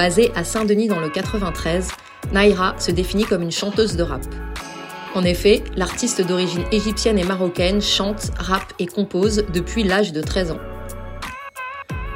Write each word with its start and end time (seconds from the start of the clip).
Basée 0.00 0.32
à 0.34 0.44
Saint-Denis 0.44 0.88
dans 0.88 0.98
le 0.98 1.10
93, 1.10 1.88
Naira 2.32 2.74
se 2.78 2.90
définit 2.90 3.24
comme 3.24 3.42
une 3.42 3.50
chanteuse 3.50 3.96
de 3.96 4.02
rap. 4.02 4.22
En 5.14 5.22
effet, 5.24 5.62
l'artiste 5.76 6.26
d'origine 6.26 6.64
égyptienne 6.72 7.18
et 7.18 7.22
marocaine 7.22 7.82
chante, 7.82 8.30
rappe 8.38 8.72
et 8.78 8.86
compose 8.86 9.44
depuis 9.52 9.82
l'âge 9.82 10.14
de 10.14 10.22
13 10.22 10.52
ans. 10.52 10.60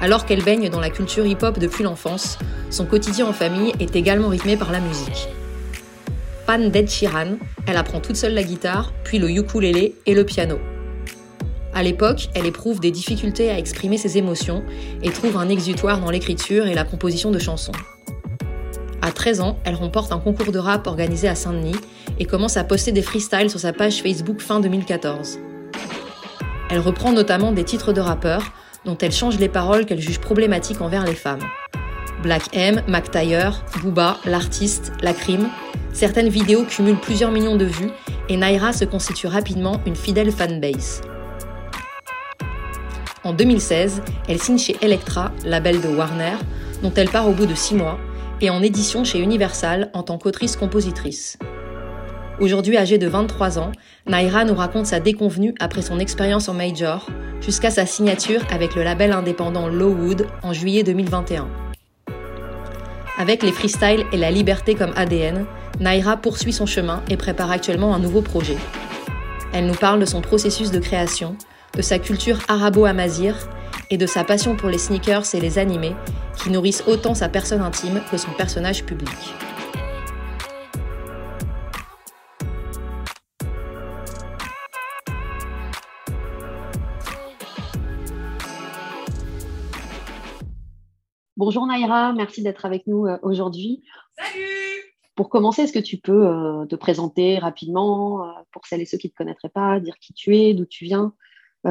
Alors 0.00 0.24
qu'elle 0.24 0.42
baigne 0.42 0.70
dans 0.70 0.80
la 0.80 0.88
culture 0.88 1.26
hip-hop 1.26 1.58
depuis 1.58 1.84
l'enfance, 1.84 2.38
son 2.70 2.86
quotidien 2.86 3.26
en 3.26 3.34
famille 3.34 3.74
est 3.78 3.94
également 3.94 4.28
rythmé 4.28 4.56
par 4.56 4.72
la 4.72 4.80
musique. 4.80 5.28
Fan 6.46 6.70
d'Ed 6.70 6.88
Sheeran, 6.88 7.36
elle 7.66 7.76
apprend 7.76 8.00
toute 8.00 8.16
seule 8.16 8.32
la 8.32 8.44
guitare, 8.44 8.94
puis 9.04 9.18
le 9.18 9.28
ukulélé 9.28 9.94
et 10.06 10.14
le 10.14 10.24
piano. 10.24 10.58
À 11.74 11.82
l'époque, 11.82 12.28
elle 12.34 12.46
éprouve 12.46 12.78
des 12.78 12.92
difficultés 12.92 13.50
à 13.50 13.58
exprimer 13.58 13.98
ses 13.98 14.16
émotions 14.16 14.62
et 15.02 15.10
trouve 15.10 15.36
un 15.36 15.48
exutoire 15.48 15.98
dans 15.98 16.10
l'écriture 16.10 16.66
et 16.66 16.74
la 16.74 16.84
composition 16.84 17.32
de 17.32 17.40
chansons. 17.40 17.72
À 19.02 19.10
13 19.10 19.40
ans, 19.40 19.58
elle 19.64 19.74
remporte 19.74 20.12
un 20.12 20.18
concours 20.18 20.52
de 20.52 20.58
rap 20.58 20.86
organisé 20.86 21.26
à 21.26 21.34
Saint-Denis 21.34 21.74
et 22.20 22.26
commence 22.26 22.56
à 22.56 22.62
poster 22.62 22.92
des 22.92 23.02
freestyles 23.02 23.50
sur 23.50 23.58
sa 23.58 23.72
page 23.72 24.02
Facebook 24.02 24.40
fin 24.40 24.60
2014. 24.60 25.40
Elle 26.70 26.78
reprend 26.78 27.12
notamment 27.12 27.50
des 27.50 27.64
titres 27.64 27.92
de 27.92 28.00
rappeurs 28.00 28.52
dont 28.84 28.96
elle 28.98 29.12
change 29.12 29.38
les 29.38 29.48
paroles 29.48 29.84
qu'elle 29.84 30.00
juge 30.00 30.20
problématiques 30.20 30.80
envers 30.80 31.04
les 31.04 31.14
femmes. 31.14 31.42
Black 32.22 32.44
M, 32.52 32.82
Mac 32.86 33.10
Booba, 33.82 34.18
l'artiste, 34.24 34.92
la 35.02 35.12
crime. 35.12 35.48
Certaines 35.92 36.28
vidéos 36.28 36.64
cumulent 36.64 37.00
plusieurs 37.00 37.32
millions 37.32 37.56
de 37.56 37.64
vues 37.64 37.90
et 38.28 38.36
Naira 38.36 38.72
se 38.72 38.84
constitue 38.84 39.26
rapidement 39.26 39.80
une 39.86 39.96
fidèle 39.96 40.30
fanbase. 40.30 41.02
En 43.24 43.32
2016, 43.32 44.02
elle 44.28 44.38
signe 44.38 44.58
chez 44.58 44.76
Elektra, 44.82 45.32
label 45.46 45.80
de 45.80 45.88
Warner, 45.88 46.36
dont 46.82 46.92
elle 46.94 47.08
part 47.08 47.26
au 47.26 47.32
bout 47.32 47.46
de 47.46 47.54
six 47.54 47.74
mois, 47.74 47.98
et 48.42 48.50
en 48.50 48.62
édition 48.62 49.02
chez 49.02 49.18
Universal 49.18 49.90
en 49.94 50.02
tant 50.02 50.18
qu'autrice-compositrice. 50.18 51.38
Aujourd'hui 52.38 52.76
âgée 52.76 52.98
de 52.98 53.06
23 53.06 53.58
ans, 53.58 53.72
Naira 54.06 54.44
nous 54.44 54.54
raconte 54.54 54.84
sa 54.84 55.00
déconvenue 55.00 55.54
après 55.58 55.80
son 55.80 55.98
expérience 56.00 56.50
en 56.50 56.54
major, 56.54 57.08
jusqu'à 57.40 57.70
sa 57.70 57.86
signature 57.86 58.42
avec 58.50 58.74
le 58.74 58.82
label 58.82 59.12
indépendant 59.12 59.68
Lowwood 59.68 60.26
en 60.42 60.52
juillet 60.52 60.82
2021. 60.82 61.48
Avec 63.16 63.42
les 63.42 63.52
freestyles 63.52 64.04
et 64.12 64.18
la 64.18 64.30
liberté 64.30 64.74
comme 64.74 64.92
ADN, 64.96 65.46
Naira 65.80 66.18
poursuit 66.18 66.52
son 66.52 66.66
chemin 66.66 67.02
et 67.08 67.16
prépare 67.16 67.50
actuellement 67.50 67.94
un 67.94 68.00
nouveau 68.00 68.20
projet. 68.20 68.58
Elle 69.54 69.66
nous 69.66 69.74
parle 69.74 70.00
de 70.00 70.04
son 70.04 70.20
processus 70.20 70.70
de 70.70 70.78
création, 70.78 71.38
de 71.74 71.82
sa 71.82 71.98
culture 71.98 72.38
arabo-amazir 72.48 73.36
et 73.90 73.96
de 73.96 74.06
sa 74.06 74.24
passion 74.24 74.56
pour 74.56 74.68
les 74.68 74.78
sneakers 74.78 75.34
et 75.34 75.40
les 75.40 75.58
animés 75.58 75.94
qui 76.36 76.50
nourrissent 76.50 76.84
autant 76.86 77.14
sa 77.14 77.28
personne 77.28 77.62
intime 77.62 78.00
que 78.10 78.16
son 78.16 78.30
personnage 78.32 78.84
public. 78.84 79.08
Bonjour 91.36 91.66
Naira, 91.66 92.12
merci 92.12 92.42
d'être 92.42 92.64
avec 92.64 92.86
nous 92.86 93.06
euh, 93.06 93.18
aujourd'hui. 93.22 93.82
Salut 94.16 94.94
Pour 95.16 95.28
commencer, 95.28 95.62
est-ce 95.62 95.72
que 95.72 95.80
tu 95.80 95.98
peux 95.98 96.26
euh, 96.26 96.64
te 96.66 96.76
présenter 96.76 97.38
rapidement 97.38 98.24
euh, 98.24 98.32
pour 98.52 98.64
celles 98.66 98.80
et 98.80 98.86
ceux 98.86 98.96
qui 98.96 99.08
ne 99.08 99.10
te 99.10 99.16
connaîtraient 99.16 99.50
pas, 99.50 99.80
dire 99.80 99.98
qui 99.98 100.14
tu 100.14 100.36
es, 100.36 100.54
d'où 100.54 100.64
tu 100.64 100.84
viens, 100.84 101.12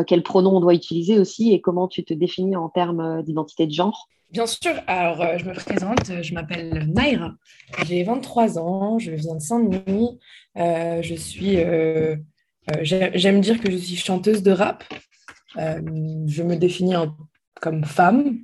quel 0.08 0.24
pronom 0.24 0.58
on 0.58 0.60
doit 0.60 0.74
utiliser 0.74 1.20
aussi 1.20 1.54
et 1.54 1.62
comment 1.62 1.88
tu 1.88 2.04
te 2.04 2.14
définis 2.14 2.56
en 2.56 2.70
termes 2.70 3.22
d'identité 3.24 3.68
de 3.68 3.72
genre. 3.72 4.08
Bien 4.32 4.48
sûr, 4.48 4.74
alors 4.88 5.38
je 5.38 5.46
me 5.46 5.54
présente, 5.54 6.24
je 6.24 6.34
m'appelle 6.34 6.92
Naira, 6.96 7.34
j'ai 7.86 8.04
23 8.04 8.58
ans, 8.58 8.98
je 8.98 9.12
viens 9.12 9.36
de 9.36 9.40
Saint-Denis, 9.40 10.20
je 10.56 11.14
suis, 11.16 11.58
j'aime 12.82 13.42
dire 13.42 13.60
que 13.60 13.70
je 13.70 13.78
suis 13.78 13.96
chanteuse 13.96 14.42
de 14.42 14.52
rap, 14.52 14.84
je 15.56 16.42
me 16.42 16.56
définis 16.56 16.96
comme 17.62 17.84
femme, 17.84 18.40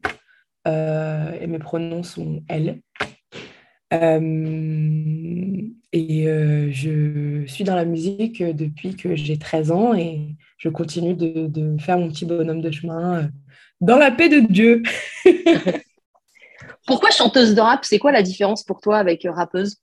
euh, 0.68 1.32
et 1.40 1.48
mes 1.48 1.60
pronoms 1.60 2.04
sont 2.04 2.44
elle. 2.48 2.82
Euh, 3.94 5.62
et 5.92 6.28
euh, 6.28 6.70
je 6.72 7.46
suis 7.48 7.64
dans 7.64 7.76
la 7.76 7.86
musique 7.86 8.44
depuis 8.44 8.96
que 8.96 9.16
j'ai 9.16 9.38
13 9.38 9.72
ans 9.72 9.94
et 9.96 10.36
je 10.60 10.70
continue 10.70 11.16
de, 11.16 11.48
de, 11.48 11.78
faire 11.80 11.98
mon 11.98 12.10
petit 12.10 12.26
bonhomme 12.26 12.62
de 12.62 12.70
chemin 12.70 13.30
dans 13.82 13.98
la 13.98 14.12
paix 14.12 14.30
de 14.30 14.42
Dieu. 14.42 14.84
Pourquoi 16.86 17.10
chanteuse 17.10 17.56
de 17.56 17.62
rap 17.62 17.84
C'est 17.84 17.98
quoi 17.98 18.12
la 18.12 18.22
différence 18.22 18.64
pour 18.64 18.80
toi 18.80 18.98
avec 18.98 19.26
rappeuse? 19.28 19.78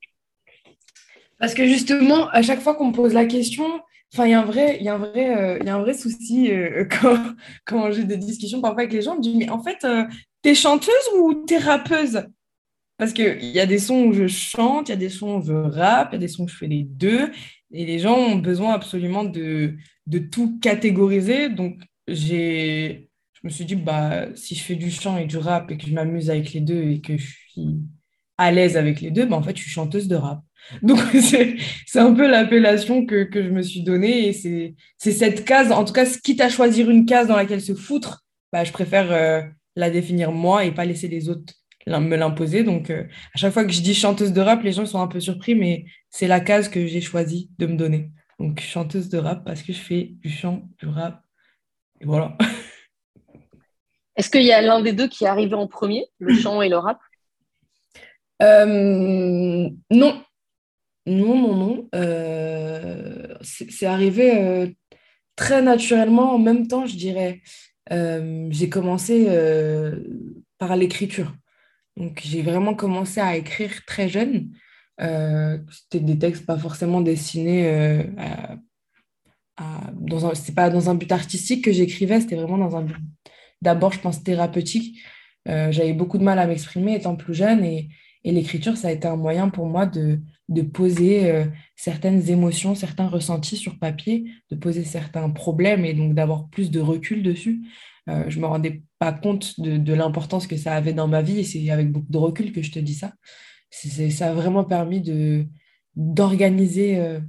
Parce 1.38 1.54
que 1.54 1.66
justement, 1.66 2.28
à 2.28 2.42
chaque 2.42 2.60
fois 2.60 2.74
qu'on 2.76 2.88
me 2.88 2.94
pose 2.94 3.12
la 3.12 3.26
question, 3.26 3.66
Enfin, 4.14 4.26
il 4.26 4.30
y 4.30 4.34
a 4.34 4.40
un 4.40 4.44
vrai, 4.44 4.76
il 4.78 4.86
y 4.86 4.88
a 4.88 4.94
un 4.94 4.98
vrai, 4.98 5.58
il 5.60 5.66
y 5.66 5.68
a 5.68 5.74
un 5.74 5.80
vrai 5.80 5.92
souci 5.92 6.48
quand, 6.90 7.18
quand 7.66 7.90
j'ai 7.90 8.04
des 8.04 8.16
discussions 8.16 8.60
parfois 8.60 8.82
avec 8.82 8.92
les 8.92 9.02
gens. 9.02 9.14
Je 9.14 9.16
me 9.16 9.22
dis, 9.22 9.36
mais 9.36 9.50
en 9.50 9.60
fait, 9.60 9.84
T'es 10.46 10.54
chanteuse 10.54 11.08
ou 11.18 11.34
t'es 11.44 11.58
rappeuse? 11.58 12.24
Parce 12.98 13.12
qu'il 13.12 13.44
y 13.44 13.58
a 13.58 13.66
des 13.66 13.80
sons 13.80 14.04
où 14.04 14.12
je 14.12 14.28
chante, 14.28 14.88
il 14.88 14.92
y 14.92 14.94
a 14.94 14.96
des 14.96 15.08
sons 15.08 15.40
où 15.40 15.42
je 15.42 15.52
rappe, 15.52 16.10
il 16.12 16.14
y 16.14 16.18
a 16.18 16.20
des 16.20 16.28
sons 16.28 16.44
où 16.44 16.48
je 16.48 16.54
fais 16.54 16.68
les 16.68 16.84
deux. 16.84 17.32
Et 17.72 17.84
les 17.84 17.98
gens 17.98 18.16
ont 18.16 18.36
besoin 18.36 18.72
absolument 18.72 19.24
de, 19.24 19.74
de 20.06 20.18
tout 20.18 20.58
catégoriser. 20.60 21.48
Donc, 21.48 21.80
j'ai, 22.08 23.10
je 23.34 23.40
me 23.44 23.50
suis 23.50 23.64
dit, 23.64 23.76
bah, 23.76 24.26
si 24.34 24.54
je 24.54 24.62
fais 24.62 24.76
du 24.76 24.90
chant 24.90 25.16
et 25.18 25.26
du 25.26 25.38
rap 25.38 25.70
et 25.70 25.76
que 25.76 25.86
je 25.86 25.92
m'amuse 25.92 26.30
avec 26.30 26.52
les 26.52 26.60
deux 26.60 26.82
et 26.82 27.00
que 27.00 27.16
je 27.16 27.26
suis 27.26 27.80
à 28.38 28.52
l'aise 28.52 28.76
avec 28.76 29.00
les 29.00 29.10
deux, 29.10 29.26
bah, 29.26 29.36
en 29.36 29.42
fait, 29.42 29.56
je 29.56 29.62
suis 29.62 29.70
chanteuse 29.70 30.08
de 30.08 30.16
rap. 30.16 30.42
Donc, 30.82 30.98
c'est 31.86 31.98
un 31.98 32.12
peu 32.12 32.28
l'appellation 32.28 33.06
que, 33.06 33.24
que, 33.24 33.42
je 33.42 33.50
me 33.50 33.62
suis 33.62 33.82
donnée. 33.82 34.28
Et 34.28 34.32
c'est 34.98 35.12
cette 35.12 35.44
case, 35.44 35.72
en 35.72 35.84
tout 35.84 35.92
cas, 35.92 36.06
quitte 36.06 36.40
à 36.40 36.48
choisir 36.48 36.90
une 36.90 37.06
case 37.06 37.28
dans 37.28 37.36
laquelle 37.36 37.62
se 37.62 37.74
foutre, 37.74 38.24
bah, 38.52 38.64
je 38.64 38.72
préfère 38.72 39.10
euh, 39.12 39.42
la 39.74 39.90
définir 39.90 40.32
moi 40.32 40.64
et 40.64 40.72
pas 40.72 40.84
laisser 40.84 41.08
les 41.08 41.28
autres 41.28 41.54
me 41.86 42.16
l'imposer. 42.16 42.64
Donc, 42.64 42.90
euh, 42.90 43.04
à 43.34 43.38
chaque 43.38 43.52
fois 43.52 43.64
que 43.64 43.72
je 43.72 43.80
dis 43.80 43.94
chanteuse 43.94 44.32
de 44.32 44.40
rap, 44.40 44.62
les 44.62 44.72
gens 44.72 44.86
sont 44.86 45.00
un 45.00 45.06
peu 45.06 45.20
surpris, 45.20 45.54
mais 45.54 45.84
c'est 46.10 46.26
la 46.26 46.40
case 46.40 46.68
que 46.68 46.86
j'ai 46.86 47.00
choisi 47.00 47.50
de 47.58 47.66
me 47.66 47.76
donner. 47.76 48.10
Donc, 48.38 48.60
chanteuse 48.60 49.08
de 49.08 49.18
rap 49.18 49.44
parce 49.44 49.62
que 49.62 49.72
je 49.72 49.78
fais 49.78 50.10
du 50.20 50.30
chant, 50.30 50.68
du 50.78 50.86
rap. 50.86 51.22
Et 52.00 52.04
voilà. 52.04 52.36
Est-ce 54.16 54.30
qu'il 54.30 54.42
y 54.42 54.52
a 54.52 54.62
l'un 54.62 54.80
des 54.80 54.92
deux 54.92 55.08
qui 55.08 55.24
est 55.24 55.28
arrivé 55.28 55.54
en 55.54 55.66
premier, 55.66 56.06
le 56.18 56.34
chant 56.34 56.62
et 56.62 56.68
le 56.68 56.78
rap? 56.78 56.98
Euh, 58.42 59.68
Non. 59.90 60.22
Non, 61.06 61.38
non, 61.38 61.54
non. 61.54 61.88
Euh, 61.94 63.34
c'est 63.42 63.86
arrivé 63.86 64.76
très 65.36 65.62
naturellement 65.62 66.34
en 66.34 66.38
même 66.38 66.66
temps, 66.66 66.86
je 66.86 66.96
dirais. 66.96 67.42
Euh, 67.92 68.48
j'ai 68.50 68.68
commencé 68.68 69.26
euh, 69.28 70.02
par 70.58 70.76
l'écriture. 70.76 71.32
Donc, 71.96 72.20
j'ai 72.24 72.42
vraiment 72.42 72.74
commencé 72.74 73.20
à 73.20 73.36
écrire 73.36 73.84
très 73.86 74.08
jeune. 74.08 74.50
Euh, 75.00 75.58
c'était 75.70 76.04
des 76.04 76.18
textes 76.18 76.46
pas 76.46 76.58
forcément 76.58 77.00
dessinés 77.00 77.68
à, 78.16 78.56
dans 79.94 80.26
un, 80.26 80.34
c'est 80.34 80.54
pas 80.54 80.70
dans 80.70 80.90
un 80.90 80.94
but 80.94 81.10
artistique 81.12 81.64
que 81.64 81.72
j'écrivais, 81.72 82.20
c'était 82.20 82.36
vraiment 82.36 82.58
dans 82.58 82.76
un 82.76 82.82
but 82.82 82.96
d'abord, 83.62 83.92
je 83.92 84.00
pense, 84.00 84.22
thérapeutique. 84.22 84.98
j'avais 85.46 85.94
beaucoup 85.94 86.18
de 86.18 86.24
mal 86.24 86.38
à 86.38 86.46
m'exprimer 86.46 86.94
étant 86.94 87.16
plus 87.16 87.34
jeune 87.34 87.64
et, 87.64 87.88
et 88.24 88.32
l'écriture, 88.32 88.76
ça 88.76 88.88
a 88.88 88.92
été 88.92 89.08
un 89.08 89.16
moyen 89.16 89.48
pour 89.48 89.66
moi 89.66 89.86
de, 89.86 90.20
de 90.50 90.62
poser 90.62 91.46
certaines 91.74 92.28
émotions, 92.28 92.74
certains 92.74 93.08
ressentis 93.08 93.56
sur 93.56 93.78
papier, 93.78 94.30
de 94.50 94.56
poser 94.56 94.84
certains 94.84 95.30
problèmes 95.30 95.86
et 95.86 95.94
donc 95.94 96.14
d'avoir 96.14 96.48
plus 96.48 96.70
de 96.70 96.80
recul 96.80 97.22
dessus. 97.22 97.62
Euh, 98.08 98.24
je 98.28 98.36
ne 98.36 98.42
me 98.42 98.46
rendais 98.46 98.82
pas 98.98 99.12
compte 99.12 99.58
de, 99.60 99.92
l'importance 99.92 100.46
que 100.46 100.56
ça 100.56 100.74
avait 100.74 100.92
dans 100.92 101.08
ma 101.08 101.22
vie 101.22 101.40
et 101.40 101.44
c'est 101.44 101.70
avec 101.70 101.90
beaucoup 101.90 102.10
de 102.10 102.18
recul 102.18 102.52
que 102.52 102.62
je 102.62 102.70
te 102.70 102.78
dis 102.78 102.94
ça. 102.94 103.12
Ça 104.10 104.28
a 104.28 104.32
vraiment 104.32 104.64
permis 104.64 105.00
de, 105.00 105.46
d'organiser 105.94 106.98
euh, 106.98 107.20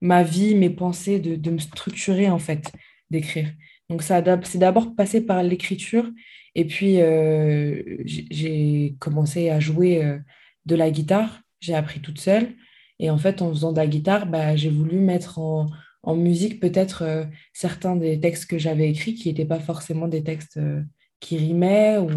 ma 0.00 0.22
vie, 0.22 0.54
mes 0.54 0.70
pensées, 0.70 1.20
de, 1.20 1.50
me 1.50 1.58
structurer 1.58 2.28
en 2.28 2.38
fait, 2.38 2.72
d'écrire. 3.10 3.52
Donc 3.90 4.02
c'est 4.02 4.58
d'abord 4.58 4.94
passé 4.94 5.20
par 5.20 5.42
l'écriture 5.42 6.10
et 6.54 6.64
puis 6.64 7.00
euh, 7.00 7.82
j'ai 8.04 8.96
commencé 8.98 9.50
à 9.50 9.60
jouer 9.60 10.18
de 10.66 10.76
la 10.76 10.90
guitare. 10.90 11.40
J'ai 11.60 11.74
appris 11.74 12.00
toute 12.00 12.20
seule. 12.20 12.54
Et 12.98 13.10
en 13.10 13.18
fait, 13.18 13.42
en 13.42 13.50
faisant 13.50 13.72
de 13.72 13.78
la 13.78 13.86
guitare, 13.86 14.26
bah, 14.26 14.56
j'ai 14.56 14.70
voulu 14.70 14.98
mettre 14.98 15.38
en, 15.38 15.68
musique 16.06 16.60
peut-être 16.60 17.02
euh, 17.02 17.24
certains 17.54 17.96
des 17.96 18.20
textes 18.20 18.44
que 18.46 18.58
j'avais 18.58 18.90
écrits 18.90 19.14
qui 19.14 19.28
n'étaient 19.28 19.46
pas 19.46 19.58
forcément 19.58 20.06
des 20.06 20.22
textes 20.22 20.58
euh, 20.58 20.82
qui 21.18 21.38
rimaient 21.38 21.96
ou 21.96 22.10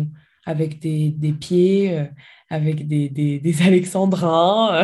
avec 0.46 0.80
des, 0.80 1.34
pieds, 1.40 1.98
euh, 1.98 2.06
avec 2.50 2.88
des, 2.88 3.10
des, 3.10 3.62
alexandrins. 3.62 4.84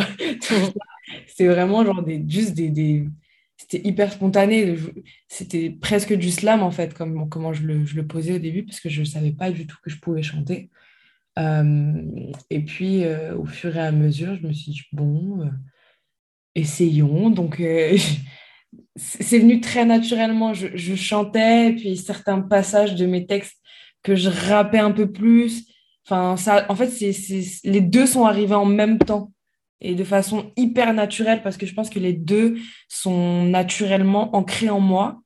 C'est 1.27 1.47
vraiment 1.47 1.85
genre 1.85 2.03
des, 2.03 2.23
juste 2.27 2.53
des... 2.53 3.05
C'était 3.57 3.87
hyper 3.87 4.11
spontané. 4.11 4.75
C'était 5.27 5.69
presque 5.69 6.13
du 6.13 6.31
slam 6.31 6.61
en 6.63 6.71
fait, 6.71 6.93
comme, 6.93 7.29
comment 7.29 7.53
je 7.53 7.63
le, 7.63 7.85
je 7.85 7.95
le 7.95 8.05
posais 8.05 8.33
au 8.33 8.39
début, 8.39 8.63
parce 8.63 8.79
que 8.79 8.89
je 8.89 9.01
ne 9.01 9.05
savais 9.05 9.31
pas 9.31 9.51
du 9.51 9.67
tout 9.67 9.77
que 9.83 9.89
je 9.89 9.99
pouvais 9.99 10.23
chanter. 10.23 10.69
et 11.37 12.59
puis, 12.65 13.03
au 13.37 13.45
fur 13.45 13.75
et 13.75 13.79
à 13.79 13.91
mesure, 13.91 14.35
je 14.35 14.47
me 14.47 14.53
suis 14.53 14.71
dit, 14.73 14.81
bon, 14.91 15.49
essayons. 16.55 17.29
Donc, 17.29 17.61
c'est 18.95 19.39
venu 19.39 19.61
très 19.61 19.85
naturellement. 19.85 20.53
Je, 20.53 20.67
je, 20.75 20.95
chantais, 20.95 21.73
puis 21.73 21.97
certains 21.97 22.41
passages 22.41 22.95
de 22.95 23.05
mes 23.05 23.25
textes 23.25 23.57
que 24.03 24.15
je 24.15 24.29
rappais 24.29 24.79
un 24.79 24.91
peu 24.91 25.11
plus. 25.11 25.65
Enfin, 26.05 26.35
ça, 26.37 26.65
en 26.69 26.75
fait, 26.75 26.89
c'est, 26.89 27.13
les 27.63 27.81
deux 27.81 28.05
sont 28.05 28.25
arrivés 28.25 28.55
en 28.55 28.65
même 28.65 28.97
temps 28.97 29.31
et 29.79 29.95
de 29.95 30.03
façon 30.03 30.51
hyper 30.55 30.93
naturelle 30.93 31.41
parce 31.43 31.57
que 31.57 31.65
je 31.65 31.73
pense 31.73 31.89
que 31.89 31.99
les 31.99 32.13
deux 32.13 32.57
sont 32.87 33.43
naturellement 33.43 34.35
ancrés 34.35 34.69
en 34.69 34.79
moi 34.79 35.21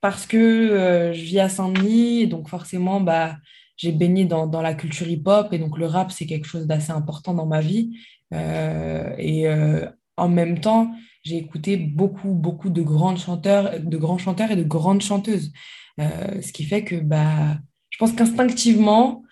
parce 0.00 0.26
que 0.26 0.36
euh, 0.36 1.12
je 1.12 1.22
vis 1.22 1.40
à 1.40 1.48
Saint-Denis 1.48 2.22
et 2.22 2.26
donc 2.26 2.48
forcément, 2.48 3.00
bah, 3.00 3.36
j'ai 3.76 3.92
baigné 3.92 4.24
dans, 4.24 4.46
dans 4.46 4.62
la 4.62 4.74
culture 4.74 5.08
hip-hop 5.08 5.52
et 5.52 5.58
donc 5.58 5.78
le 5.78 5.86
rap, 5.86 6.10
c'est 6.10 6.26
quelque 6.26 6.46
chose 6.46 6.66
d'assez 6.66 6.92
important 6.92 7.34
dans 7.34 7.46
ma 7.46 7.60
vie. 7.60 7.98
Euh, 8.34 9.14
et 9.18 9.48
euh, 9.48 9.86
en 10.16 10.28
même 10.28 10.60
temps, 10.60 10.92
j'ai 11.22 11.36
écouté 11.36 11.76
beaucoup, 11.76 12.32
beaucoup 12.32 12.70
de, 12.70 12.82
grandes 12.82 13.18
chanteurs, 13.18 13.80
de 13.80 13.96
grands 13.96 14.18
chanteurs 14.18 14.50
et 14.50 14.56
de 14.56 14.62
grandes 14.62 15.02
chanteuses. 15.02 15.52
ce 15.98 16.52
qui 16.52 16.64
fait 16.64 16.84
que 16.84 16.96
bah, 16.96 17.58
je 17.90 17.98
pense 17.98 18.12
qu'instinctivement, 18.12 19.24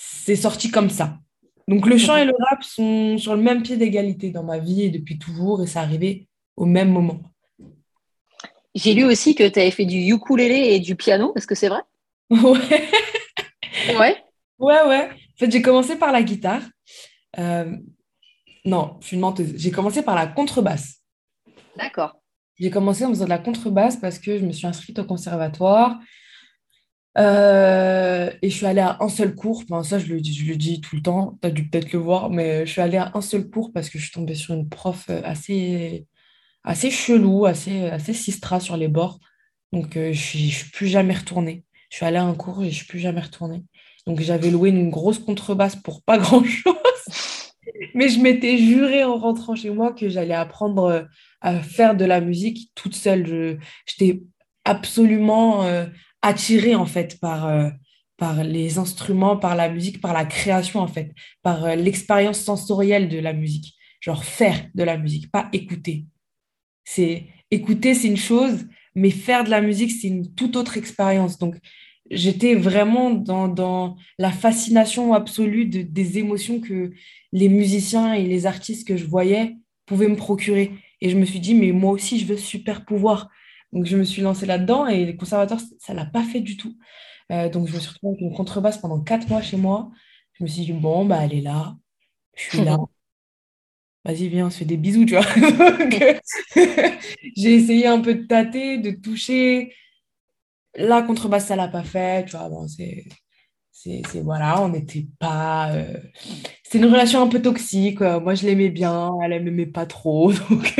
c'est 0.00 0.36
sorti 0.36 0.70
comme 0.70 0.90
ça. 0.90 1.18
Donc 1.66 1.86
le 1.86 1.98
chant 1.98 2.16
et 2.16 2.24
le 2.24 2.34
rap 2.48 2.62
sont 2.62 3.18
sur 3.18 3.34
le 3.34 3.42
même 3.42 3.62
pied 3.62 3.76
d'égalité 3.76 4.30
dans 4.30 4.42
ma 4.42 4.58
vie 4.58 4.82
et 4.82 4.90
depuis 4.90 5.18
toujours, 5.18 5.62
et 5.62 5.66
ça 5.66 5.80
arrivait 5.80 6.28
au 6.56 6.64
même 6.64 6.90
moment. 6.90 7.20
J'ai 8.74 8.94
lu 8.94 9.04
aussi 9.04 9.34
que 9.34 9.48
tu 9.48 9.58
avais 9.58 9.70
fait 9.70 9.84
du 9.84 9.98
ukulélé 9.98 10.74
et 10.74 10.80
du 10.80 10.96
piano, 10.96 11.32
est-ce 11.36 11.46
que 11.46 11.54
c'est 11.54 11.68
vrai? 11.68 11.82
Ouais. 12.30 13.96
ouais. 13.96 14.16
Ouais, 14.58 14.82
ouais. 14.86 15.08
En 15.08 15.38
fait, 15.38 15.50
j'ai 15.50 15.62
commencé 15.62 15.96
par 15.96 16.12
la 16.12 16.22
guitare. 16.22 16.62
Euh, 17.38 17.76
non, 18.64 18.96
je 19.00 19.06
suis 19.06 19.14
une 19.14 19.20
menteuse. 19.20 19.54
J'ai 19.56 19.70
commencé 19.70 20.02
par 20.02 20.14
la 20.14 20.26
contrebasse. 20.26 20.96
D'accord. 21.76 22.20
J'ai 22.58 22.70
commencé 22.70 23.04
en 23.04 23.10
faisant 23.10 23.24
de 23.24 23.30
la 23.30 23.38
contrebasse 23.38 23.96
parce 23.96 24.18
que 24.18 24.36
je 24.38 24.44
me 24.44 24.52
suis 24.52 24.66
inscrite 24.66 24.98
au 24.98 25.04
conservatoire. 25.04 25.98
Euh, 27.18 28.30
et 28.42 28.50
je 28.50 28.56
suis 28.56 28.66
allée 28.66 28.80
à 28.80 28.96
un 29.00 29.08
seul 29.08 29.34
cours. 29.34 29.62
Enfin, 29.68 29.82
ça, 29.82 29.98
je 29.98 30.06
le, 30.06 30.20
dis, 30.20 30.34
je 30.34 30.46
le 30.46 30.56
dis 30.56 30.80
tout 30.80 30.96
le 30.96 31.02
temps. 31.02 31.38
Tu 31.42 31.48
as 31.48 31.50
dû 31.50 31.68
peut-être 31.68 31.92
le 31.92 31.98
voir, 31.98 32.30
mais 32.30 32.64
je 32.66 32.72
suis 32.72 32.80
allée 32.80 32.98
à 32.98 33.10
un 33.14 33.20
seul 33.20 33.48
cours 33.48 33.72
parce 33.72 33.90
que 33.90 33.98
je 33.98 34.04
suis 34.04 34.12
tombée 34.12 34.34
sur 34.34 34.54
une 34.54 34.68
prof 34.68 35.06
euh, 35.10 35.20
assez, 35.24 36.06
assez 36.64 36.90
chelou, 36.90 37.46
assez, 37.46 37.86
assez 37.86 38.14
sistra 38.14 38.60
sur 38.60 38.76
les 38.76 38.88
bords. 38.88 39.18
Donc, 39.72 39.96
euh, 39.96 40.12
je 40.12 40.38
ne 40.38 40.50
suis 40.50 40.70
plus 40.70 40.86
jamais 40.86 41.14
retournée. 41.14 41.64
Je 41.90 41.96
suis 41.96 42.06
allée 42.06 42.18
à 42.18 42.24
un 42.24 42.34
cours 42.34 42.62
et 42.62 42.66
je 42.66 42.70
ne 42.70 42.74
suis 42.74 42.86
plus 42.86 43.00
jamais 43.00 43.20
retournée. 43.20 43.64
Donc, 44.06 44.20
j'avais 44.20 44.50
loué 44.50 44.70
une 44.70 44.90
grosse 44.90 45.18
contrebasse 45.18 45.76
pour 45.76 46.02
pas 46.02 46.18
grand-chose. 46.18 46.74
mais 47.94 48.08
je 48.08 48.20
m'étais 48.20 48.58
juré 48.58 49.04
en 49.04 49.18
rentrant 49.18 49.56
chez 49.56 49.70
moi 49.70 49.92
que 49.92 50.08
j'allais 50.08 50.34
apprendre 50.34 51.08
à 51.40 51.60
faire 51.62 51.96
de 51.96 52.04
la 52.04 52.20
musique 52.20 52.70
toute 52.74 52.94
seule. 52.94 53.58
J'étais 53.86 54.22
absolument 54.64 55.64
attiré 56.28 56.74
en 56.74 56.86
fait 56.86 57.18
par, 57.20 57.46
euh, 57.46 57.70
par 58.16 58.44
les 58.44 58.78
instruments, 58.78 59.36
par 59.36 59.56
la 59.56 59.68
musique, 59.70 60.00
par 60.00 60.12
la 60.12 60.24
création 60.24 60.80
en 60.80 60.88
fait, 60.88 61.12
par 61.42 61.64
euh, 61.64 61.74
l'expérience 61.74 62.40
sensorielle 62.40 63.08
de 63.08 63.18
la 63.18 63.32
musique. 63.32 63.74
Genre 64.00 64.22
faire 64.24 64.66
de 64.74 64.84
la 64.84 64.96
musique, 64.96 65.30
pas 65.30 65.48
écouter. 65.52 66.06
C'est 66.84 67.26
écouter, 67.50 67.94
c'est 67.94 68.08
une 68.08 68.16
chose, 68.16 68.66
mais 68.94 69.10
faire 69.10 69.44
de 69.44 69.50
la 69.50 69.60
musique, 69.60 69.90
c'est 69.90 70.08
une 70.08 70.34
toute 70.34 70.54
autre 70.56 70.76
expérience. 70.76 71.38
Donc, 71.38 71.56
j'étais 72.10 72.54
vraiment 72.54 73.10
dans, 73.10 73.48
dans, 73.48 73.96
la 74.18 74.30
fascination 74.30 75.14
absolue 75.14 75.66
de, 75.66 75.82
des 75.82 76.18
émotions 76.18 76.60
que 76.60 76.92
les 77.32 77.48
musiciens 77.48 78.14
et 78.14 78.26
les 78.26 78.46
artistes 78.46 78.86
que 78.86 78.96
je 78.96 79.04
voyais 79.04 79.56
pouvaient 79.86 80.08
me 80.08 80.16
procurer. 80.16 80.72
Et 81.00 81.10
je 81.10 81.16
me 81.16 81.24
suis 81.24 81.40
dit, 81.40 81.54
mais 81.54 81.72
moi 81.72 81.92
aussi, 81.92 82.18
je 82.18 82.26
veux 82.26 82.36
super 82.36 82.84
pouvoir. 82.84 83.28
Donc, 83.72 83.86
je 83.86 83.96
me 83.96 84.04
suis 84.04 84.22
lancée 84.22 84.46
là-dedans 84.46 84.86
et 84.86 85.04
les 85.04 85.16
conservateurs, 85.16 85.60
ça 85.78 85.92
ne 85.92 85.98
l'a 85.98 86.06
pas 86.06 86.22
fait 86.22 86.40
du 86.40 86.56
tout. 86.56 86.76
Euh, 87.32 87.48
donc, 87.48 87.68
je 87.68 87.74
me 87.74 87.78
suis 87.80 87.90
retrouvée 87.90 88.14
avec 88.14 88.20
une 88.22 88.34
contrebasse 88.34 88.78
pendant 88.78 89.00
quatre 89.02 89.28
mois 89.28 89.42
chez 89.42 89.56
moi. 89.56 89.90
Je 90.34 90.44
me 90.44 90.48
suis 90.48 90.62
dit, 90.62 90.72
bon, 90.72 91.04
bah, 91.04 91.24
elle 91.24 91.34
est 91.34 91.40
là, 91.40 91.76
je 92.36 92.44
suis 92.44 92.64
là. 92.64 92.78
Vas-y, 94.04 94.28
viens, 94.28 94.46
on 94.46 94.50
se 94.50 94.58
fait 94.58 94.64
des 94.64 94.76
bisous, 94.76 95.04
tu 95.04 95.14
vois. 95.14 95.26
j'ai 97.36 97.54
essayé 97.54 97.86
un 97.86 98.00
peu 98.00 98.14
de 98.14 98.26
tâter, 98.26 98.78
de 98.78 98.92
toucher. 98.92 99.74
La 100.74 101.02
contrebasse, 101.02 101.46
ça 101.46 101.54
ne 101.54 101.58
l'a 101.58 101.68
pas 101.68 101.82
fait, 101.82 102.24
tu 102.24 102.36
vois. 102.36 102.48
Bon, 102.48 102.66
c'est 102.68 103.04
c'est 103.80 104.20
voilà, 104.22 104.60
on 104.62 104.70
n'était 104.70 105.06
pas. 105.18 105.72
Euh, 105.72 106.00
c'est 106.68 106.78
une 106.78 106.86
relation 106.86 107.22
un 107.22 107.28
peu 107.28 107.40
toxique. 107.40 108.00
Moi, 108.00 108.34
je 108.34 108.46
l'aimais 108.46 108.68
bien, 108.68 109.10
elle 109.22 109.32
ne 109.32 109.50
m'aimait 109.50 109.66
pas 109.66 109.86
trop. 109.86 110.32
Donc, 110.50 110.74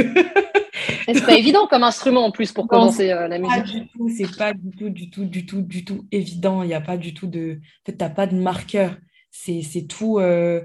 c'est 1.14 1.25
pas 1.25 1.37
évident 1.37 1.67
comme 1.67 1.82
instrument 1.82 2.26
en 2.26 2.31
plus 2.31 2.52
pour 2.52 2.69
commencer 2.69 3.11
euh, 3.11 3.29
la 3.29 3.38
musique. 3.38 3.88
C'est 4.17 4.37
pas 4.37 4.52
du 4.52 4.70
tout, 4.76 4.90
du 4.90 5.11
tout, 5.11 5.25
du 5.25 5.46
tout, 5.46 5.62
du 5.62 5.85
tout 5.85 6.06
évident. 6.12 6.62
Il 6.62 6.69
n'y 6.69 6.75
a 6.75 6.81
pas 6.81 6.96
du 6.96 7.14
tout 7.14 7.26
de. 7.26 7.61
En 7.61 7.87
fait, 7.87 7.96
tu 7.96 8.05
n'as 8.05 8.11
pas 8.11 8.26
de 8.26 8.37
marqueur. 8.37 8.96
C'est 9.31 9.87
tout. 9.88 10.19
Euh, 10.19 10.61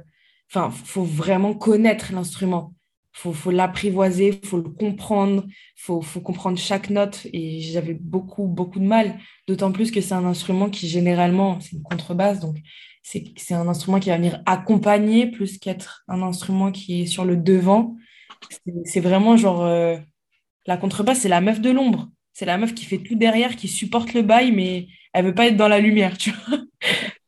enfin, 0.51 0.71
il 0.73 0.87
faut 0.87 1.03
vraiment 1.03 1.53
connaître 1.53 2.11
l'instrument. 2.13 2.73
Il 3.15 3.19
faut, 3.19 3.31
faut 3.31 3.51
l'apprivoiser, 3.51 4.39
il 4.41 4.47
faut 4.47 4.57
le 4.57 4.63
comprendre, 4.63 5.43
il 5.47 5.53
faut, 5.75 6.01
faut, 6.01 6.19
comprendre 6.19 6.57
chaque 6.57 6.89
note. 6.89 7.27
Et 7.31 7.61
j'avais 7.61 7.93
beaucoup, 7.93 8.47
beaucoup 8.47 8.79
de 8.79 8.85
mal. 8.85 9.19
D'autant 9.47 9.71
plus 9.71 9.91
que 9.91 10.01
c'est 10.01 10.15
un 10.15 10.25
instrument 10.25 10.69
qui, 10.69 10.87
généralement, 10.87 11.59
c'est 11.61 11.73
une 11.73 11.83
contrebasse. 11.83 12.39
Donc, 12.39 12.57
c'est 13.03 13.53
un 13.53 13.67
instrument 13.67 13.99
qui 13.99 14.09
va 14.09 14.17
venir 14.17 14.41
accompagner 14.45 15.27
plus 15.29 15.59
qu'être 15.59 16.03
un 16.07 16.21
instrument 16.21 16.71
qui 16.71 17.01
est 17.01 17.05
sur 17.05 17.25
le 17.25 17.37
devant. 17.37 17.95
C'est 18.85 19.01
vraiment 19.01 19.37
genre. 19.37 19.63
Euh, 19.63 19.97
la 20.65 20.77
contrebasse, 20.77 21.19
c'est 21.19 21.29
la 21.29 21.41
meuf 21.41 21.59
de 21.59 21.69
l'ombre. 21.69 22.09
C'est 22.31 22.45
la 22.45 22.57
meuf 22.57 22.73
qui 22.73 22.85
fait 22.85 22.99
tout 22.99 23.15
derrière, 23.15 23.55
qui 23.55 23.67
supporte 23.67 24.13
le 24.13 24.21
bail, 24.21 24.51
mais 24.51 24.87
elle 25.13 25.25
veut 25.25 25.35
pas 25.35 25.47
être 25.47 25.57
dans 25.57 25.67
la 25.67 25.79
lumière, 25.79 26.17
tu 26.17 26.31
vois. 26.31 26.59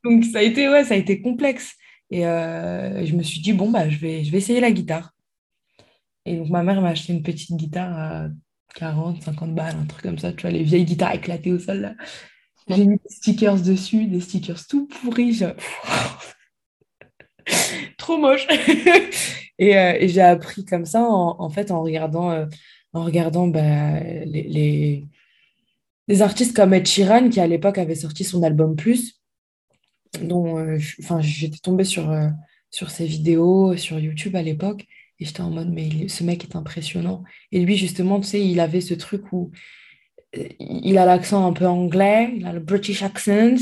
Donc 0.04 0.24
ça 0.24 0.40
a 0.40 0.42
été, 0.42 0.70
ouais, 0.70 0.86
ça 0.86 0.94
a 0.94 0.98
été 0.98 1.22
complexe. 1.22 1.76
Et 2.12 2.26
euh, 2.26 3.06
je 3.06 3.16
me 3.16 3.24
suis 3.24 3.42
dit, 3.42 3.54
bon, 3.54 3.70
bah, 3.72 3.90
je 3.90 3.98
vais, 3.98 4.24
je 4.24 4.32
vais 4.32 4.38
essayer 4.38 4.62
la 4.62 4.72
guitare. 4.72 5.12
Et 6.26 6.38
donc 6.38 6.50
ma 6.50 6.64
mère 6.64 6.82
m'a 6.82 6.90
acheté 6.90 7.14
une 7.14 7.22
petite 7.24 7.56
guitare 7.56 7.98
à 7.98 8.28
40, 8.76 9.22
50 9.24 9.54
balles, 9.54 9.76
un 9.76 9.86
truc 9.86 10.04
comme 10.04 10.18
ça, 10.18 10.34
tu 10.34 10.42
vois, 10.42 10.52
les 10.52 10.64
vieilles 10.64 10.86
guitares 10.86 11.14
éclatées 11.14 11.52
au 11.52 11.60
sol, 11.60 11.82
là. 11.82 11.96
J'ai 12.68 12.86
mis 12.86 12.98
des 12.98 13.10
stickers 13.10 13.62
dessus, 13.62 14.06
des 14.06 14.20
stickers 14.20 14.68
tout 14.68 14.88
pourris. 14.88 15.42
Trop 17.98 18.18
moche. 18.18 18.48
Euh, 19.62 19.96
et, 19.98 20.10
j'ai 20.10 20.20
appris 20.20 20.66
comme 20.66 20.86
ça, 20.86 21.02
en, 21.02 21.50
fait, 21.50 21.72
en 21.72 21.82
regardant 21.82 22.30
euh, 22.30 22.46
en 22.96 23.04
regardant 23.04 23.48
bah, 23.48 24.00
les, 24.00 25.06
les, 26.08 26.22
artistes 26.22 26.56
comme 26.56 26.74
Ed 26.74 26.88
Sheeran, 26.88 27.30
qui 27.30 27.40
à 27.40 27.48
l'époque 27.48 27.78
avait 27.78 27.96
sorti 27.96 28.24
son 28.24 28.42
album 28.42 28.76
Plus, 28.76 29.22
dont 30.22 30.58
euh, 30.58 30.78
j'étais 31.20 31.58
tombée 31.58 31.84
sur, 31.84 32.10
euh, 32.10 32.30
sur 32.72 32.90
ses 32.90 33.06
vidéos 33.06 33.76
sur 33.76 34.00
YouTube 34.00 34.36
à 34.36 34.42
l'époque, 34.42 34.86
et 35.20 35.26
j'étais 35.26 35.42
en 35.42 35.52
mode, 35.52 35.72
mais 35.72 36.08
ce 36.08 36.24
mec 36.24 36.46
est 36.46 36.56
impressionnant. 36.56 37.24
Et 37.52 37.60
lui, 37.60 37.78
justement, 37.78 38.20
tu 38.20 38.28
sais, 38.28 38.46
il 38.46 38.60
avait 38.62 38.82
ce 38.82 38.94
truc 38.94 39.32
où 39.34 39.52
il 40.60 40.98
a 40.98 41.06
l'accent 41.06 41.46
un 41.48 41.54
peu 41.54 41.66
anglais, 41.66 42.32
il 42.36 42.46
a 42.46 42.54
le 42.54 42.60
British 42.60 43.04
accent, 43.04 43.56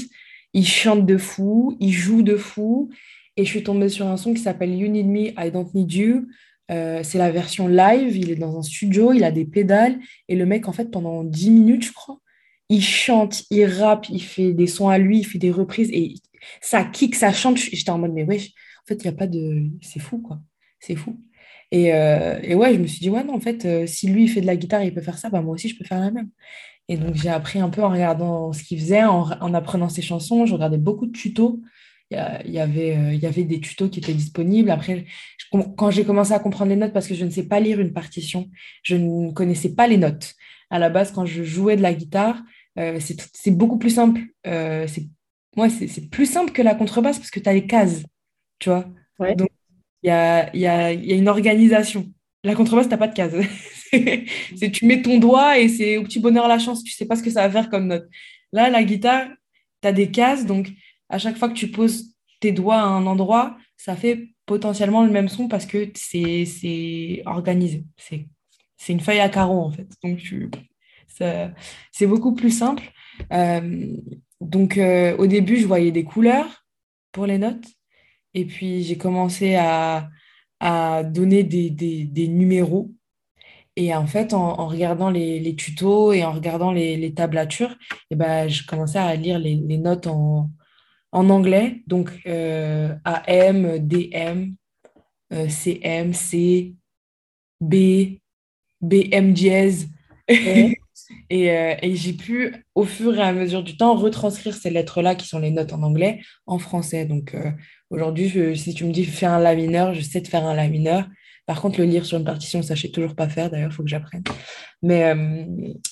il 0.54 0.68
chante 0.68 1.06
de 1.06 1.18
fou, 1.18 1.76
il 1.80 1.92
joue 1.92 2.22
de 2.22 2.36
fou. 2.36 2.90
Et 3.36 3.46
je 3.46 3.50
suis 3.50 3.64
tombée 3.64 3.90
sur 3.90 4.08
un 4.08 4.18
son 4.18 4.34
qui 4.34 4.42
s'appelle 4.42 4.74
You 4.74 4.88
Need 4.88 5.08
Me, 5.08 5.28
I 5.38 5.52
Don't 5.52 5.70
Need 5.74 5.92
You, 5.92 6.28
euh, 6.72 7.02
c'est 7.04 7.18
la 7.18 7.32
version 7.32 7.68
live, 7.68 8.16
il 8.16 8.32
est 8.32 8.36
dans 8.36 8.58
un 8.58 8.62
studio, 8.62 9.12
il 9.12 9.24
a 9.24 9.32
des 9.32 9.46
pédales, 9.46 10.00
et 10.28 10.36
le 10.36 10.46
mec, 10.46 10.68
en 10.68 10.74
fait, 10.74 10.92
pendant 10.92 11.24
10 11.24 11.50
minutes, 11.52 11.86
je 11.86 11.94
crois, 11.94 12.20
il 12.70 12.82
chante, 12.84 13.44
il 13.50 13.66
rappe, 13.66 14.08
il 14.10 14.22
fait 14.22 14.54
des 14.54 14.68
sons 14.68 14.90
à 14.90 14.98
lui, 14.98 15.20
il 15.20 15.24
fait 15.26 15.40
des 15.40 15.52
reprises, 15.52 15.90
et 15.92 16.16
ça 16.62 16.84
kick, 16.84 17.16
ça 17.16 17.34
chante. 17.34 17.58
J'étais 17.58 17.90
en 17.90 17.98
mode, 17.98 18.14
mais 18.14 18.24
ouais, 18.24 18.38
en 18.38 18.88
fait, 18.88 18.96
il 18.96 19.04
n'y 19.04 19.10
a 19.10 19.18
pas 19.18 19.28
de... 19.28 19.64
C'est 19.82 20.00
fou, 20.00 20.20
quoi. 20.20 20.40
C'est 20.80 20.96
fou. 20.96 21.20
Et, 21.74 21.94
euh, 21.94 22.40
et, 22.44 22.56
ouais, 22.56 22.74
je 22.74 22.80
me 22.80 22.88
suis 22.88 23.00
dit, 23.00 23.10
ouais, 23.10 23.24
non, 23.24 23.36
en 23.36 23.40
fait, 23.40 23.66
euh, 23.66 23.88
si 23.88 24.08
lui, 24.08 24.24
il 24.26 24.30
fait 24.30 24.42
de 24.42 24.46
la 24.46 24.56
guitare, 24.56 24.84
il 24.84 24.94
peut 24.94 25.02
faire 25.02 25.18
ça, 25.18 25.30
bah, 25.30 25.42
moi 25.42 25.56
aussi, 25.56 25.70
je 25.70 25.78
peux 25.78 25.84
faire 25.86 26.00
la 26.00 26.12
même. 26.12 26.30
Et 26.88 26.98
donc, 26.98 27.16
j'ai 27.16 27.30
appris 27.30 27.60
un 27.60 27.70
peu 27.70 27.84
en 27.84 27.90
regardant 27.90 28.54
ce 28.54 28.64
qu'il 28.64 28.80
faisait, 28.80 29.04
en, 29.04 29.24
en, 29.42 29.54
apprenant 29.54 29.90
ses 29.90 30.02
chansons. 30.02 30.46
Je 30.46 30.54
regardais 30.54 30.78
beaucoup 30.78 31.08
de 31.08 31.12
tutos 31.12 31.62
il 32.46 32.52
y, 32.52 32.60
avait, 32.60 32.98
euh, 32.98 33.14
il 33.14 33.20
y 33.20 33.26
avait 33.26 33.44
des 33.44 33.60
tutos 33.60 33.90
qui 33.90 34.00
étaient 34.00 34.14
disponibles. 34.14 34.70
Après, 34.70 35.06
quand 35.52 35.92
j'ai 35.92 36.06
commencé 36.06 36.34
à 36.34 36.40
comprendre 36.40 36.70
les 36.70 36.76
notes, 36.76 36.94
parce 36.94 37.08
que 37.08 37.16
je 37.16 37.26
ne 37.26 37.30
sais 37.30 37.48
pas 37.48 37.60
lire 37.60 37.80
une 37.80 37.94
partition, 37.94 38.50
je 38.84 38.96
ne 38.96 39.32
connaissais 39.32 39.74
pas 39.74 39.88
les 39.88 39.98
notes. 39.98 40.34
À 40.70 40.80
la 40.80 40.90
base, 40.90 41.12
quand 41.12 41.26
je 41.26 41.44
jouais 41.44 41.76
de 41.76 41.82
la 41.82 41.94
guitare, 41.94 42.42
euh, 42.80 43.00
c'est 43.00 43.52
beaucoup 43.52 43.78
plus 43.78 43.92
simple. 43.92 44.22
Euh, 44.48 44.88
c'est 44.88 45.08
ouais, 45.58 45.70
plus 46.12 46.26
simple 46.26 46.52
que 46.52 46.62
la 46.62 46.76
contrebasse 46.76 47.20
parce 47.20 47.32
que 47.32 47.40
tu 47.40 47.50
as 47.50 47.54
les 47.54 47.68
cases, 47.68 48.04
tu 48.60 48.70
vois. 48.70 48.86
Donc, 49.36 49.50
il 50.04 50.08
y 50.08 50.12
a, 50.12 50.56
y, 50.56 50.66
a, 50.66 50.94
y 50.94 51.14
a, 51.14 51.16
une 51.16 51.30
organisation. 51.30 52.12
La 52.44 52.56
contrebasse, 52.56 52.88
tu 52.88 52.92
n'as 52.92 52.98
pas 52.98 53.08
de 53.08 53.14
cases. 53.14 53.34
c'est 54.56 54.72
tu 54.72 54.86
mets 54.86 55.02
ton 55.02 55.18
doigt 55.18 55.60
et 55.60 55.70
c'est 55.70 55.98
au 55.98 56.04
petit 56.04 56.20
bonheur 56.20 56.48
la 56.48 56.60
chance, 56.60 56.84
tu 56.84 56.92
sais 56.92 57.06
pas 57.06 57.16
ce 57.16 57.24
que 57.24 57.30
ça 57.30 57.48
va 57.48 57.50
faire 57.50 57.70
comme 57.70 57.88
note. 57.88 58.08
Là, 58.52 58.70
la 58.70 58.84
guitare, 58.84 59.28
tu 59.82 59.88
as 59.88 59.92
des 59.94 60.12
cases, 60.12 60.46
donc 60.46 60.70
à 61.10 61.18
chaque 61.20 61.38
fois 61.38 61.50
que 61.50 61.54
tu 61.54 61.68
poses 61.68 62.16
tes 62.40 62.52
doigts 62.52 62.76
à 62.76 62.86
un 62.86 63.06
endroit, 63.06 63.58
ça 63.78 63.96
fait 63.96 64.30
potentiellement 64.46 65.04
le 65.04 65.12
même 65.12 65.30
son 65.30 65.48
parce 65.48 65.66
que 65.66 65.90
c'est 65.96 67.22
organisé. 67.26 67.86
C'est 67.98 68.92
une 68.92 69.00
feuille 69.00 69.20
à 69.20 69.30
carreaux, 69.30 69.62
en 69.62 69.72
fait. 69.72 69.88
Donc, 70.04 70.20
c'est 71.92 72.08
beaucoup 72.08 72.34
plus 72.34 72.52
simple. 72.52 72.92
Euh, 73.32 73.96
donc, 74.42 74.78
euh, 74.78 75.16
au 75.18 75.28
début, 75.28 75.58
je 75.58 75.68
voyais 75.68 75.92
des 75.92 76.04
couleurs 76.04 76.66
pour 77.12 77.26
les 77.26 77.38
notes. 77.38 77.66
Et 78.34 78.46
puis, 78.46 78.84
j'ai 78.84 78.98
commencé 78.98 79.56
à, 79.56 80.10
à 80.60 81.04
donner 81.04 81.44
des, 81.44 81.70
des, 81.70 82.06
des, 82.06 82.28
numéros. 82.28 82.92
Et 83.76 83.94
en 83.96 84.08
fait, 84.08 84.34
en, 84.34 84.60
en 84.60 84.68
regardant 84.68 85.10
les, 85.10 85.40
les, 85.40 85.56
tutos 85.56 86.14
et 86.14 86.24
en 86.24 86.32
regardant 86.32 86.72
les, 86.72 86.98
les 86.98 87.14
tablatures, 87.14 87.72
et 87.72 87.96
eh 88.12 88.16
ben, 88.16 88.48
je 88.48 88.66
commençais 88.66 89.00
à 89.00 89.16
lire 89.16 89.40
les, 89.40 89.56
les 89.56 89.78
notes 89.78 90.08
en, 90.08 90.50
en 91.12 91.30
anglais. 91.30 91.82
Donc, 91.88 92.12
euh, 92.28 92.96
AM, 93.06 93.80
DM, 93.80 94.54
euh, 95.34 95.48
CM, 95.50 96.14
C, 96.14 96.76
B, 97.62 98.20
BM 98.82 99.34
dièse. 99.34 99.90
et, 101.34 101.50
euh, 101.50 101.74
et 101.82 101.96
j'ai 101.96 102.14
pu, 102.14 102.54
au 102.76 102.84
fur 102.84 103.18
et 103.18 103.22
à 103.24 103.34
mesure 103.34 103.64
du 103.64 103.76
temps, 103.76 103.96
retranscrire 103.96 104.54
ces 104.56 104.70
lettres-là, 104.70 105.16
qui 105.16 105.28
sont 105.28 105.40
les 105.40 105.50
notes 105.50 105.74
en 105.74 105.82
anglais, 105.82 106.22
en 106.46 106.60
français. 106.60 107.06
Donc, 107.06 107.34
euh, 107.34 107.50
aujourd'hui, 107.90 108.56
si 108.56 108.76
tu 108.76 108.86
me 108.86 108.92
dis 108.92 109.04
fais 109.04 109.26
un 109.26 109.40
La 109.40 109.56
mineur, 109.56 109.96
je 109.96 110.02
sais 110.02 110.22
de 110.22 110.28
faire 110.28 110.46
un 110.46 110.54
La 110.54 110.68
mineur. 110.68 111.08
Par 111.48 111.60
contre, 111.60 111.80
le 111.80 111.86
lire 111.86 112.06
sur 112.06 112.20
une 112.20 112.24
partition, 112.24 112.62
je 112.62 112.76
sais 112.76 112.90
toujours 112.90 113.16
pas 113.16 113.28
faire. 113.30 113.50
D'ailleurs, 113.50 113.72
il 113.72 113.74
faut 113.74 113.82
que 113.82 113.90
j'apprenne. 113.90 114.22
Mais, 114.84 115.06
euh, 115.06 115.46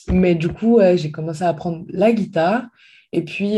mais 0.09 0.35
du 0.35 0.49
coup, 0.49 0.79
j'ai 0.95 1.09
commencé 1.09 1.43
à 1.43 1.49
apprendre 1.49 1.85
la 1.89 2.11
guitare. 2.11 2.67
Et 3.11 3.23
puis, 3.23 3.57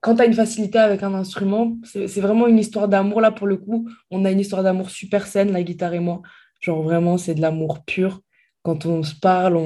quand 0.00 0.14
tu 0.14 0.22
as 0.22 0.24
une 0.24 0.32
facilité 0.32 0.78
avec 0.78 1.02
un 1.02 1.12
instrument, 1.12 1.76
c'est 1.84 2.20
vraiment 2.22 2.46
une 2.46 2.58
histoire 2.58 2.88
d'amour. 2.88 3.20
Là, 3.20 3.32
pour 3.32 3.46
le 3.46 3.58
coup, 3.58 3.86
on 4.10 4.24
a 4.24 4.30
une 4.30 4.40
histoire 4.40 4.62
d'amour 4.62 4.88
super 4.88 5.26
saine, 5.26 5.52
la 5.52 5.62
guitare 5.62 5.92
et 5.92 6.00
moi. 6.00 6.22
Genre, 6.60 6.82
vraiment, 6.82 7.18
c'est 7.18 7.34
de 7.34 7.42
l'amour 7.42 7.84
pur. 7.84 8.22
Quand 8.62 8.86
on 8.86 9.02
se 9.02 9.14
parle, 9.14 9.56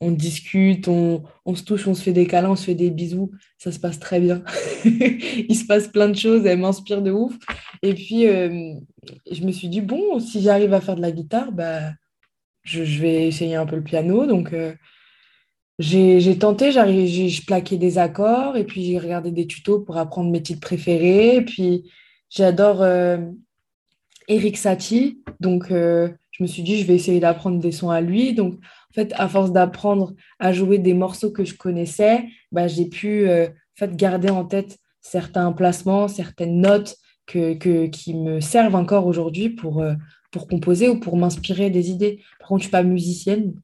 on, 0.00 0.10
discute, 0.10 0.88
on, 0.88 1.22
se 1.54 1.62
touche, 1.62 1.86
on 1.86 1.94
se 1.94 2.02
fait 2.02 2.12
des 2.12 2.26
câlins, 2.26 2.50
on 2.50 2.56
se 2.56 2.64
fait 2.64 2.74
des 2.74 2.90
bisous. 2.90 3.30
Ça 3.58 3.72
se 3.72 3.78
passe 3.78 3.98
très 3.98 4.20
bien. 4.20 4.42
Il 4.84 5.54
se 5.54 5.66
passe 5.66 5.88
plein 5.88 6.08
de 6.08 6.16
choses. 6.16 6.46
Elle 6.46 6.58
m'inspire 6.58 7.02
de 7.02 7.10
ouf. 7.10 7.36
Et 7.82 7.94
puis, 7.94 8.26
euh, 8.26 8.74
je 9.30 9.44
me 9.44 9.52
suis 9.52 9.68
dit, 9.68 9.80
bon, 9.80 10.18
si 10.20 10.40
j'arrive 10.42 10.72
à 10.72 10.80
faire 10.80 10.96
de 10.96 11.02
la 11.02 11.12
guitare, 11.12 11.52
bah, 11.52 11.92
je, 12.62 12.84
je, 12.84 13.00
vais 13.00 13.28
essayer 13.28 13.56
un 13.56 13.66
peu 13.66 13.76
le 13.76 13.84
piano. 13.84 14.26
Donc, 14.26 14.52
euh, 14.52 14.74
j'ai 15.80 16.38
tenté, 16.38 16.72
j'ai 16.72 17.40
plaqué 17.46 17.78
des 17.78 17.96
accords 17.96 18.56
et 18.56 18.64
puis 18.64 18.84
j'ai 18.84 18.98
regardé 18.98 19.30
des 19.30 19.46
tutos 19.46 19.80
pour 19.80 19.96
apprendre 19.96 20.30
mes 20.30 20.42
titres 20.42 20.60
préférés. 20.60 21.36
Et 21.36 21.42
puis 21.42 21.90
j'adore 22.28 22.82
euh, 22.82 23.18
Eric 24.28 24.58
Satie, 24.58 25.22
donc 25.40 25.72
je 26.40 26.44
me 26.44 26.48
suis 26.48 26.62
dit 26.62 26.78
je 26.78 26.86
vais 26.86 26.94
essayer 26.94 27.20
d'apprendre 27.20 27.60
des 27.60 27.70
sons 27.70 27.90
à 27.90 28.00
lui. 28.00 28.34
Donc 28.34 28.54
en 28.54 28.94
fait, 28.94 29.12
à 29.16 29.28
force 29.28 29.52
d'apprendre 29.52 30.14
à 30.38 30.52
jouer 30.52 30.78
des 30.78 30.94
morceaux 30.94 31.30
que 31.30 31.44
je 31.44 31.54
connaissais, 31.54 32.24
bah, 32.50 32.66
j'ai 32.66 32.86
pu 32.86 33.28
euh, 33.28 33.46
en 33.46 33.76
fait, 33.76 33.94
garder 33.94 34.30
en 34.30 34.44
tête 34.46 34.78
certains 35.02 35.52
placements, 35.52 36.08
certaines 36.08 36.60
notes 36.60 36.96
que, 37.26 37.86
qui 37.86 38.14
me 38.14 38.40
servent 38.40 38.74
encore 38.74 39.06
aujourd'hui 39.06 39.50
pour, 39.50 39.84
pour 40.30 40.48
composer 40.48 40.88
ou 40.88 40.98
pour 40.98 41.16
m'inspirer 41.16 41.70
des 41.70 41.90
idées. 41.90 42.20
Par 42.38 42.48
contre, 42.48 42.62
je 42.62 42.68
ne 42.68 42.68
suis 42.68 42.70
pas 42.70 42.82
musicienne, 42.82 43.54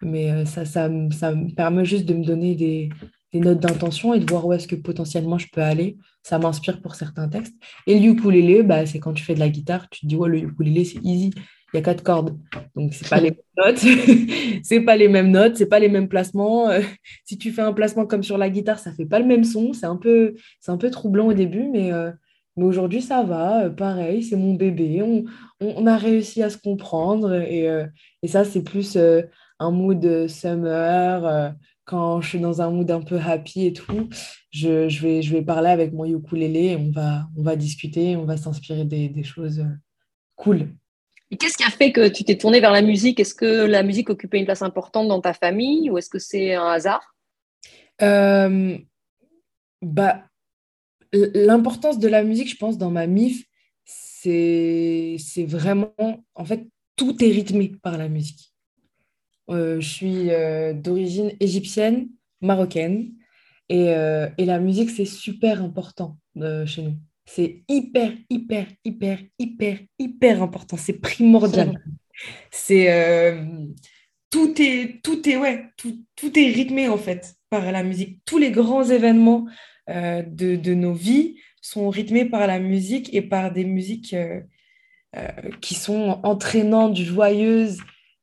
mais 0.00 0.30
euh, 0.30 0.44
ça, 0.44 0.64
ça, 0.64 0.90
ça, 1.12 1.34
me 1.34 1.54
permet 1.54 1.84
juste 1.84 2.06
de 2.06 2.14
me 2.14 2.24
donner 2.24 2.54
des, 2.54 2.88
des 3.32 3.40
notes 3.40 3.60
d'intention 3.60 4.14
et 4.14 4.20
de 4.20 4.30
voir 4.30 4.46
où 4.46 4.52
est-ce 4.52 4.68
que 4.68 4.76
potentiellement 4.76 5.38
je 5.38 5.48
peux 5.52 5.60
aller. 5.60 5.98
Ça 6.22 6.38
m'inspire 6.38 6.80
pour 6.80 6.94
certains 6.94 7.28
textes. 7.28 7.54
Et 7.86 7.98
le 7.98 8.08
ukulélé, 8.08 8.62
bah, 8.62 8.86
c'est 8.86 9.00
quand 9.00 9.12
tu 9.12 9.24
fais 9.24 9.34
de 9.34 9.40
la 9.40 9.48
guitare, 9.48 9.88
tu 9.90 10.00
te 10.00 10.06
dis, 10.06 10.16
ouais, 10.16 10.28
le 10.28 10.38
ukulélé, 10.38 10.84
c'est 10.84 11.00
easy. 11.02 11.30
Il 11.72 11.76
y 11.76 11.80
a 11.80 11.82
quatre 11.82 12.02
cordes. 12.02 12.38
Donc, 12.74 12.94
c'est 12.94 13.08
pas 13.08 13.20
les 13.20 13.30
mêmes 13.30 13.66
notes. 13.66 13.78
c'est 14.62 14.80
pas 14.80 14.96
les 14.96 15.08
mêmes 15.08 15.30
notes, 15.30 15.56
c'est 15.56 15.66
pas 15.66 15.78
les 15.78 15.88
mêmes 15.88 16.08
placements. 16.08 16.70
Euh, 16.70 16.80
si 17.24 17.36
tu 17.36 17.52
fais 17.52 17.62
un 17.62 17.72
placement 17.72 18.06
comme 18.06 18.22
sur 18.22 18.38
la 18.38 18.48
guitare, 18.48 18.78
ça 18.78 18.92
fait 18.92 19.06
pas 19.06 19.18
le 19.18 19.26
même 19.26 19.44
son. 19.44 19.72
C'est 19.72 19.86
un 19.86 19.96
peu, 19.96 20.34
un 20.66 20.76
peu 20.76 20.90
troublant 20.90 21.26
au 21.26 21.34
début, 21.34 21.68
mais, 21.70 21.92
euh, 21.92 22.10
mais 22.56 22.64
aujourd'hui, 22.64 23.02
ça 23.02 23.22
va. 23.22 23.68
pareil, 23.70 24.22
c'est 24.22 24.36
mon 24.36 24.54
bébé. 24.54 25.02
On, 25.02 25.24
on, 25.60 25.86
a 25.86 25.96
réussi 25.96 26.42
à 26.42 26.50
se 26.50 26.58
comprendre. 26.58 27.34
Et, 27.34 27.68
et 28.22 28.28
ça, 28.28 28.44
c'est 28.44 28.62
plus 28.62 28.96
un 29.58 29.70
mood 29.70 30.28
summer, 30.28 31.26
euh, 31.26 31.50
quand 31.84 32.20
je 32.20 32.28
suis 32.28 32.40
dans 32.40 32.60
un 32.60 32.70
mood 32.70 32.90
un 32.90 33.00
peu 33.00 33.18
happy 33.18 33.66
et 33.66 33.72
tout, 33.72 34.08
je, 34.50 34.88
je, 34.88 35.02
vais, 35.02 35.22
je 35.22 35.32
vais 35.32 35.42
parler 35.42 35.70
avec 35.70 35.92
mon 35.92 36.04
ukulélé 36.04 36.66
et 36.66 36.76
on 36.76 36.90
va, 36.90 37.28
on 37.36 37.42
va 37.42 37.56
discuter, 37.56 38.16
on 38.16 38.24
va 38.24 38.36
s'inspirer 38.36 38.84
des, 38.84 39.08
des, 39.08 39.24
choses 39.24 39.60
euh, 39.60 39.74
cool. 40.36 40.68
Et 41.30 41.36
qu'est-ce 41.36 41.56
qui 41.58 41.64
a 41.64 41.70
fait 41.70 41.92
que 41.92 42.08
tu 42.08 42.24
t'es 42.24 42.38
tournée 42.38 42.60
vers 42.60 42.72
la 42.72 42.82
musique? 42.82 43.20
Est-ce 43.20 43.34
que 43.34 43.66
la 43.66 43.82
musique 43.82 44.08
occupait 44.08 44.38
une 44.38 44.46
place 44.46 44.62
importante 44.62 45.08
dans 45.08 45.20
ta 45.20 45.34
famille 45.34 45.90
ou 45.90 45.98
est-ce 45.98 46.08
que 46.08 46.18
c'est 46.18 46.54
un 46.54 46.68
hasard? 46.68 47.14
Euh, 48.00 48.78
bah, 49.82 50.24
L'importance 51.12 51.98
de 51.98 52.08
la 52.08 52.22
musique, 52.22 52.50
je 52.50 52.56
pense, 52.56 52.76
dans 52.76 52.90
ma 52.90 53.06
MIF, 53.06 53.44
c'est 53.84 55.16
vraiment, 55.46 55.94
en 56.34 56.44
fait, 56.44 56.66
tout 56.96 57.22
est 57.24 57.30
rythmé 57.30 57.72
par 57.82 57.96
la 57.96 58.08
musique. 58.08 58.52
Euh, 59.48 59.80
je 59.80 59.88
suis 59.88 60.30
euh, 60.30 60.74
d'origine 60.74 61.32
égyptienne, 61.40 62.08
marocaine, 62.42 63.14
et, 63.70 63.86
et 64.38 64.44
la 64.46 64.58
musique, 64.58 64.88
c'est 64.88 65.04
super 65.04 65.62
important 65.62 66.18
chez 66.64 66.82
nous. 66.82 66.96
C'est 67.30 67.62
hyper, 67.68 68.12
hyper, 68.30 68.66
hyper, 68.84 69.18
hyper, 69.38 69.78
hyper 69.98 70.42
important. 70.42 70.76
C'est 70.76 71.00
primordial. 71.00 71.82
C'est 72.50 73.38
tout 74.30 74.60
est, 74.60 75.00
tout 75.02 75.28
est, 75.28 75.36
ouais, 75.36 75.66
tout, 75.76 76.04
tout, 76.16 76.36
est 76.38 76.50
rythmé 76.50 76.88
en 76.88 76.98
fait 76.98 77.34
par 77.50 77.70
la 77.70 77.82
musique. 77.82 78.20
Tous 78.24 78.38
les 78.38 78.50
grands 78.50 78.84
événements 78.84 79.46
de, 79.88 80.56
de, 80.56 80.74
nos 80.74 80.94
vies 80.94 81.36
sont 81.62 81.90
rythmés 81.90 82.24
par 82.24 82.46
la 82.46 82.58
musique 82.58 83.14
et 83.14 83.22
par 83.22 83.52
des 83.52 83.64
musiques 83.64 84.16
qui 85.60 85.74
sont 85.74 86.20
entraînantes, 86.24 86.96
joyeuses, 86.96 87.78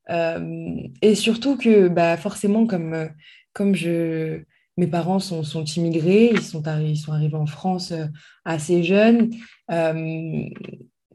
euh, 0.10 0.78
et 1.02 1.16
surtout 1.16 1.58
que 1.58 1.88
bah, 1.88 2.18
forcément, 2.18 2.68
comme, 2.68 2.94
euh, 2.94 3.08
comme 3.54 3.76
je, 3.76 4.42
mes 4.78 4.88
parents 4.88 5.20
sont, 5.20 5.44
sont 5.44 5.64
immigrés, 5.64 6.32
ils 6.34 6.42
sont, 6.42 6.64
ils 6.82 6.98
sont 6.98 7.14
arrivés 7.14 7.36
en 7.36 7.46
France 7.46 7.92
euh, 7.92 8.06
assez 8.44 8.84
jeunes. 8.84 9.32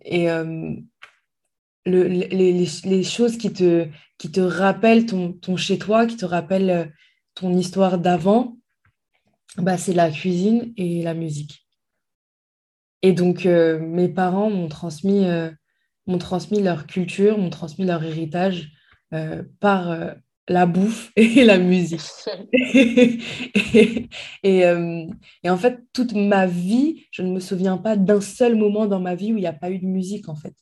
et 0.02 0.26
le, 1.86 2.02
les, 2.06 3.04
choses 3.04 3.38
qui 3.38 3.52
te, 3.52 3.88
qui 4.18 4.30
te 4.30 4.40
rappellent 4.40 5.06
ton, 5.06 5.32
ton 5.32 5.56
chez-toi, 5.56 6.06
qui 6.06 6.16
te 6.16 6.26
rappellent 6.26 6.92
ton 7.34 7.56
histoire 7.56 7.98
d'avant, 7.98 8.58
bah, 9.56 9.78
c'est 9.78 9.94
la 9.94 10.10
cuisine 10.10 10.72
et 10.76 11.02
la 11.02 11.14
musique. 11.14 11.66
Et 13.02 13.12
donc, 13.12 13.46
mes 13.46 14.08
parents 14.08 14.50
m'ont 14.50 14.68
transmis, 14.68 15.26
m'ont 16.06 16.18
transmis 16.18 16.62
leur 16.62 16.86
culture, 16.86 17.38
m'ont 17.38 17.50
transmis 17.50 17.86
leur 17.86 18.04
héritage 18.04 18.70
euh, 19.12 19.42
par 19.58 19.90
euh, 19.90 20.12
la 20.50 20.66
bouffe 20.66 21.12
et 21.16 21.44
la 21.44 21.58
musique. 21.58 22.00
et, 22.52 24.08
euh, 24.44 25.06
et, 25.44 25.50
en 25.50 25.56
fait, 25.56 25.78
toute 25.92 26.12
ma 26.12 26.46
vie, 26.46 27.06
je 27.12 27.22
ne 27.22 27.32
me 27.32 27.40
souviens 27.40 27.78
pas 27.78 27.96
d'un 27.96 28.20
seul 28.20 28.56
moment 28.56 28.86
dans 28.86 29.00
ma 29.00 29.14
vie 29.14 29.32
où 29.32 29.36
il 29.36 29.42
n'y 29.42 29.46
a 29.46 29.52
pas 29.52 29.70
eu 29.70 29.78
de 29.78 29.86
musique, 29.86 30.28
en 30.28 30.34
fait. 30.34 30.54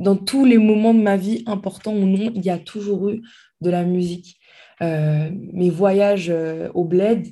Dans 0.00 0.16
tous 0.16 0.44
les 0.44 0.58
moments 0.58 0.92
de 0.92 1.00
ma 1.00 1.16
vie, 1.16 1.44
importants 1.46 1.94
ou 1.94 2.04
non, 2.04 2.32
il 2.34 2.44
y 2.44 2.50
a 2.50 2.58
toujours 2.58 3.08
eu 3.08 3.22
de 3.60 3.70
la 3.70 3.84
musique. 3.84 4.36
mes 4.80 5.70
voyages 5.70 6.32
au 6.74 6.84
bled, 6.84 7.28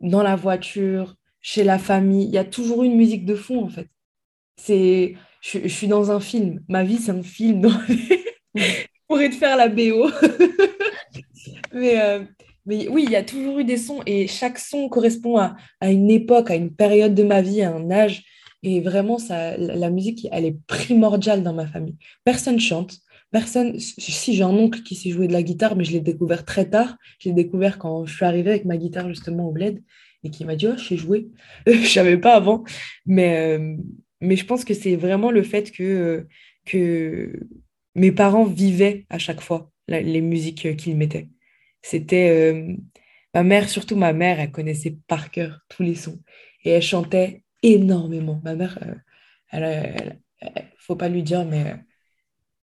dans 0.00 0.22
la 0.22 0.34
voiture, 0.34 1.14
chez 1.40 1.62
la 1.62 1.78
famille, 1.78 2.26
il 2.26 2.34
y 2.34 2.38
a 2.38 2.44
toujours 2.44 2.82
eu 2.82 2.86
une 2.86 2.96
musique 2.96 3.24
de 3.24 3.36
fond, 3.36 3.62
en 3.62 3.68
fait. 3.68 3.86
C'est, 4.56 5.14
je, 5.40 5.60
je 5.62 5.68
suis 5.68 5.86
dans 5.86 6.10
un 6.10 6.18
film. 6.18 6.60
Ma 6.68 6.82
vie, 6.82 6.98
c'est 6.98 7.12
un 7.12 7.22
film. 7.22 7.60
Dans 7.60 7.70
pourrais 9.12 9.28
te 9.28 9.34
faire 9.34 9.58
la 9.58 9.68
BO. 9.68 10.10
Mais, 11.72 12.00
euh, 12.00 12.24
mais 12.66 12.88
oui, 12.88 13.04
il 13.06 13.10
y 13.10 13.16
a 13.16 13.22
toujours 13.22 13.58
eu 13.58 13.64
des 13.64 13.76
sons 13.76 14.00
et 14.06 14.26
chaque 14.26 14.58
son 14.58 14.88
correspond 14.88 15.38
à, 15.38 15.56
à, 15.80 15.90
une 15.90 16.10
époque, 16.10 16.50
à 16.50 16.54
une 16.54 16.74
période 16.74 17.14
de 17.14 17.22
ma 17.22 17.42
vie, 17.42 17.62
à 17.62 17.74
un 17.74 17.90
âge. 17.90 18.24
Et 18.62 18.80
vraiment, 18.80 19.18
ça, 19.18 19.56
la 19.56 19.90
musique, 19.90 20.28
elle 20.30 20.44
est 20.44 20.56
primordiale 20.66 21.42
dans 21.42 21.54
ma 21.54 21.66
famille. 21.66 21.96
Personne 22.24 22.60
chante. 22.60 22.98
Personne, 23.32 23.78
si 23.78 24.34
j'ai 24.34 24.42
un 24.42 24.50
oncle 24.50 24.82
qui 24.82 24.94
sait 24.94 25.10
jouer 25.10 25.26
de 25.26 25.32
la 25.32 25.42
guitare, 25.42 25.74
mais 25.74 25.84
je 25.84 25.92
l'ai 25.92 26.00
découvert 26.00 26.44
très 26.44 26.68
tard. 26.68 26.96
Je 27.18 27.30
l'ai 27.30 27.34
découvert 27.34 27.78
quand 27.78 28.04
je 28.04 28.14
suis 28.14 28.24
arrivée 28.24 28.50
avec 28.50 28.64
ma 28.66 28.76
guitare 28.76 29.08
justement 29.08 29.48
au 29.48 29.52
bled 29.52 29.82
et 30.22 30.30
qui 30.30 30.44
m'a 30.44 30.54
dit 30.54 30.66
oh, 30.66 30.74
je 30.76 30.84
sais 30.84 30.96
jouer. 30.96 31.28
je 31.66 31.86
savais 31.86 32.18
pas 32.18 32.34
avant, 32.34 32.64
mais 33.06 33.58
euh, 33.58 33.76
mais 34.20 34.36
je 34.36 34.46
pense 34.46 34.64
que 34.64 34.74
c'est 34.74 34.96
vraiment 34.96 35.30
le 35.30 35.42
fait 35.42 35.72
que 35.72 36.26
que 36.64 37.40
mes 37.94 38.12
parents 38.12 38.44
vivaient 38.44 39.06
à 39.10 39.18
chaque 39.18 39.40
fois 39.40 39.70
les 39.88 40.20
musiques 40.20 40.66
euh, 40.66 40.74
qu'ils 40.74 40.96
mettaient. 40.96 41.28
C'était 41.82 42.52
euh, 42.54 42.76
ma 43.34 43.42
mère, 43.42 43.68
surtout 43.68 43.96
ma 43.96 44.12
mère, 44.12 44.40
elle 44.40 44.52
connaissait 44.52 44.96
par 45.08 45.30
cœur 45.30 45.60
tous 45.68 45.82
les 45.82 45.94
sons 45.94 46.20
et 46.64 46.70
elle 46.70 46.82
chantait 46.82 47.44
énormément. 47.62 48.40
Ma 48.44 48.54
mère, 48.54 48.78
euh, 48.82 48.94
elle, 49.50 50.18
faut 50.78 50.96
pas 50.96 51.08
lui 51.08 51.22
dire, 51.22 51.44
mais 51.44 51.76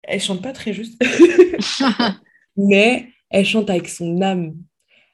elle 0.03 0.21
chante 0.21 0.43
pas 0.43 0.53
très 0.53 0.73
juste. 0.73 1.03
mais 2.57 3.13
elle 3.31 3.45
chante 3.47 3.71
avec 3.71 3.89
son 3.89 4.21
âme. 4.23 4.57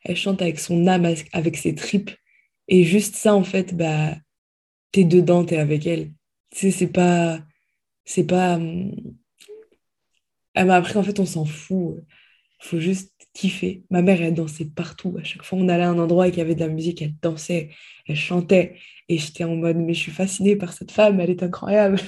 Elle 0.04 0.16
chante 0.16 0.42
avec 0.42 0.58
son 0.58 0.86
âme, 0.86 1.06
avec 1.32 1.56
ses 1.56 1.74
tripes. 1.74 2.10
Et 2.68 2.84
juste 2.84 3.16
ça, 3.16 3.34
en 3.34 3.44
fait, 3.44 3.74
bah, 3.76 4.16
t'es 4.92 5.04
dedans, 5.04 5.44
t'es 5.44 5.58
avec 5.58 5.86
elle. 5.86 6.12
Tu 6.50 6.58
sais, 6.58 6.70
c'est 6.70 6.92
pas. 6.92 7.40
C'est 8.04 8.26
pas. 8.26 8.56
Hum, 8.56 8.92
elle 10.54 10.66
m'a 10.66 10.76
appris, 10.76 10.96
en 10.96 11.02
fait, 11.02 11.18
on 11.20 11.26
s'en 11.26 11.44
fout. 11.44 12.04
Faut 12.64 12.80
juste 12.80 13.12
kiffer. 13.34 13.82
Ma 13.90 14.02
mère, 14.02 14.22
elle 14.22 14.34
dansait 14.34 14.64
partout. 14.64 15.16
À 15.20 15.24
chaque 15.24 15.42
fois, 15.42 15.58
on 15.58 15.68
allait 15.68 15.82
à 15.84 15.90
un 15.90 15.98
endroit 15.98 16.28
et 16.28 16.30
qu'il 16.30 16.38
y 16.38 16.42
avait 16.42 16.54
de 16.54 16.60
la 16.60 16.68
musique, 16.68 17.02
elle 17.02 17.14
dansait, 17.20 17.70
elle 18.06 18.16
chantait. 18.16 18.76
Et 19.08 19.18
j'étais 19.18 19.44
en 19.44 19.56
mode, 19.56 19.76
mais 19.76 19.92
je 19.94 20.00
suis 20.00 20.12
fascinée 20.12 20.56
par 20.56 20.72
cette 20.72 20.90
femme, 20.90 21.20
elle 21.20 21.30
est 21.30 21.42
incroyable. 21.42 22.00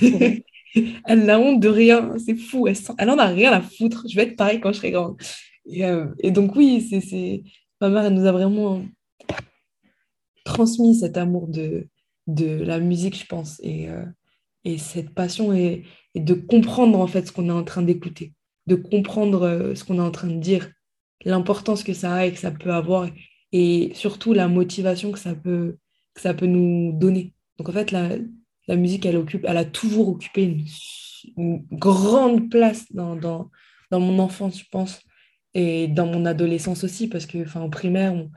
elle 1.06 1.24
n'a 1.24 1.38
honte 1.40 1.60
de 1.60 1.68
rien, 1.68 2.14
c'est 2.24 2.36
fou. 2.36 2.68
Elle, 2.68 2.76
elle 2.98 3.10
en 3.10 3.18
a 3.18 3.26
rien 3.26 3.52
à 3.52 3.60
foutre. 3.60 4.04
Je 4.08 4.14
vais 4.16 4.22
être 4.22 4.36
pareil 4.36 4.60
quand 4.60 4.72
je 4.72 4.78
serai 4.78 4.92
grande. 4.92 5.16
Et, 5.66 5.84
euh, 5.84 6.06
donc, 6.24 6.54
oui, 6.54 6.86
c'est, 6.88 7.42
ma 7.80 7.88
mère, 7.88 8.04
elle 8.04 8.14
nous 8.14 8.26
a 8.26 8.32
vraiment 8.32 8.82
transmis 10.44 10.94
cet 10.94 11.16
amour 11.16 11.48
de, 11.48 11.88
de 12.26 12.46
la 12.46 12.78
musique, 12.78 13.18
je 13.18 13.26
pense, 13.26 13.60
et, 13.62 13.88
euh, 13.88 14.04
et 14.64 14.78
cette 14.78 15.10
passion 15.10 15.52
et, 15.52 15.84
et, 16.14 16.20
de 16.20 16.34
comprendre 16.34 16.98
en 17.00 17.06
fait 17.06 17.26
ce 17.26 17.32
qu'on 17.32 17.48
est 17.48 17.52
en 17.52 17.64
train 17.64 17.82
d'écouter, 17.82 18.34
de 18.66 18.74
comprendre 18.74 19.42
euh, 19.42 19.74
ce 19.74 19.84
qu'on 19.84 19.98
est 19.98 20.00
en 20.00 20.10
train 20.10 20.28
de 20.28 20.40
dire, 20.40 20.70
l'importance 21.24 21.82
que 21.82 21.94
ça 21.94 22.14
a 22.14 22.26
et 22.26 22.32
que 22.32 22.38
ça 22.38 22.50
peut 22.50 22.72
avoir, 22.72 23.08
et 23.52 23.92
surtout 23.94 24.32
la 24.32 24.48
motivation 24.48 25.12
que 25.12 25.18
ça 25.18 25.34
peut, 25.34 25.76
que 26.14 26.20
ça 26.20 26.34
peut 26.34 26.46
nous 26.46 26.92
donner. 26.92 27.34
Donc 27.58 27.68
en 27.68 27.72
fait, 27.72 27.90
la, 27.92 28.10
la 28.68 28.76
musique, 28.76 29.06
elle, 29.06 29.16
occupe, 29.16 29.44
elle 29.48 29.56
a 29.56 29.64
toujours 29.64 30.08
occupé 30.08 30.44
une, 30.44 30.64
grande 31.72 32.50
place 32.50 32.84
dans, 32.92 33.16
dans, 33.16 33.50
dans, 33.90 34.00
mon 34.00 34.18
enfance, 34.18 34.58
je 34.58 34.64
pense, 34.70 35.00
et 35.54 35.88
dans 35.88 36.06
mon 36.06 36.26
adolescence 36.26 36.84
aussi, 36.84 37.08
parce 37.08 37.24
que 37.24 37.38
en 37.56 37.70
primaire, 37.70 38.12
on, 38.12 38.30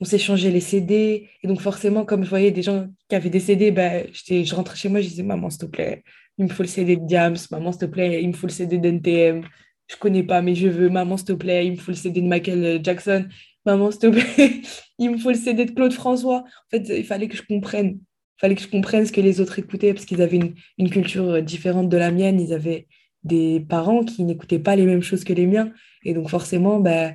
on 0.00 0.04
s'échangeait 0.04 0.50
les 0.50 0.60
CD. 0.60 1.30
Et 1.42 1.48
donc, 1.48 1.60
forcément, 1.60 2.04
comme 2.04 2.24
je 2.24 2.30
voyais 2.30 2.50
des 2.50 2.62
gens 2.62 2.88
qui 3.08 3.16
avaient 3.16 3.30
des 3.30 3.40
CD, 3.40 3.70
bah, 3.70 4.02
je 4.12 4.54
rentrais 4.54 4.76
chez 4.76 4.88
moi, 4.88 5.00
je 5.00 5.08
disais, 5.08 5.22
maman, 5.22 5.50
s'il 5.50 5.60
te 5.60 5.66
plaît, 5.66 6.02
il 6.38 6.44
me 6.44 6.50
faut 6.50 6.62
le 6.62 6.68
CD 6.68 6.96
de 6.96 7.06
Diams, 7.06 7.36
maman, 7.50 7.72
s'il 7.72 7.80
te 7.80 7.86
plaît, 7.86 8.22
il 8.22 8.28
me 8.28 8.32
faut 8.34 8.46
le 8.46 8.52
CD 8.52 8.78
d'NTM. 8.78 9.44
Je 9.86 9.96
connais 9.96 10.22
pas, 10.22 10.42
mais 10.42 10.54
je 10.54 10.68
veux, 10.68 10.88
maman, 10.88 11.16
s'il 11.16 11.26
te 11.26 11.32
plaît, 11.32 11.66
il 11.66 11.72
me 11.72 11.76
faut 11.76 11.90
le 11.90 11.96
CD 11.96 12.20
de 12.20 12.26
Michael 12.26 12.80
Jackson. 12.82 13.26
Maman, 13.66 13.90
s'il 13.90 14.00
te 14.00 14.06
plaît, 14.08 14.62
il 14.98 15.10
me 15.10 15.18
faut 15.18 15.30
le 15.30 15.36
CD 15.36 15.64
de 15.66 15.72
Claude 15.72 15.92
François. 15.92 16.38
En 16.38 16.70
fait, 16.70 16.88
il 16.88 17.04
fallait 17.04 17.28
que 17.28 17.36
je 17.36 17.42
comprenne. 17.42 17.98
Il 18.36 18.40
fallait 18.40 18.54
que 18.54 18.62
je 18.62 18.68
comprenne 18.68 19.06
ce 19.06 19.12
que 19.12 19.20
les 19.20 19.40
autres 19.40 19.58
écoutaient 19.58 19.94
parce 19.94 20.06
qu'ils 20.06 20.22
avaient 20.22 20.36
une, 20.36 20.54
une, 20.78 20.90
culture 20.90 21.42
différente 21.42 21.88
de 21.88 21.96
la 21.96 22.10
mienne. 22.10 22.40
Ils 22.40 22.52
avaient 22.52 22.86
des 23.22 23.60
parents 23.60 24.04
qui 24.04 24.24
n'écoutaient 24.24 24.58
pas 24.58 24.76
les 24.76 24.84
mêmes 24.84 25.02
choses 25.02 25.24
que 25.24 25.32
les 25.32 25.46
miens. 25.46 25.72
Et 26.04 26.14
donc, 26.14 26.28
forcément, 26.28 26.80
bah, 26.80 27.12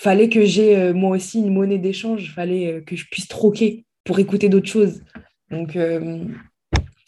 fallait 0.00 0.30
que 0.30 0.44
j'ai 0.46 0.78
euh, 0.78 0.94
moi 0.94 1.16
aussi 1.16 1.40
une 1.40 1.52
monnaie 1.52 1.78
d'échange, 1.78 2.32
fallait 2.34 2.72
euh, 2.72 2.80
que 2.80 2.96
je 2.96 3.06
puisse 3.10 3.28
troquer 3.28 3.84
pour 4.04 4.18
écouter 4.18 4.48
d'autres 4.48 4.68
choses. 4.68 5.02
Donc, 5.50 5.76
euh, 5.76 6.24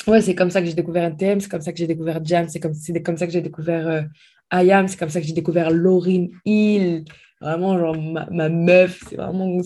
ouais, 0.07 0.21
c'est 0.21 0.35
comme 0.35 0.51
ça 0.51 0.61
que 0.61 0.67
j'ai 0.67 0.75
découvert 0.75 1.05
NTM, 1.05 1.41
c'est 1.41 1.49
comme 1.49 1.63
ça 1.63 1.73
que 1.73 1.79
j'ai 1.79 1.87
découvert 1.87 2.23
Jam, 2.23 2.49
c'est 2.49 2.61
comme, 2.61 2.75
comme 3.03 3.17
ça 3.17 3.27
que 3.27 3.33
j'ai 3.33 3.41
découvert 3.41 4.07
IAM, 4.53 4.89
c'est 4.89 4.99
comme 4.99 5.09
ça 5.09 5.21
que 5.21 5.27
j'ai 5.27 5.33
découvert 5.33 5.71
Lauryn 5.71 6.29
Hill. 6.45 7.05
Vraiment, 7.41 7.79
genre, 7.79 7.97
ma, 7.97 8.49
meuf, 8.49 9.03
c'est 9.09 9.17
vraiment. 9.17 9.61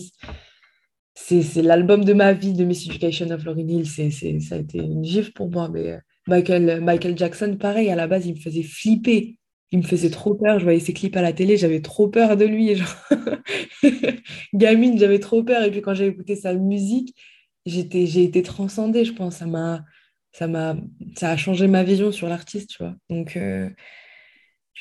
C'est 1.13 1.61
l'album 1.61 2.05
de 2.05 2.13
ma 2.13 2.33
vie, 2.33 2.53
de 2.53 2.63
Miss 2.63 2.87
Education 2.87 3.29
of 3.31 3.43
Lauryn 3.43 3.67
Hill. 3.67 3.87
C'est 3.87 4.11
ça 4.11 4.55
a 4.55 4.57
été 4.59 4.77
une 4.77 5.03
gifle 5.03 5.31
pour 5.33 5.49
moi. 5.49 5.69
Mais 5.69 5.99
Michael, 6.27 6.81
Michael 6.81 7.17
Jackson, 7.17 7.57
pareil, 7.59 7.89
à 7.89 7.95
la 7.95 8.07
base, 8.07 8.25
il 8.25 8.35
me 8.35 8.39
faisait 8.39 8.63
flipper 8.63 9.37
il 9.71 9.79
me 9.79 9.83
faisait 9.83 10.09
trop 10.09 10.35
peur. 10.35 10.59
Je 10.59 10.63
voyais 10.63 10.79
ses 10.79 10.93
clips 10.93 11.15
à 11.15 11.21
la 11.21 11.33
télé, 11.33 11.57
j'avais 11.57 11.81
trop 11.81 12.07
peur 12.07 12.37
de 12.37 12.45
lui. 12.45 12.75
Gamine, 14.53 14.97
j'avais 14.97 15.19
trop 15.19 15.43
peur. 15.43 15.63
Et 15.63 15.71
puis 15.71 15.81
quand 15.81 15.93
j'ai 15.93 16.07
écouté 16.07 16.35
sa 16.35 16.53
musique, 16.53 17.15
j'ai 17.65 18.23
été 18.23 18.41
transcendée, 18.43 19.05
je 19.05 19.13
pense. 19.13 19.37
Ça 19.37 19.45
m'a, 19.45 19.83
ça 20.31 20.47
m'a, 20.47 20.77
ça 21.15 21.31
a 21.31 21.37
changé 21.37 21.67
ma 21.67 21.83
vision 21.83 22.11
sur 22.11 22.29
l'artiste, 22.29 22.69
tu 22.71 22.83
vois. 22.83 22.95
Donc, 23.09 23.35
euh, 23.35 23.69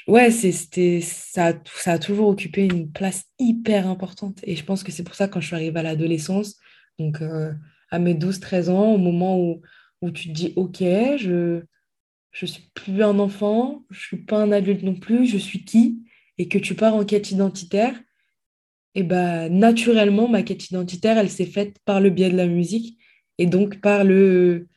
ouais, 0.08 0.30
c'était, 0.30 1.00
ça, 1.00 1.54
ça 1.74 1.92
a 1.92 1.98
toujours 1.98 2.28
occupé 2.28 2.64
une 2.64 2.90
place 2.90 3.24
hyper 3.38 3.88
importante. 3.88 4.40
Et 4.44 4.56
je 4.56 4.64
pense 4.64 4.82
que 4.82 4.92
c'est 4.92 5.04
pour 5.04 5.14
ça 5.14 5.28
quand 5.28 5.40
je 5.40 5.46
suis 5.48 5.56
arrivée 5.56 5.80
à 5.80 5.82
l'adolescence, 5.82 6.56
donc 6.98 7.20
euh, 7.22 7.52
à 7.90 7.98
mes 7.98 8.14
12-13 8.14 8.70
ans, 8.70 8.94
au 8.94 8.98
moment 8.98 9.38
où, 9.38 9.62
où 10.02 10.10
tu 10.10 10.28
te 10.28 10.32
dis, 10.32 10.52
OK, 10.56 10.78
je 10.80 11.62
je 12.32 12.44
suis 12.44 12.70
plus 12.74 13.02
un 13.02 13.18
enfant, 13.18 13.84
je 13.90 13.98
suis 13.98 14.18
pas 14.18 14.36
un 14.42 14.52
adulte 14.52 14.82
non 14.82 14.94
plus, 14.94 15.26
je 15.26 15.38
suis 15.38 15.64
qui? 15.64 16.04
Et 16.36 16.48
que 16.48 16.58
tu 16.58 16.74
pars 16.74 16.94
en 16.94 17.04
quête 17.06 17.30
identitaire, 17.30 17.94
et 18.96 19.02
ben 19.02 19.50
naturellement, 19.50 20.26
ma 20.26 20.42
quête 20.42 20.70
identitaire, 20.70 21.18
elle 21.18 21.30
s'est 21.30 21.46
faite 21.46 21.78
par 21.84 22.00
le 22.00 22.10
biais 22.10 22.30
de 22.30 22.36
la 22.36 22.46
musique 22.46 22.98
et 23.38 23.46
donc 23.46 23.80
par 23.80 24.04
le 24.04 24.68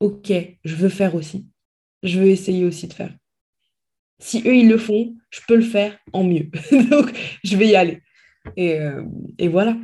OK, 0.00 0.32
je 0.64 0.74
veux 0.74 0.88
faire 0.88 1.14
aussi. 1.14 1.48
Je 2.02 2.18
veux 2.18 2.26
essayer 2.26 2.64
aussi 2.64 2.88
de 2.88 2.92
faire. 2.92 3.14
Si 4.22 4.38
eux, 4.46 4.54
ils 4.54 4.68
le 4.68 4.78
font, 4.78 5.14
je 5.30 5.40
peux 5.48 5.56
le 5.56 5.62
faire 5.62 5.98
en 6.12 6.22
mieux. 6.22 6.48
donc, 6.90 7.12
je 7.42 7.56
vais 7.56 7.66
y 7.66 7.76
aller. 7.76 8.02
Et, 8.56 8.78
euh, 8.80 9.02
et 9.36 9.48
voilà. 9.48 9.74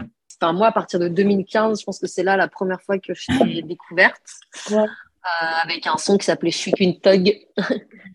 Enfin, 0.40 0.52
moi, 0.52 0.68
à 0.68 0.72
partir 0.72 1.00
de 1.00 1.08
2015, 1.08 1.80
je 1.80 1.84
pense 1.84 1.98
que 1.98 2.06
c'est 2.06 2.22
là 2.22 2.36
la 2.36 2.46
première 2.46 2.80
fois 2.80 3.00
que 3.00 3.14
je 3.14 3.22
suis 3.22 3.62
découverte. 3.64 4.22
Ouais. 4.70 4.76
Euh, 4.78 5.46
avec 5.64 5.88
un 5.88 5.96
son 5.98 6.16
qui 6.16 6.26
s'appelait 6.26 6.52
Je 6.52 6.56
suis 6.56 6.72
qu'une 6.72 7.00
tug. 7.00 7.36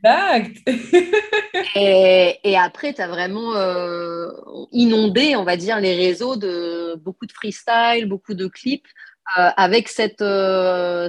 Exact. 0.02 0.58
et, 1.76 2.40
et, 2.42 2.58
après, 2.58 2.94
tu 2.94 3.02
as 3.02 3.10
vraiment 3.10 3.56
euh, 3.56 4.30
inondé, 4.72 5.36
on 5.36 5.44
va 5.44 5.58
dire, 5.58 5.82
les 5.82 5.94
réseaux 5.94 6.38
de 6.38 6.96
beaucoup 6.96 7.26
de 7.26 7.34
freestyle, 7.34 8.08
beaucoup 8.08 8.34
de 8.34 8.48
clips. 8.48 8.88
Euh, 9.40 9.50
avec 9.56 9.88
cette, 9.88 10.24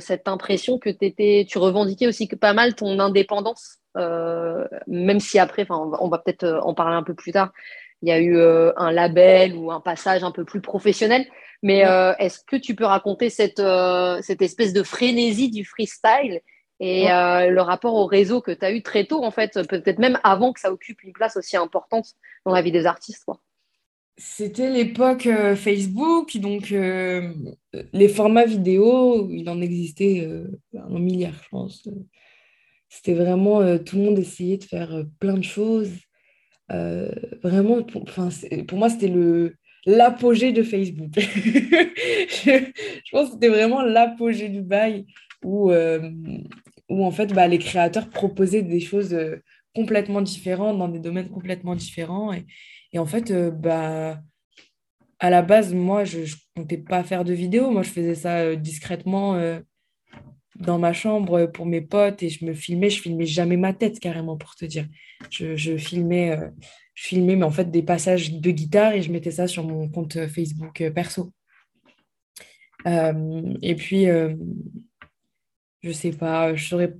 cette 0.01 0.29
impression 0.29 0.79
que 0.79 0.89
étais, 0.89 1.47
tu 1.49 1.59
revendiquais 1.59 2.07
aussi 2.07 2.29
que 2.29 2.37
pas 2.37 2.53
mal 2.53 2.75
ton 2.75 2.99
indépendance, 3.01 3.79
même 4.87 5.21
si 5.21 5.39
après, 5.39 5.67
on 5.69 5.89
va, 5.89 5.99
on 6.01 6.09
va 6.09 6.19
peut-être 6.19 6.61
en 6.63 6.75
parler 6.75 6.97
un 6.97 7.03
peu 7.03 7.15
plus 7.15 7.33
tard, 7.33 7.53
il 8.03 8.09
y 8.09 8.13
a 8.13 8.21
eu 8.21 8.39
un 8.77 8.93
label 8.93 9.57
ou 9.57 9.73
un 9.73 9.81
passage 9.81 10.23
un 10.23 10.31
peu 10.31 10.45
plus 10.45 10.61
professionnel. 10.61 11.27
Mais 11.65 11.87
euh, 11.87 12.15
est-ce 12.19 12.41
que 12.47 12.57
tu 12.57 12.75
peux 12.75 12.85
raconter 12.85 13.31
cette, 13.31 13.59
euh, 13.59 14.21
cette 14.21 14.43
espèce 14.43 14.75
de 14.75 14.83
frénésie 14.83 15.51
du 15.51 15.65
freestyle 15.65 16.43
et 16.79 17.11
euh, 17.11 17.49
le 17.49 17.63
rapport 17.63 17.95
au 17.95 18.05
réseau 18.05 18.43
que 18.43 18.51
tu 18.51 18.63
as 18.67 18.71
eu 18.71 18.83
très 18.83 19.07
tôt, 19.07 19.25
en 19.25 19.31
fait, 19.31 19.67
peut-être 19.67 19.99
même 19.99 20.21
avant 20.25 20.53
que 20.53 20.61
ça 20.61 20.71
occupe 20.71 21.03
une 21.03 21.15
place 21.15 21.39
aussi 21.39 21.57
importante 21.57 22.05
dans 22.45 22.53
la 22.53 22.61
vie 22.61 22.71
des 22.71 22.85
artistes 22.85 23.25
C'était 24.17 24.71
l'époque 24.71 25.29
Facebook, 25.57 26.37
donc 26.37 26.71
les 26.71 28.09
formats 28.09 28.45
vidéo, 28.45 29.29
il 29.31 29.49
en 29.49 29.61
existait 29.61 30.29
un 30.73 30.99
milliard, 31.01 31.35
je 31.43 31.49
pense. 31.51 31.89
C'était 32.89 33.15
vraiment, 33.15 33.77
tout 33.79 33.97
le 33.97 34.03
monde 34.03 34.19
essayait 34.21 34.59
de 34.59 34.65
faire 34.65 35.05
plein 35.19 35.37
de 35.37 35.43
choses. 35.43 35.91
vraiment, 36.69 37.83
pour, 37.83 38.05
pour 38.05 38.79
moi, 38.79 38.89
c'était 38.89 39.09
l'apogée 39.87 40.53
de 40.53 40.63
Facebook. 40.63 41.11
je, 41.17 43.11
pense 43.11 43.29
que 43.29 43.35
c'était 43.35 43.49
vraiment 43.49 43.83
l'apogée 43.83 44.49
du 44.49 44.63
bail 44.63 45.07
où, 45.43 45.71
euh, 45.71 46.11
où 46.89 47.05
en 47.05 47.11
fait 47.11 47.33
bah, 47.33 47.49
les 47.49 47.59
créateurs 47.59 48.09
proposaient 48.09 48.63
des 48.63 48.81
choses 48.81 49.15
euh, 49.15 49.37
complètement 49.75 50.23
différentes 50.23 50.79
dans 50.79 50.89
des 50.89 51.01
domaines 51.01 51.29
complètement 51.29 51.75
différents. 51.75 52.33
Et 52.95 52.99
en 52.99 53.05
fait, 53.05 53.31
euh, 53.31 53.51
bah, 53.51 54.23
à 55.19 55.31
la 55.31 55.43
base, 55.43 55.75
moi, 55.75 56.05
je 56.05 56.21
ne 56.21 56.27
comptais 56.57 56.79
pas 56.79 57.05
faire 57.05 57.25
de 57.25 57.35
vidéos. 57.35 57.71
Moi, 57.71 57.83
je 57.83 57.91
faisais 57.91 58.15
ça 58.15 58.57
discrètement 58.57 59.39
dans 60.57 60.79
ma 60.79 60.93
chambre 60.93 61.47
pour 61.47 61.67
mes 61.67 61.81
potes 61.81 62.23
et 62.23 62.31
je 62.31 62.45
me 62.45 62.55
filmais. 62.55 62.91
Je 62.91 63.03
filmais 63.03 63.27
jamais 63.27 63.57
ma 63.57 63.75
tête, 63.75 64.01
carrément, 64.01 64.37
pour 64.37 64.55
te 64.55 64.65
dire. 64.65 64.87
Je, 65.31 65.57
je 65.57 65.77
filmais 65.77 66.39
filmais 66.95 67.37
mais 67.37 67.45
en 67.45 67.51
fait 67.51 67.71
des 67.71 67.83
passages 67.83 68.33
de 68.33 68.51
guitare 68.51 68.93
et 68.93 69.03
je 69.03 69.13
mettais 69.13 69.33
ça 69.33 69.49
sur 69.49 69.65
mon 69.65 69.89
compte 69.89 70.27
Facebook 70.27 70.81
euh, 70.81 70.91
perso. 70.91 71.33
Euh, 72.87 73.55
et 73.63 73.75
puis, 73.75 74.09
euh, 74.09 74.35
je 75.83 75.91
sais 75.91 76.13
pas, 76.13 76.55
je 76.55 76.69
saurais 76.69 76.95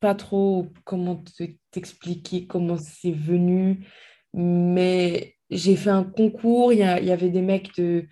pas 0.00 0.14
trop 0.14 0.68
comment 0.84 1.22
t'expliquer 1.70 2.46
comment 2.46 2.76
c'est 2.78 3.12
venu, 3.12 3.86
mais 4.32 5.33
j'ai 5.50 5.76
fait 5.76 5.90
un 5.90 6.04
concours. 6.04 6.72
Il 6.72 6.78
y, 6.78 6.80
y, 6.80 7.12
avait 7.12 7.30
des 7.30 7.42
mecs 7.42 7.76
de, 7.76 8.04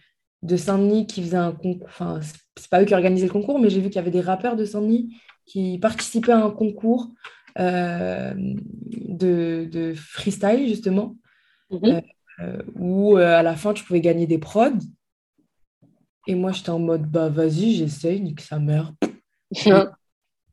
de 0.42 0.56
Saint-Denis 0.56 1.06
qui 1.06 1.22
faisaient 1.22 1.36
un 1.36 1.52
concours. 1.52 1.88
Enfin, 1.88 2.20
c'est 2.56 2.70
pas 2.70 2.82
eux 2.82 2.84
qui 2.84 2.94
organisaient 2.94 3.26
le 3.26 3.32
concours, 3.32 3.58
mais 3.58 3.70
j'ai 3.70 3.80
vu 3.80 3.88
qu'il 3.88 3.96
y 3.96 3.98
avait 3.98 4.10
des 4.10 4.20
rappeurs 4.20 4.56
de 4.56 4.64
Saint-Denis 4.64 5.16
qui 5.46 5.78
participaient 5.78 6.32
à 6.32 6.44
un 6.44 6.50
concours 6.50 7.10
de, 7.58 8.34
de, 9.64 9.94
freestyle, 9.94 10.68
justement. 10.68 11.16
Mhm. 11.70 12.02
Euh, 12.40 12.62
où 12.76 13.18
euh, 13.18 13.38
à 13.38 13.42
la 13.42 13.56
fin, 13.56 13.72
tu 13.72 13.84
pouvais 13.84 14.00
gagner 14.00 14.26
des 14.26 14.38
prods. 14.38 14.70
Et 16.26 16.34
moi, 16.34 16.52
j'étais 16.52 16.70
en 16.70 16.78
mode, 16.78 17.10
bah 17.10 17.28
vas-y, 17.28 17.74
j'essaye, 17.74 18.20
nique 18.20 18.40
sa 18.40 18.58
mère. 18.58 18.92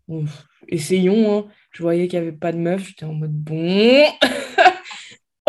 Bon, 0.08 0.26
essayons. 0.68 1.38
Hein. 1.38 1.46
Je 1.70 1.84
voyais 1.84 2.08
qu'il 2.08 2.20
n'y 2.20 2.28
avait 2.28 2.36
pas 2.36 2.52
de 2.52 2.58
meuf. 2.58 2.88
J'étais 2.88 3.06
en 3.06 3.14
mode, 3.14 3.32
bon, 3.32 4.06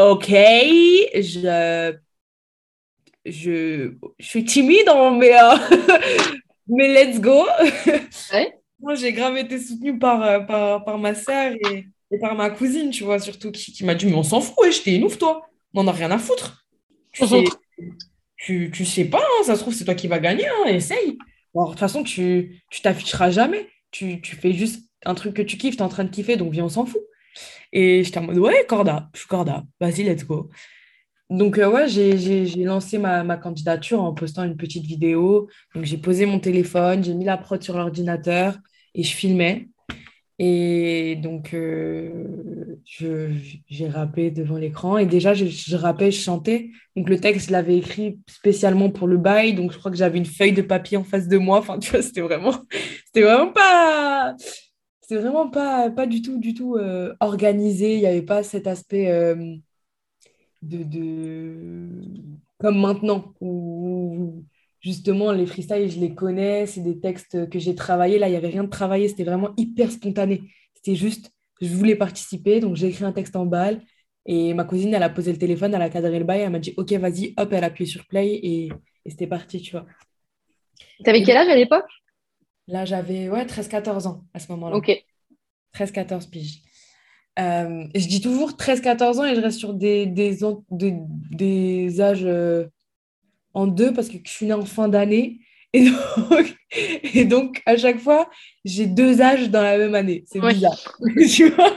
ok, 0.00 0.28
je, 1.14 1.98
je, 3.24 3.92
je 4.18 4.24
suis 4.26 4.44
timide, 4.44 4.88
mais, 5.18 5.34
euh, 5.34 5.56
mais 6.68 6.88
let's 6.88 7.20
go. 7.20 7.46
Ouais. 8.32 8.54
Moi, 8.80 8.94
j'ai 8.94 9.12
grave 9.12 9.36
été 9.36 9.58
soutenue 9.58 9.98
par, 9.98 10.22
euh, 10.22 10.40
par, 10.40 10.84
par 10.84 10.98
ma 10.98 11.14
sœur 11.14 11.52
et, 11.70 11.86
et 12.10 12.18
par 12.18 12.34
ma 12.34 12.48
cousine, 12.50 12.90
tu 12.90 13.04
vois, 13.04 13.18
surtout, 13.18 13.50
qui, 13.50 13.72
qui 13.72 13.84
m'a 13.84 13.94
dit, 13.94 14.06
mais 14.06 14.14
on 14.14 14.22
s'en 14.22 14.40
fout, 14.40 14.54
ouais, 14.58 14.72
j'étais 14.72 14.94
une 14.96 15.04
ouf, 15.04 15.18
toi. 15.18 15.46
On 15.74 15.84
n'en 15.84 15.92
a 15.92 15.94
rien 15.94 16.10
à 16.10 16.18
foutre. 16.18 16.64
Tu 17.12 17.26
sais, 17.26 17.44
tu, 18.36 18.70
tu 18.72 18.84
sais 18.84 19.04
pas, 19.04 19.20
hein, 19.20 19.44
ça 19.44 19.56
se 19.56 19.60
trouve, 19.60 19.74
c'est 19.74 19.84
toi 19.84 19.94
qui 19.94 20.08
vas 20.08 20.18
gagner, 20.18 20.46
hein, 20.46 20.68
essaye. 20.68 21.18
Bon, 21.54 21.64
de 21.64 21.70
toute 21.70 21.80
façon, 21.80 22.02
tu 22.02 22.62
tu 22.70 22.80
t'afficheras 22.80 23.30
jamais. 23.30 23.68
Tu, 23.90 24.20
tu 24.22 24.36
fais 24.36 24.52
juste 24.52 24.84
un 25.04 25.14
truc 25.14 25.34
que 25.34 25.42
tu 25.42 25.56
kiffes, 25.58 25.76
tu 25.76 25.82
es 25.82 25.84
en 25.84 25.88
train 25.88 26.04
de 26.04 26.10
kiffer, 26.10 26.36
donc 26.36 26.52
viens, 26.52 26.64
on 26.64 26.68
s'en 26.68 26.86
fout. 26.86 27.02
Et 27.72 28.04
j'étais 28.04 28.18
en 28.18 28.22
mode, 28.22 28.38
ouais, 28.38 28.64
Corda, 28.68 29.08
je 29.14 29.20
suis 29.20 29.28
Corda, 29.28 29.64
vas-y, 29.80 30.02
let's 30.02 30.24
go. 30.24 30.50
Donc, 31.30 31.58
euh, 31.58 31.70
ouais, 31.70 31.88
j'ai 31.88 32.64
lancé 32.64 32.98
ma, 32.98 33.22
ma 33.22 33.36
candidature 33.36 34.02
en 34.02 34.12
postant 34.12 34.42
une 34.42 34.56
petite 34.56 34.84
vidéo. 34.84 35.48
Donc, 35.74 35.84
j'ai 35.84 35.98
posé 35.98 36.26
mon 36.26 36.40
téléphone, 36.40 37.04
j'ai 37.04 37.14
mis 37.14 37.24
la 37.24 37.36
prod 37.36 37.62
sur 37.62 37.76
l'ordinateur 37.76 38.58
et 38.94 39.04
je 39.04 39.14
filmais. 39.14 39.68
Et 40.42 41.16
donc, 41.16 41.52
euh, 41.52 42.10
j'ai 42.86 43.88
rappé 43.88 44.30
devant 44.30 44.56
l'écran. 44.56 44.96
Et 44.96 45.04
déjà, 45.04 45.34
je, 45.34 45.44
je 45.44 45.76
rappais, 45.76 46.10
je 46.10 46.20
chantais. 46.20 46.70
Donc, 46.96 47.10
le 47.10 47.20
texte, 47.20 47.48
je 47.48 47.52
l'avais 47.52 47.76
écrit 47.76 48.18
spécialement 48.26 48.90
pour 48.90 49.06
le 49.06 49.18
bail. 49.18 49.52
Donc, 49.54 49.70
je 49.70 49.78
crois 49.78 49.90
que 49.90 49.98
j'avais 49.98 50.18
une 50.18 50.24
feuille 50.24 50.54
de 50.54 50.62
papier 50.62 50.96
en 50.96 51.04
face 51.04 51.28
de 51.28 51.36
moi. 51.36 51.58
Enfin, 51.58 51.78
tu 51.78 51.90
vois, 51.90 52.02
c'était 52.02 52.22
vraiment, 52.22 52.54
c'était 53.06 53.22
vraiment 53.22 53.52
pas, 53.52 54.34
c'était 55.10 55.22
vraiment 55.22 55.50
pas, 55.50 55.90
pas 55.90 56.06
du 56.06 56.22
tout, 56.22 56.38
du 56.38 56.54
tout 56.54 56.76
euh, 56.76 57.12
organisé. 57.18 57.94
Il 57.94 57.98
n'y 57.98 58.06
avait 58.06 58.22
pas 58.22 58.44
cet 58.44 58.68
aspect 58.68 59.10
euh, 59.10 59.56
de, 60.62 60.84
de, 60.84 61.88
comme 62.58 62.80
maintenant, 62.80 63.34
où 63.40 64.44
justement, 64.78 65.32
les 65.32 65.46
freestyles, 65.46 65.90
je 65.90 65.98
les 65.98 66.14
connais. 66.14 66.66
C'est 66.66 66.82
des 66.82 67.00
textes 67.00 67.50
que 67.50 67.58
j'ai 67.58 67.74
travaillés. 67.74 68.20
Là, 68.20 68.28
il 68.28 68.30
n'y 68.30 68.36
avait 68.36 68.50
rien 68.50 68.62
de 68.62 68.68
travaillé. 68.68 69.08
C'était 69.08 69.24
vraiment 69.24 69.50
hyper 69.56 69.90
spontané. 69.90 70.42
C'était 70.74 70.94
juste, 70.94 71.32
je 71.60 71.74
voulais 71.74 71.96
participer. 71.96 72.60
Donc, 72.60 72.76
j'ai 72.76 72.86
écrit 72.86 73.04
un 73.04 73.12
texte 73.12 73.34
en 73.34 73.46
balle. 73.46 73.82
Et 74.26 74.54
ma 74.54 74.62
cousine, 74.62 74.94
elle 74.94 75.02
a 75.02 75.10
posé 75.10 75.32
le 75.32 75.38
téléphone, 75.38 75.74
elle 75.74 75.82
a 75.82 75.90
cadré 75.90 76.20
le 76.20 76.24
bail, 76.24 76.42
elle 76.42 76.50
m'a 76.50 76.60
dit, 76.60 76.74
OK, 76.76 76.92
vas-y, 76.92 77.34
hop, 77.36 77.52
elle 77.52 77.64
a 77.64 77.66
appuyé 77.66 77.90
sur 77.90 78.06
play 78.06 78.34
et, 78.34 78.66
et 79.04 79.10
c'était 79.10 79.26
parti, 79.26 79.60
tu 79.60 79.72
vois. 79.72 79.86
T'avais 81.02 81.24
quel 81.24 81.38
âge 81.38 81.48
à 81.48 81.56
l'époque? 81.56 81.88
Là, 82.70 82.84
j'avais 82.84 83.28
ouais, 83.28 83.46
treize 83.46 83.68
quatorze 83.68 84.06
ans 84.06 84.24
à 84.34 84.38
ce 84.38 84.50
moment-là. 84.52 84.76
Ok. 84.76 84.90
treize 85.72 85.90
quatorze 85.92 86.26
piges. 86.26 86.62
Euh, 87.38 87.84
je 87.94 88.06
dis 88.06 88.20
toujours 88.20 88.56
treize 88.56 88.80
quatorze 88.80 89.18
ans 89.18 89.24
et 89.24 89.34
je 89.34 89.40
reste 89.40 89.58
sur 89.58 89.72
des, 89.74 90.06
des, 90.06 90.44
an- 90.44 90.64
des, 90.70 90.94
des 91.30 92.00
âges 92.00 92.24
euh, 92.24 92.66
en 93.54 93.66
deux 93.66 93.92
parce 93.92 94.08
que 94.08 94.18
je 94.24 94.30
suis 94.30 94.46
née 94.46 94.52
en 94.52 94.64
fin 94.64 94.88
d'année. 94.88 95.40
Et 95.72 95.84
donc, 96.30 96.56
et 97.14 97.24
donc, 97.24 97.62
à 97.66 97.76
chaque 97.76 97.98
fois, 98.00 98.28
j'ai 98.64 98.86
deux 98.86 99.20
âges 99.20 99.50
dans 99.50 99.62
la 99.62 99.78
même 99.78 99.94
année. 99.94 100.24
C'est 100.26 100.40
Ouais. 100.40 100.52
bizarre. 100.54 100.78
Tu 101.34 101.48
vois? 101.50 101.76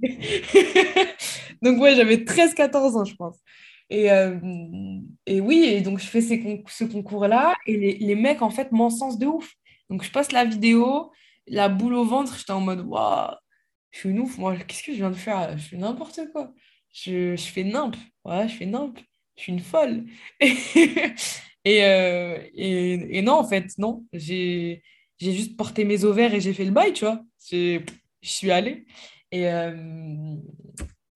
Donc, 1.62 1.80
ouais, 1.80 1.94
j'avais 1.96 2.24
treize 2.24 2.54
quatorze 2.54 2.96
ans, 2.96 3.04
je 3.04 3.14
pense. 3.16 3.36
Et, 3.90 4.10
euh, 4.10 4.38
et 5.26 5.40
oui, 5.40 5.64
et 5.64 5.80
donc 5.80 5.98
je 5.98 6.06
fais 6.06 6.20
ces 6.20 6.64
ce 6.68 6.84
concours-là 6.84 7.54
et 7.66 7.76
les, 7.76 7.94
les 7.98 8.14
mecs, 8.14 8.42
en 8.42 8.50
fait, 8.50 8.70
m'encensent 8.72 9.18
de 9.18 9.26
ouf. 9.26 9.54
Donc, 9.90 10.02
je 10.04 10.10
passe 10.10 10.32
la 10.32 10.44
vidéo, 10.44 11.10
la 11.46 11.68
boule 11.68 11.94
au 11.94 12.04
ventre, 12.04 12.36
j'étais 12.38 12.52
en 12.52 12.60
mode, 12.60 12.80
waouh, 12.86 13.34
je 13.90 13.98
suis 14.00 14.08
une 14.10 14.20
ouf, 14.20 14.36
moi, 14.38 14.56
qu'est-ce 14.56 14.82
que 14.82 14.92
je 14.92 14.98
viens 14.98 15.10
de 15.10 15.16
faire? 15.16 15.56
Je 15.58 15.64
fais 15.68 15.76
n'importe 15.76 16.20
quoi. 16.32 16.52
Je, 16.92 17.36
je 17.36 17.42
fais 17.44 17.64
nimp, 17.64 17.96
voilà, 18.24 18.46
je 18.46 18.56
fais 18.56 18.66
nimp, 18.66 18.98
je 19.36 19.42
suis 19.42 19.52
une 19.52 19.60
folle. 19.60 20.04
Et, 21.64 21.84
euh, 21.84 22.38
et, 22.54 23.18
et 23.18 23.22
non, 23.22 23.34
en 23.34 23.44
fait, 23.44 23.66
non, 23.78 24.06
j'ai 24.12 24.82
juste 25.20 25.56
porté 25.56 25.84
mes 25.84 26.04
ovaires 26.04 26.32
et 26.34 26.40
j'ai 26.40 26.54
fait 26.54 26.64
le 26.64 26.70
bail, 26.70 26.92
tu 26.94 27.04
vois. 27.04 27.22
Je 27.50 27.80
suis 28.22 28.50
allée. 28.50 28.86
Et, 29.32 29.48
euh, 29.48 30.36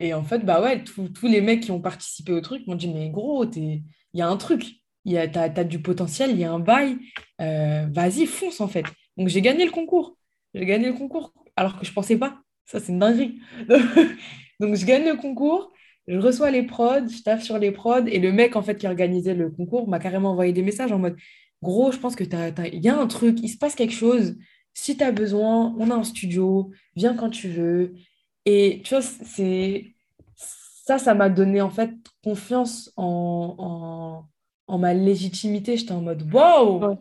et 0.02 0.14
en 0.14 0.24
fait, 0.24 0.40
bah 0.40 0.60
tous 0.84 1.28
les 1.28 1.40
mecs 1.40 1.60
qui 1.60 1.70
ont 1.70 1.80
participé 1.80 2.32
au 2.32 2.40
truc 2.40 2.66
m'ont 2.66 2.74
dit, 2.74 2.92
mais 2.92 3.08
gros, 3.08 3.44
il 3.54 3.84
y 4.14 4.20
a 4.20 4.28
un 4.28 4.36
truc, 4.36 4.64
il 5.04 5.12
y 5.12 5.18
a, 5.18 5.28
t'as, 5.28 5.48
t'as 5.48 5.62
du 5.62 5.80
potentiel, 5.80 6.32
il 6.32 6.38
y 6.38 6.44
a 6.44 6.52
un 6.52 6.58
bail, 6.58 6.98
euh, 7.40 7.86
vas-y, 7.92 8.26
fonce 8.26 8.60
en 8.60 8.66
fait. 8.66 8.84
Donc 9.16 9.28
j'ai 9.28 9.40
gagné 9.42 9.64
le 9.64 9.70
concours. 9.70 10.18
J'ai 10.54 10.66
gagné 10.66 10.88
le 10.88 10.94
concours 10.94 11.32
alors 11.54 11.78
que 11.78 11.86
je 11.86 11.92
pensais 11.92 12.16
pas. 12.16 12.40
Ça, 12.66 12.80
c'est 12.80 12.90
une 12.90 12.98
dinguerie. 12.98 13.38
Donc 14.60 14.74
je 14.74 14.84
gagne 14.84 15.04
le 15.04 15.16
concours, 15.16 15.72
je 16.08 16.18
reçois 16.18 16.50
les 16.50 16.64
prods, 16.64 17.08
je 17.08 17.22
taffe 17.22 17.42
sur 17.44 17.58
les 17.58 17.70
prods 17.70 18.06
et 18.06 18.18
le 18.18 18.32
mec 18.32 18.56
en 18.56 18.62
fait 18.62 18.76
qui 18.76 18.88
organisait 18.88 19.34
le 19.34 19.50
concours 19.50 19.88
m'a 19.88 20.00
carrément 20.00 20.32
envoyé 20.32 20.52
des 20.52 20.62
messages 20.62 20.90
en 20.92 20.98
mode, 20.98 21.16
gros, 21.62 21.92
je 21.92 21.98
pense 21.98 22.16
que 22.16 22.24
il 22.24 22.84
y 22.84 22.88
a 22.88 22.98
un 22.98 23.06
truc, 23.06 23.38
il 23.40 23.48
se 23.48 23.58
passe 23.58 23.76
quelque 23.76 23.94
chose. 23.94 24.36
Si 24.74 24.96
tu 24.96 25.04
as 25.04 25.12
besoin, 25.12 25.74
on 25.78 25.90
a 25.90 25.94
un 25.94 26.04
studio, 26.04 26.70
viens 26.96 27.14
quand 27.14 27.30
tu 27.30 27.48
veux. 27.48 27.94
Et 28.44 28.82
tu 28.84 28.94
vois, 28.94 29.02
c'est 29.02 29.94
ça, 30.36 30.98
ça 30.98 31.14
m'a 31.14 31.28
donné 31.30 31.60
en 31.60 31.70
fait 31.70 31.92
confiance 32.24 32.92
en, 32.96 33.54
en, 33.58 34.28
en 34.74 34.78
ma 34.78 34.94
légitimité. 34.94 35.76
J'étais 35.76 35.92
en 35.92 36.02
mode 36.02 36.32
wow, 36.34 36.88
Ouais. 36.88 36.96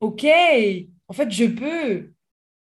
ok, 0.00 0.26
en 1.08 1.12
fait, 1.14 1.30
je 1.30 1.46
peux. 1.46 2.12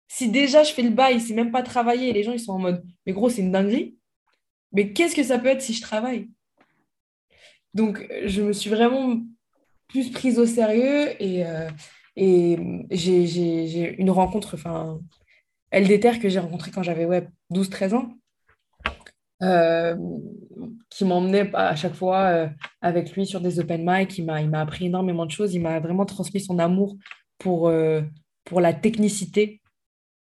Si 0.10 0.30
déjà 0.30 0.64
je 0.64 0.74
fais 0.74 0.84
le 0.84 0.92
bail, 0.92 1.22
c'est 1.22 1.34
même 1.36 1.52
pas 1.52 1.64
travailler, 1.64 2.10
et 2.10 2.14
les 2.14 2.24
gens 2.24 2.34
ils 2.34 2.40
sont 2.40 2.54
en 2.54 2.60
mode 2.60 2.86
mais 3.06 3.14
gros, 3.14 3.30
c'est 3.30 3.42
une 3.42 3.52
dinguerie. 3.52 3.98
Mais 4.74 4.94
qu'est-ce 4.94 5.16
que 5.16 5.24
ça 5.24 5.40
peut 5.40 5.48
être 5.50 5.62
si 5.64 5.74
je 5.74 5.82
travaille? 5.82 6.30
Donc, 7.74 8.06
je 8.26 8.42
me 8.42 8.54
suis 8.54 8.70
vraiment 8.70 9.20
plus 9.90 10.12
prise 10.12 10.40
au 10.40 10.46
sérieux 10.46 11.22
et, 11.22 11.46
euh, 11.46 11.70
et 12.16 12.58
j'ai 12.92 13.96
une 14.00 14.12
rencontre, 14.12 14.56
enfin, 14.56 15.00
LDTR 15.74 16.20
que 16.20 16.30
j'ai 16.30 16.40
rencontré 16.40 16.72
quand 16.72 16.84
j'avais 16.84 17.06
ouais, 17.06 17.28
douze 17.50 17.70
treize 17.70 17.94
ans 17.94 18.14
euh, 19.42 19.96
qui 20.90 21.04
m'emmenait 21.04 21.50
à 21.54 21.76
chaque 21.76 21.96
fois 21.96 22.20
euh, 22.28 22.48
avec 22.82 23.14
lui 23.14 23.26
sur 23.26 23.42
des 23.42 23.60
open 23.60 23.84
mic. 23.84 24.18
Il 24.18 24.26
m'a, 24.26 24.62
appris 24.62 24.86
énormément 24.86 25.26
de 25.26 25.32
choses. 25.32 25.54
Il 25.54 25.62
m'a 25.62 25.80
vraiment 25.80 26.06
transmis 26.06 26.40
son 26.40 26.60
amour 26.60 26.96
pour, 27.40 27.68
euh, 27.68 28.02
pour 28.46 28.62
la 28.62 28.74
technicité, 28.74 29.62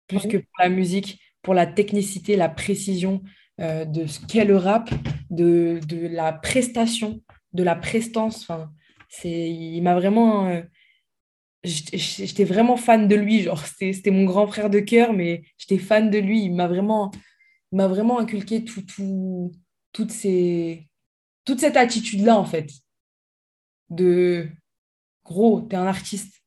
plus 0.08 0.28
que 0.28 0.38
pour 0.38 0.56
la 0.60 0.70
musique, 0.70 1.20
pour 1.42 1.54
la 1.54 1.66
technicité, 1.66 2.36
la 2.36 2.50
précision 2.50 3.22
de 3.60 4.08
ce 4.08 4.20
qu'est 4.26 4.46
le 4.46 4.58
rap, 4.58 4.90
de, 5.30 5.80
de 5.88 6.08
la 6.08 6.34
prestation, 6.34 7.22
de 7.54 7.64
la 7.64 7.76
prestance. 7.76 8.48
Il 9.24 9.82
m'a 9.82 9.96
vraiment... 9.96 10.64
j'étais 11.64 12.44
vraiment 12.44 12.78
fan 12.78 13.08
de 13.08 13.16
lui. 13.16 13.44
Genre, 13.44 13.64
c'était 13.66 14.12
mon 14.12 14.26
grand 14.26 14.48
frère 14.48 14.70
de 14.70 14.80
cœur, 14.80 15.14
mais 15.14 15.44
j'étais 15.58 15.78
fan 15.78 16.10
de 16.10 16.18
lui. 16.20 16.44
Il 16.44 16.56
m'a 16.56 16.68
vraiment 16.68 17.12
m'a 17.74 17.88
vraiment 17.88 18.20
inculqué 18.20 18.64
tout, 18.64 18.84
tout, 18.84 19.52
toutes 19.92 20.12
ces, 20.12 20.88
toute 21.46 21.60
cette 21.60 21.78
attitude-là, 21.78 22.38
en 22.38 22.46
fait, 22.46 22.70
de 23.90 24.50
gros, 25.26 25.62
t'es 25.62 25.76
un 25.76 25.88
artiste, 25.88 26.44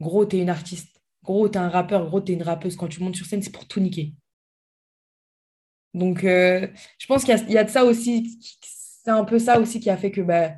gros, 0.00 0.24
t'es 0.26 0.40
une 0.40 0.50
artiste, 0.50 1.00
gros, 1.24 1.48
t'es 1.48 1.58
un 1.58 1.68
rappeur, 1.70 2.06
gros, 2.08 2.20
t'es 2.20 2.34
une 2.34 2.42
rappeuse. 2.42 2.76
Quand 2.76 2.88
tu 2.88 3.02
montes 3.02 3.16
sur 3.16 3.26
scène, 3.26 3.42
c'est 3.42 3.52
pour 3.52 3.68
tout 3.68 3.80
niquer. 3.80 4.14
Donc, 5.94 6.24
euh, 6.24 6.68
je 6.98 7.06
pense 7.06 7.24
qu'il 7.24 7.36
y 7.48 7.52
y 7.52 7.58
a 7.58 7.64
de 7.64 7.70
ça 7.70 7.84
aussi, 7.84 8.38
c'est 8.62 9.10
un 9.10 9.24
peu 9.24 9.38
ça 9.38 9.58
aussi 9.60 9.80
qui 9.80 9.90
a 9.90 9.96
fait 9.96 10.10
que 10.10 10.20
bah, 10.20 10.52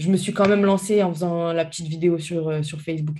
je 0.00 0.10
me 0.10 0.16
suis 0.16 0.32
quand 0.32 0.48
même 0.48 0.64
lancée 0.64 1.02
en 1.02 1.12
faisant 1.12 1.52
la 1.52 1.64
petite 1.64 1.86
vidéo 1.86 2.18
sur, 2.18 2.48
euh, 2.48 2.62
sur 2.62 2.80
Facebook. 2.80 3.18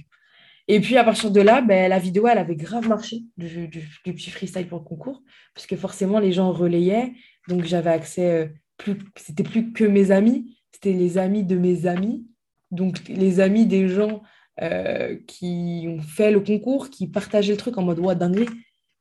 Et 0.68 0.80
puis 0.80 0.96
à 0.96 1.04
partir 1.04 1.30
de 1.30 1.40
là, 1.40 1.62
ben, 1.62 1.88
la 1.88 1.98
vidéo, 1.98 2.26
elle 2.26 2.38
avait 2.38 2.56
grave 2.56 2.88
marché 2.88 3.22
du, 3.36 3.68
du- 3.68 3.88
du 4.04 4.14
petit 4.14 4.30
freestyle 4.30 4.66
pour 4.68 4.78
le 4.78 4.84
concours, 4.84 5.22
parce 5.54 5.66
que 5.66 5.76
forcément 5.76 6.20
les 6.20 6.32
gens 6.32 6.52
relayaient, 6.52 7.12
donc 7.48 7.64
j'avais 7.64 7.90
accès, 7.90 8.30
euh, 8.30 8.46
plus, 8.76 8.96
c'était 9.16 9.42
plus 9.42 9.72
que 9.72 9.84
mes 9.84 10.10
amis, 10.10 10.56
c'était 10.72 10.92
les 10.92 11.18
amis 11.18 11.44
de 11.44 11.56
mes 11.56 11.86
amis, 11.86 12.26
donc 12.70 13.08
les 13.08 13.40
amis 13.40 13.66
des 13.66 13.88
gens 13.88 14.22
euh, 14.62 15.18
qui 15.26 15.86
ont 15.88 16.00
fait 16.00 16.30
le 16.30 16.40
concours, 16.40 16.88
qui 16.90 17.08
partageaient 17.08 17.52
le 17.52 17.58
truc 17.58 17.76
en 17.78 17.82
mode 17.82 17.98
ouais, 17.98 18.16
dinguerie. 18.16 18.48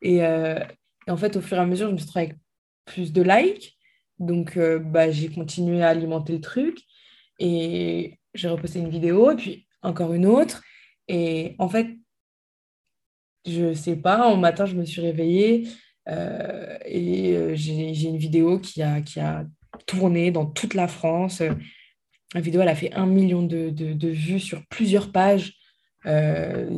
Et, 0.01 0.17
et 0.17 1.11
en 1.11 1.17
fait, 1.17 1.35
au 1.37 1.41
fur 1.41 1.57
et 1.57 1.61
à 1.61 1.65
mesure, 1.65 1.87
je 1.87 1.93
me 1.93 1.97
suis 1.97 2.07
retrouvée 2.07 2.25
avec 2.27 2.37
plus 2.85 3.13
de 3.13 3.21
likes, 3.21 3.77
donc 4.17 4.57
bah, 4.57 5.11
j'ai 5.11 5.29
continué 5.29 5.83
à 5.83 5.89
alimenter 5.89 6.33
le 6.33 6.41
truc, 6.41 6.79
et 7.39 8.19
j'ai 8.33 8.47
reposté 8.47 8.79
une 8.79 8.89
vidéo, 8.89 9.33
puis 9.35 9.67
encore 9.81 10.13
une 10.13 10.25
autre. 10.25 10.61
Et 11.07 11.55
en 11.57 11.67
fait, 11.67 11.87
je 13.47 13.73
sais 13.73 13.95
pas, 13.95 14.29
un 14.31 14.37
matin, 14.37 14.65
je 14.65 14.75
me 14.75 14.85
suis 14.85 15.01
réveillée 15.01 15.67
euh, 16.07 16.77
et 16.85 17.35
euh, 17.35 17.55
j'ai 17.55 18.07
une 18.07 18.17
vidéo 18.17 18.59
qui 18.59 18.81
a, 18.81 19.01
qui 19.01 19.19
a 19.19 19.45
tourné 19.85 20.31
dans 20.31 20.45
toute 20.45 20.73
la 20.73 20.87
France. 20.87 21.41
La 22.33 22.41
vidéo, 22.41 22.61
elle 22.61 22.69
a 22.69 22.75
fait 22.75 22.93
un 22.93 23.05
million 23.05 23.43
de, 23.43 23.69
de, 23.69 24.07
vues 24.07 24.39
sur 24.39 24.61
plusieurs 24.69 25.11
pages. 25.11 25.53
Euh, 26.05 26.69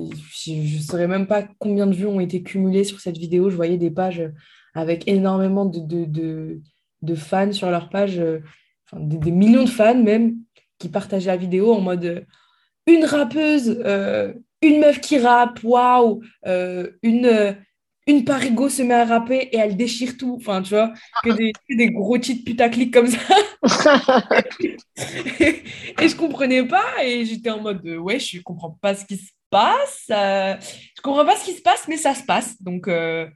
je 0.43 0.53
ne 0.53 0.81
saurais 0.81 1.07
même 1.07 1.27
pas 1.27 1.47
combien 1.59 1.87
de 1.87 1.93
vues 1.93 2.07
ont 2.07 2.19
été 2.19 2.41
cumulées 2.41 2.83
sur 2.83 2.99
cette 2.99 3.17
vidéo. 3.17 3.49
Je 3.49 3.55
voyais 3.55 3.77
des 3.77 3.91
pages 3.91 4.23
avec 4.73 5.07
énormément 5.07 5.65
de, 5.65 6.05
de, 7.01 7.15
fans 7.15 7.51
sur 7.51 7.69
leur 7.69 7.89
page, 7.89 8.21
des, 8.93 9.31
millions 9.31 9.65
de 9.65 9.69
fans 9.69 10.01
même, 10.01 10.37
qui 10.81 10.89
partageaient 10.89 11.27
la 11.27 11.37
vidéo 11.37 11.73
en 11.73 11.81
mode 11.81 12.05
euh, 12.05 12.21
une 12.87 13.05
rappeuse, 13.05 13.79
une 14.61 14.79
meuf 14.79 14.99
qui 14.99 15.19
rappe, 15.19 15.59
waouh, 15.63 16.21
une, 17.03 17.55
une 18.07 18.25
parigo 18.25 18.69
se 18.69 18.81
met 18.81 18.95
à 18.95 19.05
rapper 19.05 19.49
et 19.51 19.57
elle 19.57 19.77
déchire 19.77 20.17
tout. 20.17 20.35
Enfin, 20.39 20.63
tu 20.63 20.71
vois, 20.71 20.91
que 21.23 21.29
des, 21.29 21.53
des 21.69 21.91
gros 21.91 22.17
titres 22.17 22.43
putaclic 22.43 22.91
comme 22.91 23.07
ça. 23.07 23.19
et, 25.39 26.07
je 26.07 26.15
comprenais 26.15 26.65
pas 26.67 27.03
et 27.03 27.23
j'étais 27.23 27.51
en 27.51 27.61
mode 27.61 27.85
ouais, 27.85 28.19
je 28.19 28.41
comprends 28.41 28.71
pas 28.71 28.95
ce 28.95 29.05
qui 29.05 29.17
se 29.17 29.29
passe. 29.51 30.07
Euh, 30.09 30.55
je 30.97 31.01
comprends 31.03 31.25
pas 31.25 31.35
ce 31.35 31.45
qui 31.45 31.53
se 31.53 31.61
passe, 31.61 31.87
mais 31.87 31.97
ça 31.97 32.15
se 32.15 32.23
passe. 32.23 32.59
Donc, 32.63 32.87
euh, 32.87 33.27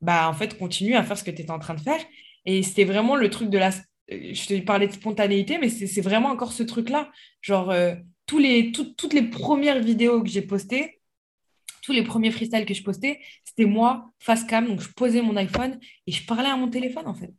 bah, 0.00 0.30
en 0.30 0.32
fait, 0.32 0.56
continue 0.56 0.94
à 0.94 1.02
faire 1.02 1.18
ce 1.18 1.24
que 1.24 1.30
tu 1.30 1.42
es 1.42 1.50
en 1.50 1.58
train 1.58 1.74
de 1.74 1.80
faire. 1.80 2.00
Et 2.46 2.62
c'était 2.62 2.84
vraiment 2.84 3.16
le 3.16 3.28
truc 3.28 3.50
de 3.50 3.58
la. 3.58 3.70
Je 4.08 4.46
te 4.46 4.60
parlais 4.60 4.86
de 4.86 4.92
spontanéité, 4.92 5.58
mais 5.58 5.68
c'est 5.68 6.00
vraiment 6.00 6.28
encore 6.28 6.52
ce 6.52 6.62
truc-là. 6.62 7.10
Genre, 7.40 7.70
euh, 7.70 7.94
tous 8.26 8.42
toutes 8.96 9.12
les 9.12 9.22
premières 9.22 9.80
vidéos 9.80 10.22
que 10.22 10.28
j'ai 10.28 10.42
postées, 10.42 11.00
tous 11.82 11.92
les 11.92 12.02
premiers 12.02 12.30
freestyles 12.30 12.64
que 12.64 12.74
je 12.74 12.82
postais, 12.82 13.20
c'était 13.44 13.66
moi, 13.66 14.10
face 14.18 14.44
cam. 14.44 14.66
Donc, 14.66 14.80
je 14.80 14.88
posais 14.88 15.22
mon 15.22 15.36
iPhone 15.36 15.78
et 16.06 16.12
je 16.12 16.24
parlais 16.24 16.48
à 16.48 16.56
mon 16.56 16.68
téléphone, 16.68 17.06
en 17.06 17.14
fait. 17.14 17.32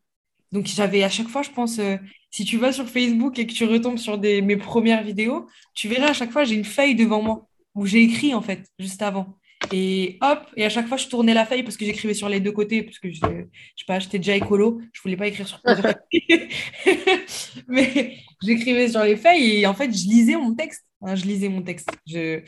Donc, 0.51 0.67
j'avais 0.67 1.03
à 1.03 1.09
chaque 1.09 1.27
fois, 1.27 1.41
je 1.41 1.49
pense, 1.49 1.79
euh, 1.79 1.97
si 2.29 2.45
tu 2.45 2.57
vas 2.57 2.71
sur 2.71 2.87
Facebook 2.87 3.37
et 3.39 3.47
que 3.47 3.53
tu 3.53 3.65
retombes 3.65 3.97
sur 3.97 4.19
mes 4.19 4.57
premières 4.57 5.03
vidéos, 5.03 5.47
tu 5.73 5.87
verras 5.87 6.09
à 6.09 6.13
chaque 6.13 6.31
fois, 6.31 6.43
j'ai 6.43 6.55
une 6.55 6.65
feuille 6.65 6.95
devant 6.95 7.21
moi 7.21 7.47
où 7.73 7.85
j'ai 7.85 8.03
écrit, 8.03 8.33
en 8.33 8.41
fait, 8.41 8.67
juste 8.79 9.01
avant. 9.01 9.37
Et 9.71 10.17
hop, 10.21 10.39
et 10.55 10.65
à 10.65 10.69
chaque 10.69 10.87
fois, 10.87 10.97
je 10.97 11.07
tournais 11.07 11.33
la 11.33 11.45
feuille 11.45 11.63
parce 11.63 11.77
que 11.77 11.85
j'écrivais 11.85 12.13
sur 12.13 12.29
les 12.29 12.39
deux 12.39 12.51
côtés, 12.51 12.83
parce 12.83 12.99
que 12.99 13.11
je 13.11 13.25
ne 13.25 13.43
sais 13.43 13.85
pas, 13.87 13.99
j'étais 13.99 14.19
déjà 14.19 14.35
écolo, 14.35 14.81
je 14.93 15.01
voulais 15.01 15.17
pas 15.17 15.27
écrire 15.27 15.47
sur 15.47 15.59
Mais 17.67 18.17
j'écrivais 18.43 18.89
sur 18.89 19.03
les 19.03 19.15
feuilles 19.15 19.61
et 19.61 19.67
en 19.67 19.73
fait, 19.73 19.91
je 19.91 20.07
lisais 20.07 20.35
mon 20.35 20.53
texte. 20.53 20.85
Hein, 21.01 21.15
je 21.15 21.25
lisais 21.25 21.49
mon 21.49 21.61
texte. 21.61 21.89
Je, 22.07 22.41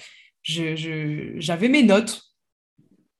j'avais 1.39 1.69
mes 1.69 1.83
notes. 1.83 2.21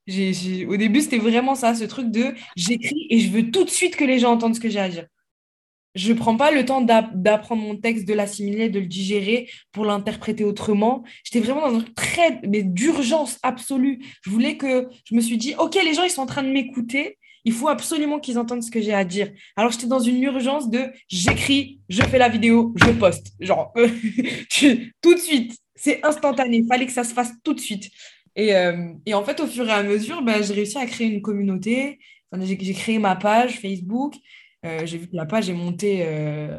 au 0.08 0.76
début, 0.76 1.00
c'était 1.00 1.18
vraiment 1.18 1.54
ça, 1.54 1.74
ce 1.74 1.84
truc 1.84 2.10
de 2.10 2.34
j'écris 2.56 3.06
et 3.10 3.20
je 3.20 3.30
veux 3.30 3.50
tout 3.50 3.64
de 3.64 3.70
suite 3.70 3.96
que 3.96 4.04
les 4.04 4.18
gens 4.18 4.32
entendent 4.32 4.54
ce 4.54 4.60
que 4.60 4.70
j'ai 4.70 4.80
à 4.80 4.88
dire. 4.88 5.06
Je 5.94 6.12
prends 6.12 6.36
pas 6.36 6.50
le 6.50 6.64
temps 6.64 6.80
d'apprendre 6.80 7.62
mon 7.62 7.76
texte, 7.76 8.06
de 8.06 8.14
l'assimiler, 8.14 8.68
de 8.68 8.80
le 8.80 8.86
digérer 8.86 9.48
pour 9.72 9.84
l'interpréter 9.84 10.44
autrement. 10.44 11.02
J'étais 11.24 11.40
vraiment 11.40 11.70
dans 11.70 11.78
un 11.78 11.84
trait 11.96 12.40
d'urgence 12.44 13.38
absolue. 13.42 14.00
Je 14.22 14.30
voulais 14.30 14.56
que, 14.56 14.88
je 15.04 15.14
me 15.14 15.20
suis 15.20 15.38
dit, 15.38 15.54
OK, 15.58 15.74
les 15.74 15.94
gens, 15.94 16.04
ils 16.04 16.10
sont 16.10 16.22
en 16.22 16.26
train 16.26 16.42
de 16.42 16.50
m'écouter. 16.50 17.18
Il 17.44 17.52
faut 17.52 17.68
absolument 17.68 18.20
qu'ils 18.20 18.38
entendent 18.38 18.62
ce 18.62 18.70
que 18.70 18.80
j'ai 18.80 18.92
à 18.92 19.04
dire. 19.04 19.30
Alors, 19.56 19.72
j'étais 19.72 19.86
dans 19.86 20.00
une 20.00 20.22
urgence 20.22 20.70
de 20.70 20.84
j'écris, 21.08 21.80
je 21.88 22.02
fais 22.02 22.18
la 22.18 22.28
vidéo, 22.28 22.74
je 22.76 22.90
poste. 22.90 23.32
Genre, 23.40 23.72
tout 25.00 25.14
de 25.14 25.20
suite 25.20 25.58
c'est 25.78 26.04
instantané. 26.04 26.64
Fallait 26.68 26.86
que 26.86 26.92
ça 26.92 27.04
se 27.04 27.14
fasse 27.14 27.32
tout 27.42 27.54
de 27.54 27.60
suite. 27.60 27.90
Et, 28.36 28.54
euh, 28.54 28.92
et, 29.06 29.14
en 29.14 29.24
fait, 29.24 29.40
au 29.40 29.46
fur 29.46 29.66
et 29.68 29.72
à 29.72 29.82
mesure, 29.82 30.22
bah, 30.22 30.42
j'ai 30.42 30.54
réussi 30.54 30.76
à 30.76 30.86
créer 30.86 31.08
une 31.08 31.22
communauté. 31.22 31.98
j'ai 32.40 32.74
créé 32.74 32.98
ma 32.98 33.16
page 33.16 33.58
Facebook. 33.60 34.14
Euh, 34.64 34.84
j'ai 34.84 34.98
vu 34.98 35.08
que 35.08 35.16
la 35.16 35.26
page 35.26 35.48
est 35.48 35.54
montée. 35.54 36.04
Euh, 36.06 36.58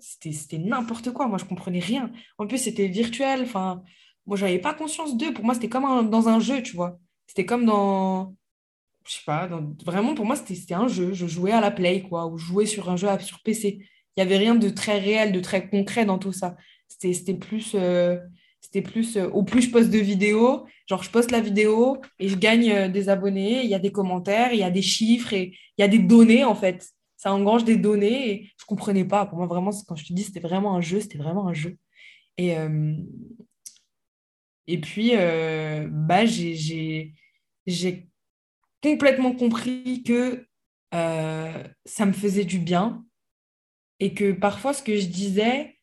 c'était 0.00 0.58
n'importe 0.58 1.12
quoi. 1.12 1.26
Moi, 1.26 1.38
je 1.38 1.44
comprenais 1.44 1.80
rien. 1.80 2.10
En 2.38 2.46
plus, 2.46 2.58
c'était 2.58 2.86
virtuel. 2.86 3.42
Enfin, 3.42 3.82
moi, 4.26 4.36
je 4.36 4.44
n'avais 4.44 4.58
pas 4.58 4.74
conscience 4.74 5.16
d'eux. 5.16 5.32
Pour 5.32 5.44
moi, 5.44 5.54
c'était 5.54 5.68
comme 5.68 6.10
dans 6.10 6.28
un 6.28 6.40
jeu, 6.40 6.62
tu 6.62 6.76
vois. 6.76 6.98
C'était 7.26 7.46
comme 7.46 7.64
dans. 7.64 8.34
Je 9.06 9.14
sais 9.14 9.22
pas. 9.26 9.48
vraiment, 9.84 10.14
pour 10.14 10.26
moi, 10.26 10.36
c'était 10.36 10.74
un 10.74 10.88
jeu. 10.88 11.12
Je 11.12 11.26
jouais 11.26 11.52
à 11.52 11.60
la 11.60 11.70
Play, 11.70 12.02
quoi. 12.02 12.26
Ou 12.26 12.38
jouais 12.38 12.66
sur 12.66 12.90
un 12.90 12.96
jeu 12.96 13.08
sur 13.20 13.40
PC. 13.42 13.78
Il 14.16 14.22
n'y 14.22 14.22
avait 14.22 14.38
rien 14.38 14.54
de 14.54 14.68
très 14.68 14.98
réel, 14.98 15.32
de 15.32 15.40
très 15.40 15.68
concret 15.68 16.04
dans 16.04 16.18
tout 16.18 16.32
ça. 16.32 16.56
C'était 16.88 17.34
plus. 17.34 17.74
C'était 18.60 18.82
plus, 18.82 19.16
euh, 19.16 19.28
au 19.30 19.42
plus 19.42 19.62
je 19.62 19.70
poste 19.70 19.90
de 19.90 19.98
vidéos, 19.98 20.66
genre 20.86 21.02
je 21.02 21.10
poste 21.10 21.30
la 21.30 21.40
vidéo 21.40 22.00
et 22.18 22.28
je 22.28 22.36
gagne 22.36 22.92
des 22.92 23.08
abonnés, 23.08 23.64
il 23.64 23.70
y 23.70 23.74
a 23.74 23.78
des 23.78 23.90
commentaires, 23.90 24.52
il 24.52 24.60
y 24.60 24.62
a 24.62 24.70
des 24.70 24.82
chiffres 24.82 25.32
et 25.32 25.54
il 25.78 25.80
y 25.80 25.84
a 25.84 25.88
des 25.88 25.98
données 25.98 26.44
en 26.44 26.54
fait. 26.54 26.86
Ça 27.20 27.34
engrange 27.34 27.64
des 27.64 27.76
données 27.76 28.30
et 28.30 28.52
je 28.58 28.64
comprenais 28.64 29.04
pas. 29.04 29.26
Pour 29.26 29.36
moi, 29.36 29.46
vraiment, 29.46 29.70
quand 29.86 29.96
je 29.96 30.06
te 30.06 30.12
dis 30.14 30.22
c'était 30.22 30.40
vraiment 30.40 30.74
un 30.74 30.80
jeu, 30.80 31.00
c'était 31.00 31.18
vraiment 31.18 31.48
un 31.48 31.52
jeu. 31.52 31.76
Et, 32.38 32.56
euh, 32.56 32.94
et 34.66 34.80
puis, 34.80 35.12
bah, 35.90 36.24
j'ai 36.24 37.12
complètement 38.82 39.34
compris 39.34 40.02
que 40.02 40.46
ça 40.92 42.06
me 42.06 42.12
faisait 42.12 42.44
du 42.44 42.58
bien 42.58 43.04
et 43.98 44.14
que 44.14 44.32
parfois 44.32 44.72
ce 44.72 44.82
que 44.82 44.96
je 44.96 45.06
disais, 45.06 45.78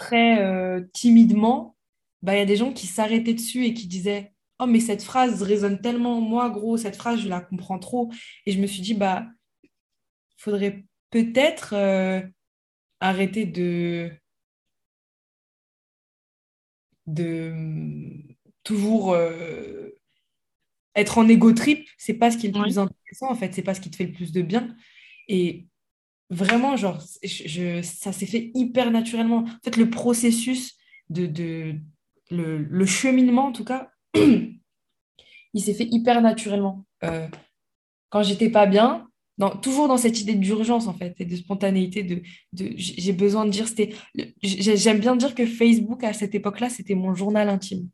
très 0.00 0.42
euh, 0.42 0.80
timidement, 0.94 1.76
bah, 2.22 2.34
il 2.34 2.38
y 2.38 2.42
a 2.42 2.46
des 2.46 2.56
gens 2.56 2.72
qui 2.72 2.86
s'arrêtaient 2.86 3.34
dessus 3.34 3.64
et 3.64 3.74
qui 3.74 3.86
disaient 3.86 4.32
Oh, 4.58 4.66
mais 4.66 4.80
cette 4.80 5.02
phrase 5.02 5.42
résonne 5.42 5.80
tellement 5.80 6.18
en 6.18 6.20
moi, 6.20 6.50
gros, 6.50 6.76
cette 6.76 6.96
phrase, 6.96 7.20
je 7.20 7.28
la 7.28 7.40
comprends 7.40 7.78
trop. 7.78 8.10
Et 8.44 8.52
je 8.52 8.60
me 8.60 8.66
suis 8.66 8.82
dit 8.82 8.94
Bah, 8.94 9.26
faudrait 10.40 10.84
peut-être 11.10 11.74
euh, 11.74 12.22
arrêter 13.00 13.44
de. 13.46 14.10
de 17.06 17.54
toujours 18.62 19.12
euh, 19.12 19.90
être 20.94 21.18
en 21.18 21.28
égo 21.28 21.52
trip, 21.52 21.88
c'est 21.98 22.14
pas 22.14 22.30
ce 22.30 22.36
qui 22.36 22.46
est 22.46 22.52
le 22.52 22.60
plus 22.60 22.78
intéressant 22.78 23.30
en 23.30 23.34
fait, 23.34 23.54
c'est 23.54 23.62
pas 23.62 23.74
ce 23.74 23.80
qui 23.80 23.90
te 23.90 23.96
fait 23.96 24.06
le 24.06 24.12
plus 24.12 24.32
de 24.32 24.42
bien. 24.42 24.76
Et 25.28 25.66
vraiment, 26.30 26.76
genre, 26.76 27.00
je, 27.22 27.82
ça 27.82 28.12
s'est 28.12 28.26
fait 28.26 28.50
hyper 28.54 28.90
naturellement. 28.90 29.38
En 29.38 29.60
fait, 29.64 29.76
le 29.76 29.90
processus 29.90 30.76
de, 31.08 31.26
de 31.26 31.76
le, 32.30 32.86
cheminement, 32.86 33.46
en 33.46 33.52
tout 33.52 33.64
cas, 33.64 33.90
il 34.14 35.62
s'est 35.62 35.74
fait 35.74 35.88
hyper 35.90 36.22
naturellement. 36.22 36.84
Euh, 37.04 37.28
quand 38.08 38.22
j'étais 38.22 38.50
pas 38.50 38.66
bien, 38.66 39.09
toujours 39.62 39.88
dans 39.88 39.96
cette 39.96 40.20
idée 40.20 40.34
d'urgence, 40.34 40.86
en 40.86 40.94
fait, 40.94 41.14
et 41.18 41.24
de 41.24 41.36
spontanéité, 41.36 42.02
de, 42.02 42.22
j'ai 42.52 43.12
besoin 43.12 43.46
de 43.46 43.50
dire, 43.50 43.68
c'était, 43.68 43.94
j'aime 44.42 45.00
bien 45.00 45.16
dire 45.16 45.34
que 45.34 45.46
Facebook, 45.46 46.04
à 46.04 46.12
cette 46.12 46.34
époque-là, 46.34 46.68
c'était 46.68 46.94
mon 46.94 47.14
journal 47.14 47.48
intime. 47.48 47.88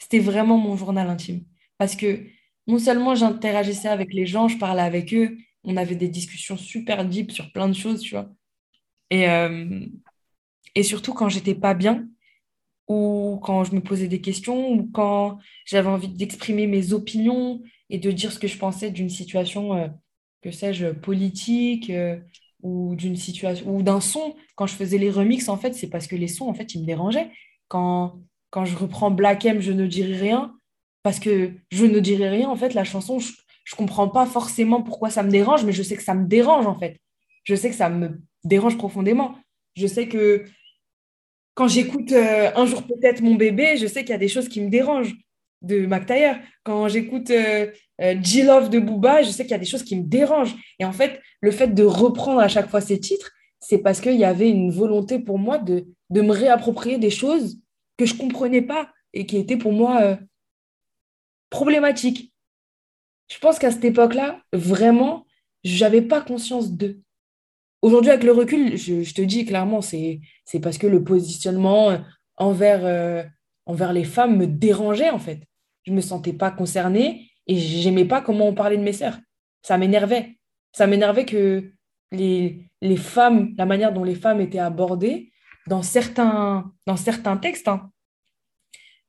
C'était 0.00 0.18
vraiment 0.18 0.58
mon 0.58 0.76
journal 0.76 1.08
intime. 1.08 1.44
Parce 1.78 1.94
que 1.94 2.24
non 2.66 2.78
seulement 2.78 3.14
j'interagissais 3.14 3.88
avec 3.88 4.12
les 4.12 4.26
gens, 4.26 4.48
je 4.48 4.58
parlais 4.58 4.82
avec 4.82 5.14
eux, 5.14 5.36
on 5.64 5.76
avait 5.76 5.94
des 5.94 6.08
discussions 6.08 6.56
super 6.56 7.04
deep 7.04 7.30
sur 7.30 7.52
plein 7.52 7.68
de 7.68 7.74
choses, 7.74 8.00
tu 8.00 8.14
vois. 8.14 8.30
Et, 9.10 9.28
euh, 9.28 9.86
surtout 10.82 11.12
quand 11.12 11.28
j'étais 11.28 11.54
pas 11.54 11.74
bien, 11.74 12.08
ou 12.88 13.40
quand 13.42 13.64
je 13.64 13.74
me 13.74 13.80
posais 13.80 14.08
des 14.08 14.20
questions, 14.20 14.70
ou 14.72 14.88
quand 14.90 15.38
j'avais 15.66 15.88
envie 15.88 16.08
d'exprimer 16.08 16.66
mes 16.66 16.92
opinions 16.92 17.62
et 17.90 17.98
de 17.98 18.10
dire 18.10 18.32
ce 18.32 18.38
que 18.38 18.48
je 18.48 18.58
pensais 18.58 18.90
d'une 18.90 19.10
situation, 19.10 19.74
euh, 19.74 19.88
que 20.42 20.50
sais-je, 20.50 20.88
politique, 20.88 21.90
euh, 21.90 22.18
ou 22.62 22.94
d'une 22.96 23.16
situation, 23.16 23.76
ou 23.76 23.82
d'un 23.82 24.00
son. 24.00 24.34
Quand 24.56 24.66
je 24.66 24.74
faisais 24.74 24.98
les 24.98 25.10
remixes, 25.10 25.48
en 25.48 25.56
fait, 25.56 25.74
c'est 25.74 25.88
parce 25.88 26.06
que 26.06 26.16
les 26.16 26.28
sons, 26.28 26.48
en 26.48 26.54
fait, 26.54 26.74
ils 26.74 26.80
me 26.80 26.86
dérangeaient. 26.86 27.30
Quand, 27.68 28.20
quand 28.50 28.64
je 28.64 28.76
reprends 28.76 29.10
Black 29.10 29.44
M, 29.44 29.60
je 29.60 29.72
ne 29.72 29.86
dirai 29.86 30.16
rien, 30.16 30.54
parce 31.02 31.20
que 31.20 31.52
je 31.70 31.84
ne 31.86 32.00
dirai 32.00 32.28
rien, 32.28 32.48
en 32.48 32.56
fait, 32.56 32.74
la 32.74 32.84
chanson, 32.84 33.18
je 33.68 33.74
comprends 33.76 34.08
pas 34.08 34.24
forcément 34.24 34.82
pourquoi 34.82 35.10
ça 35.10 35.22
me 35.22 35.30
dérange, 35.30 35.64
mais 35.64 35.72
je 35.72 35.82
sais 35.82 35.96
que 35.96 36.02
ça 36.02 36.14
me 36.14 36.26
dérange 36.26 36.66
en 36.66 36.78
fait. 36.78 36.98
Je 37.44 37.54
sais 37.54 37.68
que 37.68 37.76
ça 37.76 37.90
me 37.90 38.18
dérange 38.42 38.78
profondément. 38.78 39.36
Je 39.76 39.86
sais 39.86 40.08
que 40.08 40.44
quand 41.54 41.68
j'écoute 41.68 42.12
euh, 42.12 42.50
un 42.56 42.64
jour 42.64 42.82
peut-être 42.86 43.20
mon 43.20 43.34
bébé, 43.34 43.76
je 43.76 43.86
sais 43.86 44.02
qu'il 44.04 44.10
y 44.10 44.14
a 44.14 44.18
des 44.18 44.28
choses 44.28 44.48
qui 44.48 44.62
me 44.62 44.70
dérangent 44.70 45.14
de 45.60 45.84
Mac 45.86 46.10
Quand 46.62 46.88
j'écoute 46.88 47.30
euh, 47.30 47.70
euh, 48.00 48.14
G-Love 48.20 48.70
de 48.70 48.78
Booba, 48.78 49.22
je 49.22 49.30
sais 49.30 49.44
qu'il 49.44 49.52
y 49.52 49.54
a 49.54 49.58
des 49.58 49.66
choses 49.66 49.82
qui 49.82 49.96
me 49.96 50.04
dérangent. 50.04 50.56
Et 50.78 50.84
en 50.84 50.92
fait, 50.92 51.20
le 51.40 51.50
fait 51.50 51.68
de 51.68 51.84
reprendre 51.84 52.40
à 52.40 52.48
chaque 52.48 52.68
fois 52.68 52.80
ces 52.80 53.00
titres, 53.00 53.30
c'est 53.60 53.78
parce 53.78 54.00
qu'il 54.00 54.16
y 54.16 54.24
avait 54.24 54.50
une 54.50 54.70
volonté 54.70 55.18
pour 55.18 55.38
moi 55.38 55.58
de, 55.58 55.86
de 56.10 56.20
me 56.20 56.32
réapproprier 56.32 56.98
des 56.98 57.10
choses 57.10 57.58
que 57.96 58.06
je 58.06 58.14
ne 58.14 58.18
comprenais 58.18 58.62
pas 58.62 58.90
et 59.12 59.26
qui 59.26 59.36
étaient 59.36 59.56
pour 59.56 59.72
moi 59.72 60.18
problématiques 61.50 62.32
je 63.28 63.38
pense 63.38 63.58
qu'à 63.58 63.70
cette 63.70 63.84
époque-là, 63.84 64.40
vraiment, 64.52 65.26
je 65.64 65.84
n'avais 65.84 66.02
pas 66.02 66.20
conscience 66.20 66.72
d'eux. 66.72 67.00
Aujourd'hui, 67.82 68.10
avec 68.10 68.24
le 68.24 68.32
recul, 68.32 68.76
je, 68.76 69.14
te 69.14 69.22
dis 69.22 69.44
clairement, 69.44 69.80
c'est 69.82 70.20
parce 70.62 70.78
que 70.78 70.86
le 70.86 71.04
positionnement 71.04 71.98
envers, 72.36 72.84
euh, 72.84 73.22
envers 73.66 73.92
les 73.92 74.04
femmes 74.04 74.36
me 74.36 74.46
dérangeait, 74.46 75.10
en 75.10 75.18
fait. 75.18 75.42
Je 75.84 75.92
ne 75.92 75.96
me 75.96 76.00
sentais 76.00 76.32
pas 76.32 76.50
concernée 76.50 77.27
et 77.48 77.56
j'aimais 77.58 78.04
pas 78.04 78.20
comment 78.20 78.48
on 78.48 78.54
parlait 78.54 78.76
de 78.76 78.82
mes 78.82 78.92
sœurs. 78.92 79.18
Ça 79.62 79.78
m'énervait. 79.78 80.36
Ça 80.72 80.86
m'énervait 80.86 81.24
que 81.24 81.72
les, 82.12 82.62
les 82.82 82.96
femmes, 82.96 83.54
la 83.56 83.66
manière 83.66 83.92
dont 83.92 84.04
les 84.04 84.14
femmes 84.14 84.40
étaient 84.40 84.58
abordées, 84.58 85.32
dans 85.66 85.82
certains, 85.82 86.72
dans 86.86 86.96
certains 86.96 87.36
textes, 87.36 87.68
hein, 87.68 87.90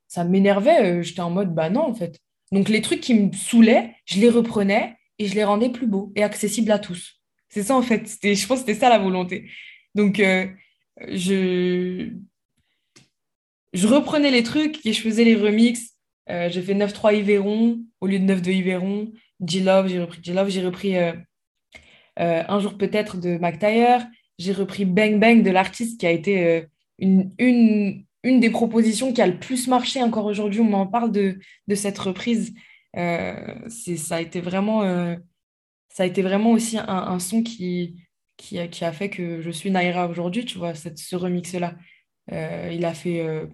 ça 0.08 0.24
m'énervait. 0.24 1.02
J'étais 1.02 1.20
en 1.20 1.30
mode, 1.30 1.54
bah 1.54 1.70
non, 1.70 1.82
en 1.82 1.94
fait. 1.94 2.18
Donc 2.50 2.68
les 2.68 2.82
trucs 2.82 3.00
qui 3.00 3.14
me 3.14 3.32
saoulaient, 3.32 3.94
je 4.06 4.18
les 4.18 4.30
reprenais 4.30 4.96
et 5.18 5.26
je 5.26 5.34
les 5.34 5.44
rendais 5.44 5.70
plus 5.70 5.86
beaux 5.86 6.12
et 6.16 6.22
accessibles 6.22 6.72
à 6.72 6.78
tous. 6.78 7.20
C'est 7.48 7.62
ça, 7.62 7.76
en 7.76 7.82
fait. 7.82 8.08
Je 8.22 8.46
pense 8.46 8.60
que 8.60 8.66
c'était 8.66 8.80
ça 8.80 8.88
la 8.88 8.98
volonté. 8.98 9.50
Donc, 9.94 10.22
je, 11.08 12.10
je 13.72 13.86
reprenais 13.86 14.30
les 14.30 14.42
trucs 14.42 14.84
et 14.86 14.92
je 14.92 15.00
faisais 15.02 15.24
les 15.24 15.34
remixes. 15.34 15.96
j'ai 16.28 16.62
fait 16.62 16.74
9-3 16.74 17.16
Yveron 17.16 17.80
au 18.00 18.06
lieu 18.06 18.18
de 18.18 18.24
9-2 18.24 18.50
Yveron. 18.50 19.12
G-Love, 19.44 19.88
j'ai 19.88 20.00
repris 20.00 20.20
G-Love. 20.22 20.48
J'ai 20.50 20.64
repris 20.64 20.96
Un 22.16 22.60
jour 22.60 22.76
peut-être 22.76 23.18
de 23.18 23.38
McTyre. 23.38 24.06
J'ai 24.38 24.52
repris 24.52 24.84
Bang 24.84 25.18
Bang 25.18 25.42
de 25.42 25.50
l'artiste 25.50 26.00
qui 26.00 26.06
a 26.06 26.10
été 26.10 26.66
une, 26.98 27.30
une, 27.38 28.04
une, 28.22 28.40
des 28.40 28.50
propositions 28.50 29.12
qui 29.12 29.22
a 29.22 29.26
le 29.26 29.38
plus 29.38 29.66
marché 29.66 30.02
encore 30.02 30.26
aujourd'hui. 30.26 30.60
On 30.60 30.64
m'en 30.64 30.86
parle 30.86 31.12
de, 31.12 31.38
de, 31.68 31.74
cette 31.74 31.98
reprise. 31.98 32.54
ça 32.94 34.16
a 34.16 34.20
été 34.20 34.40
vraiment 34.40 35.16
ça 35.90 36.04
a 36.04 36.06
été 36.06 36.22
vraiment 36.22 36.52
aussi 36.52 36.78
un, 36.78 36.86
un 36.86 37.18
son 37.18 37.42
qui, 37.42 37.96
qui, 38.36 38.68
qui, 38.70 38.84
a 38.84 38.92
fait 38.92 39.10
que 39.10 39.40
je 39.42 39.50
suis 39.50 39.70
Naira 39.70 40.08
aujourd'hui, 40.08 40.44
tu 40.44 40.58
vois, 40.58 40.74
cette, 40.74 40.98
ce 40.98 41.16
remix-là. 41.16 41.74
Euh, 42.32 42.70
il 42.72 42.84
a 42.84 42.94
fait 42.94 43.20
euh, 43.20 43.46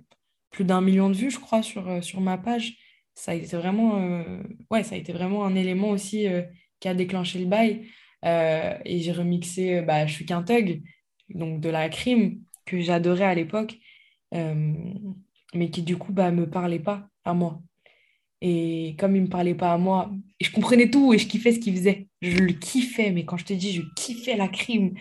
plus 0.51 0.65
d'un 0.65 0.81
million 0.81 1.09
de 1.09 1.17
vues, 1.17 1.31
je 1.31 1.41
crois, 1.41 1.63
sur, 1.63 1.89
euh, 1.89 2.03
sur 2.03 2.21
ma 2.21 2.39
page. 2.39 2.77
Ça 3.17 3.33
a 3.33 3.35
été 3.35 3.57
vraiment, 3.57 3.99
ouais, 4.71 4.85
ça 4.85 4.95
a 4.95 4.99
été 4.99 5.13
vraiment 5.13 5.45
un 5.47 5.55
élément 5.55 5.91
aussi 5.91 6.27
qui 6.81 6.89
a 6.89 6.95
déclenché 6.95 7.39
le 7.39 7.47
bail. 7.47 7.87
et 8.23 9.01
j'ai 9.01 9.13
remixé 9.13 9.81
bah, 9.83 10.07
Je 10.07 10.13
suis 10.13 10.27
qu'un 10.27 10.43
thug, 10.43 10.83
donc 11.31 11.61
de 11.61 11.71
la 11.71 11.89
crime, 11.89 12.43
que 12.67 12.81
j'adorais 12.81 13.25
à 13.25 13.35
l'époque, 13.35 13.79
mais 15.55 15.71
qui 15.71 15.83
du 15.83 15.97
coup 15.97 16.13
bah, 16.13 16.31
me 16.31 16.49
parlait 16.49 16.79
pas 16.79 17.09
à 17.25 17.35
moi. 17.35 17.63
Et 18.43 18.97
comme 18.99 19.17
il 19.17 19.21
ne 19.23 19.27
me 19.27 19.31
parlait 19.31 19.55
pas 19.55 19.73
à 19.73 19.79
moi, 19.79 20.13
je 20.41 20.51
comprenais 20.51 20.91
tout 20.91 21.15
et 21.15 21.19
je 21.19 21.27
kiffais 21.27 21.53
ce 21.53 21.59
qu'il 21.59 21.75
faisait. 21.75 22.09
Je 22.21 22.37
le 22.39 22.53
kiffais, 22.53 23.11
mais 23.11 23.25
quand 23.25 23.39
je 23.39 23.47
te 23.47 23.53
dis 23.55 23.73
je 23.73 23.83
kiffais 23.97 24.37
la 24.37 24.49
crime, 24.49 24.95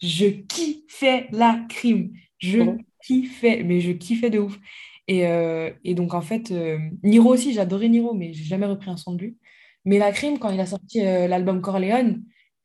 je 0.00 0.26
kiffais 0.26 1.28
la 1.32 1.64
crime. 1.68 2.12
Je 2.38 2.60
kiffais, 3.04 3.62
mais 3.62 3.80
je 3.80 3.92
kiffais 3.92 4.30
de 4.30 4.38
ouf. 4.38 4.58
Et, 5.08 5.26
euh, 5.26 5.70
et 5.84 5.94
donc, 5.94 6.14
en 6.14 6.20
fait, 6.20 6.50
euh, 6.50 6.78
Niro 7.02 7.32
aussi, 7.32 7.52
j'adorais 7.54 7.88
Niro, 7.88 8.14
mais 8.14 8.32
j'ai 8.34 8.44
jamais 8.44 8.66
repris 8.66 8.90
un 8.90 8.96
son 8.96 9.14
de 9.14 9.22
lui. 9.22 9.38
Mais 9.84 9.98
la 9.98 10.12
crime, 10.12 10.38
quand 10.38 10.50
il 10.50 10.60
a 10.60 10.66
sorti 10.66 11.04
euh, 11.04 11.26
l'album 11.26 11.62
Corleone, 11.62 12.22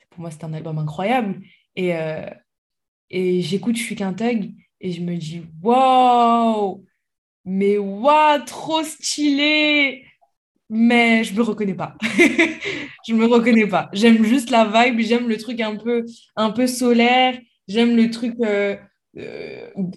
pour 0.10 0.22
moi, 0.22 0.32
c'était 0.32 0.46
un 0.46 0.54
album 0.54 0.78
incroyable. 0.78 1.42
Et, 1.76 1.94
et 3.10 3.42
j'écoute 3.42 3.76
Je 3.78 3.82
suis 3.82 3.96
qu'un 3.96 4.14
thug 4.14 4.52
et 4.80 4.92
je 4.92 5.02
me 5.02 5.16
dis, 5.16 5.42
waouh, 5.64 6.86
mais 7.46 7.78
waouh, 7.78 8.44
trop 8.46 8.84
stylé! 8.84 10.06
mais 10.70 11.24
je 11.24 11.36
me 11.36 11.44
reconnais 11.44 11.76
pas. 11.76 11.96
je 13.08 13.14
me 13.14 13.26
reconnais 13.26 13.68
pas. 13.68 13.90
J'aime 13.94 14.24
juste 14.24 14.50
la 14.50 14.66
vibe, 14.66 15.00
j'aime 15.02 15.28
le 15.28 15.38
truc 15.38 15.62
un 15.62 15.76
peu, 15.76 16.06
un 16.36 16.52
peu 16.52 16.68
solaire, 16.68 17.40
j'aime 17.68 17.96
le 17.96 18.10
truc 18.10 18.36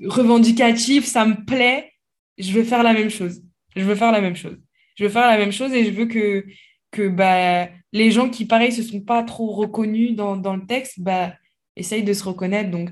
revendicatif, 0.05 1.05
ça 1.07 1.25
me 1.27 1.45
plaît. 1.45 1.96
Je 2.39 2.53
veux 2.53 2.65
faire 2.65 2.83
la 2.83 2.93
même 2.93 3.11
chose. 3.11 3.43
Je 3.75 3.83
veux 3.85 3.95
faire 3.95 4.13
la 4.13 4.21
même 4.21 4.37
chose. 4.37 4.59
Je 4.97 5.05
veux 5.05 5.11
faire 5.11 5.27
la 5.27 5.39
même 5.39 5.53
chose 5.53 5.73
et 5.73 5.85
je 5.85 5.91
veux 5.91 6.07
que, 6.07 6.47
que 6.91 7.09
bah, 7.09 7.69
les 7.93 8.11
gens 8.11 8.31
qui, 8.31 8.47
pareil, 8.47 8.73
se 8.73 8.83
sont 8.83 9.01
pas 9.01 9.23
trop 9.23 9.53
reconnus 9.53 10.15
dans, 10.15 10.37
dans 10.37 10.57
le 10.57 10.67
texte, 10.67 11.01
bah, 11.01 11.35
essayent 11.77 12.05
de 12.05 12.13
se 12.13 12.25
reconnaître. 12.25 12.71
Donc, 12.71 12.91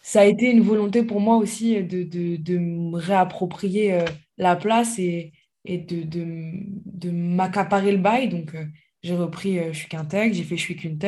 ça 0.00 0.22
a 0.22 0.24
été 0.24 0.50
une 0.50 0.60
volonté 0.60 1.02
pour 1.02 1.20
moi 1.20 1.36
aussi 1.36 1.82
de, 1.82 2.02
de, 2.02 2.36
de 2.36 2.58
me 2.58 2.96
réapproprier 2.96 3.92
euh, 3.92 4.04
la 4.38 4.56
place 4.56 4.98
et, 4.98 5.32
et 5.64 5.78
de, 5.78 6.02
de, 6.02 6.50
de 6.86 7.10
m'accaparer 7.10 7.92
le 7.92 7.98
bail. 7.98 8.28
Donc, 8.28 8.54
euh, 8.54 8.64
j'ai 9.02 9.14
repris 9.14 9.58
Je 9.72 9.78
suis 9.78 9.88
qu'un 9.88 10.06
j'ai 10.10 10.42
fait 10.42 10.56
Je 10.56 10.62
suis 10.62 10.76
qu'une. 10.76 10.98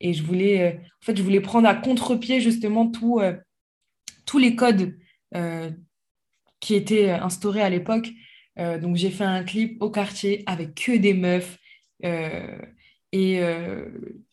Et 0.00 0.12
je 0.12 0.22
voulais, 0.24 0.62
euh, 0.62 0.76
en 0.76 1.04
fait, 1.06 1.16
je 1.16 1.22
voulais 1.22 1.40
prendre 1.40 1.68
à 1.68 1.74
contre-pied 1.74 2.40
justement 2.40 2.88
tout, 2.90 3.20
tous 4.26 4.38
les 4.38 4.56
codes 4.56 4.96
qui 6.60 6.74
étaient 6.74 7.10
instaurés 7.10 7.62
à 7.62 7.70
l'époque. 7.70 8.08
donc, 8.56 8.96
j'ai 8.96 9.10
fait 9.10 9.24
un 9.24 9.44
clip 9.44 9.80
au 9.82 9.90
quartier 9.90 10.42
avec 10.46 10.74
que 10.74 10.96
des 10.96 11.14
meufs. 11.14 11.58
et 13.12 13.40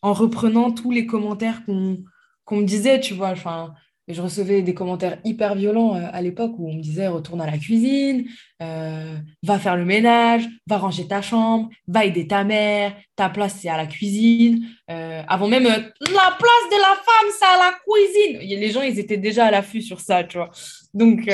en 0.02 0.12
reprenant 0.12 0.72
tous 0.72 0.90
les 0.90 1.06
commentaires 1.06 1.64
qu'on 1.64 2.02
qu'on 2.46 2.56
me 2.58 2.64
disait, 2.64 3.00
tu 3.00 3.12
vois, 3.12 3.30
enfin, 3.30 3.74
je 4.08 4.22
recevais 4.22 4.62
des 4.62 4.72
commentaires 4.72 5.18
hyper 5.24 5.56
violents 5.56 5.96
euh, 5.96 6.06
à 6.12 6.22
l'époque 6.22 6.52
où 6.58 6.70
on 6.70 6.74
me 6.74 6.80
disait 6.80 7.08
retourne 7.08 7.40
à 7.40 7.50
la 7.50 7.58
cuisine, 7.58 8.26
euh, 8.62 9.16
va 9.42 9.58
faire 9.58 9.76
le 9.76 9.84
ménage, 9.84 10.46
va 10.68 10.78
ranger 10.78 11.08
ta 11.08 11.22
chambre, 11.22 11.68
va 11.88 12.04
aider 12.04 12.28
ta 12.28 12.44
mère, 12.44 12.94
ta 13.16 13.28
place 13.28 13.56
c'est 13.60 13.68
à 13.68 13.76
la 13.76 13.86
cuisine. 13.86 14.64
Euh, 14.90 15.22
avant 15.26 15.48
même 15.48 15.64
la 15.64 15.72
place 15.72 16.66
de 16.70 16.80
la 16.80 16.94
femme 16.94 17.32
c'est 17.36 17.44
à 17.44 17.58
la 17.58 17.72
cuisine. 17.84 18.60
Les 18.60 18.70
gens 18.70 18.82
ils 18.82 19.00
étaient 19.00 19.16
déjà 19.16 19.46
à 19.46 19.50
l'affût 19.50 19.82
sur 19.82 20.00
ça, 20.00 20.22
tu 20.22 20.38
vois. 20.38 20.50
Donc 20.94 21.28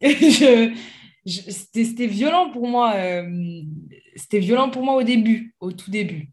c'était 1.26 2.06
violent 2.06 2.50
pour 2.50 2.68
moi. 2.68 2.94
c'était 4.16 4.38
violent 4.38 4.70
pour 4.70 4.82
moi 4.82 4.94
au 4.94 5.02
début, 5.02 5.54
au 5.60 5.72
tout 5.72 5.90
début. 5.90 6.30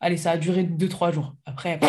Allez, 0.00 0.16
ça 0.16 0.32
a 0.32 0.36
duré 0.36 0.64
deux 0.64 0.88
trois 0.88 1.10
jours. 1.12 1.34
Après. 1.46 1.80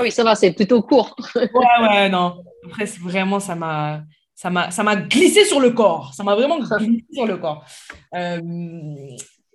Oui, 0.00 0.10
ça 0.10 0.24
va, 0.24 0.34
c'est 0.34 0.52
plutôt 0.52 0.82
court. 0.82 1.16
ouais, 1.34 1.48
ouais, 1.80 2.08
non. 2.08 2.44
Après, 2.66 2.84
vraiment, 2.84 3.40
ça 3.40 3.54
m'a, 3.54 4.04
ça 4.34 4.50
m'a, 4.50 4.70
ça 4.70 4.82
m'a 4.82 4.96
glissé 4.96 5.44
sur 5.44 5.60
le 5.60 5.70
corps. 5.70 6.12
Ça 6.14 6.22
m'a 6.22 6.34
vraiment 6.34 6.58
glissé 6.58 7.04
sur 7.12 7.26
le 7.26 7.36
corps. 7.36 7.64
Euh, 8.14 8.40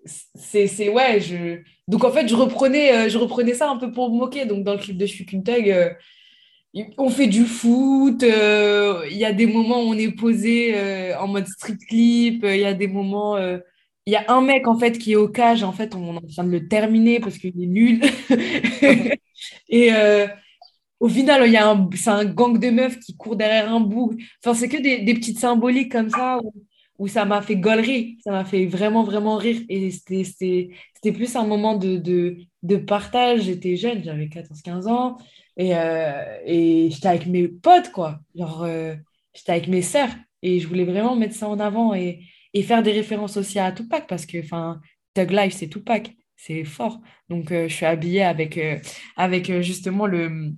c'est, 0.05 0.67
c'est, 0.67 0.89
ouais, 0.89 1.19
je... 1.19 1.61
Donc, 1.87 2.03
en 2.03 2.11
fait, 2.11 2.27
je 2.27 2.35
reprenais, 2.35 2.93
euh, 2.93 3.09
je 3.09 3.17
reprenais 3.17 3.53
ça 3.53 3.69
un 3.69 3.77
peu 3.77 3.91
pour 3.91 4.11
me 4.11 4.17
moquer. 4.17 4.45
Donc, 4.45 4.63
dans 4.63 4.73
le 4.73 4.79
clip 4.79 4.97
de 4.97 5.05
Je 5.05 5.13
suis 5.13 5.25
qu'une 5.25 5.43
euh, 5.47 5.89
on 6.97 7.09
fait 7.09 7.27
du 7.27 7.45
foot. 7.45 8.23
Il 8.23 9.17
y 9.17 9.25
a 9.25 9.33
des 9.33 9.47
moments 9.47 9.81
où 9.83 9.89
on 9.89 9.97
est 9.97 10.11
posé 10.11 10.75
en 11.15 11.27
mode 11.27 11.47
street 11.47 11.77
clip. 11.87 12.43
Il 12.43 12.59
y 12.59 12.65
a 12.65 12.73
des 12.73 12.87
moments... 12.87 13.37
il 13.37 14.13
y 14.13 14.15
a 14.15 14.25
un 14.29 14.41
mec, 14.41 14.67
en 14.67 14.77
fait, 14.77 14.97
qui 14.97 15.13
est 15.13 15.15
au 15.15 15.27
cage. 15.27 15.63
En 15.63 15.71
fait, 15.71 15.95
on 15.95 16.15
est 16.15 16.17
en 16.17 16.21
train 16.21 16.43
de 16.43 16.51
le 16.51 16.67
terminer 16.67 17.19
parce 17.19 17.37
qu'il 17.37 17.61
est 17.61 17.67
nul. 17.67 18.01
Et 19.69 19.93
euh, 19.93 20.27
au 20.99 21.07
final, 21.09 21.49
c'est 21.95 22.09
un 22.09 22.25
gang 22.25 22.57
de 22.59 22.69
meufs 22.69 22.99
qui 22.99 23.15
court 23.15 23.35
derrière 23.35 23.71
un 23.73 23.79
bout. 23.79 24.15
Enfin, 24.43 24.53
c'est 24.57 24.69
que 24.69 24.81
des, 24.81 25.13
petites 25.13 25.39
symboliques 25.39 25.91
comme 25.91 26.09
ça 26.09 26.39
où, 26.97 27.07
ça 27.07 27.25
m'a 27.25 27.41
fait 27.41 27.57
gollerie. 27.57 28.17
Ça 28.23 28.31
m'a 28.31 28.45
fait 28.45 28.65
vraiment, 28.65 29.03
vraiment 29.03 29.37
rire. 29.37 29.61
Et 29.69 29.91
c'était 29.91 31.11
plus 31.13 31.35
un 31.35 31.45
moment 31.45 31.75
de, 31.75 32.37
de 32.67 32.77
partage. 32.77 33.41
J'étais 33.41 33.75
jeune, 33.75 34.03
j'avais 34.03 34.27
14-15 34.27 34.87
ans. 34.87 35.17
Et, 35.57 35.75
euh, 35.75 36.23
et 36.45 36.89
j'étais 36.91 37.07
avec 37.07 37.25
mes 37.27 37.47
potes, 37.47 37.91
quoi. 37.91 38.19
Genre, 38.35 38.63
euh, 38.63 38.95
j'étais 39.33 39.51
avec 39.53 39.67
mes 39.67 39.81
sœurs. 39.81 40.09
Et 40.43 40.59
je 40.59 40.67
voulais 40.67 40.85
vraiment 40.85 41.15
mettre 41.15 41.35
ça 41.35 41.49
en 41.49 41.59
avant 41.59 41.93
et, 41.95 42.21
et 42.53 42.63
faire 42.63 42.83
des 42.83 42.91
références 42.91 43.37
aussi 43.37 43.59
à 43.59 43.71
Tupac 43.71 44.07
parce 44.07 44.25
que, 44.25 44.39
enfin, 44.39 44.79
Tug 45.15 45.31
Life, 45.31 45.53
c'est 45.53 45.67
Tupac 45.67 46.13
c'est 46.39 46.65
fort. 46.65 47.01
Donc, 47.29 47.51
euh, 47.51 47.67
je 47.67 47.73
suis 47.73 47.87
habillée 47.87 48.21
avec, 48.21 48.59
avec 49.15 49.51
justement 49.61 50.05
le, 50.05 50.51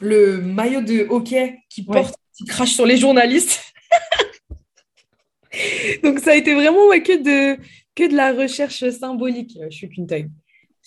le 0.00 0.42
maillot 0.42 0.82
de 0.82 1.06
hockey 1.08 1.58
qui 1.70 1.82
porte, 1.82 2.14
qui 2.36 2.44
crache 2.44 2.74
sur 2.74 2.84
les 2.84 2.98
journalistes. 2.98 3.72
Donc, 6.02 6.18
ça 6.18 6.32
a 6.32 6.34
été 6.34 6.54
vraiment 6.54 6.90
que, 6.90 7.22
de, 7.22 7.58
que 7.94 8.08
de 8.08 8.14
la 8.14 8.32
recherche 8.32 8.88
symbolique. 8.90 9.58
Je 9.70 9.76
suis 9.76 9.88
qu'une. 9.88 10.06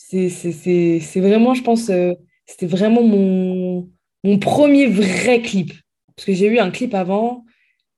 C'est 0.10 1.20
vraiment, 1.22 1.54
je 1.54 1.64
pense, 1.64 1.92
c'était 2.46 2.68
vraiment 2.68 3.04
mon, 3.04 3.90
mon 4.24 4.40
premier 4.40 4.88
vrai 4.88 5.42
clip. 5.42 5.74
Parce 6.16 6.26
que 6.26 6.34
j'ai 6.34 6.48
eu 6.48 6.60
un 6.60 6.72
clip 6.72 6.94
avant 6.94 7.46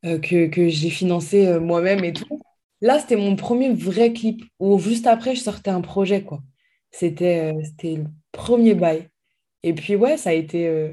que, 0.04 0.48
que 0.48 0.70
j'ai 0.70 0.90
financé 0.90 1.60
moi-même 1.60 2.04
et 2.04 2.14
tout. 2.14 2.40
Là, 2.84 3.00
c'était 3.00 3.16
mon 3.16 3.38
premier 3.38 3.70
vrai 3.74 4.12
clip 4.12 4.44
où 4.60 4.78
juste 4.78 5.08
après, 5.08 5.36
je 5.36 5.42
sortais 5.42 5.70
un 5.72 5.80
projet, 5.80 6.22
quoi. 6.24 6.44
C'était 6.92 7.54
euh, 7.54 7.62
c'était 7.64 7.96
le 7.96 8.06
premier 8.34 8.76
bail. 8.76 9.08
Et 9.64 9.74
puis, 9.74 9.96
ouais, 9.96 10.18
ça 10.18 10.32
a 10.32 10.34
été, 10.34 10.68
euh, 10.68 10.92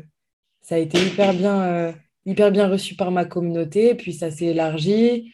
ça 0.62 0.76
a 0.76 0.78
été 0.78 0.98
hyper 0.98 1.34
bien, 1.34 1.62
euh, 1.62 1.92
hyper 2.26 2.52
bien 2.52 2.68
reçu 2.68 2.94
par 2.94 3.10
ma 3.10 3.24
communauté. 3.24 3.96
Puis, 3.96 4.12
ça 4.14 4.30
s'est 4.30 4.46
élargi. 4.46 5.32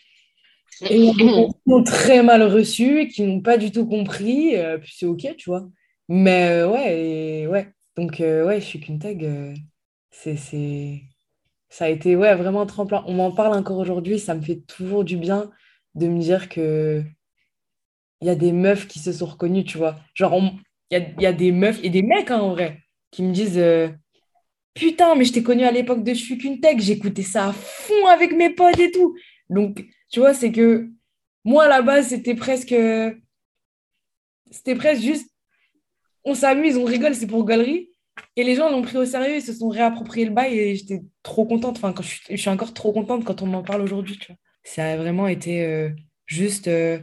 Et 0.83 0.97
il 0.97 1.05
y 1.05 1.11
a 1.11 1.15
des 1.15 1.29
gens 1.29 1.49
qui 1.49 1.73
ont 1.73 1.83
très 1.83 2.23
mal 2.23 2.43
reçu 2.43 3.01
et 3.01 3.09
qui 3.09 3.23
n'ont 3.23 3.41
pas 3.41 3.59
du 3.59 3.71
tout 3.73 3.87
compris. 3.87 4.55
puis, 4.81 4.95
c'est 4.97 5.07
OK, 5.07 5.27
tu 5.37 5.51
vois. 5.51 5.69
Mais 6.09 6.63
ouais, 6.65 7.47
ouais. 7.47 7.73
Donc, 7.97 8.17
ouais, 8.21 8.61
je 8.61 8.65
suis 8.65 8.81
qu'une 8.81 8.99
tag. 8.99 9.27
c'est, 10.11 10.37
ça 11.69 11.87
a 11.87 11.89
été 11.89 12.17
ouais, 12.17 12.35
vraiment 12.35 12.63
un 12.63 12.67
tremplin. 12.67 13.05
On 13.07 13.15
m'en 13.15 13.33
parle 13.33 13.57
encore 13.57 13.79
aujourd'hui. 13.79 14.19
Ça 14.19 14.35
me 14.35 14.43
fait 14.43 14.63
toujours 14.67 15.05
du 15.05 15.17
bien 15.17 15.51
de 15.95 16.09
me 16.09 16.21
dire 16.21 16.49
que 16.49 17.03
il 18.21 18.27
y 18.27 18.31
a 18.31 18.35
des 18.35 18.53
meufs 18.53 18.87
qui 18.89 18.99
se 18.99 19.13
sont 19.13 19.27
reconnues, 19.27 19.65
tu 19.65 19.79
vois. 19.79 19.97
Genre, 20.15 20.35
il 20.91 20.99
y 20.99 21.01
a, 21.01 21.23
y 21.23 21.27
a, 21.27 21.33
des 21.33 21.53
meufs 21.53 21.81
et 21.83 21.91
des 21.91 22.03
mecs, 22.03 22.31
hein, 22.31 22.41
en 22.41 22.51
vrai, 22.51 22.83
qui 23.11 23.23
me 23.23 23.33
disent 23.33 23.59
euh, 23.59 23.89
putain, 24.75 25.15
mais 25.15 25.25
je 25.25 25.33
t'ai 25.33 25.43
connu 25.43 25.65
à 25.65 25.73
l'époque 25.73 26.03
de 26.05 26.15
Je 26.15 26.23
suis 26.23 26.39
qu'une 26.39 26.61
tech, 26.61 26.79
j'écoutais 26.79 27.23
ça 27.23 27.49
à 27.49 27.53
fond 27.53 28.07
avec 28.07 28.33
mes 28.33 28.51
potes 28.51 28.79
et 28.79 28.91
tout. 28.91 29.17
Donc, 29.51 29.85
tu 30.11 30.21
vois, 30.21 30.35
c'est 30.35 30.53
que 30.53 30.91
moi, 31.45 31.65
à 31.65 31.69
la 31.69 31.83
base, 31.83 32.09
c'était 32.09 32.35
presque. 32.35 32.75
C'était 34.51 34.75
presque 34.75 35.03
juste. 35.03 35.31
On 36.25 36.35
s'amuse, 36.35 36.77
on 36.77 36.85
rigole, 36.85 37.15
c'est 37.15 37.29
pour 37.29 37.45
galerie. 37.45 37.91
Et 38.35 38.45
les 38.45 38.55
gens 38.55 38.71
l'ont 38.71 38.83
pris 38.83 38.97
au 38.97 39.05
sérieux, 39.05 39.37
ils 39.37 39.43
se 39.43 39.53
sont 39.53 39.69
réappropriés 39.69 40.27
le 40.27 40.33
bail 40.33 40.59
et 40.59 40.75
j'étais 40.75 41.03
trop 41.23 41.47
contente. 41.47 41.77
Enfin, 41.77 41.93
quand 41.93 42.03
je, 42.03 42.09
suis, 42.09 42.21
je 42.31 42.37
suis 42.37 42.51
encore 42.51 42.75
trop 42.75 42.93
contente 42.93 43.25
quand 43.25 43.43
on 43.43 43.47
m'en 43.47 43.63
parle 43.63 43.83
aujourd'hui. 43.83 44.19
Ça 44.65 44.93
a 44.93 44.97
vraiment 44.97 45.29
été 45.29 45.65
euh, 45.65 45.91
juste 46.27 46.67
euh, 46.67 46.99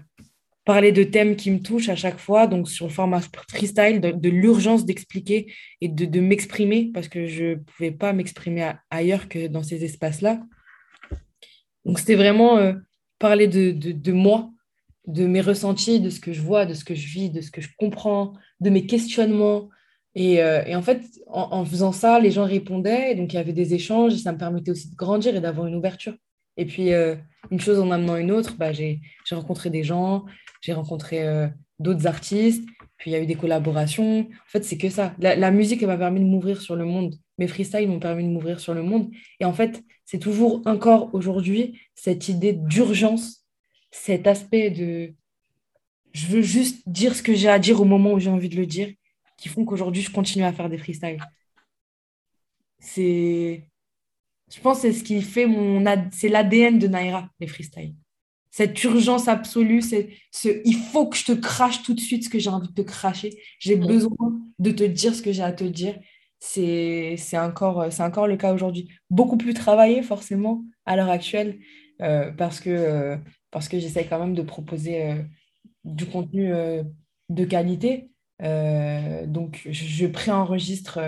parler 0.66 0.92
de 0.92 1.04
thèmes 1.04 1.36
qui 1.36 1.52
me 1.52 1.62
touchent 1.62 1.90
à 1.90 1.96
chaque 1.96 2.20
fois. 2.20 2.48
Donc, 2.48 2.70
sur 2.70 2.88
le 2.88 2.92
format 2.92 3.22
freestyle, 3.50 4.02
de, 4.02 4.30
l'urgence 4.30 4.86
d'expliquer 4.86 5.54
et 5.80 5.88
de, 5.88 6.06
de 6.06 6.20
m'exprimer 6.20 6.92
parce 6.94 7.08
que 7.08 7.28
je 7.28 7.46
ne 7.46 7.56
pouvais 7.56 7.92
pas 7.92 8.12
m'exprimer 8.12 8.74
ailleurs 8.90 9.30
que 9.30 9.48
dans 9.48 9.64
ces 9.64 9.86
espaces-là. 9.86 10.42
Donc, 11.86 12.00
c'était 12.00 12.16
vraiment 12.16 12.58
euh, 12.58 12.74
parler 13.24 13.48
de, 13.48 13.72
de, 13.72 14.12
moi, 14.12 14.52
de 15.08 15.26
mes 15.26 15.40
ressentis, 15.40 16.02
de 16.02 16.10
ce 16.10 16.20
que 16.20 16.34
je 16.34 16.42
vois, 16.42 16.66
de 16.66 16.74
ce 16.74 16.84
que 16.84 16.94
je 16.94 17.08
vis, 17.08 17.30
de 17.30 17.40
ce 17.40 17.52
que 17.52 17.62
je 17.62 17.70
comprends, 17.78 18.34
de 18.60 18.70
mes 18.70 18.86
questionnements. 18.86 19.70
Et, 20.14 20.44
euh, 20.44 20.62
et 20.66 20.76
en 20.76 20.82
fait, 20.82 21.02
en, 21.28 21.64
faisant 21.64 21.94
ça, 21.94 22.20
les 22.20 22.32
gens 22.32 22.44
répondaient, 22.44 23.16
donc 23.16 23.32
il 23.32 23.38
y 23.38 23.40
avait 23.40 23.54
des 23.54 23.74
échanges, 23.74 24.14
et 24.14 24.18
ça 24.18 24.34
me 24.34 24.38
permettait 24.38 24.72
aussi 24.72 24.92
de 24.92 24.96
grandir 24.98 25.38
et 25.38 25.40
d'avoir 25.40 25.68
une 25.68 25.76
ouverture. 25.76 26.16
Et 26.58 26.66
puis, 26.66 26.92
euh, 26.92 27.16
une 27.50 27.62
chose 27.62 27.80
en 27.80 27.92
amenant 27.92 28.18
une 28.18 28.30
autre, 28.30 28.58
bah, 28.58 28.74
j'ai 28.74 29.00
rencontré 29.32 29.70
des 29.70 29.84
gens, 29.84 30.26
j'ai 30.60 30.74
rencontré 30.74 31.26
euh, 31.26 31.48
d'autres 31.80 32.06
artistes, 32.08 32.68
puis 32.98 33.12
il 33.12 33.14
y 33.14 33.16
a 33.16 33.22
eu 33.22 33.26
des 33.26 33.36
collaborations. 33.36 34.20
En 34.20 34.50
fait, 34.50 34.66
c'est 34.66 34.78
que 34.78 34.90
ça. 34.90 35.16
La, 35.20 35.38
la 35.38 35.50
musique, 35.50 35.82
elle 35.82 35.88
m'a 35.88 35.98
permis 35.98 36.20
de 36.20 36.26
m'ouvrir 36.26 36.62
sur 36.62 36.76
le 36.76 36.84
monde. 36.84 37.16
Mes 37.38 37.48
freestyles 37.48 37.88
m'ont 37.88 38.02
permis 38.02 38.26
de 38.26 38.30
m'ouvrir 38.30 38.60
sur 38.60 38.74
le 38.74 38.84
monde. 38.84 39.10
Et 39.40 39.46
en 39.46 39.54
fait, 39.54 39.82
c'est 40.14 40.20
toujours 40.20 40.62
encore 40.68 41.10
aujourd'hui 41.16 41.82
cette 41.96 42.30
idée 42.30 42.54
d'urgence, 42.54 43.48
cet 43.90 44.28
aspect 44.28 44.70
de 44.70 45.16
je 46.12 46.28
veux 46.28 46.44
juste 46.44 46.88
dire 46.88 47.16
ce 47.16 47.24
que 47.24 47.34
j'ai 47.34 47.50
à 47.50 47.58
dire 47.58 47.82
au 47.82 47.86
moment 47.86 48.14
où 48.14 48.20
j'ai 48.20 48.30
envie 48.30 48.48
de 48.48 48.56
le 48.56 48.68
dire, 48.68 48.94
qui 49.40 49.50
font 49.50 49.66
qu'aujourd'hui 49.66 50.04
je 50.04 50.12
continue 50.12 50.46
à 50.46 50.54
faire 50.54 50.70
des 50.70 50.78
freestyles. 50.78 51.18
C'est, 52.78 53.68
je 54.54 54.60
pense, 54.60 54.82
c'est 54.82 54.94
ce 54.94 55.04
qui 55.04 55.20
fait 55.24 55.48
mon, 55.48 55.84
c'est 56.12 56.30
l'ADN 56.30 56.78
de 56.78 56.88
Naira, 56.88 57.28
les 57.40 57.48
freestyles. 57.48 57.96
Cette 58.52 58.84
urgence 58.84 59.28
absolue, 59.28 59.82
c'est 59.82 60.10
ce, 60.30 60.62
il 60.64 60.76
faut 60.76 61.08
que 61.08 61.18
je 61.18 61.26
te 61.26 61.32
crache 61.32 61.82
tout 61.82 61.96
de 61.96 62.00
suite 62.00 62.26
ce 62.26 62.30
que 62.30 62.38
j'ai 62.38 62.52
envie 62.52 62.68
de 62.68 62.74
te 62.76 62.84
cracher. 62.84 63.36
J'ai 63.58 63.78
mm. 63.78 63.88
besoin 63.88 64.42
de 64.60 64.70
te 64.70 64.84
dire 64.84 65.16
ce 65.16 65.24
que 65.24 65.32
j'ai 65.32 65.42
à 65.42 65.54
te 65.54 65.64
dire 65.64 66.00
c'est 66.46 67.38
encore, 67.38 67.86
encore 68.00 68.28
le 68.28 68.36
cas 68.36 68.54
aujourd'hui. 68.54 68.90
Beaucoup 69.10 69.38
plus 69.38 69.54
travaillé 69.54 70.04
forcément 70.04 70.64
à 70.86 70.98
l'heure 70.98 71.10
actuelle 71.10 71.60
euh, 72.02 72.32
parce 72.32 72.60
que, 72.60 72.70
euh, 72.70 73.18
que 73.70 73.80
j'essaie 73.80 74.06
quand 74.06 74.20
même 74.20 74.36
de 74.36 74.42
proposer 74.42 75.12
euh, 75.12 75.24
du 75.86 76.06
contenu 76.06 76.52
de 77.30 77.46
qualité. 77.46 78.10
donc 78.40 79.62
je, 79.66 79.72
je 79.72 80.06
préenregistre 80.08 81.00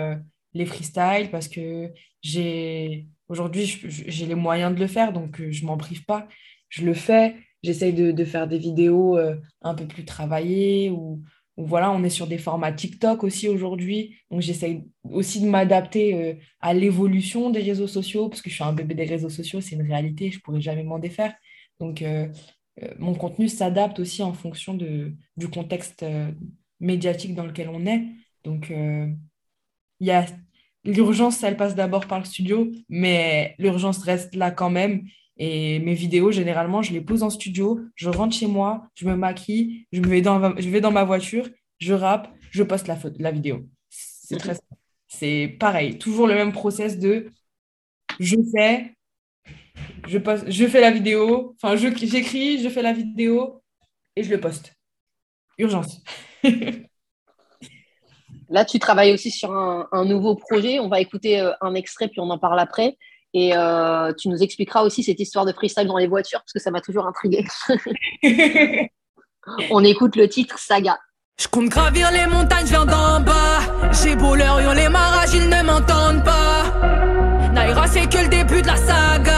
les 0.54 0.66
freestyles 0.66 1.30
parce 1.30 1.48
que 1.48 1.92
j'ai 2.22 3.06
aujourd'hui 3.28 3.66
j'ai 3.90 4.26
les 4.26 4.34
moyens 4.34 4.74
de 4.74 4.80
le 4.80 4.86
faire 4.86 5.12
donc 5.12 5.42
je 5.50 5.66
m'en 5.66 5.76
prive 5.76 6.04
pas. 6.04 6.28
Je 6.68 6.84
le 6.84 6.94
fais. 6.94 7.36
J'essaye 7.62 7.92
de, 7.92 8.12
de, 8.12 8.24
faire 8.24 8.46
des 8.48 8.58
vidéos 8.58 9.18
un 9.62 9.74
peu 9.74 9.86
plus 9.86 10.04
travaillées 10.04 10.90
ou, 10.90 11.22
voilà, 11.56 11.90
on 11.90 12.02
est 12.04 12.10
sur 12.10 12.26
des 12.26 12.38
formats 12.38 12.72
TikTok 12.72 13.24
aussi 13.24 13.48
aujourd'hui. 13.48 14.16
Donc, 14.30 14.42
j'essaye 14.42 14.84
aussi 15.04 15.40
de 15.40 15.46
m'adapter 15.46 16.14
euh, 16.14 16.34
à 16.60 16.74
l'évolution 16.74 17.50
des 17.50 17.62
réseaux 17.62 17.86
sociaux, 17.86 18.28
parce 18.28 18.42
que 18.42 18.50
je 18.50 18.54
suis 18.54 18.64
un 18.64 18.74
bébé 18.74 18.94
des 18.94 19.04
réseaux 19.06 19.30
sociaux, 19.30 19.60
c'est 19.60 19.74
une 19.74 19.86
réalité, 19.86 20.30
je 20.30 20.36
ne 20.36 20.40
pourrais 20.42 20.60
jamais 20.60 20.84
m'en 20.84 20.98
défaire. 20.98 21.34
Donc, 21.80 22.02
euh, 22.02 22.28
euh, 22.82 22.88
mon 22.98 23.14
contenu 23.14 23.48
s'adapte 23.48 23.98
aussi 24.00 24.22
en 24.22 24.34
fonction 24.34 24.74
de, 24.74 25.14
du 25.36 25.48
contexte 25.48 26.04
médiatique 26.80 27.34
dans 27.34 27.46
lequel 27.46 27.70
on 27.70 27.86
est. 27.86 28.04
Donc, 28.44 28.70
il 28.70 30.06
y 30.06 30.10
a 30.10 30.26
l'urgence, 30.84 31.42
elle 31.42 31.56
passe 31.56 31.74
d'abord 31.74 32.06
par 32.06 32.18
le 32.18 32.26
studio, 32.26 32.70
mais 32.88 33.54
l'urgence 33.58 33.98
reste 33.98 34.34
là 34.34 34.50
quand 34.50 34.70
même. 34.70 35.04
Et 35.38 35.78
mes 35.80 35.94
vidéos, 35.94 36.30
généralement, 36.30 36.82
je 36.82 36.92
les 36.92 37.00
pose 37.00 37.22
en 37.22 37.30
studio, 37.30 37.80
je 37.94 38.08
rentre 38.08 38.34
chez 38.34 38.46
moi, 38.46 38.88
je 38.94 39.06
me 39.06 39.14
maquille, 39.16 39.86
je, 39.92 40.00
vais, 40.00 40.22
dans, 40.22 40.56
je 40.56 40.68
vais 40.70 40.80
dans 40.80 40.90
ma 40.90 41.04
voiture, 41.04 41.48
je 41.78 41.92
rappe, 41.92 42.32
je 42.50 42.62
poste 42.62 42.88
la, 42.88 43.30
vidéo. 43.30 43.68
C'est 43.90 44.38
très 44.38 44.56
C'est 45.08 45.56
pareil, 45.60 45.98
toujours 45.98 46.26
le 46.26 46.34
même 46.34 46.52
process 46.52 46.98
de 46.98 47.30
je 48.18 48.36
fais, 48.50 48.94
je, 50.08 50.18
je 50.46 50.66
fais 50.66 50.80
la 50.80 50.90
vidéo, 50.90 51.54
enfin, 51.62 51.76
j'écris, 51.76 52.62
je, 52.62 52.68
fais 52.70 52.82
la 52.82 52.94
vidéo 52.94 53.62
et 54.14 54.22
je 54.22 54.30
le 54.30 54.40
poste. 54.40 54.72
Urgence. 55.58 56.02
Là, 58.48 58.64
tu 58.64 58.78
travailles 58.78 59.12
aussi 59.12 59.30
sur 59.30 59.52
un, 59.52 59.88
un, 59.90 60.04
nouveau 60.04 60.36
projet. 60.36 60.78
On 60.78 60.88
va 60.88 61.00
écouter 61.00 61.40
euh, 61.40 61.52
un 61.60 61.74
extrait, 61.74 62.08
puis 62.08 62.20
on 62.20 62.30
en 62.30 62.38
parle 62.38 62.60
après. 62.60 62.96
Et 63.38 63.54
euh, 63.54 64.14
tu 64.14 64.30
nous 64.30 64.42
expliqueras 64.42 64.82
aussi 64.82 65.02
cette 65.02 65.20
histoire 65.20 65.44
de 65.44 65.52
freestyle 65.52 65.86
dans 65.86 65.98
les 65.98 66.06
voitures, 66.06 66.40
parce 66.40 66.54
que 66.54 66.58
ça 66.58 66.70
m'a 66.70 66.80
toujours 66.80 67.06
intrigué. 67.06 67.44
On 69.70 69.84
écoute 69.84 70.16
le 70.16 70.26
titre 70.26 70.58
Saga. 70.58 70.98
Je 71.38 71.46
compte 71.46 71.68
gravir 71.68 72.10
les 72.12 72.26
montagnes, 72.26 72.64
je 72.64 72.70
viens 72.70 72.86
d'en 72.86 73.20
bas. 73.20 73.60
J'ai 73.92 74.16
beau 74.16 74.34
leur 74.34 74.72
les 74.72 74.88
marages, 74.88 75.34
ils 75.34 75.50
ne 75.50 75.62
m'entendent 75.62 76.24
pas. 76.24 76.64
Naira, 77.52 77.86
c'est 77.86 78.08
que 78.08 78.22
le 78.22 78.28
début 78.28 78.62
de 78.62 78.68
la 78.68 78.76
saga. 78.76 79.35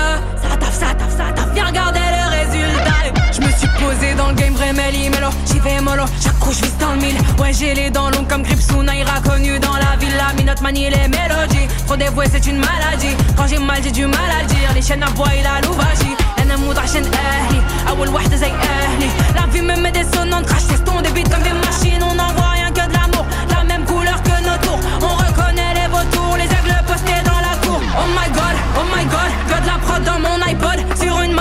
Melly 5.57 5.57
Melo. 5.57 5.57
J'y 5.57 5.59
vais 5.59 5.81
mollo, 5.81 6.05
chaque 6.21 6.39
coup 6.39 6.51
je 6.51 6.65
dans 6.79 6.91
le 6.93 7.01
mille. 7.01 7.17
Ouais, 7.39 7.53
j'ai 7.53 7.73
les 7.73 7.89
dents 7.89 8.09
longues 8.09 8.27
comme 8.27 8.43
Gripsou, 8.43 8.83
Naira 8.83 9.19
connu 9.21 9.59
dans 9.59 9.75
la 9.75 9.95
ville. 9.99 10.15
La 10.17 10.33
minote 10.33 10.61
manie 10.61 10.89
les 10.89 11.07
mélodies. 11.07 11.67
Trop 11.85 11.95
dévoué, 11.95 12.25
c'est 12.31 12.45
une 12.45 12.57
maladie. 12.57 13.15
Quand 13.35 13.47
j'ai 13.47 13.59
mal, 13.59 13.81
j'ai 13.83 13.91
du 13.91 14.05
mal 14.05 14.29
à 14.39 14.45
dire. 14.45 14.73
Les 14.75 14.81
chaînes 14.81 15.03
à 15.03 15.09
bois, 15.11 15.29
il 15.37 15.45
a 15.45 15.61
l'ouvagie. 15.61 16.15
انا 16.39 16.57
موضوع 16.57 16.83
عشان 16.83 17.03
اهلي 17.13 17.61
اول 17.89 18.09
واحده 18.09 18.35
زي 18.35 18.51
اهلي 18.51 19.09
la 19.35 19.45
vie 19.53 19.61
me 19.61 19.75
met 19.83 19.91
des 19.91 20.07
sonnantes 20.15 20.45
crash 20.49 20.65
des 20.71 20.79
tons 20.85 21.01
des 21.01 21.11
beats 21.15 21.29
comme 21.31 21.43
des 21.49 21.57
machines 21.67 22.03
on 22.09 22.15
n'envoie 22.15 22.51
rien 22.57 22.69
que 22.77 22.85
de 22.89 22.93
l'amour 22.97 23.25
la 23.55 23.63
même 23.63 23.83
couleur 23.85 24.19
que 24.27 24.35
nos 24.47 24.57
tours 24.65 24.81
on 25.09 25.13
reconnaît 25.23 25.73
les 25.79 25.87
vautours 25.93 26.35
les 26.41 26.49
aigles 26.57 26.79
postés 26.89 27.21
dans 27.29 27.41
la 27.47 27.53
cour 27.63 27.79
oh 28.01 28.07
my 28.17 28.27
god 28.37 28.55
oh 28.79 28.85
my 28.93 29.05
god 29.13 29.31
que 29.49 29.57
de 29.63 29.67
la 29.71 29.77
prod 29.83 30.03
dans 30.09 30.19
mon 30.25 30.37
iPod 30.53 30.79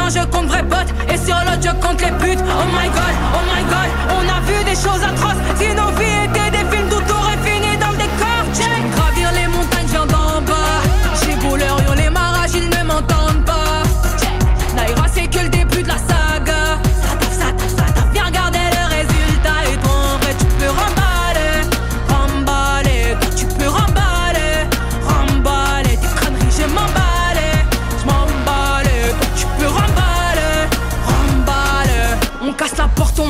je 0.10 0.26
compte 0.28 0.48
vrai 0.48 0.64
pote 0.64 0.88
et 1.10 1.18
sur 1.18 1.36
l'autre 1.36 1.62
je 1.62 1.86
compte 1.86 2.02
les 2.02 2.12
putes. 2.12 2.40
Oh 2.40 2.66
my 2.72 2.88
god 2.90 3.16
oh 3.34 3.44
my 3.54 3.64
god 3.64 3.90
on 4.10 4.24
a 4.30 4.40
vu 4.42 4.64
des 4.64 4.76
choses 4.76 5.04
atroces. 5.04 5.42
Si 5.58 5.74
nos 5.76 5.92
vies 6.00 6.27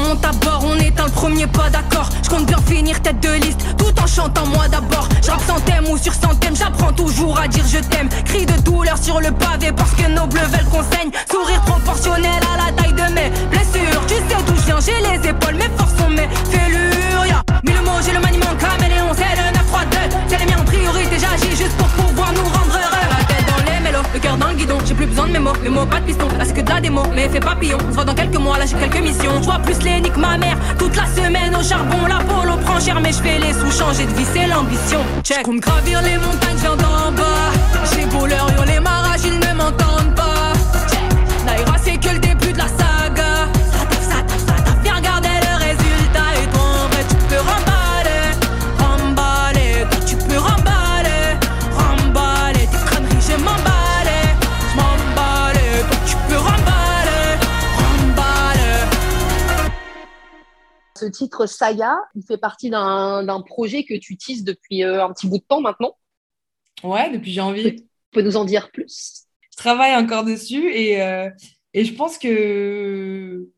monte 0.08 0.26
à 0.26 0.32
bord, 0.32 0.64
on 0.66 0.76
éteint 0.80 1.05
le 1.05 1.12
premier 1.12 1.47
pas 1.47 1.70
d'accord. 1.70 2.10
Je 2.24 2.30
compte 2.30 2.45
bien 2.45 2.58
finir 2.66 3.01
tête 3.01 3.20
de 3.20 3.34
liste, 3.45 3.60
tout 3.78 3.93
en 4.01 4.08
chantant 4.08 4.45
moi 4.47 4.68
d'abord. 4.68 5.08
Je 5.22 5.28
sans 5.28 5.60
thème 5.62 5.88
ou 5.89 5.97
sur 5.97 6.14
centaine, 6.14 6.55
j'apprends 6.55 6.93
toujours 6.93 7.39
à 7.39 7.47
dire 7.47 7.66
je 7.68 7.80
t'aime. 7.80 8.10
Cri 8.26 8.45
de 8.45 8.58
douleur 8.62 8.97
sur 8.97 9.20
le 9.20 9.32
pavé 9.32 9.72
parce 9.72 9.91
que 9.91 10.08
nos 10.10 10.28
bleus 10.28 10.47
veulent 10.51 10.70
qu'on. 10.72 10.88
Sourire 11.32 11.62
proportionnel 11.62 12.41
à 12.53 12.66
la 12.66 12.72
taille 12.82 12.93
de 12.93 13.14
mes 13.14 13.30
blessures. 13.49 14.01
Tu 14.08 14.16
sais 14.16 14.43
d'où 14.45 14.55
je 14.55 14.66
viens, 14.66 14.80
j'ai 14.80 14.99
les 15.01 15.30
épaules, 15.30 15.55
mes 15.55 15.70
forces 15.78 15.97
sont 15.97 16.10
mes 16.10 16.28
fêlures. 16.49 16.86
J'ai 24.86 24.93
plus 24.93 25.05
besoin 25.05 25.28
de 25.28 25.34
mes 25.34 25.39
mots, 25.39 25.53
mes 25.62 25.70
mots 25.70 25.86
pas 25.86 25.99
de 25.99 26.05
piston. 26.05 26.28
Là 26.38 26.45
c'est 26.45 26.53
que 26.53 26.62
de 26.62 26.70
la 26.70 26.80
démo, 26.80 27.03
mais 27.14 27.28
fais 27.30 27.39
papillon. 27.39 27.78
On 27.86 27.89
se 27.89 27.95
voit 27.95 28.05
dans 28.05 28.16
quelques 28.16 28.38
mois, 28.38 28.58
là 28.58 28.66
j'ai 28.66 28.76
quelques 28.76 29.03
missions. 29.03 29.34
Je 29.41 29.45
vois 29.45 29.60
plus 29.60 29.82
les 29.84 30.01
nique 30.01 30.16
ma 30.18 30.38
mère. 30.38 30.58
Toute 30.78 30.95
la 30.95 31.05
semaine 31.08 31.55
au 31.55 31.64
charbon, 31.64 32.05
la 32.08 32.20
polo 32.24 32.58
prend 32.66 32.80
cher, 32.80 32.99
mais 33.01 33.12
je 33.12 33.22
fais 33.22 33.38
les 33.38 33.53
sous 33.53 33.72
changer 33.72 34.05
de 34.05 34.14
vie, 34.14 34.26
c'est 34.34 34.47
l'ambition. 34.47 34.99
Check. 35.24 35.43
Compte 35.43 35.60
gravir 35.60 36.01
les 36.01 36.18
montagnes, 36.18 36.58
viens 36.58 36.76
d'en 36.76 37.12
bas. 37.12 37.51
J'ai 37.93 38.05
beau 38.05 38.26
leur 38.26 38.47
les 38.66 38.80
marages, 38.80 39.22
ils 39.26 39.39
ne 39.39 39.53
m'entendent 39.53 40.16
pas. 40.16 40.53
Naira, 41.45 41.76
c'est 41.84 41.97
que 41.97 42.14
le 42.14 42.20
titre 61.05 61.45
Saga, 61.45 61.97
il 62.15 62.23
fait 62.23 62.37
partie 62.37 62.69
d'un 62.69 63.43
projet 63.45 63.83
que 63.83 63.97
tu 63.97 64.13
utilises 64.13 64.43
depuis 64.43 64.83
un 64.83 65.11
petit 65.13 65.27
bout 65.27 65.37
de 65.37 65.43
temps 65.43 65.61
maintenant. 65.61 65.97
Ouais, 66.83 67.11
depuis 67.11 67.33
janvier. 67.33 67.75
Tu 67.75 67.83
peux 68.11 68.21
nous 68.21 68.37
en 68.37 68.45
dire 68.45 68.71
plus? 68.71 69.25
Je 69.51 69.57
travaille 69.57 69.95
encore 69.95 70.23
dessus 70.23 70.69
et, 70.71 70.99
et 71.73 71.85
je 71.85 71.93
pense 71.93 72.17
que 72.17 73.49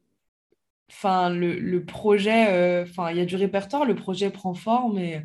enfin, 0.89 1.29
le, 1.29 1.59
le 1.59 1.85
projet, 1.85 2.81
enfin, 2.81 3.11
il 3.11 3.17
y 3.17 3.21
a 3.21 3.25
du 3.25 3.35
répertoire, 3.35 3.85
le 3.85 3.95
projet 3.95 4.29
prend 4.29 4.53
forme 4.53 4.97
et, 4.97 5.21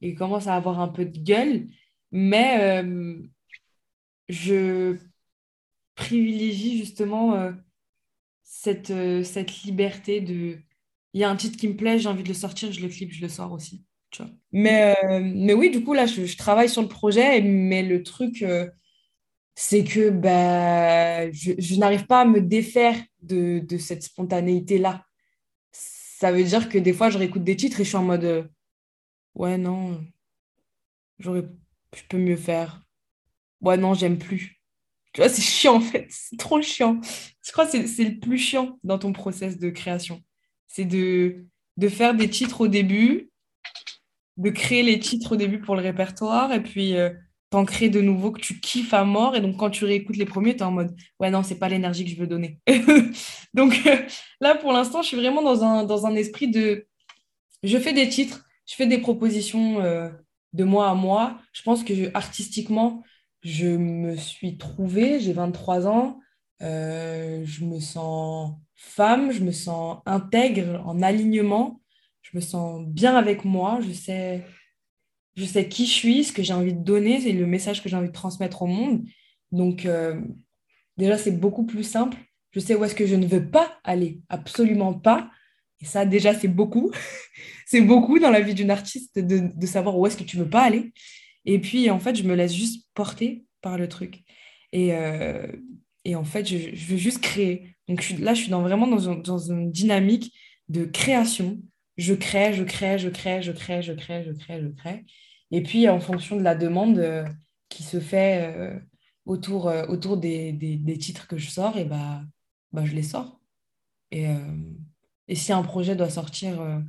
et 0.00 0.14
commence 0.14 0.46
à 0.46 0.54
avoir 0.54 0.80
un 0.80 0.88
peu 0.88 1.04
de 1.04 1.18
gueule, 1.18 1.66
mais 2.12 2.84
je 4.28 4.96
privilégie 5.94 6.78
justement 6.78 7.50
cette, 8.44 8.92
cette 9.24 9.62
liberté 9.62 10.20
de 10.20 10.58
il 11.14 11.20
y 11.20 11.24
a 11.24 11.30
un 11.30 11.36
titre 11.36 11.56
qui 11.56 11.68
me 11.68 11.76
plaît, 11.76 11.98
j'ai 11.98 12.08
envie 12.08 12.22
de 12.22 12.28
le 12.28 12.34
sortir, 12.34 12.72
je 12.72 12.80
le 12.80 12.88
clip, 12.88 13.12
je 13.12 13.22
le 13.22 13.28
sors 13.28 13.52
aussi. 13.52 13.84
Tu 14.10 14.22
vois. 14.22 14.30
Mais, 14.52 14.94
euh, 15.04 15.20
mais 15.22 15.54
oui, 15.54 15.70
du 15.70 15.84
coup, 15.84 15.94
là, 15.94 16.06
je, 16.06 16.36
travaille 16.36 16.68
sur 16.68 16.82
le 16.82 16.88
projet, 16.88 17.40
mais 17.42 17.82
le 17.82 18.02
truc, 18.02 18.42
euh, 18.42 18.68
c'est 19.54 19.84
que 19.84 20.10
bah, 20.10 21.30
je, 21.32 21.78
n'arrive 21.78 22.06
pas 22.06 22.22
à 22.22 22.24
me 22.24 22.40
défaire 22.40 22.96
de, 23.22 23.60
de 23.60 23.78
cette 23.78 24.02
spontanéité-là. 24.02 25.04
Ça 25.72 26.32
veut 26.32 26.44
dire 26.44 26.68
que 26.68 26.78
des 26.78 26.92
fois, 26.92 27.10
je 27.10 27.18
réécoute 27.18 27.44
des 27.44 27.56
titres 27.56 27.80
et 27.80 27.84
je 27.84 27.88
suis 27.90 27.96
en 27.96 28.04
mode 28.04 28.24
euh, 28.24 28.44
Ouais, 29.34 29.56
non, 29.58 30.04
j'aurais, 31.18 31.44
je 31.94 32.02
peux 32.08 32.18
mieux 32.18 32.36
faire. 32.36 32.82
Ouais, 33.60 33.76
non, 33.76 33.94
j'aime 33.94 34.18
plus. 34.18 34.60
Tu 35.12 35.20
vois, 35.20 35.28
c'est 35.30 35.42
chiant 35.42 35.76
en 35.76 35.80
fait, 35.80 36.06
c'est 36.10 36.38
trop 36.38 36.60
chiant. 36.62 37.00
Je 37.44 37.52
crois 37.52 37.66
que 37.66 37.86
c'est 37.86 38.04
le 38.04 38.18
plus 38.20 38.38
chiant 38.38 38.78
dans 38.84 38.98
ton 38.98 39.12
process 39.12 39.58
de 39.58 39.70
création 39.70 40.22
c'est 40.68 40.84
de, 40.84 41.46
faire 41.88 42.14
des 42.14 42.28
titres 42.28 42.60
au 42.60 42.68
début, 42.68 43.30
de 44.36 44.50
créer 44.50 44.82
les 44.82 45.00
titres 45.00 45.32
au 45.32 45.36
début 45.36 45.60
pour 45.60 45.74
le 45.74 45.82
répertoire, 45.82 46.52
et 46.52 46.62
puis 46.62 46.94
euh, 46.94 47.10
t'en 47.50 47.64
créer 47.64 47.88
de 47.88 48.00
nouveaux 48.00 48.30
que 48.30 48.40
tu 48.40 48.60
kiffes 48.60 48.94
à 48.94 49.04
mort. 49.04 49.34
Et 49.34 49.40
donc, 49.40 49.56
quand 49.56 49.70
tu 49.70 49.84
réécoutes 49.84 50.16
les 50.16 50.26
premiers, 50.26 50.54
tu 50.54 50.60
es 50.60 50.64
en 50.64 50.70
mode 50.70 50.94
Ouais, 51.18 51.30
non, 51.30 51.42
c'est 51.42 51.58
pas 51.58 51.68
l'énergie 51.68 52.04
que 52.04 52.10
je 52.10 52.16
veux 52.16 52.26
donner. 52.26 52.60
donc, 53.54 53.80
euh, 53.86 53.96
là, 54.40 54.54
pour 54.54 54.72
l'instant, 54.72 55.02
je 55.02 55.08
suis 55.08 55.16
vraiment 55.16 55.42
dans 55.42 56.06
un, 56.06 56.14
esprit 56.14 56.48
de 56.48 56.86
Je 57.64 57.78
fais 57.78 57.92
des 57.92 58.08
titres, 58.08 58.44
je 58.66 58.74
fais 58.74 58.86
des 58.86 58.98
propositions 58.98 59.80
euh, 59.80 60.10
de 60.52 60.64
mois 60.64 60.90
à 60.90 60.94
mois. 60.94 61.38
Je 61.52 61.62
pense 61.62 61.82
que 61.82 62.14
artistiquement, 62.14 63.02
je 63.42 63.66
me 63.66 64.16
suis 64.16 64.58
trouvée, 64.58 65.18
j'ai 65.20 65.32
23 65.32 65.88
ans, 65.88 66.20
je 66.60 67.64
me 67.64 67.80
sens 67.80 68.52
femme, 68.78 69.32
je 69.32 69.42
me 69.42 69.50
sens 69.50 69.98
intègre, 70.06 70.82
en 70.86 71.02
alignement, 71.02 71.82
je 72.22 72.30
me 72.36 72.40
sens 72.40 72.86
bien 72.86 73.16
avec 73.16 73.44
moi, 73.44 73.80
je 73.86 73.92
sais, 73.92 74.44
je 75.36 75.44
sais 75.44 75.68
qui 75.68 75.84
je 75.84 75.92
suis, 75.92 76.24
ce 76.24 76.32
que 76.32 76.42
j'ai 76.42 76.54
envie 76.54 76.72
de 76.72 76.82
donner, 76.82 77.20
c'est 77.20 77.32
le 77.32 77.46
message 77.46 77.82
que 77.82 77.88
j'ai 77.88 77.96
envie 77.96 78.08
de 78.08 78.12
transmettre 78.12 78.62
au 78.62 78.66
monde. 78.66 79.04
Donc, 79.50 79.84
euh, 79.84 80.20
déjà, 80.96 81.18
c'est 81.18 81.32
beaucoup 81.32 81.66
plus 81.66 81.82
simple. 81.82 82.16
Je 82.52 82.60
sais 82.60 82.76
où 82.76 82.84
est-ce 82.84 82.94
que 82.94 83.06
je 83.06 83.16
ne 83.16 83.26
veux 83.26 83.50
pas 83.50 83.78
aller, 83.82 84.20
absolument 84.28 84.94
pas. 84.94 85.30
Et 85.80 85.84
ça, 85.84 86.06
déjà, 86.06 86.32
c'est 86.32 86.48
beaucoup. 86.48 86.92
c'est 87.66 87.80
beaucoup 87.80 88.20
dans 88.20 88.30
la 88.30 88.40
vie 88.40 88.54
d'une 88.54 88.70
artiste 88.70 89.18
de, 89.18 89.66
savoir 89.66 89.98
où 89.98 90.06
est-ce 90.06 90.16
que 90.16 90.24
tu 90.24 90.38
ne 90.38 90.44
veux 90.44 90.50
pas 90.50 90.62
aller. 90.62 90.92
Et 91.44 91.58
puis, 91.60 91.90
en 91.90 91.98
fait, 91.98 92.14
je 92.14 92.22
me 92.22 92.34
laisse 92.34 92.54
juste 92.54 92.86
porter 92.94 93.44
par 93.60 93.76
le 93.76 93.88
truc. 93.88 94.22
Et, 94.72 94.94
euh, 94.94 95.46
et 96.04 96.14
en 96.14 96.24
fait, 96.24 96.46
je, 96.46 96.74
je, 96.74 96.86
veux 96.86 96.96
juste 96.96 97.20
créer. 97.20 97.74
Donc 97.88 98.08
là, 98.18 98.34
je 98.34 98.42
suis 98.42 98.52
vraiment 98.52 98.86
dans, 98.86 99.38
une 99.38 99.72
dynamique 99.72 100.32
de 100.68 100.84
création. 100.84 101.58
Je 101.96 102.14
crée, 102.14 102.52
je 102.52 102.62
crée, 102.62 102.98
je 102.98 103.08
crée, 103.08 103.42
je 103.42 103.52
crée, 103.52 103.82
je 103.82 103.92
crée, 103.92 104.24
je 104.24 104.32
crée, 104.32 104.60
je 104.62 104.68
crée. 104.68 105.04
Et 105.50 105.62
puis, 105.62 105.88
en 105.88 105.98
fonction 105.98 106.36
de 106.36 106.42
la 106.42 106.54
demande 106.54 106.98
euh, 106.98 107.26
qui 107.70 107.82
se 107.82 107.98
fait 107.98 108.54
euh, 108.54 108.78
autour, 109.24 109.68
euh, 109.68 110.16
des, 110.16 110.98
titres 111.00 111.26
que 111.26 111.38
je 111.38 111.48
sors, 111.48 111.78
et 111.78 111.86
bah, 111.86 112.22
bah, 112.72 112.84
je 112.84 112.94
les 112.94 113.02
sors. 113.02 113.40
Et, 114.10 114.26
et 115.26 115.34
si 115.34 115.52
un 115.52 115.62
projet 115.62 115.94
doit 115.94 116.08
sortir, 116.08 116.82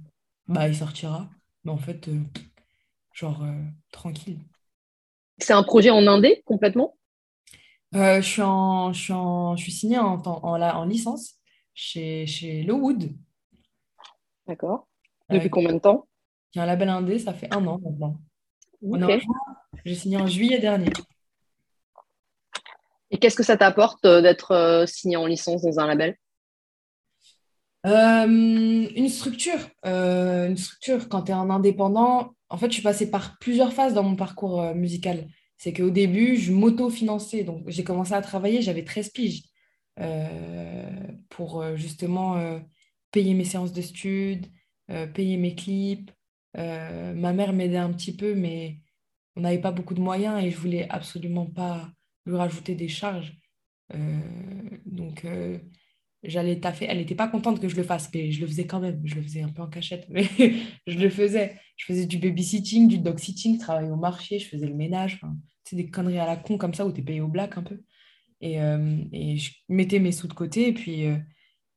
bah, 0.48 0.70
il 0.70 0.76
sortira. 0.76 1.30
Mais 1.66 1.72
en 1.72 1.78
fait, 1.78 2.10
genre, 3.14 3.46
tranquille. 3.92 4.40
C'est 5.38 5.52
un 5.52 5.64
projet 5.64 5.90
en 5.90 6.08
indé 6.08 6.42
complètement? 6.46 6.96
Euh, 7.96 8.22
je, 8.22 8.28
suis 8.28 8.42
en, 8.42 8.94
je, 8.94 9.02
suis 9.02 9.14
en, 9.14 9.56
je 9.56 9.64
suis 9.64 9.72
signée 9.72 9.98
en, 9.98 10.22
en, 10.22 10.62
en 10.62 10.86
licence 10.86 11.36
chez, 11.74 12.28
chez 12.28 12.64
Lowood. 12.64 13.12
D'accord. 14.48 14.88
Depuis 15.30 15.50
combien 15.50 15.74
de 15.74 15.80
temps? 15.80 16.08
J'ai 16.52 16.60
un 16.60 16.66
label 16.66 16.90
indé, 16.90 17.20
ça 17.20 17.34
fait 17.34 17.54
un 17.54 17.66
an 17.68 17.80
maintenant. 17.80 18.20
J'ai 19.86 19.96
signé 19.96 20.18
en 20.18 20.28
juillet 20.28 20.60
dernier. 20.60 20.92
Et 23.12 23.18
qu'est-ce 23.18 23.36
que 23.36 23.44
ça 23.44 23.58
t'apporte 23.58 24.06
euh, 24.06 24.22
d'être 24.22 24.52
euh, 24.52 24.86
signé 24.86 25.18
en 25.18 25.26
licence 25.26 25.62
dans 25.64 25.80
un 25.80 25.88
label? 25.88 26.16
Une 27.86 29.10
structure. 29.10 29.60
une 29.84 30.58
structure. 30.58 31.08
Quand 31.10 31.24
tu 31.24 31.32
es 31.32 31.36
un 31.36 31.50
indépendant, 31.50 32.36
en 32.50 32.58
fait, 32.58 32.68
je 32.68 32.74
suis 32.74 32.84
passée 32.84 33.10
par 33.10 33.38
plusieurs 33.40 33.74
phases 33.74 33.94
dans 33.94 34.04
mon 34.04 34.16
parcours 34.16 34.76
musical 34.76 35.28
c'est 35.60 35.74
qu'au 35.74 35.90
début, 35.92 36.38
je 36.38 36.54
m'auto-finançais. 36.54 37.44
Donc, 37.44 37.64
j'ai 37.68 37.84
commencé 37.84 38.14
à 38.14 38.22
travailler, 38.22 38.62
j'avais 38.62 38.86
13 38.86 39.10
piges 39.10 39.44
euh, 40.00 40.90
pour 41.28 41.62
euh, 41.62 41.76
justement 41.76 42.38
euh, 42.38 42.60
payer 43.12 43.34
mes 43.34 43.44
séances 43.44 43.74
de 43.74 43.82
stud, 43.82 44.48
payer 45.14 45.38
mes 45.38 45.54
clips. 45.54 46.12
ma 46.56 47.34
mère 47.34 47.54
m'aidait 47.54 47.78
un 47.78 47.92
petit 47.94 48.16
peu, 48.16 48.34
mais 48.34 48.80
on 49.36 49.42
n'avait 49.42 49.62
pas 49.62 49.72
beaucoup 49.72 49.94
de 49.94 50.02
moyens 50.02 50.44
et 50.44 50.50
je 50.50 50.58
voulais 50.58 50.90
absolument 50.90 51.46
pas 51.46 51.92
lui 52.26 52.36
rajouter 52.36 52.74
des 52.76 52.88
charges. 52.88 53.38
donc, 54.86 55.26
j'allais 56.24 56.60
taffer. 56.60 56.86
Elle 56.90 56.98
n'était 56.98 57.16
pas 57.16 57.28
contente 57.28 57.60
que 57.60 57.68
je 57.68 57.76
le 57.76 57.84
fasse, 57.84 58.10
mais 58.14 58.32
je 58.32 58.42
le 58.42 58.48
faisais 58.48 58.66
quand 58.66 58.80
même. 58.80 59.02
Je 59.06 59.16
le 59.16 59.22
faisais 59.22 59.42
un 59.42 59.50
peu 59.50 59.62
en 59.62 59.68
cachette, 59.68 60.08
mais 60.10 60.24
je 60.88 60.98
le 60.98 61.10
faisais. 61.10 61.60
Je 61.78 61.86
faisais 61.86 62.06
du 62.06 62.18
babysitting, 62.18 62.88
du 62.88 62.98
dog-sitting, 62.98 63.56
je 63.56 63.60
travaillais 63.60 63.92
au 63.92 63.96
marché, 63.96 64.40
je 64.40 64.48
faisais 64.48 64.68
le 64.68 64.76
ménage. 64.76 65.22
C'est 65.64 65.76
des 65.76 65.90
conneries 65.90 66.20
à 66.20 66.26
la 66.26 66.36
con 66.36 66.58
comme 66.58 66.74
ça 66.74 66.86
où 66.86 66.92
tu 66.92 67.02
es 67.02 67.04
payé 67.04 67.22
au 67.22 67.28
black 67.28 67.58
un 67.58 67.64
peu. 67.64 67.82
Et, 68.42 68.62
euh, 68.62 68.98
et, 69.12 69.38
je 69.38 69.52
mettais 69.68 70.00
mes 70.00 70.12
sous 70.12 70.28
de 70.28 70.34
côté 70.34 70.70
et 70.70 70.74
puis, 70.74 71.06
euh, 71.06 71.18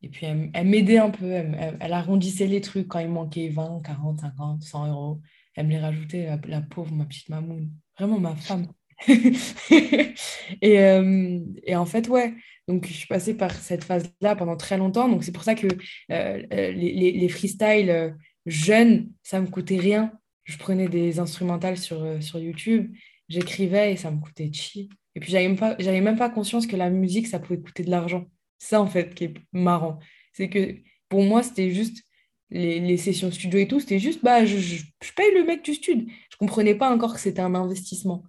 et 0.03 0.09
puis 0.09 0.27
elle, 0.27 0.67
m'aidait 0.67 0.99
un 0.99 1.11
peu. 1.11 1.31
Elle, 1.31 1.93
arrondissait 1.93 2.47
les 2.47 2.61
trucs 2.61 2.89
quand 2.89 3.01
il 3.01 3.09
manquait 3.09 3.49
20, 3.49 3.83
40, 3.85 4.21
50, 4.21 4.63
100 4.63 4.89
euros. 4.89 5.21
Elle 5.55 5.67
me 5.67 5.73
les 5.73 5.79
rajoutait, 5.79 6.39
la, 6.49 6.61
pauvre, 6.63 6.93
ma 6.93 7.05
petite 7.05 7.29
mamoune. 7.29 7.71
Vraiment 7.99 8.19
ma 8.19 8.35
femme. 8.37 8.69
et, 9.09 10.79
euh, 10.79 11.41
et, 11.65 11.77
en 11.77 11.87
fait, 11.87 12.09
ouais. 12.09 12.35
Donc, 12.69 12.87
je 12.87 12.93
suis 12.93 13.07
passée 13.07 13.35
par 13.35 13.53
cette 13.53 13.85
phase-là 13.85 14.37
pendant 14.37 14.57
très 14.57 14.79
longtemps. 14.79 15.09
Donc, 15.09 15.25
c'est 15.25 15.33
pour 15.33 15.45
ça 15.45 15.55
que 15.55 15.67
les, 16.09 16.73
les, 16.73 17.13
les 17.13 17.29
freestyles 17.29 18.17
jeunes, 18.47 19.11
ça 19.23 19.41
me 19.41 19.47
coûtait 19.47 19.79
rien. 19.79 20.13
Je 20.45 20.57
prenais 20.59 20.89
des 20.89 21.21
instrumentales 21.21 21.79
sur, 21.79 22.23
sur 22.23 22.39
YouTube 22.39 22.93
j'écrivais 23.33 23.93
et 23.93 23.97
ça 23.97 24.11
me 24.11 24.21
coûtait 24.21 24.51
chi. 24.53 24.89
Et 25.15 25.21
puis, 25.21 25.31
j'avais 25.31 25.49
même, 25.49 26.05
même 26.05 26.17
pas 26.17 26.31
conscience 26.31 26.67
que 26.67 26.77
la 26.77 26.91
musique, 26.91 27.27
ça 27.27 27.39
pouvait 27.39 27.61
coûter 27.61 27.83
de 27.83 27.91
l'argent. 27.91 28.27
Ça, 28.59 28.81
en 28.81 28.87
fait, 28.87 29.15
qui 29.15 29.25
est 29.25 29.35
marrant. 29.53 29.99
C'est 30.33 30.49
que 30.49 30.77
pour 31.09 31.23
moi, 31.23 31.43
c'était 31.43 31.71
juste 31.71 32.03
les, 32.51 32.97
sessions 32.97 33.31
studio 33.31 33.59
et 33.59 33.69
tout, 33.69 33.81
c'était 33.81 33.99
juste, 33.99 34.23
bah, 34.23 34.45
je, 34.45 34.83
paye 35.17 35.35
le 35.35 35.45
mec 35.45 35.65
du 35.65 35.75
studio. 35.75 36.07
Je 36.31 36.37
comprenais 36.37 36.75
pas 36.75 36.95
encore 36.95 37.15
que 37.15 37.21
c'était 37.21 37.41
un 37.41 37.55
investissement, 37.55 38.25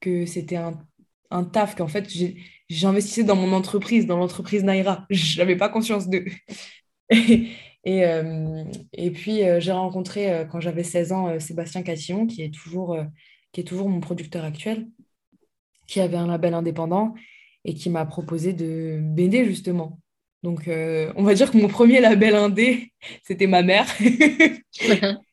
que 0.00 0.26
c'était 0.26 0.56
un, 0.56 0.80
un 1.30 1.44
taf, 1.44 1.74
qu'en 1.76 1.88
fait, 1.88 2.08
j'investissais 2.68 3.24
dans 3.24 3.36
mon 3.36 3.52
entreprise, 3.52 4.06
dans 4.06 4.16
l'entreprise 4.16 4.64
Naira. 4.64 5.06
Je 5.10 5.38
n'avais 5.38 5.56
pas 5.56 5.68
conscience 5.68 6.08
de. 6.08 6.24
et, 7.10 7.48
et, 7.84 8.04
euh, 8.04 8.64
et 8.92 9.10
puis, 9.10 9.42
euh, 9.44 9.60
j'ai 9.60 9.72
rencontré, 9.72 10.32
euh, 10.32 10.44
quand 10.44 10.60
j'avais 10.60 10.82
16 10.82 11.12
ans, 11.12 11.40
Sébastien 11.40 11.82
Catillon, 11.82 12.26
qui 12.26 12.42
est 12.42 12.52
toujours 12.52 12.98
qui 13.52 13.62
est 13.62 13.64
toujours 13.64 13.88
mon 13.88 14.00
producteur 14.00 14.44
actuel, 14.44 14.88
qui 15.86 16.00
avait 16.00 16.18
un 16.18 16.26
label 16.26 16.52
indépendant 16.52 17.14
et 17.64 17.72
qui 17.74 17.88
m'a 17.88 18.04
proposé 18.04 18.52
de 18.52 18.98
BD 19.00 19.46
justement. 19.46 20.00
Donc, 20.42 20.68
on 20.68 21.22
va 21.22 21.34
dire 21.34 21.50
que 21.50 21.56
mon 21.56 21.68
premier 21.68 22.00
label 22.00 22.34
indé, 22.34 22.92
c'était 23.24 23.46
ma 23.46 23.62
mère. 23.62 23.86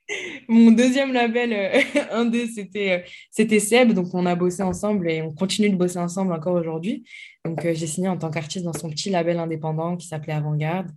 mon 0.47 0.71
deuxième 0.71 1.13
label 1.13 1.53
euh, 1.53 1.81
indé, 2.11 2.47
c'était, 2.47 2.91
euh, 2.91 3.09
c'était 3.31 3.59
Seb. 3.59 3.93
Donc, 3.93 4.13
on 4.13 4.25
a 4.25 4.35
bossé 4.35 4.63
ensemble 4.63 5.09
et 5.09 5.21
on 5.21 5.33
continue 5.33 5.69
de 5.69 5.75
bosser 5.75 5.99
ensemble 5.99 6.33
encore 6.33 6.55
aujourd'hui. 6.55 7.03
Donc, 7.43 7.61
j'ai 7.61 7.87
signé 7.87 8.07
en 8.07 8.17
tant 8.17 8.29
qu'artiste 8.29 8.65
dans 8.65 8.73
son 8.73 8.89
petit 8.89 9.09
label 9.09 9.39
indépendant 9.39 9.97
qui 9.97 10.07
s'appelait 10.07 10.33
Avant-Garde. 10.33 10.91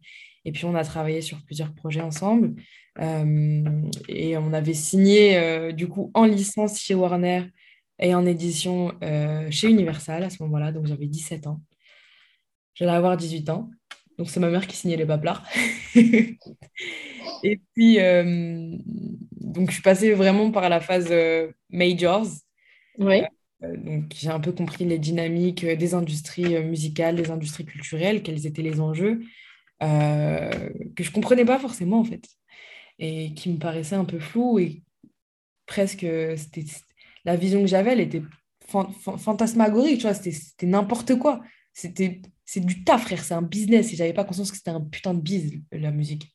Et 0.45 0.53
puis, 0.53 0.65
on 0.65 0.75
a 0.75 0.85
travaillé 0.85 1.21
sur 1.21 1.45
plusieurs 1.45 1.75
projets 1.75 2.01
ensemble. 2.01 2.55
Euh, 3.01 3.83
et 4.09 4.37
on 4.37 4.53
avait 4.53 4.75
signé 4.75 5.39
euh, 5.39 5.71
du 5.71 5.89
coup 5.89 6.11
en 6.15 6.25
licence 6.25 6.81
chez 6.81 6.95
Warner 6.95 7.45
et 8.01 8.15
en 8.15 8.27
édition 8.27 8.93
euh, 9.05 9.49
chez 9.51 9.69
Universal 9.69 10.25
à 10.25 10.31
ce 10.31 10.43
moment-là, 10.43 10.73
donc 10.73 10.87
j'avais 10.87 11.07
17 11.07 11.47
ans. 11.47 11.61
J'allais 12.75 12.93
avoir 12.93 13.17
18 13.17 13.51
ans. 13.51 13.71
Donc, 14.19 14.29
c'est 14.31 14.41
ma 14.41 14.51
mère 14.51 14.67
qui 14.67 14.77
signait 14.77 14.97
les 14.97 15.07
paplards. 15.07 15.45
et 15.95 17.61
puis, 17.73 18.01
euh, 18.01 18.77
donc, 19.41 19.69
je 19.69 19.75
suis 19.75 19.83
passée 19.83 20.13
vraiment 20.13 20.51
par 20.51 20.69
la 20.69 20.81
phase 20.81 21.07
euh, 21.11 21.53
majors. 21.71 22.27
Oui. 22.99 23.23
Euh, 23.63 23.77
donc, 23.77 24.13
j'ai 24.17 24.29
un 24.29 24.41
peu 24.41 24.51
compris 24.51 24.85
les 24.85 24.99
dynamiques 24.99 25.65
des 25.65 25.95
industries 25.95 26.61
musicales, 26.65 27.15
des 27.15 27.31
industries 27.31 27.65
culturelles, 27.65 28.23
quels 28.25 28.45
étaient 28.45 28.63
les 28.63 28.81
enjeux, 28.81 29.21
que 29.81 29.87
je 29.87 31.09
ne 31.09 31.15
comprenais 31.15 31.45
pas 31.45 31.61
forcément, 31.61 32.01
en 32.01 32.05
fait, 32.05 32.25
et 32.99 33.33
qui 33.35 33.51
me 33.51 33.59
paraissaient 33.59 33.95
un 33.95 34.05
peu 34.05 34.19
flous 34.19 34.59
et 34.59 34.83
presque, 35.67 36.07
c'était, 36.37 36.65
la 37.25 37.37
vision 37.37 37.61
que 37.61 37.69
j'avais, 37.69 37.93
elle 37.93 38.01
était 38.01 38.23
fantasmagorique, 38.67 39.99
tu 39.99 40.07
vois, 40.07 40.15
c'était 40.15 40.67
n'importe 40.67 41.17
quoi. 41.17 41.41
C'était 41.73 42.21
c'est 42.51 42.65
du 42.65 42.83
taf, 42.83 43.03
frère, 43.03 43.23
c'est 43.23 43.35
un 43.35 43.43
business. 43.43 43.93
Et 43.93 43.97
j'avais 43.97 44.15
pas 44.15 44.25
conscience 44.25 44.51
que 44.51 44.57
c'était 44.57 44.71
un 44.71 44.81
putain 44.81 45.13
de 45.13 45.21
bise, 45.21 45.61
la 45.71 45.91
musique. 45.91 46.35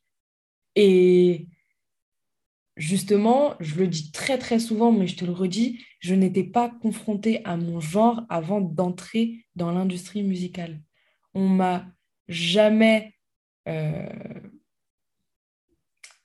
Et 0.76 1.47
justement, 2.78 3.55
je 3.59 3.74
le 3.80 3.88
dis 3.88 4.11
très 4.11 4.38
très 4.38 4.59
souvent, 4.59 4.91
mais 4.91 5.07
je 5.07 5.16
te 5.18 5.26
le 5.26 5.32
redis, 5.32 5.84
je 6.01 6.14
n'étais 6.14 6.43
pas 6.43 6.70
confrontée 6.70 7.43
à 7.45 7.57
mon 7.57 7.80
genre 7.80 8.22
avant 8.30 8.61
d'entrer 8.61 9.47
dans 9.55 9.72
l'industrie 9.72 10.22
musicale. 10.22 10.84
On 11.34 11.49
m'a 11.49 11.88
jamais, 12.28 13.16
euh, 13.68 14.07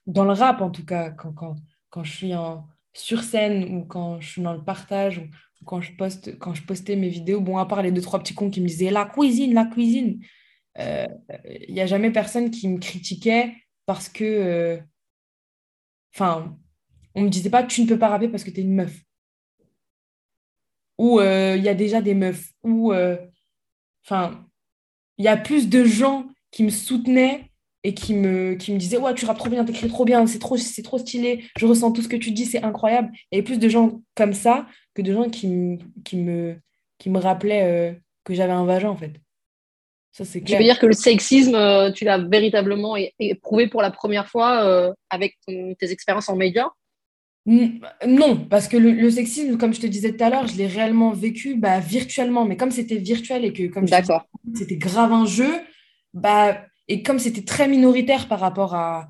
dans 0.05 0.23
le 0.23 0.33
rap 0.33 0.61
en 0.61 0.69
tout 0.69 0.85
cas, 0.85 1.09
quand, 1.09 1.33
quand, 1.33 1.55
quand 1.89 2.03
je 2.03 2.15
suis 2.15 2.35
en, 2.35 2.67
sur 2.93 3.23
scène 3.23 3.75
ou 3.75 3.85
quand 3.85 4.21
je 4.21 4.29
suis 4.29 4.43
dans 4.43 4.53
le 4.53 4.63
partage 4.63 5.27
quand 5.65 5.81
je, 5.81 5.93
poste, 5.93 6.37
quand 6.39 6.53
je 6.53 6.63
postais 6.63 6.95
mes 6.95 7.09
vidéos, 7.09 7.41
bon, 7.41 7.57
à 7.57 7.65
part 7.65 7.81
les 7.81 7.91
deux, 7.91 8.01
trois 8.01 8.19
petits 8.19 8.33
cons 8.33 8.49
qui 8.49 8.61
me 8.61 8.67
disaient 8.67 8.91
la 8.91 9.05
cuisine, 9.05 9.53
la 9.53 9.65
cuisine, 9.65 10.19
il 10.77 10.81
euh, 10.81 11.07
n'y 11.69 11.81
a 11.81 11.85
jamais 11.85 12.11
personne 12.11 12.51
qui 12.51 12.67
me 12.67 12.79
critiquait 12.79 13.53
parce 13.85 14.09
que. 14.09 14.23
Euh, 14.23 14.77
enfin, 16.13 16.57
on 17.15 17.21
me 17.21 17.29
disait 17.29 17.49
pas 17.49 17.63
tu 17.63 17.81
ne 17.81 17.87
peux 17.87 17.99
pas 17.99 18.07
rapper 18.09 18.29
parce 18.29 18.43
que 18.43 18.49
tu 18.49 18.59
es 18.59 18.63
une 18.63 18.75
meuf. 18.75 18.95
Ou 20.97 21.19
euh, 21.19 21.55
il 21.57 21.63
y 21.63 21.69
a 21.69 21.73
déjà 21.73 22.01
des 22.01 22.13
meufs. 22.13 22.53
Ou. 22.63 22.93
Enfin, 24.05 24.45
il 25.17 25.25
y 25.25 25.27
a 25.27 25.37
plus 25.37 25.69
de 25.69 25.83
gens 25.83 26.29
qui 26.51 26.63
me 26.63 26.69
soutenaient 26.69 27.48
et 27.83 27.93
qui 27.93 28.13
me, 28.13 28.55
qui 28.55 28.73
me 28.73 28.77
disait 28.77 28.97
Ouais, 28.97 29.13
tu 29.13 29.25
rappes 29.25 29.37
trop 29.37 29.49
bien, 29.49 29.63
t'écris 29.65 29.87
trop 29.87 30.05
bien, 30.05 30.25
c'est 30.27 30.39
trop, 30.39 30.57
c'est 30.57 30.81
trop 30.81 30.97
stylé, 30.97 31.45
je 31.57 31.65
ressens 31.65 31.91
tout 31.91 32.01
ce 32.01 32.07
que 32.07 32.17
tu 32.17 32.31
dis, 32.31 32.45
c'est 32.45 32.63
incroyable. 32.63 33.11
Et 33.31 33.41
plus 33.41 33.59
de 33.59 33.69
gens 33.69 34.01
comme 34.15 34.33
ça 34.33 34.67
que 34.93 35.01
de 35.01 35.13
gens 35.13 35.29
qui, 35.29 35.47
me, 35.47 35.77
qui, 36.03 36.17
me, 36.17 36.57
qui 36.97 37.09
me 37.09 37.19
rappelaient 37.19 37.63
euh, 37.63 37.93
que 38.23 38.33
j'avais 38.33 38.53
un 38.53 38.65
vagin, 38.65 38.89
en 38.89 38.97
fait. 38.97 39.13
Ça, 40.11 40.25
c'est 40.25 40.41
clair. 40.41 40.57
Tu 40.57 40.63
veux 40.63 40.69
dire 40.69 40.79
que 40.79 40.87
le 40.87 40.93
sexisme, 40.93 41.55
euh, 41.55 41.91
tu 41.91 42.03
l'as 42.03 42.17
véritablement 42.17 42.95
éprouvé 43.19 43.67
pour 43.67 43.81
la 43.81 43.91
première 43.91 44.27
fois 44.27 44.65
euh, 44.65 44.91
avec 45.09 45.37
tes 45.47 45.91
expériences 45.91 46.29
en 46.29 46.35
médias 46.35 46.69
non, 47.45 48.37
parce 48.49 48.67
que 48.67 48.77
le, 48.77 49.09
sexisme, 49.09 49.57
comme 49.57 49.73
je 49.73 49.81
te 49.81 49.87
disais 49.87 50.15
tout 50.15 50.23
à 50.23 50.29
l'heure, 50.29 50.47
je 50.47 50.55
l'ai 50.55 50.67
réellement 50.67 51.11
vécu 51.11 51.55
bah, 51.55 51.79
virtuellement. 51.79 52.45
Mais 52.45 52.57
comme 52.57 52.69
c'était 52.69 52.97
virtuel 52.97 53.43
et 53.43 53.53
que 53.53 53.67
comme 53.67 53.87
c'était 53.87 54.75
grave 54.77 55.11
un 55.11 55.25
jeu, 55.25 55.51
bah, 56.13 56.63
et 56.89 57.03
comme 57.03 57.19
c'était 57.19 57.43
très 57.43 57.67
minoritaire 57.67 58.27
par 58.27 58.39
rapport 58.39 58.75
à, 58.75 59.09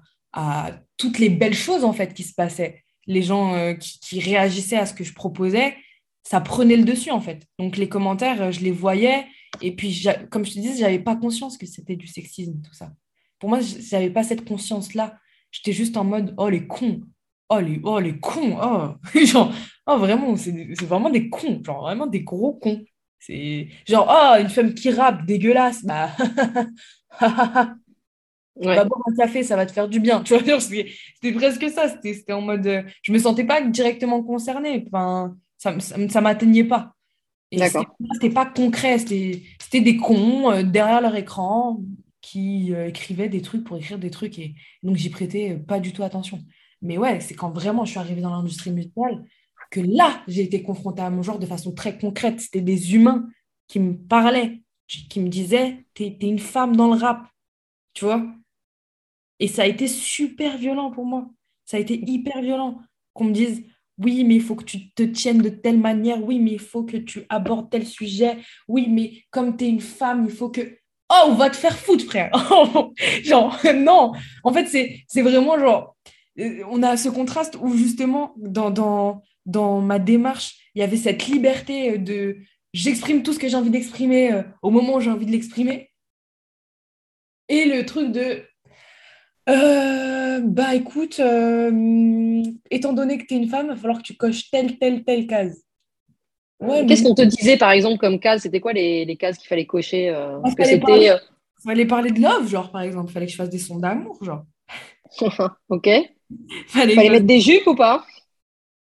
toutes 0.97 1.17
les 1.17 1.29
belles 1.29 1.55
choses 1.55 1.83
en 1.83 1.93
fait 1.93 2.13
qui 2.13 2.21
se 2.21 2.35
passaient, 2.35 2.83
les 3.07 3.23
gens 3.23 3.55
euh, 3.55 3.73
qui, 3.73 4.19
réagissaient 4.19 4.77
à 4.77 4.85
ce 4.85 4.93
que 4.93 5.03
je 5.03 5.13
proposais, 5.13 5.75
ça 6.23 6.39
prenait 6.39 6.75
le 6.75 6.83
dessus 6.83 7.09
en 7.09 7.19
fait. 7.19 7.47
Donc 7.57 7.77
les 7.77 7.89
commentaires, 7.89 8.39
euh, 8.41 8.51
je 8.51 8.59
les 8.59 8.71
voyais 8.71 9.25
et 9.61 9.75
puis 9.75 10.05
comme 10.29 10.45
je 10.45 10.53
te 10.53 10.59
disais, 10.59 10.77
j'avais 10.81 10.99
pas 10.99 11.15
conscience 11.15 11.57
que 11.57 11.65
c'était 11.65 11.95
du 11.95 12.05
sexisme 12.05 12.61
tout 12.61 12.73
ça. 12.73 12.91
Pour 13.39 13.49
moi, 13.49 13.59
j'avais 13.61 14.11
pas 14.11 14.23
cette 14.23 14.45
conscience 14.45 14.93
là. 14.93 15.17
J'étais 15.51 15.73
juste 15.73 15.97
en 15.97 16.03
mode 16.03 16.35
oh 16.37 16.49
les 16.49 16.67
cons, 16.67 17.01
oh 17.49 17.59
les 17.59 17.79
oh 17.83 17.99
les 17.99 18.19
cons, 18.19 18.59
oh 18.61 19.19
genre 19.25 19.51
oh 19.87 19.97
vraiment 19.97 20.35
c'est 20.35 20.51
vraiment 20.83 21.09
des 21.09 21.29
cons, 21.29 21.59
genre 21.63 21.81
vraiment 21.81 22.05
des 22.05 22.21
gros 22.21 22.53
cons. 22.53 22.83
C'est 23.19 23.67
genre, 23.85 24.07
oh, 24.09 24.41
une 24.41 24.49
femme 24.49 24.73
qui 24.73 24.91
rappe, 24.91 25.25
dégueulasse. 25.25 25.83
Bah, 25.83 26.11
ouais. 28.55 28.75
va 28.75 28.85
boire 28.85 29.01
un 29.07 29.15
café, 29.15 29.43
ça 29.43 29.55
va 29.55 29.65
te 29.65 29.71
faire 29.71 29.87
du 29.87 29.99
bien. 29.99 30.21
Tu 30.23 30.37
vois, 30.37 30.59
c'était 30.59 31.31
presque 31.33 31.69
ça. 31.69 31.89
C'était 32.01 32.33
en 32.33 32.41
mode. 32.41 32.67
Euh, 32.67 32.83
je 33.01 33.11
me 33.11 33.19
sentais 33.19 33.45
pas 33.45 33.61
directement 33.61 34.23
concernée. 34.23 34.85
Enfin, 34.87 35.35
ça 35.57 35.71
ne 35.71 36.21
m'atteignait 36.21 36.63
pas. 36.63 36.93
C'était 37.51 38.29
pas 38.29 38.45
concret. 38.45 38.99
C'était 38.99 39.81
des 39.81 39.97
cons 39.97 40.51
euh, 40.51 40.63
derrière 40.63 41.01
leur 41.01 41.15
écran 41.15 41.81
qui 42.21 42.73
euh, 42.73 42.87
écrivaient 42.87 43.29
des 43.29 43.41
trucs 43.41 43.63
pour 43.63 43.77
écrire 43.77 43.97
des 43.97 44.11
trucs. 44.11 44.37
Et 44.39 44.55
donc, 44.83 44.95
j'y 44.95 45.09
prêtais 45.09 45.55
pas 45.55 45.79
du 45.79 45.93
tout 45.93 46.03
attention. 46.03 46.39
Mais 46.81 46.97
ouais, 46.97 47.19
c'est 47.19 47.33
quand 47.33 47.49
vraiment 47.49 47.85
je 47.85 47.91
suis 47.91 47.99
arrivée 47.99 48.21
dans 48.21 48.29
l'industrie 48.29 48.71
musicale 48.71 49.23
que 49.71 49.79
là, 49.79 50.23
j'ai 50.27 50.41
été 50.41 50.63
confrontée 50.63 51.01
à 51.01 51.09
mon 51.09 51.21
genre 51.21 51.39
de 51.39 51.45
façon 51.45 51.73
très 51.73 51.97
concrète. 51.97 52.39
C'était 52.39 52.61
des 52.61 52.95
humains 52.95 53.27
qui 53.67 53.79
me 53.79 53.95
parlaient 53.95 54.61
qui 54.89 55.19
me 55.19 55.29
disait 55.29 55.85
T'es 55.93 56.17
es 56.19 56.27
une 56.27 56.39
femme 56.39 56.75
dans 56.75 56.93
le 56.93 56.99
rap. 56.99 57.27
Tu 57.93 58.05
vois 58.05 58.25
Et 59.39 59.47
ça 59.47 59.63
a 59.63 59.67
été 59.67 59.87
super 59.87 60.57
violent 60.57 60.91
pour 60.91 61.05
moi. 61.05 61.29
Ça 61.65 61.77
a 61.77 61.79
été 61.79 61.99
hyper 62.09 62.41
violent 62.41 62.81
qu'on 63.13 63.25
me 63.25 63.33
dise 63.33 63.63
oui, 63.99 64.23
mais 64.23 64.35
il 64.35 64.41
faut 64.41 64.55
que 64.55 64.63
tu 64.63 64.91
te 64.91 65.03
tiennes 65.03 65.41
de 65.41 65.49
telle 65.49 65.77
manière. 65.77 66.23
Oui, 66.23 66.39
mais 66.39 66.51
il 66.51 66.59
faut 66.59 66.83
que 66.83 66.97
tu 66.97 67.25
abordes 67.27 67.69
tel 67.69 67.85
sujet. 67.85 68.37
Oui, 68.67 68.87
mais 68.89 69.23
comme 69.29 69.57
tu 69.57 69.65
es 69.65 69.67
une 69.67 69.81
femme, 69.81 70.25
il 70.25 70.31
faut 70.33 70.49
que. 70.49 70.61
Oh, 71.11 71.25
on 71.27 71.33
va 71.33 71.49
te 71.49 71.57
faire 71.57 71.77
foutre, 71.77 72.05
frère. 72.05 72.31
genre, 73.23 73.59
non. 73.75 74.13
En 74.43 74.53
fait, 74.53 74.67
c'est 75.07 75.21
vraiment 75.21 75.59
genre. 75.59 75.97
Euh, 76.39 76.63
on 76.69 76.81
a 76.81 76.95
ce 76.95 77.09
contraste 77.09 77.57
où, 77.61 77.75
justement, 77.75 78.33
dans, 78.37 78.69
dans, 78.69 79.21
dans 79.45 79.81
ma 79.81 79.99
démarche, 79.99 80.71
il 80.75 80.79
y 80.79 80.83
avait 80.83 80.97
cette 80.97 81.27
liberté 81.27 81.97
de, 81.97 82.37
j'exprime 82.73 83.23
tout 83.23 83.33
ce 83.33 83.39
que 83.39 83.47
j'ai 83.47 83.55
envie 83.55 83.69
d'exprimer 83.69 84.31
euh, 84.31 84.43
au 84.61 84.69
moment 84.69 84.95
où 84.95 84.99
j'ai 84.99 85.11
envie 85.11 85.25
de 85.25 85.31
l'exprimer. 85.31 85.91
Et 87.47 87.65
le 87.65 87.85
truc 87.85 88.11
de 88.11 88.43
euh, 89.49 90.41
bah 90.43 90.75
écoute, 90.75 91.19
euh, 91.19 92.43
étant 92.69 92.93
donné 92.93 93.17
que 93.17 93.25
tu 93.25 93.33
es 93.33 93.37
une 93.37 93.49
femme, 93.49 93.67
il 93.67 93.69
va 93.69 93.75
falloir 93.75 93.97
que 93.97 94.03
tu 94.03 94.15
coches 94.15 94.51
telle, 94.51 94.77
telle, 94.77 95.03
telle 95.03 95.25
case. 95.25 95.63
Qu'est-ce 96.87 97.03
qu'on 97.03 97.15
te 97.15 97.23
disait 97.23 97.57
par 97.57 97.71
exemple 97.71 97.97
comme 97.97 98.19
case? 98.19 98.41
C'était 98.41 98.59
quoi 98.59 98.73
les, 98.73 99.17
cases 99.17 99.37
qu'il 99.37 99.47
fallait 99.47 99.65
cocher 99.65 100.13
Parce 100.43 100.55
que 100.55 100.65
c'était. 100.65 101.11
Fallait 101.63 101.85
parler 101.85 102.11
de 102.11 102.21
love, 102.21 102.47
genre 102.47 102.71
par 102.71 102.81
exemple. 102.81 103.11
Fallait 103.11 103.25
que 103.25 103.31
je 103.31 103.37
fasse 103.37 103.49
des 103.49 103.57
sons 103.57 103.79
d'amour, 103.79 104.17
genre. 104.21 104.43
ok. 105.69 105.89
Fallait, 106.67 106.93
fallait 106.93 107.09
mettre 107.09 107.25
des 107.25 107.41
jupes 107.41 107.65
ou 107.65 107.75
pas? 107.75 108.05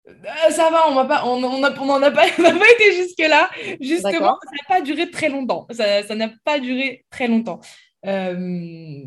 Euh, 0.08 0.50
ça 0.50 0.70
va, 0.70 0.88
on 0.88 0.94
n'a 0.94 1.04
pas, 1.04 1.24
on, 1.26 1.42
on, 1.42 1.62
a, 1.64 1.80
on 1.80 2.02
a 2.02 2.10
pas, 2.10 2.26
pas 2.36 2.70
été 2.72 2.92
jusque-là. 2.96 3.50
Justement, 3.80 4.38
ça 4.42 4.50
n'a 4.50 4.68
pas 4.68 4.80
duré 4.80 5.10
très 5.10 5.28
longtemps. 5.28 5.66
Ça 5.70 6.14
n'a 6.14 6.28
pas 6.44 6.60
duré 6.60 7.04
très 7.10 7.26
longtemps. 7.26 7.60
Euh, 8.04 9.04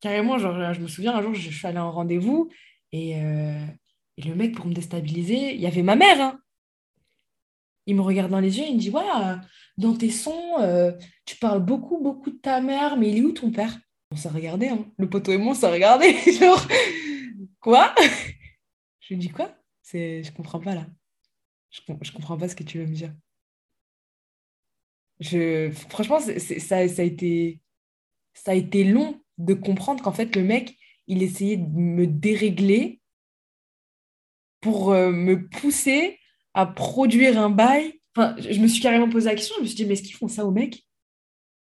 carrément, 0.00 0.38
genre, 0.38 0.72
je 0.72 0.80
me 0.80 0.88
souviens, 0.88 1.14
un 1.16 1.22
jour, 1.22 1.34
je, 1.34 1.50
suis 1.50 1.66
allée 1.66 1.78
en 1.78 1.90
rendez-vous 1.90 2.48
et, 2.92 3.16
euh, 3.16 3.66
et, 4.18 4.22
le 4.22 4.34
mec, 4.36 4.54
pour 4.54 4.66
me 4.66 4.74
déstabiliser, 4.74 5.54
il 5.54 5.60
y 5.60 5.66
avait 5.66 5.82
ma 5.82 5.96
mère. 5.96 6.20
Hein. 6.20 6.38
Il 7.86 7.96
me 7.96 8.02
regarde 8.02 8.30
dans 8.30 8.40
les 8.40 8.58
yeux 8.58 8.64
et 8.64 8.68
il 8.68 8.76
me 8.76 8.80
dit 8.80 8.90
Ouais, 8.90 9.02
dans 9.78 9.94
tes 9.94 10.10
sons, 10.10 10.94
tu 11.24 11.36
parles 11.36 11.64
beaucoup, 11.64 11.98
beaucoup 11.98 12.30
de 12.30 12.38
ta 12.38 12.60
mère, 12.60 12.96
mais 12.96 13.10
il 13.10 13.18
est 13.18 13.22
où 13.22 13.32
ton 13.32 13.50
père? 13.50 13.78
On 14.12 14.16
s'est 14.16 14.28
regardé, 14.28 14.68
hein. 14.68 14.86
le 14.98 15.08
poteau 15.08 15.32
et 15.32 15.38
moi, 15.38 15.52
on 15.52 15.54
s'est 15.54 15.70
regardé. 15.70 16.12
genre, 16.40 16.64
quoi? 17.60 17.92
Je 19.00 19.14
lui 19.14 19.16
dis 19.18 19.28
Quoi? 19.28 19.50
C'est, 19.86 20.24
je 20.24 20.32
comprends 20.32 20.58
pas 20.58 20.74
là. 20.74 20.84
Je, 21.70 21.80
je 22.02 22.10
comprends 22.10 22.36
pas 22.36 22.48
ce 22.48 22.56
que 22.56 22.64
tu 22.64 22.78
veux 22.78 22.86
me 22.86 22.94
dire. 22.94 23.14
Je, 25.20 25.70
franchement, 25.88 26.18
c'est, 26.18 26.40
ça, 26.40 26.88
ça, 26.88 27.02
a 27.02 27.04
été, 27.04 27.60
ça 28.34 28.50
a 28.50 28.54
été 28.54 28.82
long 28.82 29.22
de 29.38 29.54
comprendre 29.54 30.02
qu'en 30.02 30.12
fait, 30.12 30.34
le 30.34 30.42
mec, 30.42 30.76
il 31.06 31.22
essayait 31.22 31.56
de 31.56 31.68
me 31.68 32.08
dérégler 32.08 33.00
pour 34.60 34.90
euh, 34.90 35.12
me 35.12 35.48
pousser 35.48 36.18
à 36.52 36.66
produire 36.66 37.38
un 37.38 37.50
bail. 37.50 38.00
Enfin, 38.16 38.34
je 38.38 38.58
me 38.58 38.66
suis 38.66 38.82
carrément 38.82 39.08
posé 39.08 39.28
la 39.28 39.36
question, 39.36 39.54
je 39.58 39.62
me 39.62 39.66
suis 39.66 39.76
dit, 39.76 39.84
mais 39.84 39.92
est-ce 39.92 40.02
qu'ils 40.02 40.16
font 40.16 40.26
ça 40.26 40.44
au 40.44 40.50
mec? 40.50 40.84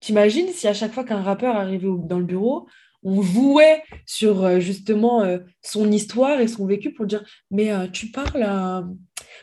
T'imagines 0.00 0.48
si 0.48 0.68
à 0.68 0.74
chaque 0.74 0.92
fois 0.92 1.04
qu'un 1.04 1.22
rappeur 1.22 1.56
arrivait 1.56 1.88
dans 1.88 2.18
le 2.18 2.26
bureau, 2.26 2.68
on 3.02 3.22
jouait 3.22 3.82
sur 4.06 4.44
euh, 4.44 4.60
justement 4.60 5.22
euh, 5.22 5.38
son 5.62 5.90
histoire 5.90 6.40
et 6.40 6.48
son 6.48 6.66
vécu 6.66 6.92
pour 6.92 7.06
dire 7.06 7.24
mais 7.50 7.72
euh, 7.72 7.86
tu 7.88 8.10
parles 8.10 8.86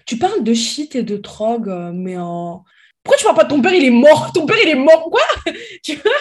tu 0.05 0.17
parles 0.17 0.43
de 0.43 0.53
shit 0.53 0.95
et 0.95 1.03
de 1.03 1.17
drogue 1.17 1.71
mais 1.93 2.17
en 2.17 2.63
pourquoi 3.03 3.17
tu 3.17 3.23
parles 3.23 3.37
pas 3.37 3.43
de 3.45 3.49
ton 3.49 3.61
père 3.61 3.73
il 3.73 3.85
est 3.85 3.89
mort? 3.89 4.31
Ton 4.33 4.45
père 4.45 4.57
il 4.61 4.69
est 4.69 4.75
mort 4.75 5.09
quoi? 5.09 5.21
Tu 5.83 5.95
vois? 5.95 6.11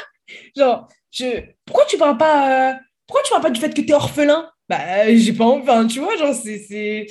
Genre 0.56 0.88
je 1.10 1.42
pourquoi 1.64 1.84
tu 1.86 1.98
parles 1.98 2.16
pas 2.16 2.78
pourquoi 3.06 3.22
tu 3.22 3.30
parles 3.30 3.42
pas 3.42 3.50
du 3.50 3.60
fait 3.60 3.74
que 3.74 3.80
tu 3.80 3.88
es 3.88 3.94
orphelin? 3.94 4.50
Bah 4.68 5.14
j'ai 5.14 5.32
pas 5.32 5.44
enfin 5.44 5.86
tu 5.86 6.00
vois 6.00 6.16
genre 6.16 6.34
c'est 6.34 7.06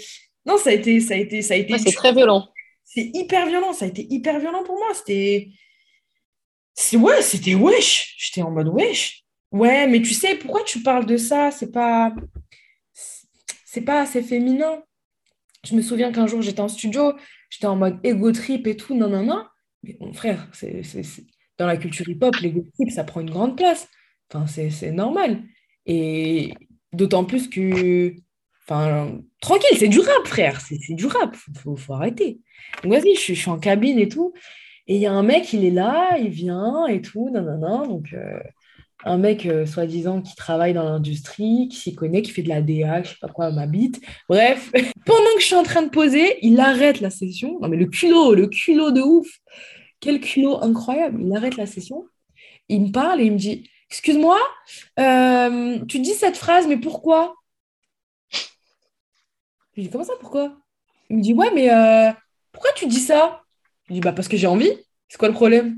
non 0.45 0.57
ça 0.57 0.71
a 0.71 0.73
été 0.73 0.99
ça 0.99 1.13
a 1.13 1.17
été 1.17 1.41
ça 1.41 1.53
a 1.53 1.57
été 1.57 1.77
c'est 1.77 1.91
très 1.91 2.13
violent. 2.13 2.49
C'est 2.83 3.11
hyper 3.13 3.45
violent 3.47 3.73
ça 3.73 3.85
a 3.85 3.87
été 3.87 4.07
hyper 4.09 4.39
violent 4.39 4.63
pour 4.63 4.75
moi 4.75 4.93
c'était 4.93 5.49
ouais 6.93 7.21
c'était 7.21 7.55
wesh. 7.55 8.15
J'étais 8.17 8.41
en 8.41 8.51
mode 8.51 8.69
wesh 8.69 9.24
Ouais, 9.55 9.87
mais 9.87 10.01
tu 10.01 10.13
sais, 10.13 10.35
pourquoi 10.35 10.63
tu 10.65 10.81
parles 10.83 11.05
de 11.05 11.15
ça? 11.15 11.49
C'est 11.49 11.71
pas. 11.71 12.13
C'est 12.93 13.81
pas 13.81 14.01
assez 14.01 14.21
féminin. 14.21 14.83
Je 15.65 15.75
me 15.75 15.81
souviens 15.81 16.11
qu'un 16.11 16.27
jour, 16.27 16.41
j'étais 16.41 16.59
en 16.59 16.67
studio, 16.67 17.13
j'étais 17.49 17.67
en 17.67 17.77
mode 17.77 17.99
ego 18.03 18.31
trip 18.33 18.67
et 18.67 18.75
tout, 18.75 18.95
non, 18.95 19.09
non, 19.09 19.23
non. 19.23 19.45
Mais 19.83 19.95
mon 20.01 20.11
frère, 20.11 20.49
c'est, 20.51 20.81
dans 21.57 21.67
la 21.67 21.77
culture 21.77 22.07
hip-hop, 22.09 22.35
l'ego 22.37 22.65
trip, 22.73 22.91
ça 22.91 23.05
prend 23.05 23.21
une 23.21 23.29
grande 23.29 23.55
place. 23.55 23.87
Enfin, 24.29 24.45
c'est 24.47 24.91
normal. 24.91 25.41
Et 25.85 26.53
d'autant 26.91 27.23
plus 27.23 27.49
que. 27.49 28.13
Enfin, 28.67 29.21
tranquille, 29.39 29.77
c'est 29.77 29.87
du 29.87 29.99
rap, 29.99 30.27
frère. 30.27 30.59
C'est 30.59 30.77
du 30.89 31.05
rap. 31.05 31.33
Faut, 31.35 31.77
faut, 31.77 31.93
arrêter. 31.93 32.41
Donc, 32.83 32.91
vas-y, 32.91 33.15
je, 33.15 33.33
suis 33.33 33.49
en 33.49 33.59
cabine 33.59 33.99
et 33.99 34.09
tout. 34.09 34.33
Et 34.87 34.95
il 34.95 35.01
y 35.01 35.05
a 35.05 35.13
un 35.13 35.23
mec, 35.23 35.53
il 35.53 35.63
est 35.63 35.71
là, 35.71 36.17
il 36.17 36.29
vient 36.29 36.87
et 36.87 37.01
tout, 37.01 37.29
non. 37.29 37.87
Donc, 37.87 38.13
euh, 38.13 38.39
un 39.05 39.17
mec, 39.17 39.45
euh, 39.45 39.65
soi-disant, 39.65 40.21
qui 40.21 40.35
travaille 40.35 40.73
dans 40.73 40.83
l'industrie, 40.83 41.67
qui 41.69 41.77
s'y 41.77 41.95
connaît, 41.95 42.23
qui 42.23 42.31
fait 42.31 42.41
de 42.41 42.49
la 42.49 42.61
DA, 42.61 43.03
je 43.03 43.09
sais 43.09 43.15
pas 43.21 43.27
quoi, 43.27 43.51
ma 43.51 43.67
bite. 43.67 44.01
Bref, 44.27 44.71
pendant 45.05 45.33
que 45.35 45.41
je 45.41 45.45
suis 45.45 45.55
en 45.55 45.63
train 45.63 45.83
de 45.83 45.89
poser, 45.89 46.39
il 46.41 46.59
arrête 46.59 47.01
la 47.01 47.11
session. 47.11 47.59
Non, 47.61 47.69
mais 47.69 47.77
le 47.77 47.85
culot, 47.85 48.33
le 48.33 48.47
culot 48.47 48.91
de 48.91 49.01
ouf. 49.01 49.27
Quel 49.99 50.19
culot 50.19 50.61
incroyable. 50.63 51.21
Il 51.21 51.35
arrête 51.35 51.55
la 51.55 51.67
session. 51.67 52.05
Il 52.67 52.81
me 52.81 52.91
parle 52.91 53.21
et 53.21 53.25
il 53.25 53.33
me 53.33 53.37
dit 53.37 53.69
Excuse-moi, 53.91 54.39
euh, 54.99 55.79
tu 55.85 55.99
dis 55.99 56.13
cette 56.13 56.35
phrase, 56.35 56.67
mais 56.67 56.77
pourquoi? 56.77 57.35
Je 58.31 58.39
lui 59.75 59.83
dis 59.83 59.89
Comment 59.89 60.03
ça, 60.03 60.13
pourquoi? 60.19 60.57
Il 61.11 61.17
me 61.17 61.21
dit 61.21 61.33
Ouais, 61.33 61.51
mais 61.53 61.71
euh, 61.71 62.11
pourquoi 62.51 62.71
tu 62.75 62.87
dis 62.87 62.99
ça? 62.99 63.43
Je 63.83 63.89
lui 63.89 63.93
dis 63.95 64.01
Bah, 64.01 64.13
parce 64.13 64.27
que 64.27 64.35
j'ai 64.37 64.47
envie. 64.47 64.71
C'est 65.07 65.17
quoi 65.19 65.27
le 65.27 65.35
problème? 65.35 65.77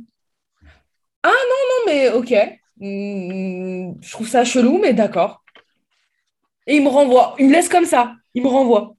Ah, 1.24 1.30
non, 1.30 1.32
non, 1.34 1.94
mais 1.94 2.10
ok. 2.12 2.60
Hmm, 2.80 3.94
je 4.02 4.12
trouve 4.12 4.28
ça 4.28 4.46
chelou, 4.46 4.78
mais 4.80 4.94
d'accord. 4.94 5.44
Et 6.68 6.76
il 6.76 6.84
me 6.84 6.90
renvoie. 6.90 7.36
Il 7.40 7.48
me 7.48 7.54
laisse 7.54 7.70
comme 7.70 7.86
ça. 7.86 8.14
Il 8.34 8.44
me 8.44 8.48
renvoie. 8.48 8.96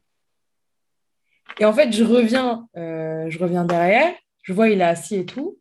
Et 1.61 1.65
en 1.65 1.73
fait, 1.73 1.93
je 1.93 2.05
reviens, 2.05 2.69
euh, 2.77 3.27
je 3.29 3.39
reviens 3.39 3.65
derrière. 3.65 4.15
Je 4.43 4.53
vois, 4.53 4.69
il 4.69 4.81
est 4.81 4.85
assis 4.85 5.17
et 5.17 5.27
tout. 5.27 5.59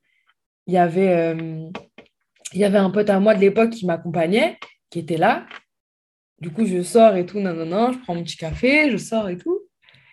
Il 0.68 0.74
y 0.74 0.78
avait, 0.78 1.10
euh, 1.10 1.70
il 2.54 2.60
y 2.60 2.66
avait 2.66 2.78
un 2.78 2.90
pote 2.90 3.10
à 3.10 3.20
moi 3.20 3.36
de 3.36 3.40
l'époque 3.40 3.72
qui 3.72 3.86
m'accompagnait, 3.86 4.58
qui 4.90 5.00
était 5.00 5.18
là. 5.18 5.46
Du 6.40 6.52
coup, 6.52 6.66
je 6.66 6.84
sors 6.84 7.16
et 7.16 7.26
tout, 7.26 7.40
non, 7.40 7.54
non, 7.54 7.66
non, 7.66 7.92
je 7.92 8.00
prends 8.00 8.14
mon 8.16 8.24
petit 8.24 8.38
café, 8.38 8.92
je 8.92 8.98
sors 8.98 9.28
et 9.30 9.38
tout. 9.38 9.60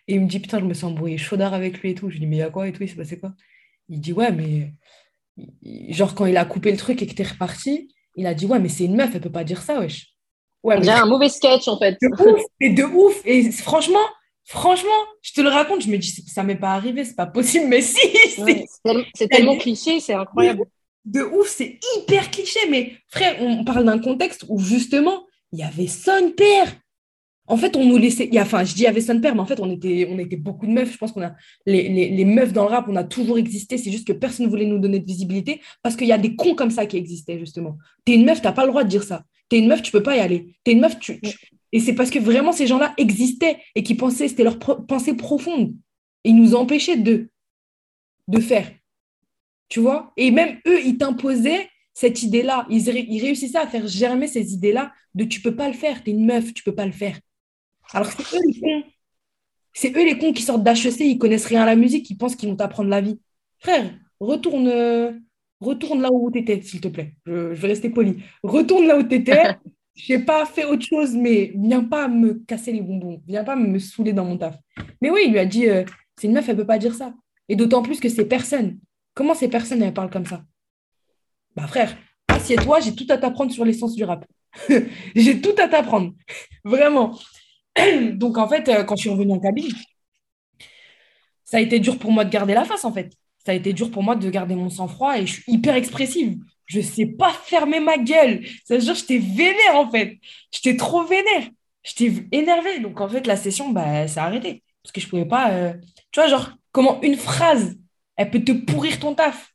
Et 0.09 0.15
il 0.15 0.23
me 0.23 0.27
dit, 0.27 0.41
putain, 0.41 0.59
je 0.59 0.65
me 0.65 0.75
sens 0.75 0.93
embrouillé 0.93 1.19
chaudard 1.19 1.55
avec 1.55 1.81
lui 1.81 1.91
et 1.91 1.95
tout. 1.95 2.09
Je 2.09 2.15
lui 2.15 2.21
dis, 2.21 2.27
mais 2.27 2.37
il 2.37 2.41
y 2.41 2.43
a 2.43 2.51
quoi 2.51 2.67
et 2.69 2.73
tout, 2.73 2.83
il 2.83 2.89
s'est 2.89 2.97
passé 2.97 3.19
quoi? 3.19 3.35
Il 3.89 4.01
dit, 4.01 4.13
ouais, 4.13 4.33
mais 4.33 4.73
genre 5.89 6.15
quand 6.15 6.27
il 6.27 6.37
a 6.37 6.45
coupé 6.45 6.71
le 6.71 6.77
truc 6.77 7.03
et 7.03 7.07
que 7.07 7.15
t'es 7.15 7.25
reparti, 7.25 7.89
il 8.17 8.27
a 8.27 8.35
dit 8.35 8.47
ouais 8.47 8.59
mais 8.59 8.69
c'est 8.69 8.85
une 8.85 8.97
meuf, 8.97 9.11
elle 9.15 9.21
peut 9.21 9.31
pas 9.31 9.45
dire 9.45 9.63
ça 9.63 9.79
wesh. 9.81 10.15
Ouais, 10.63 10.79
mais... 10.79 10.89
un 10.89 11.07
mauvais 11.07 11.29
sketch 11.29 11.69
en 11.69 11.79
fait. 11.79 11.99
De 12.01 12.09
ouf, 12.09 12.43
et 12.61 12.71
de 12.71 12.85
ouf 12.85 13.21
et 13.25 13.51
franchement, 13.51 14.05
franchement, 14.45 14.91
je 15.23 15.33
te 15.33 15.41
le 15.41 15.49
raconte, 15.49 15.83
je 15.83 15.89
me 15.89 15.99
dis 15.99 16.11
ça 16.27 16.43
m'est 16.43 16.57
pas 16.57 16.73
arrivé, 16.73 17.05
c'est 17.05 17.17
pas 17.17 17.27
possible 17.27 17.67
mais 17.69 17.83
si. 17.83 17.99
c'est 19.15 19.29
tellement 19.29 19.57
cliché, 19.57 20.01
c'est 20.01 20.15
incroyable. 20.15 20.65
De 21.05 21.21
ouf, 21.23 21.49
c'est 21.49 21.79
hyper 21.97 22.31
cliché 22.31 22.61
mais 22.71 22.95
frère, 23.09 23.37
on 23.41 23.65
parle 23.65 23.85
d'un 23.85 23.99
contexte 23.99 24.45
où 24.49 24.59
justement, 24.59 25.27
il 25.53 25.59
y 25.59 25.63
avait 25.63 25.87
son 25.87 26.33
père 26.37 26.73
en 27.47 27.57
fait, 27.59 27.77
on 27.77 27.85
nous 27.85 27.99
laissait. 27.99 28.31
enfin, 28.39 28.65
je 28.65 28.75
dis 28.75 28.87
avec 28.87 29.03
son 29.03 29.21
père, 29.21 29.35
mais 29.35 29.41
en 29.41 29.47
fait, 29.47 29.61
on 29.61 29.71
était, 29.71 30.09
on 30.11 30.19
était 30.19 30.37
beaucoup 30.37 30.67
de 30.67 30.73
meufs. 30.73 30.93
Je 30.93 30.97
pense 30.97 31.13
qu'on 31.13 31.23
a. 31.23 31.35
Les, 31.67 31.89
les, 31.89 32.25
meufs 32.25 32.53
dans 32.53 32.65
le 32.65 32.71
rap, 32.71 32.87
on 32.89 32.97
a 32.97 33.05
toujours 33.05 33.37
existé. 33.37 33.77
C'est 33.77 33.91
juste 33.91 34.07
que 34.07 34.15
personne 34.15 34.47
ne 34.47 34.51
voulait 34.51 34.65
nous 34.65 34.79
donner 34.79 34.99
de 34.99 35.05
visibilité 35.05 35.61
parce 35.83 35.95
qu'il 35.95 36.07
y 36.07 36.13
a 36.13 36.19
des 36.19 36.37
cons 36.37 36.55
comme 36.55 36.71
ça 36.71 36.87
qui 36.87 36.97
existaient, 36.97 37.39
justement. 37.39 37.77
T'es 38.05 38.15
une 38.15 38.25
meuf, 38.25 38.41
t'as 38.41 38.53
pas 38.53 38.65
le 38.65 38.71
droit 38.71 38.83
de 38.83 38.89
dire 38.89 39.03
ça. 39.03 39.25
T'es 39.51 39.59
une 39.59 39.69
meuf, 39.69 39.83
tu 39.83 39.93
peux 39.93 40.03
pas 40.03 40.17
y 40.17 40.21
aller. 40.21 40.57
T'es 40.65 40.73
une 40.73 40.81
meuf, 40.81 40.99
tu. 40.99 41.21
Et 41.73 41.81
c'est 41.81 41.95
parce 41.95 42.11
que 42.11 42.19
vraiment, 42.19 42.53
ces 42.53 42.67
gens-là 42.67 42.95
existaient 42.97 43.59
et 43.75 43.83
qui 43.83 43.95
pensaient, 43.95 44.29
c'était 44.29 44.45
leur 44.45 44.59
pensée 44.59 45.15
profonde. 45.15 45.75
ils 46.25 46.37
nous 46.37 46.55
empêchaient 46.55 46.97
de, 46.97 47.29
de 48.29 48.41
faire. 48.41 48.71
Tu 49.69 49.81
vois? 49.81 50.13
Et 50.17 50.31
même 50.31 50.61
eux, 50.67 50.81
ils 50.83 50.97
t'imposaient 50.97 51.69
cette 51.93 52.23
idée-là. 52.23 52.67
Ils, 52.71 52.89
ils 52.89 53.21
réussissaient 53.21 53.59
à 53.59 53.67
faire 53.67 53.87
germer 53.87 54.29
ces 54.29 54.55
idées-là 54.55 54.93
de 55.15 55.25
tu 55.25 55.43
peux 55.43 55.55
pas 55.55 55.69
le 55.69 55.75
faire. 55.75 56.03
T'es 56.03 56.13
une 56.13 56.25
meuf, 56.25 56.55
tu 56.55 56.63
peux 56.63 56.75
pas 56.75 56.87
le 56.87 56.93
faire. 56.93 57.19
Alors 57.93 58.11
c'est 58.11 58.37
eux 58.37 58.41
les 58.47 58.61
cons. 58.61 58.83
C'est 59.73 59.97
eux 59.97 60.05
les 60.05 60.19
cons 60.19 60.33
qui 60.33 60.43
sortent 60.43 60.63
d'HEC, 60.63 61.01
ils 61.01 61.19
connaissent 61.19 61.47
rien 61.47 61.63
à 61.63 61.67
la 61.67 61.77
musique, 61.77 62.09
ils 62.09 62.17
pensent 62.17 62.37
qu'ils 62.37 62.49
vont 62.49 62.57
t'apprendre 62.57 62.89
la 62.89 63.01
vie. 63.01 63.19
Frère, 63.59 63.93
retourne, 64.21 64.69
euh, 64.69 65.13
retourne 65.61 66.01
là 66.01 66.11
où 66.13 66.31
tu 66.31 66.39
étais, 66.39 66.63
s'il 66.63 66.81
te 66.81 66.89
plaît. 66.89 67.15
Je, 67.27 67.53
vais 67.53 67.69
rester 67.69 67.91
poli. 67.91 68.23
Retourne 68.43 68.87
là 68.87 68.97
où 68.97 69.03
tu 69.03 69.17
étais. 69.17 69.43
Je 69.97 70.15
n'ai 70.15 70.25
pas 70.25 70.45
fait 70.45 70.65
autre 70.65 70.85
chose, 70.85 71.15
mais 71.15 71.53
viens 71.55 71.85
pas 71.85 72.09
me 72.09 72.43
casser 72.47 72.73
les 72.73 72.81
bonbons. 72.81 73.23
Viens 73.29 73.45
pas 73.45 73.55
me 73.55 73.79
saouler 73.79 74.13
dans 74.13 74.25
mon 74.25 74.37
taf. 74.37 74.57
Mais 75.01 75.09
oui, 75.09 75.21
il 75.27 75.33
lui 75.33 75.39
a 75.39 75.47
dit, 75.47 75.69
euh, 75.69 75.85
c'est 76.19 76.27
une 76.27 76.33
meuf, 76.33 76.49
elle 76.49 76.57
peut 76.57 76.67
pas 76.67 76.79
dire 76.79 76.95
ça. 76.95 77.15
Et 77.49 77.55
d'autant 77.55 77.81
plus 77.81 78.01
que 78.01 78.09
ces 78.09 78.25
personnes, 78.25 78.81
comment 79.15 79.35
ces 79.35 79.49
personnes, 79.49 79.83
elles 79.83 79.95
parlent 79.95 80.11
comme 80.11 80.27
ça? 80.27 80.43
Bah 81.55 81.69
frère, 81.69 81.97
assieds-toi, 82.27 82.81
j'ai 82.81 82.95
tout 82.95 83.07
à 83.09 83.19
t'apprendre 83.19 83.53
sur 83.53 83.65
l'essence 83.65 83.95
du 83.95 84.03
rap. 84.03 84.27
j'ai 85.15 85.41
tout 85.41 85.55
à 85.59 85.69
t'apprendre. 85.69 86.13
Vraiment. 86.65 87.17
Donc, 88.13 88.39
en 88.39 88.49
fait, 88.49 88.69
euh, 88.69 88.85
quand 88.85 88.97
je 88.97 89.03
suis 89.03 89.11
revenue 89.11 89.33
en 89.33 89.41
cabine, 89.41 89.73
ça 91.45 91.59
a 91.59 91.61
été 91.61 91.81
dur 91.81 91.99
pour 91.99 92.11
moi 92.13 92.25
de 92.25 92.31
garder 92.31 92.55
la 92.55 92.65
face, 92.65 92.85
en 92.85 92.93
fait. 92.93 93.13
Ça 93.45 93.53
a 93.53 93.55
été 93.55 93.73
dur 93.73 93.91
pour 93.91 94.03
moi 94.03 94.17
de 94.17 94.31
garder 94.31 94.55
mon 94.55 94.71
sang-froid 94.71 95.19
et 95.19 95.27
je 95.27 95.35
suis 95.35 95.53
hyper 95.53 95.75
expressive. 95.75 96.39
Je 96.67 96.79
ne 96.79 96.83
sais 96.83 97.07
pas 97.07 97.31
fermer 97.31 97.81
ma 97.81 97.99
gueule. 97.99 98.47
Ça 98.65 98.75
veut 98.77 98.81
dire 98.81 98.95
j'étais 98.95 99.19
vénère, 99.19 99.77
en 99.77 99.91
fait. 99.91 100.19
J'étais 100.51 100.77
trop 100.77 101.05
vénère. 101.05 101.49
J'étais 101.83 102.27
énervée. 102.33 102.81
Donc, 102.81 103.01
en 103.01 103.09
fait, 103.09 103.27
la 103.27 103.37
session, 103.37 103.71
bah, 103.71 104.09
ça 104.09 104.25
a. 104.25 104.31
Parce 104.31 104.93
que 104.93 105.01
je 105.01 105.07
ne 105.07 105.11
pouvais 105.11 105.27
pas... 105.27 105.53
Euh, 105.53 105.75
tu 106.11 106.21
vois, 106.21 106.29
genre, 106.29 106.53
comment 106.73 107.01
une 107.03 107.17
phrase, 107.17 107.77
elle 108.17 108.31
peut 108.31 108.43
te 108.43 108.53
pourrir 108.53 108.99
ton 108.99 109.15
taf. 109.15 109.53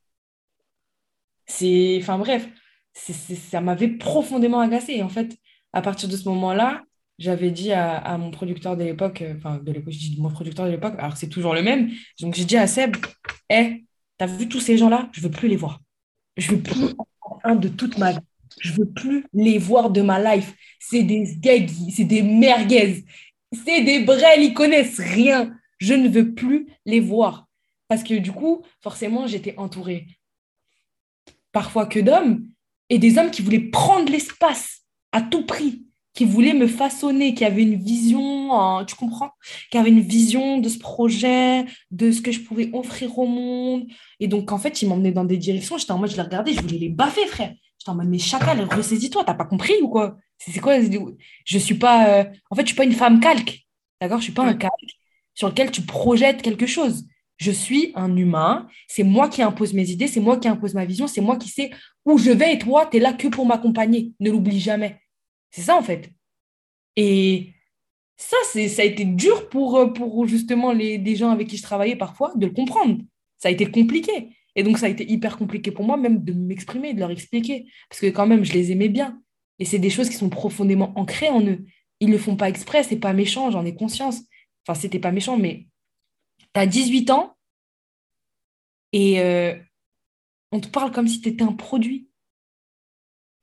C'est... 1.48 1.98
Enfin, 2.02 2.20
bref. 2.20 2.48
ça 2.94 3.62
m'avait 3.62 3.88
profondément 3.88 4.60
agacée. 4.60 4.94
Et 4.94 5.04
en 5.04 5.10
fait, 5.10 5.36
à 5.74 5.82
partir 5.82 6.08
de 6.10 6.16
ce 6.16 6.30
moment-là, 6.30 6.84
j'avais 7.20 7.52
dit 7.52 7.74
à, 7.74 8.18
mon 8.18 8.32
producteur 8.32 8.78
de 8.78 8.84
l'époque, 8.86 9.22
euh, 9.22 9.36
enfin 9.38 9.58
de 9.58 9.72
l'époque, 9.72 9.94
je 9.94 10.00
dis 10.00 10.16
mon 10.20 10.30
producteur 10.30 10.66
de 10.66 10.72
l'époque, 10.72 10.96
alors 10.98 11.18
c'est 11.18 11.28
toujours 11.28 11.54
le 11.54 11.62
même. 11.62 11.92
Donc 12.22 12.34
j'ai 12.34 12.46
dit 12.46 12.58
à 12.58 12.66
Seb, 12.66 12.96
hé, 13.50 13.54
hey, 13.54 13.86
t'as 14.18 14.26
vu 14.26 14.48
tous 14.48 14.62
ces 14.62 14.78
gens-là? 14.78 15.10
Je 15.12 15.22
veux 15.22 15.30
plus 15.30 15.50
les 15.50 15.58
voir. 15.58 15.82
Je 16.38 16.52
veux 16.52 16.62
plus 16.62 16.96
un 17.44 17.56
de 17.56 17.68
toute 17.68 17.98
ma 17.98 18.14
vie. 18.14 18.20
Je 18.62 18.74
veux 18.74 18.90
plus 18.90 19.26
les 19.34 19.58
voir 19.58 19.90
de 19.90 20.02
ma 20.02 20.36
life. 20.36 20.56
C'est 20.80 21.04
des 21.04 21.36
gags, 21.38 21.70
c'est 21.94 22.06
des 22.06 22.22
merguez, 22.22 23.04
c'est 23.54 23.84
des 23.84 24.00
brels, 24.00 24.42
ils 24.42 24.54
connaissent 24.54 25.00
rien. 25.00 25.54
Je 25.78 25.94
ne 25.94 26.08
veux 26.08 26.34
plus 26.34 26.68
les 26.86 27.02
voir. 27.02 27.48
Parce 27.90 28.04
que 28.04 28.14
du 28.14 28.32
coup, 28.32 28.64
forcément, 28.82 29.28
j'étais 29.28 29.56
entourée 29.58 30.08
parfois 31.52 31.86
que 31.86 32.00
d'hommes 32.00 32.48
et 32.90 32.98
des 32.98 33.18
hommes 33.18 33.32
qui 33.32 33.42
voulaient 33.42 33.60
prendre 33.60 34.10
l'espace 34.10 34.84
à 35.12 35.22
tout 35.22 35.46
prix 35.46 35.89
qui 36.14 36.26
voulait 36.26 36.54
me 36.54 36.68
façonner, 36.68 37.34
qui 37.34 37.46
avait 37.46 37.62
une 37.62 37.76
vision, 37.76 38.84
tu 38.86 38.96
comprends 38.96 39.32
Qui 39.72 39.78
avait 39.78 39.90
une 39.90 40.02
vision 40.02 40.58
de 40.58 40.68
ce 40.68 40.80
projet, 40.80 41.66
de 41.92 42.12
ce 42.12 42.22
que 42.22 42.32
je 42.32 42.42
pouvais 42.42 42.70
offrir 42.74 43.18
au 43.18 43.28
monde. 43.28 43.86
Et 44.20 44.28
donc, 44.28 44.52
en 44.52 44.58
fait, 44.58 44.82
il 44.82 44.90
m'emmenait 44.90 45.12
dans 45.12 45.26
des 45.26 45.38
directions. 45.38 45.78
J'étais 45.78 45.92
en 45.92 46.00
mode, 46.00 46.12
je 46.12 46.16
les 46.16 46.22
regardais, 46.22 46.54
je 46.54 46.62
voulais 46.62 46.78
les 46.78 46.90
baffer, 46.90 47.26
frère. 47.28 47.54
J'étais 47.78 47.90
en 47.90 47.96
mode, 47.96 48.08
mais 48.08 48.20
chacal, 48.20 48.62
ressaisis-toi, 48.72 49.24
t'as 49.24 49.34
pas 49.34 49.46
compris 49.46 49.76
ou 49.82 49.90
quoi? 49.90 50.18
C'est 50.38 50.60
quoi? 50.60 50.76
Je 51.46 51.58
suis 51.58 51.76
pas. 51.76 52.08
Euh, 52.10 52.24
en 52.50 52.56
fait, 52.56 52.62
je 52.62 52.68
suis 52.68 52.76
pas 52.76 52.86
une 52.86 52.94
femme 52.94 53.20
calque. 53.20 53.66
D'accord? 54.02 54.20
Je 54.20 54.24
suis 54.24 54.34
pas 54.34 54.46
un 54.46 54.54
calque 54.54 54.74
sur 55.34 55.50
lequel 55.50 55.72
tu 55.72 55.82
projettes 55.82 56.42
quelque 56.42 56.66
chose. 56.66 57.06
Je 57.38 57.52
suis 57.52 57.94
un 57.96 58.18
humain, 58.18 58.68
c'est 58.90 59.04
moi 59.04 59.30
qui 59.30 59.42
impose 59.42 59.74
mes 59.74 59.90
idées, 59.90 60.08
c'est 60.08 60.20
moi 60.20 60.38
qui 60.38 60.50
impose 60.50 60.74
ma 60.74 60.84
vision, 60.84 61.08
c'est 61.08 61.22
moi 61.22 61.38
qui 61.38 61.48
sais 61.48 61.72
où 62.06 62.18
je 62.18 62.32
vais 62.32 62.54
et 62.54 62.60
toi, 62.60 62.86
tu 62.86 62.98
es 62.98 63.00
là 63.00 63.14
que 63.14 63.30
pour 63.30 63.46
m'accompagner. 63.46 64.12
Ne 64.20 64.32
l'oublie 64.32 64.60
jamais. 64.60 65.00
C'est 65.52 65.62
ça, 65.62 65.78
en 65.78 65.82
fait. 65.84 66.12
Et 66.96 67.54
ça, 68.18 68.38
ça 68.54 68.82
a 68.82 68.86
été 68.86 69.06
dur 69.06 69.50
pour, 69.50 69.78
euh, 69.78 69.88
pour 69.88 70.28
justement 70.28 70.72
les, 70.74 70.98
des 70.98 71.16
gens 71.16 71.32
avec 71.32 71.48
qui 71.48 71.58
je 71.58 71.64
travaillais 71.64 71.96
parfois 71.96 72.34
de 72.36 72.46
le 72.48 72.52
comprendre. 72.54 73.02
Ça 73.38 73.50
a 73.50 73.52
été 73.52 73.70
compliqué. 73.72 74.36
Et 74.56 74.64
donc, 74.64 74.78
ça 74.78 74.88
a 74.88 74.90
été 74.90 75.10
hyper 75.10 75.38
compliqué 75.38 75.72
pour 75.72 75.86
moi 75.86 75.98
même 75.98 76.24
de 76.24 76.34
m'exprimer, 76.34 76.94
de 76.94 77.00
leur 77.00 77.12
expliquer. 77.12 77.68
Parce 77.90 78.02
que 78.02 78.08
quand 78.08 78.28
même, 78.28 78.44
je 78.44 78.54
les 78.54 78.72
aimais 78.72 78.90
bien. 78.90 79.22
Et 79.60 79.66
c'est 79.66 79.80
des 79.80 79.90
choses 79.90 80.10
qui 80.10 80.16
sont 80.16 80.30
profondément 80.30 80.94
ancrées 80.98 81.30
en 81.30 81.42
eux. 81.46 81.66
Ils 82.00 82.08
ne 82.08 82.14
le 82.14 82.18
font 82.18 82.36
pas 82.36 82.50
exprès, 82.50 82.84
c'est 82.84 82.98
pas 82.98 83.14
méchant, 83.14 83.52
j'en 83.52 83.66
ai 83.66 83.76
conscience. 83.76 84.22
Enfin, 84.66 84.80
c'était 84.80 85.00
pas 85.00 85.12
méchant, 85.12 85.38
mais 85.38 85.68
tu 86.54 86.60
as 86.60 86.66
18 86.66 87.10
ans 87.12 87.36
et 88.92 89.20
euh, 89.22 89.56
on 90.52 90.60
te 90.60 90.68
parle 90.68 90.92
comme 90.92 91.08
si 91.08 91.22
tu 91.22 91.30
étais 91.30 91.44
un 91.44 91.54
produit. 91.54 92.10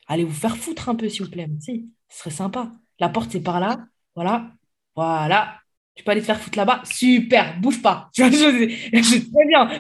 Allez 0.09 0.25
vous 0.25 0.33
faire 0.33 0.57
foutre 0.57 0.89
un 0.89 0.95
peu, 0.95 1.09
s'il 1.09 1.25
vous 1.25 1.31
plaît. 1.31 1.49
Si 1.61 1.89
ce 2.09 2.19
serait 2.19 2.31
sympa. 2.31 2.73
La 2.99 3.09
porte, 3.09 3.31
c'est 3.33 3.41
par 3.43 3.61
là. 3.61 3.87
Voilà. 4.15 4.51
Voilà. 4.95 5.61
Tu 5.97 6.05
peux 6.05 6.11
aller 6.11 6.21
te 6.21 6.27
faire 6.27 6.39
foutre 6.39 6.59
là-bas. 6.59 6.83
Super, 6.85 7.59
bouge 7.59 7.81
pas. 7.81 8.11
Tu 8.15 8.23
vois, 8.23 8.31
je, 8.31 9.31
très 9.33 9.47
bien. 9.49 9.71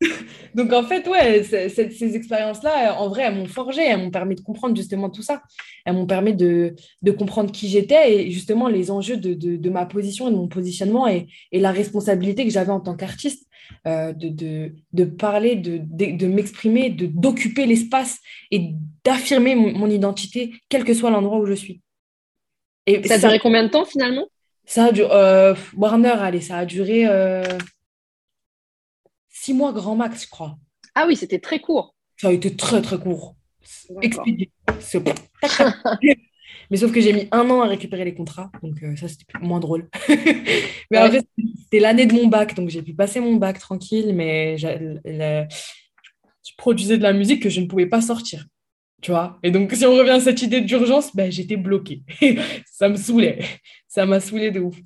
Donc, 0.54 0.72
en 0.72 0.84
fait, 0.84 1.06
ouais, 1.08 1.42
ces 1.42 2.16
expériences-là, 2.16 2.94
en 3.00 3.08
vrai, 3.08 3.22
elles 3.22 3.34
m'ont 3.34 3.46
forgé, 3.46 3.82
elles 3.82 3.98
m'ont 3.98 4.12
permis 4.12 4.36
de 4.36 4.40
comprendre 4.40 4.76
justement 4.76 5.10
tout 5.10 5.22
ça. 5.22 5.42
Elles 5.84 5.94
m'ont 5.94 6.06
permis 6.06 6.34
de, 6.34 6.74
comprendre 7.18 7.50
qui 7.50 7.68
j'étais 7.68 8.14
et 8.14 8.30
justement 8.30 8.68
les 8.68 8.92
enjeux 8.92 9.16
de, 9.16 9.68
ma 9.68 9.84
position 9.84 10.28
et 10.28 10.30
de 10.30 10.36
mon 10.36 10.46
positionnement 10.48 11.08
et, 11.08 11.26
la 11.52 11.72
responsabilité 11.72 12.44
que 12.44 12.52
j'avais 12.52 12.70
en 12.70 12.80
tant 12.80 12.94
qu'artiste 12.94 13.48
euh, 13.86 14.12
de, 14.12 15.04
parler, 15.04 15.56
de, 15.56 16.26
m'exprimer, 16.26 16.90
d'occuper 16.90 17.66
l'espace 17.66 18.18
et 18.52 18.70
d'affirmer 19.04 19.56
mon, 19.56 19.90
identité, 19.90 20.54
quel 20.68 20.84
que 20.84 20.94
soit 20.94 21.10
l'endroit 21.10 21.40
où 21.40 21.46
je 21.46 21.54
suis. 21.54 21.80
Et 22.86 23.06
ça 23.06 23.14
a 23.14 23.18
duré 23.18 23.40
combien 23.40 23.64
de 23.64 23.68
temps 23.68 23.84
finalement? 23.84 24.26
Ça 24.68 24.84
a 24.84 24.92
duré, 24.92 25.08
euh, 25.10 25.54
Warner, 25.78 26.10
allez, 26.10 26.42
ça 26.42 26.58
a 26.58 26.66
duré 26.66 27.06
euh, 27.06 27.42
six 29.30 29.54
mois 29.54 29.72
grand 29.72 29.96
max, 29.96 30.24
je 30.24 30.28
crois. 30.28 30.58
Ah 30.94 31.06
oui, 31.08 31.16
c'était 31.16 31.38
très 31.38 31.58
court. 31.58 31.96
Ça 32.18 32.28
a 32.28 32.32
été 32.32 32.54
très 32.54 32.82
très 32.82 32.98
court. 32.98 33.34
Expédié. 34.02 34.52
Mais 36.70 36.76
sauf 36.76 36.92
que 36.92 37.00
j'ai 37.00 37.14
mis 37.14 37.28
un 37.32 37.48
an 37.48 37.62
à 37.62 37.66
récupérer 37.66 38.04
les 38.04 38.14
contrats, 38.14 38.50
donc 38.62 38.82
euh, 38.82 38.94
ça 38.96 39.08
c'était 39.08 39.24
moins 39.40 39.58
drôle. 39.58 39.88
mais 40.90 40.98
en 40.98 41.10
fait, 41.10 41.26
c'était 41.62 41.80
l'année 41.80 42.04
de 42.04 42.12
mon 42.12 42.26
bac, 42.26 42.54
donc 42.54 42.68
j'ai 42.68 42.82
pu 42.82 42.92
passer 42.92 43.20
mon 43.20 43.36
bac 43.36 43.58
tranquille, 43.58 44.12
mais 44.14 44.58
je 44.58 45.46
produisais 46.58 46.98
de 46.98 47.02
la 47.02 47.14
musique 47.14 47.42
que 47.42 47.48
je 47.48 47.62
ne 47.62 47.66
pouvais 47.66 47.86
pas 47.86 48.02
sortir. 48.02 48.44
Tu 49.00 49.10
vois? 49.10 49.38
Et 49.42 49.50
donc, 49.50 49.72
si 49.72 49.86
on 49.86 49.94
revient 49.94 50.10
à 50.10 50.20
cette 50.20 50.42
idée 50.42 50.60
d'urgence, 50.60 51.14
ben, 51.14 51.30
j'étais 51.30 51.56
bloquée. 51.56 52.02
ça 52.72 52.88
me 52.88 52.96
saoulait. 52.96 53.38
Ça 53.86 54.06
m'a 54.06 54.20
saoulé 54.20 54.50
de 54.50 54.60
ouf. 54.60 54.76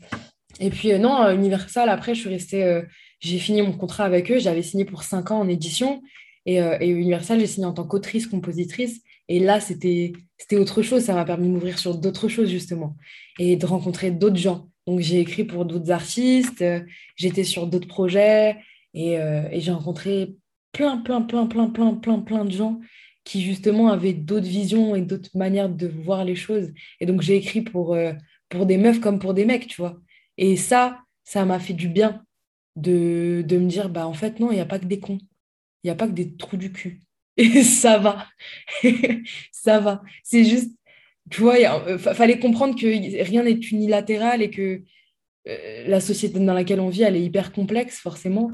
Et 0.60 0.70
puis, 0.70 0.92
euh, 0.92 0.98
non, 0.98 1.30
Universal, 1.30 1.88
après, 1.88 2.14
je 2.14 2.20
suis 2.20 2.28
restée. 2.28 2.64
Euh, 2.64 2.82
j'ai 3.20 3.38
fini 3.38 3.62
mon 3.62 3.72
contrat 3.72 4.04
avec 4.04 4.30
eux. 4.30 4.38
J'avais 4.38 4.62
signé 4.62 4.84
pour 4.84 5.02
cinq 5.02 5.30
ans 5.30 5.40
en 5.40 5.48
édition. 5.48 6.02
Et, 6.44 6.56
et 6.56 6.88
Universal, 6.88 7.38
j'ai 7.38 7.46
signé 7.46 7.66
en 7.66 7.72
tant 7.72 7.84
qu'autrice, 7.84 8.26
compositrice. 8.26 9.00
Et 9.28 9.38
là, 9.38 9.60
c'était 9.60 10.12
autre 10.52 10.82
chose. 10.82 11.04
Ça 11.04 11.14
m'a 11.14 11.24
permis 11.24 11.46
de 11.46 11.52
m'ouvrir 11.52 11.78
sur 11.78 11.96
d'autres 11.96 12.28
choses, 12.28 12.50
justement, 12.50 12.96
et 13.38 13.56
de 13.56 13.64
rencontrer 13.64 14.10
d'autres 14.10 14.36
gens. 14.36 14.68
Donc, 14.86 15.00
j'ai 15.00 15.20
écrit 15.20 15.44
pour 15.44 15.64
d'autres 15.64 15.90
artistes, 15.90 16.62
euh, 16.62 16.80
j'étais 17.16 17.44
sur 17.44 17.66
d'autres 17.66 17.86
projets, 17.86 18.56
et, 18.94 19.18
euh, 19.18 19.48
et 19.50 19.60
j'ai 19.60 19.70
rencontré 19.70 20.34
plein, 20.72 20.98
plein, 20.98 21.22
plein, 21.22 21.46
plein, 21.46 21.68
plein, 21.68 21.94
plein, 21.94 22.18
plein 22.18 22.44
de 22.44 22.50
gens 22.50 22.80
qui, 23.24 23.42
justement, 23.42 23.88
avaient 23.90 24.12
d'autres 24.12 24.46
visions 24.46 24.94
et 24.94 25.02
d'autres 25.02 25.30
manières 25.36 25.68
de 25.68 25.86
voir 25.86 26.24
les 26.24 26.34
choses. 26.34 26.72
Et 27.00 27.06
donc, 27.06 27.22
j'ai 27.22 27.36
écrit 27.36 27.62
pour, 27.62 27.94
euh, 27.94 28.12
des 28.52 28.76
meufs 28.76 29.00
comme 29.00 29.18
pour 29.18 29.34
des 29.34 29.44
mecs, 29.44 29.66
tu 29.66 29.80
vois. 29.80 29.98
Et 30.38 30.56
ça, 30.56 31.00
ça 31.24 31.44
m'a 31.44 31.58
fait 31.58 31.72
du 31.72 31.88
bien 31.88 32.24
de, 32.76 33.42
de 33.46 33.58
me 33.58 33.68
dire, 33.68 33.88
bah, 33.88 34.06
en 34.06 34.14
fait, 34.14 34.40
non, 34.40 34.50
il 34.50 34.56
n'y 34.56 34.60
a 34.60 34.66
pas 34.66 34.78
que 34.78 34.86
des 34.86 35.00
cons. 35.00 35.18
Il 35.82 35.88
n'y 35.88 35.90
a 35.90 35.94
pas 35.94 36.06
que 36.06 36.12
des 36.12 36.36
trous 36.36 36.56
du 36.56 36.72
cul. 36.72 37.00
Et 37.36 37.62
ça 37.62 37.98
va. 37.98 38.26
ça 39.52 39.80
va. 39.80 40.02
C'est 40.22 40.44
juste, 40.44 40.76
tu 41.30 41.40
vois, 41.40 41.58
il 41.58 41.66
euh, 41.66 41.98
fallait 41.98 42.38
comprendre 42.38 42.78
que 42.78 43.22
rien 43.22 43.44
n'est 43.44 43.52
unilatéral 43.52 44.42
et 44.42 44.50
que 44.50 44.82
euh, 45.48 45.88
la 45.88 46.00
société 46.00 46.38
dans 46.38 46.54
laquelle 46.54 46.80
on 46.80 46.88
vit, 46.88 47.02
elle 47.02 47.16
est 47.16 47.22
hyper 47.22 47.52
complexe, 47.52 47.98
forcément. 47.98 48.50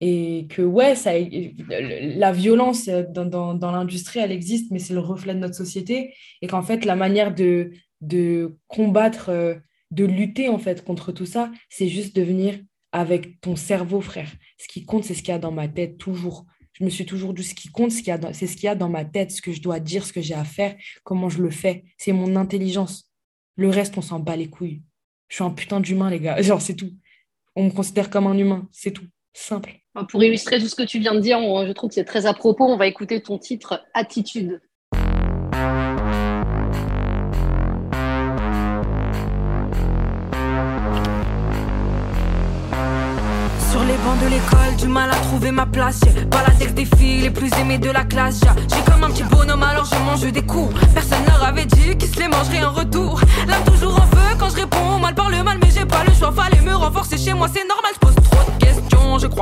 Et 0.00 0.46
que, 0.48 0.62
ouais, 0.62 0.94
ça, 0.94 1.12
la 1.18 2.32
violence 2.32 2.88
dans, 2.88 3.24
dans, 3.24 3.54
dans 3.54 3.72
l'industrie, 3.72 4.20
elle 4.20 4.32
existe, 4.32 4.70
mais 4.70 4.78
c'est 4.78 4.94
le 4.94 5.00
reflet 5.00 5.34
de 5.34 5.40
notre 5.40 5.56
société. 5.56 6.14
Et 6.40 6.46
qu'en 6.46 6.62
fait, 6.62 6.84
la 6.84 6.94
manière 6.94 7.34
de, 7.34 7.72
de 8.00 8.56
combattre, 8.68 9.30
euh, 9.30 9.54
de 9.90 10.04
lutter, 10.04 10.48
en 10.48 10.58
fait, 10.58 10.84
contre 10.84 11.10
tout 11.10 11.26
ça, 11.26 11.50
c'est 11.68 11.88
juste 11.88 12.14
de 12.14 12.22
venir 12.22 12.60
avec 12.92 13.40
ton 13.40 13.56
cerveau, 13.56 14.00
frère. 14.00 14.30
Ce 14.58 14.68
qui 14.68 14.84
compte, 14.84 15.04
c'est 15.04 15.14
ce 15.14 15.22
qu'il 15.22 15.32
y 15.32 15.34
a 15.34 15.38
dans 15.38 15.52
ma 15.52 15.68
tête, 15.68 15.98
toujours 15.98 16.46
je 16.78 16.84
me 16.84 16.90
suis 16.90 17.06
toujours 17.06 17.34
dit 17.34 17.42
ce 17.42 17.54
qui 17.54 17.68
compte, 17.70 17.90
c'est 17.90 18.46
ce 18.46 18.54
qu'il 18.54 18.64
y 18.64 18.68
a 18.68 18.74
dans 18.76 18.88
ma 18.88 19.04
tête, 19.04 19.32
ce 19.32 19.42
que 19.42 19.52
je 19.52 19.60
dois 19.60 19.80
dire, 19.80 20.04
ce 20.06 20.12
que 20.12 20.20
j'ai 20.20 20.34
à 20.34 20.44
faire, 20.44 20.76
comment 21.02 21.28
je 21.28 21.42
le 21.42 21.50
fais. 21.50 21.84
C'est 21.96 22.12
mon 22.12 22.36
intelligence. 22.36 23.10
Le 23.56 23.68
reste, 23.68 23.98
on 23.98 24.02
s'en 24.02 24.20
bat 24.20 24.36
les 24.36 24.48
couilles. 24.48 24.82
Je 25.28 25.36
suis 25.36 25.44
un 25.44 25.50
putain 25.50 25.80
d'humain, 25.80 26.08
les 26.08 26.20
gars. 26.20 26.40
Genre, 26.42 26.60
c'est 26.60 26.76
tout. 26.76 26.92
On 27.56 27.64
me 27.64 27.70
considère 27.70 28.10
comme 28.10 28.28
un 28.28 28.38
humain. 28.38 28.68
C'est 28.70 28.92
tout. 28.92 29.06
Simple. 29.32 29.74
Pour 30.06 30.22
illustrer 30.22 30.60
tout 30.60 30.68
ce 30.68 30.74
que 30.74 30.82
tu 30.82 30.98
viens 30.98 31.14
de 31.14 31.20
dire, 31.20 31.38
je 31.40 31.72
trouve 31.72 31.88
que 31.88 31.94
c'est 31.94 32.04
très 32.04 32.26
à 32.26 32.34
propos. 32.34 32.64
On 32.64 32.76
va 32.76 32.86
écouter 32.86 33.20
ton 33.20 33.38
titre 33.38 33.84
Attitude. 33.94 34.60
de 44.16 44.26
l'école, 44.26 44.76
du 44.78 44.88
mal 44.88 45.10
à 45.10 45.16
trouver 45.16 45.50
ma 45.50 45.66
place. 45.66 46.00
Pas 46.30 46.42
la 46.42 46.54
tête 46.54 46.74
des 46.74 46.84
filles 46.84 47.22
les 47.22 47.30
plus 47.30 47.50
aimées 47.60 47.78
de 47.78 47.90
la 47.90 48.04
classe. 48.04 48.40
J'ai 48.68 48.90
comme 48.90 49.04
un 49.04 49.10
petit 49.10 49.24
bonhomme, 49.24 49.62
alors 49.62 49.84
je 49.84 49.94
mange 49.96 50.32
des 50.32 50.42
coups. 50.42 50.74
Personne 50.94 51.24
leur 51.26 51.42
avait 51.44 51.66
dit 51.66 51.96
qu'ils 51.96 52.08
se 52.08 52.18
les 52.18 52.28
mangeraient 52.28 52.64
en 52.64 52.72
retour. 52.72 53.20
L'âme 53.46 53.64
toujours 53.64 53.94
en 53.94 54.06
feu 54.06 54.36
quand 54.38 54.50
je 54.50 54.56
réponds 54.56 54.98
mal 55.00 55.14
par 55.14 55.30
le 55.30 55.42
mal, 55.42 55.58
mais 55.62 55.70
j'ai 55.72 55.84
pas 55.84 56.04
le 56.04 56.12
choix. 56.12 56.32
Fallait 56.32 56.60
me 56.62 56.74
renforcer 56.74 57.18
chez 57.18 57.34
moi, 57.34 57.48
c'est 57.52 57.66
normal, 57.66 57.77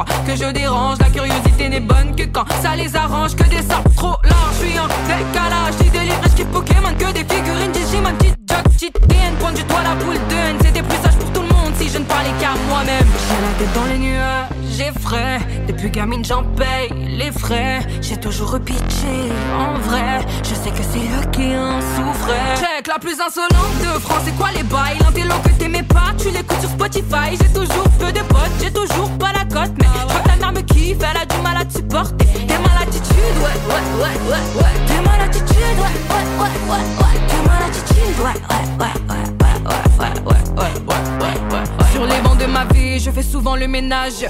que 0.05 0.37
je 0.37 0.51
dérange. 0.53 0.99
La 0.99 1.09
curiosité 1.09 1.69
n'est 1.69 1.81
bonne 1.81 2.15
que 2.15 2.25
quand 2.25 2.45
ça 2.63 2.77
les 2.77 2.95
arrange. 2.97 3.35
Que 3.35 3.45
des 3.45 3.63
sorts 3.63 3.85
trop 3.97 4.17
larges, 4.25 4.57
je 4.61 4.67
suis 4.67 4.79
en 4.79 4.87
décalage. 4.87 5.75
J'ai 5.83 5.91
des 5.91 6.05
livres, 6.05 6.23
je 6.37 6.43
Pokémon 6.45 6.95
que 6.99 7.13
des 7.13 7.25
figurines. 7.35 7.73
Digimon, 7.73 8.15
petite 8.19 8.39
joke, 8.49 8.65
petite 8.73 9.09
DN. 9.09 9.35
Pointe 9.39 9.55
du 9.55 9.63
doigt 9.65 9.83
la 9.83 9.95
boule 9.95 10.15
de 10.29 10.35
haine. 10.35 10.57
C'était 10.61 10.83
plus 10.83 10.99
sage 11.03 11.17
pour 11.17 11.33
tout 11.33 11.43
le 11.43 11.49
monde 11.49 11.73
si 11.79 11.89
je 11.89 11.99
ne 11.99 12.05
parlais 12.05 12.33
qu'à 12.41 12.55
moi-même. 12.69 13.07
J'ai 13.29 13.43
la 13.43 13.53
tête 13.59 13.75
dans 13.75 13.85
les 13.85 13.99
nuages 13.99 14.56
j'ai 14.77 14.93
frais. 15.01 15.39
Depuis 15.67 15.91
gamine, 15.91 16.25
j'en 16.25 16.43
paye 16.43 16.91
les 17.09 17.33
frais. 17.33 17.81
J'ai 18.01 18.17
toujours 18.17 18.51
repitché. 18.53 19.31
En 19.59 19.79
vrai, 19.89 20.21
je 20.43 20.55
sais 20.55 20.71
que 20.71 20.83
c'est 20.83 20.99
eux 20.99 21.31
qui 21.33 21.57
en 21.57 21.81
souffraient. 21.81 22.57
Check 22.61 22.87
la 22.87 22.99
plus 22.99 23.19
insolente 23.21 23.79
de 23.81 23.99
France, 24.01 24.23
c'est 24.25 24.37
quoi 24.37 24.49
les 24.55 24.63
bails? 24.65 24.99
L'intello 25.01 25.35
que 25.45 25.51
t'aimais 25.59 25.83
pas, 25.83 26.13
tu 26.19 26.31
l'écoutes 26.31 26.61
sur 26.61 26.71
Spotify. 26.71 27.37
J'ai 27.41 27.53
toujours 27.53 27.89
peu 27.99 28.13
de 28.13 28.21
potes, 28.21 28.57
j'ai 28.63 28.73
toujours 28.73 29.11
pas 29.19 29.33
la 29.33 29.45
cote. 29.45 29.73
Mais 29.79 29.87
que 29.87 30.29
ta 30.29 30.37
mère 30.37 30.53
me 30.53 30.61
kiffe, 30.61 30.99
elle 31.01 31.23
a 31.23 31.25
du 31.25 31.41
mal 31.43 31.57
à 31.57 31.65
te 31.65 31.73
supporter. 31.79 32.27
T'es 32.47 32.59
mal 32.59 32.77
attitude, 32.83 33.37
ouais, 33.43 33.59
ouais, 33.69 33.85
ouais, 34.03 34.17
ouais, 34.31 34.63
ouais. 34.63 34.75
T'es 34.87 35.01
mal 35.03 35.21
attitude, 35.23 35.79
ouais, 35.79 35.95
ouais, 36.13 36.27
ouais, 36.41 36.55
ouais, 36.69 36.85
ouais. 37.01 37.17
T'es 37.29 37.41
mal 37.49 37.63
attitude, 37.67 38.17
ouais, 38.21 38.37
ouais, 38.51 38.65
ouais, 38.81 38.95
ouais, 39.09 39.09
ouais, 39.09 39.25
ouais, 39.47 40.13
ouais, 40.27 40.41
ouais, 40.57 40.73
ouais, 40.87 41.01
ouais, 41.51 41.65
ouais. 41.79 41.86
Sur 41.97 42.05
les 42.05 42.21
bancs 42.21 42.37
de 42.37 42.45
ma 42.45 42.67
vie, 42.67 43.01
je 43.01 43.11
fais 43.11 43.23
souvent 43.23 43.57
le 43.57 43.67
ménage 43.67 44.27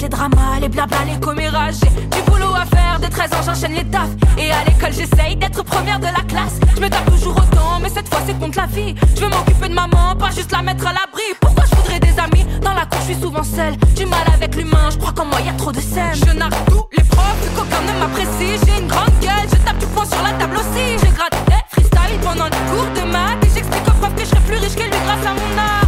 les 0.00 0.08
dramas, 0.08 0.60
les 0.60 0.68
blabla, 0.68 0.98
les 1.12 1.18
commérages. 1.18 1.80
Du 1.80 2.22
boulot 2.30 2.54
à 2.54 2.64
faire, 2.64 3.00
de 3.00 3.06
13 3.06 3.32
ans 3.32 3.42
j'enchaîne 3.44 3.74
les 3.74 3.84
tafs. 3.84 4.14
Et 4.38 4.52
à 4.52 4.62
l'école 4.64 4.92
j'essaye 4.92 5.34
d'être 5.34 5.64
première 5.64 5.98
de 5.98 6.04
la 6.04 6.22
classe. 6.28 6.60
Je 6.76 6.80
me 6.80 6.88
tape 6.88 7.10
toujours 7.10 7.36
autant, 7.36 7.80
mais 7.82 7.88
cette 7.88 8.08
fois 8.08 8.20
c'est 8.24 8.38
contre 8.38 8.58
la 8.58 8.66
vie. 8.66 8.94
Je 9.16 9.20
veux 9.22 9.28
m'occuper 9.28 9.68
de 9.68 9.74
maman, 9.74 10.14
pas 10.16 10.30
juste 10.30 10.52
la 10.52 10.62
mettre 10.62 10.86
à 10.86 10.92
l'abri. 10.92 11.24
Pourquoi 11.40 11.64
je 11.68 11.74
voudrais 11.74 11.98
des 11.98 12.16
amis? 12.20 12.46
Dans 12.62 12.74
la 12.74 12.86
cour 12.86 13.00
je 13.00 13.12
suis 13.12 13.20
souvent 13.20 13.42
seule. 13.42 13.76
Du 13.96 14.06
mal 14.06 14.24
avec 14.32 14.54
l'humain, 14.54 14.88
je 14.92 14.98
crois 14.98 15.12
qu'en 15.12 15.24
moi 15.24 15.40
y 15.40 15.48
a 15.48 15.54
trop 15.54 15.72
de 15.72 15.80
scènes. 15.80 16.14
Je 16.14 16.32
nargue 16.38 16.54
tous 16.68 16.86
les 16.96 17.02
profs, 17.02 17.40
que 17.42 17.58
qu'aucun 17.58 17.82
ne 17.82 17.98
m'apprécie. 17.98 18.60
J'ai 18.64 18.80
une 18.80 18.86
grande 18.86 19.18
gueule, 19.20 19.48
je 19.50 19.56
tape 19.66 19.78
du 19.78 19.86
poing 19.86 20.06
sur 20.06 20.22
la 20.22 20.30
table 20.38 20.56
aussi. 20.56 20.94
J'ai 21.02 21.10
gratté 21.10 21.58
freestyle 21.72 22.20
pendant 22.22 22.44
les 22.44 22.62
cours 22.70 22.90
de 22.94 23.10
maths. 23.10 23.42
Et 23.42 23.50
j'explique 23.52 23.88
aux 23.88 23.98
profs 23.98 24.14
que 24.14 24.22
je 24.22 24.28
serai 24.28 24.40
plus 24.46 24.58
riche 24.58 24.76
que 24.76 24.84
lui 24.84 25.00
grâce 25.04 25.26
à 25.26 25.34
mon 25.34 25.58
art. 25.58 25.87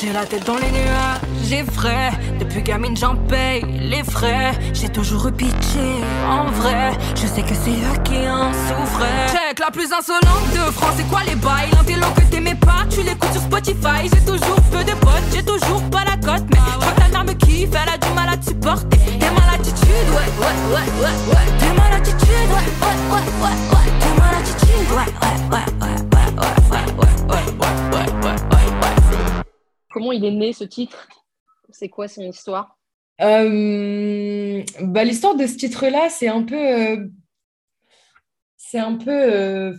J'ai 0.00 0.12
la 0.12 0.24
tête 0.24 0.46
dans 0.46 0.54
les 0.54 0.70
nuages, 0.70 1.18
j'ai 1.42 1.64
frais. 1.64 2.12
Depuis 2.38 2.62
gamine, 2.62 2.96
j'en 2.96 3.16
paye 3.16 3.64
les 3.80 4.04
frais. 4.04 4.52
J'ai 4.72 4.88
toujours 4.88 5.22
repitché. 5.24 6.04
En 6.30 6.44
vrai, 6.52 6.92
je 7.16 7.26
sais 7.26 7.42
que 7.42 7.54
c'est 7.54 7.72
eux 7.72 7.98
qui 8.04 8.18
en 8.28 8.52
souffraient. 8.52 9.26
Check 9.32 9.58
la 9.58 9.72
plus 9.72 9.92
insolente 9.92 10.52
de 10.52 10.70
France, 10.70 10.94
c'est 10.98 11.08
quoi 11.08 11.22
les 11.26 11.34
bails? 11.34 11.70
L'intello 11.72 12.06
que 12.14 12.20
t'aimais 12.30 12.54
pas, 12.54 12.84
tu 12.88 13.02
l'écoutes 13.02 13.32
sur 13.32 13.42
Spotify. 13.42 14.04
J'ai 14.04 14.24
toujours 14.24 14.60
peu 14.70 14.84
de 14.84 14.92
potes, 15.00 15.34
j'ai 15.34 15.42
toujours 15.42 15.82
pas 15.90 16.04
la 16.04 16.16
cote. 16.16 16.46
Mais 16.48 16.58
que 16.58 17.00
ta 17.00 17.08
mère 17.08 17.24
me 17.24 17.32
kiffe, 17.32 17.70
elle 17.72 17.92
a 17.92 17.98
du 17.98 18.14
mal 18.14 18.28
à 18.28 18.36
te 18.36 18.44
supporter. 18.50 18.98
T'es 19.18 19.30
mal 19.30 19.50
attitude, 19.52 20.08
ouais, 20.14 20.30
ouais, 20.38 20.56
ouais, 20.74 20.86
ouais, 21.02 21.34
ouais. 21.34 21.46
T'es 21.58 21.72
mal 21.74 21.92
attitude, 21.92 22.50
ouais, 22.54 22.68
ouais, 22.86 22.98
ouais, 23.10 23.26
ouais, 23.42 23.56
ouais. 23.74 23.88
T'es 23.98 24.12
mal 24.20 24.34
attitude, 24.38 24.90
ouais, 24.94 25.10
ouais, 25.22 25.38
ouais, 25.42 25.58
ouais, 25.58 25.58
ouais, 25.58 25.96
ouais, 25.98 25.98
ouais, 25.98 26.38
ouais, 26.78 27.16
ouais, 27.28 27.46
ouais, 27.58 27.74
ouais, 27.90 28.40
ouais. 28.40 28.47
Comment 29.90 30.12
il 30.12 30.24
est 30.24 30.30
né 30.30 30.52
ce 30.52 30.64
titre? 30.64 31.08
C'est 31.70 31.88
quoi 31.88 32.08
son 32.08 32.22
histoire? 32.22 32.78
Euh, 33.20 34.62
bah, 34.80 35.04
L'histoire 35.04 35.34
de 35.34 35.46
ce 35.46 35.56
titre-là, 35.56 36.08
c'est 36.10 36.28
un 36.28 36.42
peu. 36.42 36.56
Euh, 36.56 37.08
c'est 38.56 38.78
un 38.78 38.96
peu. 38.96 39.10
Euh, 39.10 39.74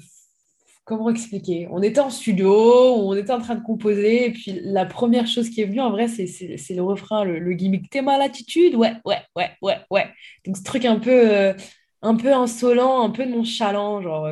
comment 0.83 1.09
expliquer? 1.09 1.67
On 1.71 1.81
était 1.81 1.99
en 1.99 2.09
studio, 2.09 2.51
on 2.51 3.15
était 3.15 3.31
en 3.31 3.39
train 3.39 3.55
de 3.55 3.63
composer, 3.63 4.25
et 4.25 4.31
puis 4.31 4.59
la 4.63 4.85
première 4.85 5.27
chose 5.27 5.49
qui 5.49 5.61
est 5.61 5.65
venue, 5.65 5.81
en 5.81 5.91
vrai, 5.91 6.07
c'est 6.07 6.73
le 6.73 6.81
refrain, 6.81 7.23
le, 7.23 7.53
gimmick 7.53 7.89
T'es 7.89 8.01
mal 8.01 8.21
attitude 8.21 8.75
Ouais, 8.75 8.93
ouais, 9.05 9.21
ouais, 9.35 9.51
ouais, 9.61 9.77
ouais. 9.91 10.07
Donc 10.45 10.57
ce 10.57 10.63
truc 10.63 10.85
un 10.85 10.99
peu, 10.99 11.53
insolent, 12.01 13.03
un 13.03 13.11
peu 13.11 13.25
nonchalant, 13.25 14.01
genre, 14.01 14.29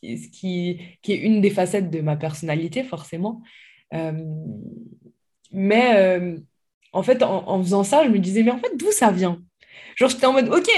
qui, 0.00 0.80
qui, 1.02 1.12
est 1.12 1.16
une 1.16 1.40
des 1.40 1.50
facettes 1.50 1.90
de 1.90 2.00
ma 2.00 2.16
personnalité, 2.16 2.84
forcément. 2.84 3.42
Mais 5.52 5.96
euh, 5.96 6.36
en 6.92 7.02
fait, 7.02 7.22
en, 7.22 7.62
faisant 7.62 7.84
ça, 7.84 8.04
je 8.04 8.08
me 8.10 8.18
disais, 8.18 8.42
mais 8.42 8.50
en 8.50 8.58
fait, 8.58 8.76
d'où 8.76 8.90
ça 8.90 9.10
vient? 9.10 9.42
Genre, 9.96 10.10
j'étais 10.10 10.26
en 10.26 10.32
mode, 10.32 10.48
ok, 10.48 10.68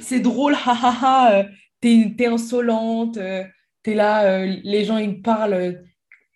c'est 0.00 0.20
drôle, 0.20 0.54
hahaha, 0.54 1.46
t'es 1.80 2.14
es 2.18 2.26
insolente, 2.26 3.18
t'es 3.82 3.94
là, 3.94 4.44
les 4.46 4.84
gens 4.84 4.98
ils 4.98 5.22
parlent, 5.22 5.82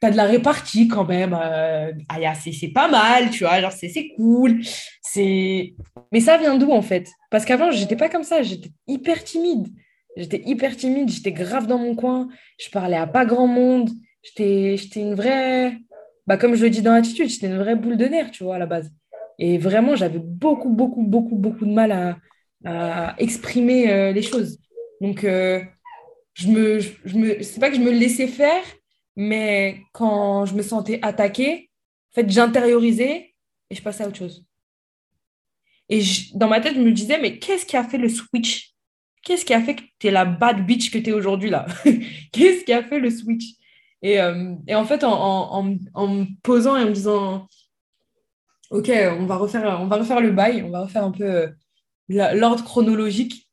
t'as 0.01 0.11
de 0.11 0.17
la 0.17 0.25
répartie 0.25 0.89
quand 0.89 1.05
même, 1.05 1.35
ah, 1.35 2.35
c'est 2.35 2.69
pas 2.69 2.89
mal, 2.89 3.31
tu 3.31 3.45
vois, 3.45 3.61
genre 3.61 3.73
c'est 3.73 4.09
cool. 4.17 4.61
Mais 5.17 6.21
ça 6.21 6.37
vient 6.39 6.57
d'où 6.57 6.71
en 6.73 6.83
fait? 6.83 7.09
Parce 7.31 7.45
qu'avant, 7.45 7.71
j'étais 7.71 7.97
pas 7.97 8.09
comme 8.09 8.25
ça, 8.25 8.43
j'étais 8.43 8.71
hyper 8.87 9.23
timide. 9.25 9.69
J'étais 10.17 10.43
hyper 10.47 10.77
timide, 10.77 11.11
j'étais 11.11 11.33
grave 11.33 11.67
dans 11.67 11.79
mon 11.79 11.97
coin, 11.97 12.29
je 12.59 12.71
parlais 12.71 12.97
à 12.97 13.07
pas 13.07 13.25
grand 13.25 13.49
monde, 13.49 13.91
j'étais 14.23 14.77
une 14.97 15.15
vraie, 15.15 15.77
bah, 16.27 16.37
comme 16.37 16.55
je 16.55 16.63
le 16.63 16.71
dis 16.71 16.83
dans 16.83 16.93
l'attitude, 16.93 17.29
j'étais 17.29 17.47
une 17.47 17.59
vraie 17.59 17.77
boule 17.77 17.97
de 17.97 18.07
nerfs, 18.07 18.31
tu 18.31 18.45
vois, 18.45 18.57
à 18.57 18.59
la 18.59 18.67
base. 18.67 18.91
Et 19.39 19.59
vraiment, 19.59 19.97
j'avais 19.97 20.19
beaucoup, 20.19 20.71
beaucoup, 20.71 21.03
beaucoup, 21.03 21.37
beaucoup 21.37 21.67
de 21.67 21.73
mal 21.73 21.93
à, 22.65 23.15
exprimer 23.19 23.93
euh, 23.93 24.13
les 24.13 24.23
choses. 24.23 24.59
Donc, 25.03 25.23
euh, 25.25 25.61
je 26.33 26.49
me, 26.49 26.81
je, 26.81 27.17
me, 27.17 27.43
c'est 27.43 27.61
pas 27.61 27.69
que 27.69 27.77
je 27.77 27.81
me 27.81 27.91
laissais 27.91 28.27
faire, 28.27 28.65
mais 29.17 29.83
quand 29.93 30.47
je 30.47 30.55
me 30.55 30.63
sentais 30.63 30.99
attaquée, 31.03 31.71
en 32.11 32.15
fait, 32.15 32.31
j'intériorisais 32.31 33.35
et 33.71 33.75
je 33.75 33.83
passais 33.83 34.05
à 34.05 34.09
autre 34.09 34.17
chose. 34.17 34.47
Et 35.89 36.03
dans 36.35 36.49
ma 36.49 36.61
tête, 36.61 36.75
je 36.75 36.81
me 36.81 36.93
disais, 36.93 37.19
mais 37.21 37.39
qu'est-ce 37.39 37.67
qui 37.67 37.77
a 37.77 37.85
fait 37.85 37.99
le 37.99 38.09
switch? 38.09 38.73
Qu'est-ce 39.23 39.45
qui 39.45 39.55
a 39.55 39.61
fait 39.61 39.77
que 39.77 39.83
tu 39.99 40.07
es 40.07 40.11
la 40.11 40.25
bad 40.25 40.65
bitch 40.67 40.91
que 40.91 40.99
tu 40.99 41.11
es 41.11 41.13
aujourd'hui 41.13 41.51
là? 41.51 41.67
Qu'est-ce 42.33 42.65
qui 42.65 42.73
a 42.73 42.83
fait 42.83 42.99
le 42.99 43.11
switch? 43.11 43.55
Et, 44.05 44.21
euh, 44.21 44.55
et, 44.69 44.75
en 44.75 44.85
fait, 44.85 45.03
en, 45.03 45.11
en, 45.15 45.63
me 46.09 46.41
posant 46.43 46.77
et 46.77 46.83
en 46.83 46.89
me 46.89 46.93
disant, 46.93 47.49
OK, 48.69 48.91
on 49.19 49.25
va, 49.25 49.37
refaire, 49.37 49.81
on 49.81 49.87
va 49.87 49.97
refaire 49.97 50.21
le 50.21 50.31
bail, 50.31 50.63
on 50.63 50.69
va 50.69 50.83
refaire 50.83 51.05
un 51.05 51.11
peu 51.11 51.25
euh, 51.25 51.49
l'ordre 52.09 52.63
chronologique, 52.63 53.49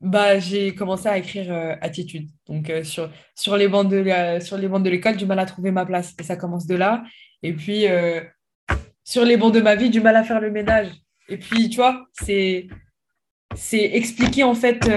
bah, 0.00 0.38
j'ai 0.38 0.72
commencé 0.76 1.08
à 1.08 1.18
écrire 1.18 1.52
euh, 1.52 1.74
Attitude. 1.80 2.30
Donc, 2.46 2.72
sur, 2.84 3.10
sur 3.34 3.56
les 3.56 3.66
bancs 3.66 3.88
de 3.88 4.88
l'école, 4.88 5.16
du 5.16 5.26
mal 5.26 5.40
à 5.40 5.46
trouver 5.46 5.72
ma 5.72 5.84
place. 5.84 6.14
Et 6.20 6.22
ça 6.22 6.36
commence 6.36 6.68
de 6.68 6.76
là. 6.76 7.02
Et 7.42 7.54
puis, 7.54 7.86
sur 9.02 9.24
les 9.24 9.36
bancs 9.36 9.52
de 9.52 9.60
ma 9.60 9.74
vie, 9.74 9.90
du 9.90 10.00
mal 10.00 10.14
à 10.14 10.22
faire 10.22 10.40
le 10.40 10.52
ménage. 10.52 10.92
Et 11.28 11.38
puis, 11.38 11.68
tu 11.70 11.76
vois, 11.78 12.06
c'est 12.12 12.68
expliquer 13.72 14.44
en 14.44 14.54
fait. 14.54 14.88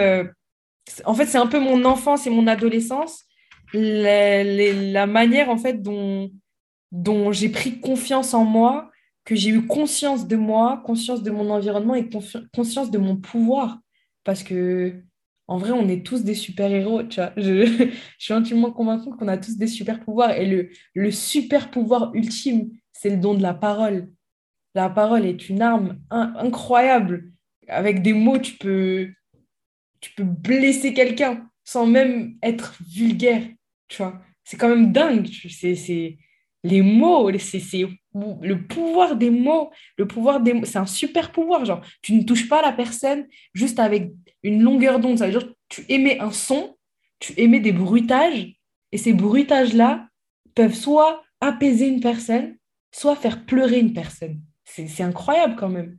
en 1.06 1.14
fait, 1.16 1.26
c'est 1.26 1.40
un 1.40 1.48
peu 1.48 1.60
mon 1.60 1.86
enfance 1.86 2.28
et 2.28 2.30
mon 2.30 2.46
adolescence 2.46 3.26
la, 3.74 5.08
manière 5.08 5.50
en 5.50 5.58
fait 5.58 5.82
dont, 5.82 6.32
dont 6.92 7.32
j'ai 7.32 7.50
pris 7.50 7.80
confiance 7.80 8.34
en 8.34 8.46
moi, 8.46 8.90
que 9.26 9.36
j'ai 9.36 9.52
eu 9.52 9.68
conscience 9.68 10.28
de 10.28 10.36
moi, 10.36 10.82
conscience 10.86 11.22
de 11.22 11.32
mon 11.32 11.50
environnement 11.50 11.96
et 11.96 12.10
conscience 12.54 12.90
de 12.90 12.98
mon 12.98 13.16
pouvoir. 13.16 13.80
Parce 14.24 14.44
que 14.44 15.04
en 15.48 15.58
vrai, 15.58 15.72
on 15.72 15.88
est 15.88 16.06
tous 16.06 16.24
des 16.24 16.36
super-héros, 16.36 17.04
tu 17.04 17.20
vois. 17.20 17.34
Je, 17.38 17.92
suis 18.20 18.34
intimement 18.34 18.72
convaincue 18.72 19.10
qu'on 19.18 19.28
a 19.28 19.38
tous 19.38 19.58
des 19.58 19.68
super-pouvoirs. 19.68 20.32
Et 20.32 20.46
le, 20.46 20.70
le 20.94 21.12
super-pouvoir 21.12 22.14
ultime, 22.14 22.70
c'est 22.92 23.10
le 23.10 23.18
don 23.18 23.34
de 23.34 23.42
la 23.42 23.54
parole. 23.54 24.12
La 24.76 24.90
parole 24.90 25.26
est 25.26 25.50
une 25.50 25.62
arme 25.62 26.00
incroyable. 26.10 27.32
Avec 27.68 28.04
des 28.04 28.14
mots, 28.14 28.38
tu 28.38 28.58
peux, 28.58 29.10
tu 30.02 30.12
peux 30.14 30.24
blesser 30.24 30.94
quelqu'un 30.94 31.50
sans 31.64 31.86
même 31.88 32.36
être 32.42 32.78
vulgaire 32.88 33.44
tu 33.90 34.02
vois. 34.02 34.22
C'est 34.44 34.58
quand 34.58 34.70
même 34.70 34.92
dingue. 34.92 35.28
C'est 35.50 36.18
les 36.64 36.82
mots, 36.82 37.30
c'est 37.38 37.62
le 38.14 38.68
pouvoir 38.68 39.16
des 39.16 39.30
mots. 39.30 39.72
Le 39.98 40.08
pouvoir 40.08 40.42
des 40.42 40.60
c'est 40.64 40.78
un 40.78 40.86
super 40.86 41.32
pouvoir. 41.32 41.66
Genre, 41.66 41.82
tu 42.02 42.14
ne 42.14 42.24
touches 42.24 42.48
pas 42.48 42.62
la 42.62 42.72
personne 42.72 43.28
juste 43.54 43.80
avec 43.80 44.12
une 44.44 44.62
longueur 44.64 45.00
d'onde. 45.00 45.20
Ça 45.20 45.26
veut 45.26 45.38
dire 45.38 45.54
tu 45.68 45.86
émets 45.90 46.20
un 46.20 46.32
son, 46.32 46.76
tu 47.20 47.34
émets 47.38 47.60
des 47.60 47.72
bruitages, 47.72 48.56
et 48.92 48.98
ces 48.98 49.14
bruitages-là 49.14 50.08
peuvent 50.56 50.74
soit 50.74 51.24
apaiser 51.42 51.88
une 51.88 52.02
personne, 52.02 52.58
soit 52.92 53.16
faire 53.16 53.46
pleurer 53.46 53.80
une 53.80 53.94
personne. 53.94 54.42
C'est 54.66 55.04
incroyable 55.04 55.56
quand 55.58 55.70
même. 55.70 55.98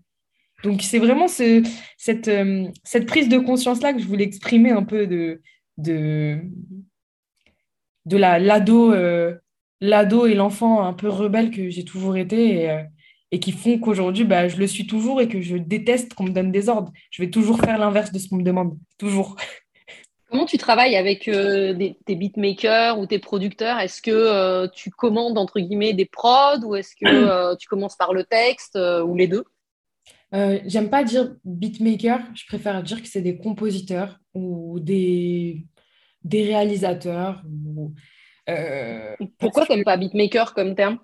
Donc, 0.62 0.82
c'est 0.82 0.99
vraiment 0.99 1.28
ce, 1.28 1.62
cette, 1.97 2.28
euh, 2.28 2.68
cette 2.84 3.07
prise 3.07 3.28
de 3.28 3.38
conscience-là 3.38 3.93
que 3.93 4.01
je 4.01 4.07
voulais 4.07 4.24
exprimer 4.24 4.70
un 4.70 4.82
peu 4.82 5.07
de, 5.07 5.41
de, 5.78 6.38
de 8.07 8.16
la 8.16 8.38
l'ado 8.38 8.92
euh, 8.92 9.34
l'ado 9.80 10.26
et 10.26 10.34
l'enfant 10.34 10.82
un 10.82 10.92
peu 10.92 11.09
rebelle 11.09 11.51
que 11.51 11.68
j'ai 11.70 11.84
toujours 11.84 12.16
été 12.16 12.62
et, 12.62 12.70
euh, 12.70 13.38
qui 13.38 13.53
font 13.53 13.78
qu'aujourd'hui 13.78 14.24
bah, 14.24 14.48
je 14.48 14.57
le 14.57 14.66
suis 14.66 14.86
toujours 14.86 15.20
et 15.20 15.28
que 15.28 15.40
je 15.40 15.57
déteste 15.57 16.14
qu'on 16.14 16.24
me 16.24 16.30
donne 16.30 16.53
des 16.53 16.68
ordres. 16.68 16.92
Je 17.11 17.22
vais 17.22 17.30
toujours 17.30 17.59
faire 17.61 17.78
l'inverse 17.78 18.12
de 18.12 18.18
ce 18.18 18.28
qu'on 18.28 18.36
me 18.36 18.42
demande, 18.42 18.76
toujours. 18.98 19.36
Comment 20.28 20.46
tu 20.46 20.59
travailles 20.59 20.96
avec 20.96 21.26
euh, 21.26 21.76
tes 22.07 22.14
beatmakers 22.14 22.98
ou 22.98 23.07
tes 23.07 23.18
producteurs? 23.18 23.78
Est-ce 23.80 24.01
que 24.01 24.68
tu 24.68 24.90
commandes 24.90 25.38
entre 25.38 25.59
guillemets 25.59 25.92
des 25.92 26.07
prods 26.07 26.64
ou 26.64 26.76
est-ce 26.76 26.94
que 26.94 27.55
tu 27.59 27.68
commences 27.68 27.96
par 27.96 28.12
le 28.12 28.24
texte 28.24 28.76
ou 28.76 29.16
les 29.16 29.26
deux? 29.26 29.44
J'aime 30.32 30.88
pas 30.88 31.03
dire 31.03 31.34
beatmaker, 31.44 32.20
je 32.34 32.46
préfère 32.46 32.80
dire 32.84 33.03
que 33.03 33.09
c'est 33.09 33.22
des 33.22 33.38
compositeurs 33.38 34.20
ou 34.34 34.78
des 34.78 35.66
des 36.25 36.45
réalisateurs. 36.45 37.43
Euh, 38.49 39.16
Pourquoi 39.39 39.66
tu 39.66 39.73
n'aimes 39.73 39.85
pas 39.85 39.97
beatmaker 39.97 40.55
comme 40.55 40.75
terme? 40.75 40.99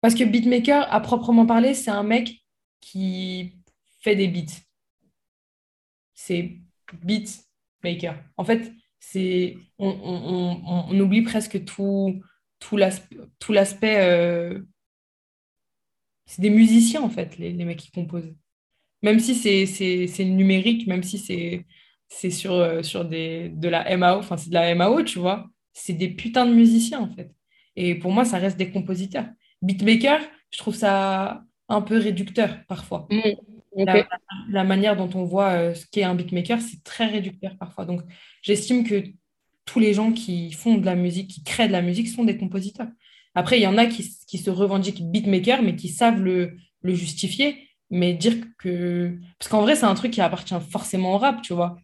Parce 0.00 0.14
que 0.14 0.24
beatmaker, 0.24 0.92
à 0.92 1.00
proprement 1.00 1.46
parler, 1.46 1.74
c'est 1.74 1.90
un 1.90 2.02
mec 2.02 2.42
qui 2.80 3.54
fait 4.00 4.16
des 4.16 4.28
beats. 4.28 4.62
C'est 6.14 6.58
beatmaker. 7.02 8.22
En 8.36 8.44
fait, 8.44 8.72
c'est 8.98 9.56
on, 9.78 10.98
oublie 11.00 11.22
presque 11.22 11.64
tout, 11.64 12.22
tout 12.58 12.76
l'aspect. 12.76 14.00
Euh, 14.00 14.60
c'est 16.26 16.42
des 16.42 16.50
musiciens, 16.50 17.02
en 17.02 17.10
fait, 17.10 17.36
les, 17.38 17.52
les 17.52 17.64
mecs 17.64 17.78
qui 17.78 17.90
composent. 17.90 18.34
Même 19.02 19.18
si 19.18 19.34
c'est 19.34 20.24
numérique, 20.24 20.86
même 20.86 21.02
si 21.02 21.18
c'est 21.18 21.66
c'est 22.10 22.30
sur, 22.30 22.52
euh, 22.52 22.82
sur 22.82 23.04
des, 23.04 23.48
de 23.48 23.68
la 23.68 23.96
MAO, 23.96 24.18
enfin 24.18 24.36
c'est 24.36 24.50
de 24.50 24.54
la 24.54 24.74
MAO, 24.74 25.02
tu 25.02 25.18
vois. 25.18 25.48
C'est 25.72 25.94
des 25.94 26.08
putains 26.08 26.44
de 26.44 26.52
musiciens, 26.52 27.00
en 27.00 27.08
fait. 27.08 27.30
Et 27.76 27.94
pour 27.94 28.12
moi, 28.12 28.24
ça 28.24 28.36
reste 28.36 28.58
des 28.58 28.70
compositeurs. 28.70 29.26
Beatmaker, 29.62 30.20
je 30.50 30.58
trouve 30.58 30.74
ça 30.74 31.42
un 31.68 31.80
peu 31.80 31.96
réducteur 31.96 32.58
parfois. 32.66 33.06
Mmh, 33.10 33.84
la, 34.48 34.64
manière 34.64 34.96
dont 34.96 35.08
on 35.14 35.24
voit 35.24 35.50
euh, 35.50 35.74
ce 35.74 35.86
qu'est 35.86 36.02
un 36.02 36.16
beatmaker, 36.16 36.60
c'est 36.60 36.82
très 36.82 37.06
réducteur 37.06 37.56
parfois. 37.56 37.84
Donc, 37.84 38.02
j'estime 38.42 38.84
que 38.84 39.04
tous 39.64 39.78
les 39.78 39.94
gens 39.94 40.12
qui 40.12 40.50
font 40.50 40.76
de 40.78 40.84
la 40.84 40.96
musique, 40.96 41.28
qui 41.28 41.44
créent 41.44 41.68
de 41.68 41.72
la 41.72 41.82
musique, 41.82 42.08
sont 42.08 42.24
des 42.24 42.36
compositeurs. 42.36 42.88
Après, 43.36 43.60
il 43.60 43.62
y 43.62 43.68
en 43.68 43.78
a 43.78 43.86
qui, 43.86 44.04
qui 44.26 44.38
se 44.38 44.50
revendiquent 44.50 45.08
beatmaker, 45.08 45.62
mais 45.62 45.76
qui 45.76 45.88
savent 45.88 46.20
le, 46.20 46.56
le 46.82 46.94
justifier. 46.94 47.68
Mais 47.88 48.14
dire 48.14 48.34
que. 48.58 49.16
Parce 49.38 49.48
qu'en 49.48 49.62
vrai, 49.62 49.76
c'est 49.76 49.86
un 49.86 49.94
truc 49.94 50.10
qui 50.10 50.20
appartient 50.20 50.54
forcément 50.70 51.14
au 51.14 51.18
rap, 51.18 51.40
tu 51.42 51.54
vois 51.54 51.76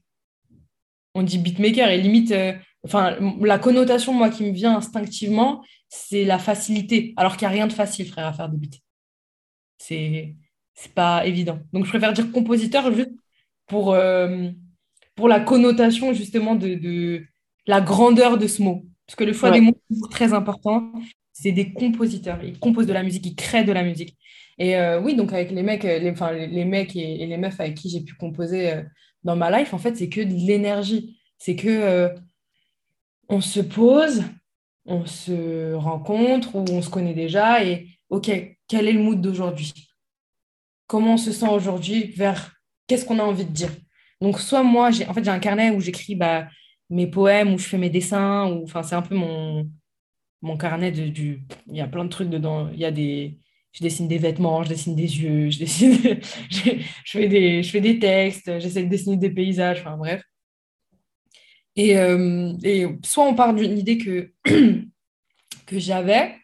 on 1.16 1.22
dit 1.22 1.38
beatmaker 1.38 1.88
et 1.88 1.98
limite, 1.98 2.30
euh, 2.32 2.52
enfin, 2.84 3.16
la 3.40 3.58
connotation, 3.58 4.12
moi, 4.12 4.28
qui 4.28 4.44
me 4.44 4.52
vient 4.52 4.76
instinctivement, 4.76 5.64
c'est 5.88 6.24
la 6.24 6.38
facilité, 6.38 7.14
alors 7.16 7.36
qu'il 7.36 7.48
n'y 7.48 7.54
a 7.54 7.56
rien 7.56 7.66
de 7.66 7.72
facile, 7.72 8.06
frère, 8.06 8.26
à 8.26 8.32
faire 8.34 8.50
des 8.50 8.58
beats. 8.58 8.78
C'est, 9.78 10.36
c'est 10.74 10.92
pas 10.92 11.26
évident. 11.26 11.58
Donc, 11.72 11.86
je 11.86 11.90
préfère 11.90 12.12
dire 12.12 12.30
compositeur 12.32 12.94
juste 12.94 13.12
pour, 13.66 13.94
euh, 13.94 14.50
pour 15.14 15.28
la 15.28 15.40
connotation, 15.40 16.12
justement, 16.12 16.54
de, 16.54 17.24
la 17.66 17.80
grandeur 17.80 18.36
de 18.36 18.46
ce 18.46 18.62
mot. 18.62 18.84
Parce 19.06 19.16
que 19.16 19.24
le 19.24 19.32
choix 19.32 19.50
des 19.50 19.60
mots 19.60 19.78
est 19.90 20.10
très 20.10 20.34
important. 20.34 20.92
C'est 21.32 21.52
des 21.52 21.72
compositeurs. 21.72 22.42
Ils 22.44 22.58
composent 22.58 22.86
de 22.86 22.92
la 22.92 23.02
musique, 23.02 23.24
ils 23.24 23.36
créent 23.36 23.64
de 23.64 23.72
la 23.72 23.84
musique. 23.84 24.16
Et 24.58 24.76
euh, 24.76 25.00
oui, 25.00 25.14
donc 25.14 25.32
avec 25.32 25.50
les 25.50 25.62
mecs, 25.62 25.82
les, 25.82 26.10
enfin, 26.10 26.32
les 26.32 26.64
mecs 26.64 26.94
et, 26.96 27.26
les 27.26 27.36
meufs 27.36 27.58
avec 27.60 27.74
qui 27.74 27.88
j'ai 27.88 28.00
pu 28.00 28.14
composer 28.14 28.82
dans 29.26 29.36
ma 29.36 29.58
life, 29.58 29.74
en 29.74 29.78
fait, 29.78 29.96
c'est 29.96 30.08
que 30.08 30.20
de 30.20 30.32
l'énergie. 30.32 31.18
C'est 31.36 31.56
que 31.56 31.68
euh, 31.68 32.08
on 33.28 33.40
se 33.40 33.60
pose, 33.60 34.22
on 34.86 35.04
se 35.04 35.74
rencontre 35.74 36.54
ou 36.54 36.64
on 36.70 36.80
se 36.80 36.88
connaît 36.88 37.12
déjà 37.12 37.62
et 37.64 37.88
OK, 38.08 38.30
quel 38.68 38.88
est 38.88 38.92
le 38.92 39.02
mood 39.02 39.20
d'aujourd'hui? 39.20 39.74
Comment 40.86 41.14
on 41.14 41.16
se 41.16 41.32
sent 41.32 41.48
aujourd'hui 41.48 42.12
vers 42.12 42.54
qu'est-ce 42.86 43.04
qu'on 43.04 43.18
a 43.18 43.24
envie 43.24 43.44
de 43.44 43.50
dire? 43.50 43.72
Donc, 44.20 44.38
soit 44.38 44.62
moi, 44.62 44.92
j'ai 44.92 45.06
en 45.08 45.12
fait, 45.12 45.24
j'ai 45.24 45.30
un 45.30 45.40
carnet 45.40 45.70
où 45.70 45.80
j'écris 45.80 46.14
bah, 46.14 46.46
mes 46.88 47.08
poèmes, 47.08 47.52
où 47.52 47.58
je 47.58 47.66
fais 47.66 47.78
mes 47.78 47.90
dessins, 47.90 48.46
ou 48.46 48.62
enfin, 48.62 48.84
c'est 48.84 48.94
un 48.94 49.02
peu 49.02 49.16
mon, 49.16 49.68
mon 50.40 50.56
carnet 50.56 50.92
de, 50.92 51.08
du. 51.08 51.42
Il 51.66 51.76
y 51.76 51.80
a 51.80 51.88
plein 51.88 52.04
de 52.04 52.10
trucs 52.10 52.30
dedans. 52.30 52.70
Il 52.72 52.78
y 52.78 52.84
a 52.84 52.92
des 52.92 53.40
je 53.76 53.82
dessine 53.82 54.08
des 54.08 54.18
vêtements, 54.18 54.62
je 54.62 54.70
dessine 54.70 54.94
des 54.94 55.02
yeux, 55.02 55.50
je 55.50 55.58
dessine, 55.58 55.98
je, 56.50 56.70
fais 57.04 57.28
des, 57.28 57.62
je 57.62 57.70
fais 57.70 57.80
des 57.82 57.98
textes, 57.98 58.58
j'essaie 58.58 58.84
de 58.84 58.88
dessiner 58.88 59.18
des 59.18 59.30
paysages, 59.30 59.80
enfin 59.80 59.98
bref. 59.98 60.22
Et, 61.76 61.98
euh, 61.98 62.54
et 62.62 62.86
soit 63.04 63.26
on 63.26 63.34
part 63.34 63.52
d'une 63.52 63.76
idée 63.76 63.98
que, 63.98 64.32
que 65.66 65.78
j'avais, 65.78 66.34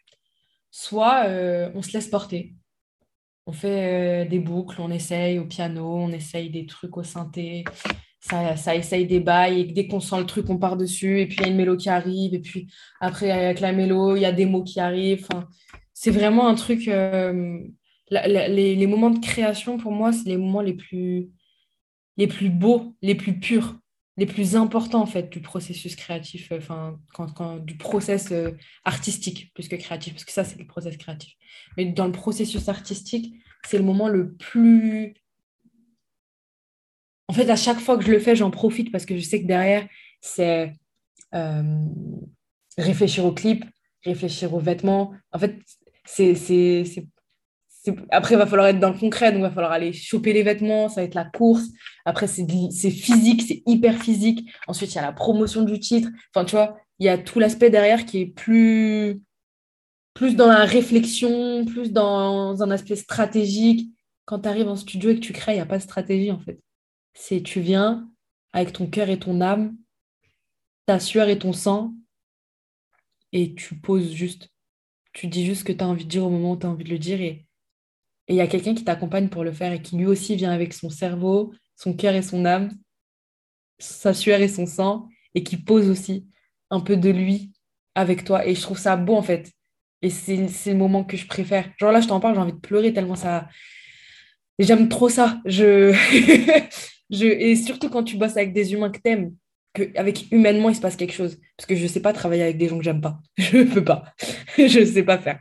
soit 0.70 1.24
euh, 1.26 1.70
on 1.74 1.80
se 1.80 1.92
laisse 1.92 2.08
porter. 2.08 2.54
On 3.46 3.52
fait 3.52 4.26
des 4.26 4.38
boucles, 4.38 4.80
on 4.80 4.90
essaye 4.90 5.38
au 5.38 5.46
piano, 5.46 5.96
on 5.96 6.12
essaye 6.12 6.50
des 6.50 6.66
trucs 6.66 6.96
au 6.98 7.02
synthé. 7.02 7.64
Ça, 8.20 8.56
ça 8.56 8.76
essaye 8.76 9.06
des 9.06 9.18
bails 9.18 9.60
et 9.60 9.64
dès 9.64 9.88
qu'on 9.88 9.98
sent 9.98 10.18
le 10.18 10.26
truc, 10.26 10.48
on 10.48 10.58
part 10.58 10.76
dessus. 10.76 11.20
Et 11.20 11.26
puis 11.26 11.38
il 11.38 11.42
y 11.42 11.44
a 11.46 11.48
une 11.48 11.56
mélo 11.56 11.76
qui 11.76 11.88
arrive. 11.88 12.34
Et 12.34 12.38
puis 12.38 12.68
après, 13.00 13.32
avec 13.32 13.58
la 13.58 13.72
mélo, 13.72 14.16
il 14.16 14.20
y 14.20 14.26
a 14.26 14.32
des 14.32 14.46
mots 14.46 14.62
qui 14.62 14.78
arrivent. 14.78 15.26
C'est 15.94 16.10
vraiment 16.10 16.48
un 16.48 16.54
truc. 16.54 16.86
les, 16.86 18.76
les, 18.76 18.86
moments 18.86 19.10
de 19.10 19.18
création, 19.18 19.78
pour 19.78 19.92
moi, 19.92 20.12
c'est 20.12 20.28
les 20.28 20.36
moments 20.36 20.60
les 20.62 20.74
plus, 20.74 21.30
beaux, 22.50 22.94
les 23.02 23.14
plus 23.14 23.38
purs 23.38 23.76
les 24.16 24.26
plus 24.26 24.56
importants 24.56 25.00
en 25.00 25.06
fait 25.06 25.30
du 25.30 25.40
processus 25.40 25.96
créatif, 25.96 26.52
euh, 26.52 26.58
enfin 26.58 27.58
du 27.60 27.76
process 27.76 28.30
euh, 28.30 28.50
artistique 28.84 29.52
plus 29.54 29.68
que 29.68 29.76
créatif, 29.76 30.12
parce 30.12 30.24
que 30.24 30.32
ça 30.32 30.44
c'est 30.44 30.58
le 30.58 30.66
process 30.66 30.96
créatif. 30.96 31.32
Mais 31.76 31.86
dans 31.86 32.06
le 32.06 32.12
processus 32.12 32.68
artistique, 32.68 33.34
c'est 33.66 33.78
le 33.78 33.84
moment 33.84 34.08
le 34.08 34.34
plus. 34.34 35.14
En 37.28 37.32
fait, 37.32 37.48
à 37.48 37.56
chaque 37.56 37.78
fois 37.78 37.96
que 37.96 38.04
je 38.04 38.10
le 38.10 38.18
fais, 38.18 38.36
j'en 38.36 38.50
profite 38.50 38.92
parce 38.92 39.06
que 39.06 39.16
je 39.16 39.22
sais 39.22 39.40
que 39.40 39.46
derrière, 39.46 39.88
c'est 40.20 40.74
euh, 41.34 41.86
réfléchir 42.76 43.24
au 43.24 43.32
clip, 43.32 43.64
réfléchir 44.04 44.52
aux 44.52 44.60
vêtements. 44.60 45.14
En 45.32 45.38
fait, 45.38 45.56
c'est 46.04 46.34
après, 48.10 48.34
il 48.36 48.38
va 48.38 48.46
falloir 48.46 48.68
être 48.68 48.78
dans 48.78 48.92
le 48.92 48.98
concret, 48.98 49.32
donc 49.32 49.40
il 49.40 49.42
va 49.42 49.50
falloir 49.50 49.72
aller 49.72 49.92
choper 49.92 50.32
les 50.32 50.44
vêtements, 50.44 50.88
ça 50.88 51.00
va 51.00 51.04
être 51.04 51.14
la 51.14 51.24
course. 51.24 51.64
Après, 52.04 52.28
c'est 52.28 52.46
physique, 52.46 53.42
c'est 53.42 53.62
hyper 53.66 54.00
physique. 54.00 54.48
Ensuite, 54.68 54.92
il 54.92 54.96
y 54.96 54.98
a 54.98 55.02
la 55.02 55.12
promotion 55.12 55.62
du 55.62 55.80
titre. 55.80 56.08
Enfin, 56.32 56.44
tu 56.44 56.52
vois, 56.52 56.78
il 57.00 57.06
y 57.06 57.08
a 57.08 57.18
tout 57.18 57.40
l'aspect 57.40 57.70
derrière 57.70 58.06
qui 58.06 58.20
est 58.20 58.26
plus, 58.26 59.20
plus 60.14 60.36
dans 60.36 60.46
la 60.46 60.64
réflexion, 60.64 61.64
plus 61.64 61.92
dans 61.92 62.62
un 62.62 62.70
aspect 62.70 62.94
stratégique. 62.94 63.90
Quand 64.26 64.40
tu 64.40 64.48
arrives 64.48 64.68
en 64.68 64.76
studio 64.76 65.10
et 65.10 65.16
que 65.16 65.20
tu 65.20 65.32
crées, 65.32 65.52
il 65.52 65.56
n'y 65.56 65.60
a 65.60 65.66
pas 65.66 65.78
de 65.78 65.82
stratégie, 65.82 66.30
en 66.30 66.38
fait. 66.38 66.60
C'est 67.14 67.42
tu 67.42 67.60
viens 67.60 68.08
avec 68.52 68.72
ton 68.72 68.86
cœur 68.86 69.10
et 69.10 69.18
ton 69.18 69.40
âme, 69.40 69.76
ta 70.86 71.00
sueur 71.00 71.28
et 71.28 71.38
ton 71.38 71.52
sang, 71.52 71.94
et 73.32 73.54
tu 73.54 73.74
poses 73.80 74.12
juste. 74.12 74.51
Tu 75.12 75.26
dis 75.26 75.44
juste 75.44 75.60
ce 75.60 75.64
que 75.64 75.72
tu 75.72 75.84
as 75.84 75.88
envie 75.88 76.04
de 76.04 76.10
dire 76.10 76.24
au 76.24 76.30
moment 76.30 76.52
où 76.52 76.56
tu 76.56 76.66
as 76.66 76.70
envie 76.70 76.84
de 76.84 76.90
le 76.90 76.98
dire 76.98 77.20
et 77.20 77.46
il 78.28 78.36
y 78.36 78.40
a 78.40 78.46
quelqu'un 78.46 78.74
qui 78.74 78.84
t'accompagne 78.84 79.28
pour 79.28 79.44
le 79.44 79.52
faire 79.52 79.72
et 79.72 79.82
qui 79.82 79.96
lui 79.96 80.06
aussi 80.06 80.36
vient 80.36 80.52
avec 80.52 80.72
son 80.72 80.90
cerveau, 80.90 81.52
son 81.76 81.94
cœur 81.94 82.14
et 82.14 82.22
son 82.22 82.44
âme, 82.44 82.70
sa 83.78 84.14
sueur 84.14 84.40
et 84.40 84.48
son 84.48 84.66
sang, 84.66 85.08
et 85.34 85.42
qui 85.42 85.56
pose 85.56 85.90
aussi 85.90 86.26
un 86.70 86.80
peu 86.80 86.96
de 86.96 87.10
lui 87.10 87.52
avec 87.94 88.24
toi. 88.24 88.46
Et 88.46 88.54
je 88.54 88.62
trouve 88.62 88.78
ça 88.78 88.96
beau 88.96 89.16
en 89.16 89.22
fait. 89.22 89.52
Et 90.02 90.10
c'est 90.10 90.36
le 90.36 90.74
moment 90.74 91.04
que 91.04 91.16
je 91.16 91.26
préfère. 91.26 91.70
Genre 91.78 91.92
là, 91.92 92.00
je 92.00 92.08
t'en 92.08 92.20
parle, 92.20 92.34
j'ai 92.34 92.40
envie 92.40 92.52
de 92.52 92.58
pleurer 92.58 92.92
tellement 92.92 93.14
ça. 93.14 93.48
J'aime 94.58 94.88
trop 94.88 95.08
ça. 95.08 95.40
Je... 95.44 95.92
je... 97.10 97.26
Et 97.26 97.56
surtout 97.56 97.88
quand 97.88 98.02
tu 98.02 98.16
bosses 98.16 98.36
avec 98.36 98.52
des 98.52 98.72
humains 98.72 98.90
que 98.90 99.00
t'aimes, 99.00 99.34
qu'avec 99.72 100.30
humainement, 100.30 100.68
il 100.68 100.76
se 100.76 100.80
passe 100.80 100.96
quelque 100.96 101.14
chose. 101.14 101.40
Parce 101.56 101.66
que 101.66 101.74
je 101.74 101.82
ne 101.82 101.88
sais 101.88 102.00
pas 102.00 102.12
travailler 102.12 102.42
avec 102.42 102.58
des 102.58 102.68
gens 102.68 102.78
que 102.78 102.84
j'aime 102.84 103.00
pas. 103.00 103.20
Je 103.38 103.58
ne 103.58 103.64
peux 103.64 103.84
pas. 103.84 104.04
je 104.56 104.80
ne 104.80 104.84
sais 104.84 105.02
pas 105.02 105.18
faire. 105.18 105.40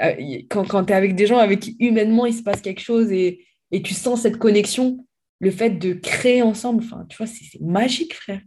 Euh, 0.00 0.14
quand, 0.48 0.84
tu 0.84 0.92
es 0.92 0.96
avec 0.96 1.14
des 1.14 1.26
gens 1.26 1.38
avec 1.38 1.60
qui 1.60 1.76
humainement 1.78 2.24
il 2.24 2.32
se 2.32 2.42
passe 2.42 2.62
quelque 2.62 2.80
chose 2.80 3.12
et, 3.12 3.44
et 3.72 3.82
tu 3.82 3.92
sens 3.92 4.22
cette 4.22 4.38
connexion, 4.38 5.06
le 5.40 5.50
fait 5.50 5.70
de 5.70 5.92
créer 5.92 6.40
ensemble, 6.40 6.84
enfin, 6.84 7.04
tu 7.08 7.16
c'est 7.26 7.60
magique, 7.60 8.14
frère. 8.14 8.40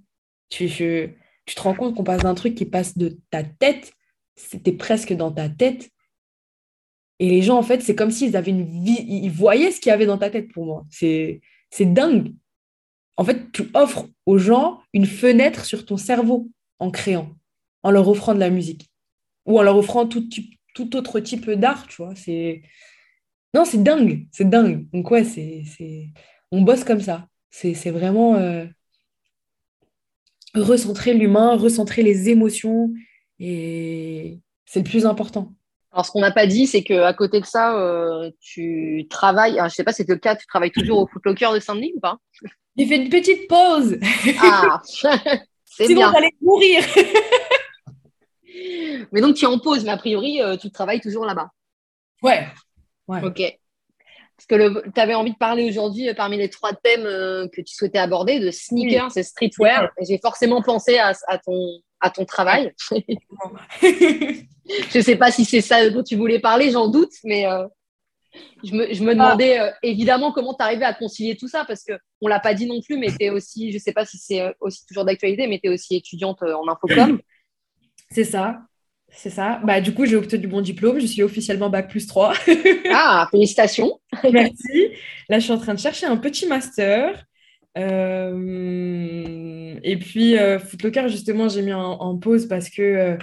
Tu, 0.49 0.69
tu 0.69 1.55
te 1.55 1.61
rends 1.61 1.75
compte 1.75 1.95
qu'on 1.95 2.03
passe 2.03 2.21
d'un 2.21 2.35
truc 2.35 2.55
qui 2.55 2.65
passe 2.65 2.97
de 2.97 3.19
ta 3.29 3.43
tête, 3.43 3.91
c'était 4.35 4.71
presque 4.71 5.13
dans 5.13 5.31
ta 5.31 5.49
tête. 5.49 5.89
Et 7.19 7.29
les 7.29 7.41
gens, 7.41 7.57
en 7.57 7.63
fait, 7.63 7.81
c'est 7.81 7.95
comme 7.95 8.11
s'ils 8.11 8.35
avaient 8.35 8.51
une 8.51 8.65
vie, 8.65 9.05
ils 9.07 9.29
voyaient 9.29 9.71
ce 9.71 9.79
qu'il 9.79 9.89
y 9.89 9.93
avait 9.93 10.05
dans 10.05 10.17
ta 10.17 10.29
tête 10.29 10.51
pour 10.51 10.65
moi. 10.65 10.85
C'est 10.89 11.41
dingue. 11.79 12.33
En 13.17 13.23
fait, 13.23 13.51
tu 13.51 13.69
offres 13.73 14.07
aux 14.25 14.37
gens 14.37 14.81
une 14.93 15.05
fenêtre 15.05 15.65
sur 15.65 15.85
ton 15.85 15.97
cerveau 15.97 16.49
en 16.79 16.91
créant, 16.91 17.29
en 17.83 17.91
leur 17.91 18.07
offrant 18.09 18.33
de 18.33 18.39
la 18.39 18.49
musique 18.49 18.89
ou 19.45 19.59
en 19.59 19.63
leur 19.63 19.77
offrant 19.77 20.07
tout 20.07 20.95
autre 20.95 21.19
type 21.19 21.49
d'art, 21.51 21.87
tu 21.87 22.01
vois. 22.01 22.15
C'est... 22.15 22.63
Non, 23.53 23.63
c'est 23.63 23.81
dingue, 23.81 24.27
c'est 24.31 24.49
dingue. 24.49 24.89
Donc 24.91 25.11
ouais, 25.11 25.23
c'est, 25.23 25.63
on 26.51 26.61
bosse 26.61 26.83
comme 26.83 27.01
ça. 27.01 27.27
C'est, 27.49 27.89
vraiment 27.91 28.35
euh, 28.35 28.65
recentrer 30.53 31.13
l'humain, 31.13 31.55
recentrer 31.55 32.03
les 32.03 32.27
émotions, 32.27 32.91
et 33.39 34.39
c'est 34.65 34.79
le 34.79 34.89
plus 34.89 35.05
important. 35.05 35.53
Alors, 35.93 36.05
ce 36.05 36.11
qu'on 36.11 36.19
n'a 36.19 36.33
pas 36.33 36.47
dit, 36.47 36.67
c'est 36.67 36.83
qu'à 36.83 37.13
côté 37.13 37.39
de 37.39 37.45
ça, 37.45 37.79
euh, 37.79 38.29
tu 38.41 39.07
travailles, 39.09 39.55
je 39.57 39.63
ne 39.63 39.69
sais 39.69 39.85
pas 39.85 39.93
si 39.93 40.03
c'est 40.03 40.09
le 40.09 40.17
cas, 40.17 40.35
tu 40.35 40.45
travailles 40.47 40.71
toujours 40.71 40.99
au 40.99 41.07
Footlocker 41.07 41.53
de 41.53 41.59
Saint-Denis 41.61 41.93
ou 41.95 42.01
pas? 42.01 42.17
J'ai 42.77 42.85
fait 42.85 42.97
une 42.97 43.09
petite 43.09 43.47
pause. 43.47 43.97
Ah, 44.39 44.81
c'est 45.65 45.87
Sinon, 45.87 46.11
j'allais 46.13 46.33
mourir. 46.41 46.83
Mais 49.11 49.21
donc, 49.21 49.35
tu 49.35 49.45
es 49.45 49.47
en 49.47 49.59
pause, 49.59 49.83
mais 49.83 49.91
a 49.91 49.97
priori, 49.97 50.41
euh, 50.41 50.57
tu 50.57 50.71
travailles 50.71 51.01
toujours 51.01 51.25
là-bas. 51.25 51.49
Ouais. 52.21 52.47
Ok. 53.07 53.41
Parce 54.37 54.47
que 54.47 54.89
tu 54.89 54.99
avais 54.99 55.13
envie 55.13 55.31
de 55.31 55.37
parler 55.37 55.69
aujourd'hui, 55.69 56.09
euh, 56.09 56.13
parmi 56.13 56.37
les 56.37 56.49
trois 56.49 56.73
thèmes 56.73 57.05
euh, 57.05 57.47
que 57.47 57.61
tu 57.61 57.73
souhaitais 57.73 57.99
aborder, 57.99 58.39
de 58.39 58.51
sneakers 58.51 59.17
et 59.17 59.23
streetwear. 59.23 59.91
Et 59.99 60.05
j'ai 60.05 60.17
forcément 60.17 60.61
pensé 60.61 60.97
à, 60.97 61.13
ton, 61.45 61.79
à 62.01 62.09
ton 62.09 62.25
travail. 62.25 62.73
je 63.81 64.97
ne 64.97 65.01
sais 65.01 65.15
pas 65.15 65.31
si 65.31 65.45
c'est 65.45 65.61
ça 65.61 65.89
dont 65.89 66.03
tu 66.03 66.15
voulais 66.15 66.39
parler, 66.39 66.71
j'en 66.71 66.87
doute, 66.87 67.13
mais 67.23 67.45
je, 68.63 68.73
me, 68.73 68.93
je, 68.93 69.03
me, 69.03 69.13
demandais 69.13 69.59
évidemment 69.83 70.31
comment 70.31 70.53
tu 70.53 70.63
arrivais 70.63 70.85
à 70.85 70.93
concilier 70.93 71.35
tout 71.35 71.47
ça, 71.47 71.65
parce 71.65 71.83
qu'on 71.83 71.97
ne 72.23 72.29
l'a 72.29 72.39
pas 72.39 72.53
dit 72.53 72.67
non 72.67 72.81
plus, 72.81 72.97
mais 72.97 73.07
tu 73.07 73.25
es 73.25 73.29
aussi, 73.29 73.71
je 73.71 73.77
ne 73.77 73.81
sais 73.81 73.93
pas 73.93 74.05
si 74.05 74.17
c'est 74.17 74.53
aussi 74.59 74.85
toujours 74.85 75.05
d'actualité, 75.05 75.47
mais 75.47 75.59
tu 75.59 75.69
es 75.69 75.73
aussi 75.73 75.95
étudiante 75.95 76.43
en 76.43 76.67
infocom. 76.67 77.19
C'est 78.11 78.23
ça. 78.23 78.59
C'est 79.09 79.29
ça. 79.29 79.61
Bah, 79.63 79.81
du 79.81 79.93
coup, 79.93 80.05
j'ai 80.05 80.17
obtenu 80.17 80.47
bon 80.47 80.61
diplôme. 80.61 80.99
Je 80.99 81.05
suis 81.05 81.23
officiellement 81.23 81.69
Bac 81.69 81.89
plus 81.89 82.05
3. 82.05 82.33
ah, 82.91 83.27
félicitations. 83.31 83.99
Merci. 84.31 84.89
Là, 85.29 85.39
je 85.39 85.45
suis 85.45 85.53
en 85.53 85.57
train 85.57 85.73
de 85.73 85.79
chercher 85.79 86.05
un 86.05 86.17
petit 86.17 86.47
master. 86.47 87.25
Euh, 87.77 89.79
et 89.83 89.97
puis, 89.97 90.37
euh, 90.37 90.59
Footlocker, 90.59 91.07
justement, 91.07 91.49
j'ai 91.49 91.61
mis 91.61 91.73
en, 91.73 92.17
pause 92.17 92.47
parce 92.47 92.69
que 92.69 92.81
euh, 92.81 93.17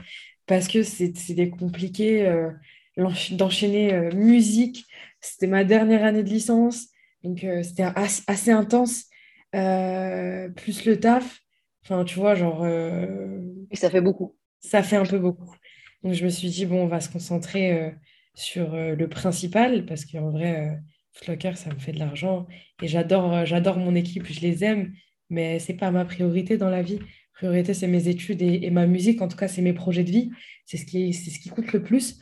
parce 0.46 0.68
que 0.68 0.82
c'était 0.82 1.50
compliqué 1.50 2.48
d'enchaîner 2.96 4.10
musique. 4.14 4.84
C'était 5.22 5.46
ma 5.46 5.64
dernière 5.64 6.04
année 6.04 6.22
de 6.22 6.28
licence. 6.28 6.88
Donc, 7.22 7.46
c'était 7.62 7.86
assez, 7.96 8.50
intense. 8.50 9.04
plus 9.52 10.84
le 10.84 10.96
taf. 11.00 11.40
Enfin, 11.84 12.04
tu 12.04 12.18
vois, 12.18 12.34
genre... 12.34 12.66
Et 12.66 13.76
ça 13.76 13.88
fait 13.88 14.00
beaucoup 14.00 14.36
ça 14.62 14.82
fait 14.82 14.96
un 14.96 15.04
peu 15.04 15.18
beaucoup. 15.18 15.54
Donc 16.02 16.14
je 16.14 16.24
me 16.24 16.30
suis 16.30 16.48
dit, 16.48 16.66
bon, 16.66 16.84
on 16.84 16.86
va 16.86 17.00
se 17.00 17.10
concentrer 17.10 17.72
euh, 17.72 17.90
sur 18.34 18.74
euh, 18.74 18.94
le 18.94 19.08
principal, 19.08 19.84
parce 19.84 20.04
qu'en 20.06 20.30
vrai, 20.30 20.68
euh, 20.68 20.74
Footlocker, 21.12 21.56
ça 21.56 21.70
me 21.70 21.78
fait 21.78 21.92
de 21.92 21.98
l'argent. 21.98 22.46
Et 22.82 22.88
j'adore, 22.88 23.44
j'adore 23.44 23.78
mon 23.78 23.94
équipe, 23.94 24.26
je 24.26 24.40
les 24.40 24.64
aime, 24.64 24.94
mais 25.28 25.58
ce 25.58 25.70
n'est 25.72 25.78
pas 25.78 25.90
ma 25.90 26.04
priorité 26.04 26.56
dans 26.56 26.70
la 26.70 26.82
vie. 26.82 27.00
Priorité, 27.34 27.74
c'est 27.74 27.88
mes 27.88 28.08
études 28.08 28.40
et, 28.40 28.70
ma 28.70 28.86
musique. 28.86 29.20
En 29.20 29.28
tout 29.28 29.36
cas, 29.36 29.48
c'est 29.48 29.62
mes 29.62 29.72
projets 29.72 30.04
de 30.04 30.10
vie. 30.10 30.30
C'est 30.64 30.76
ce 30.76 30.86
qui, 30.86 31.12
c'est 31.12 31.30
ce 31.30 31.38
qui 31.38 31.50
compte 31.50 31.72
le 31.72 31.82
plus. 31.82 32.18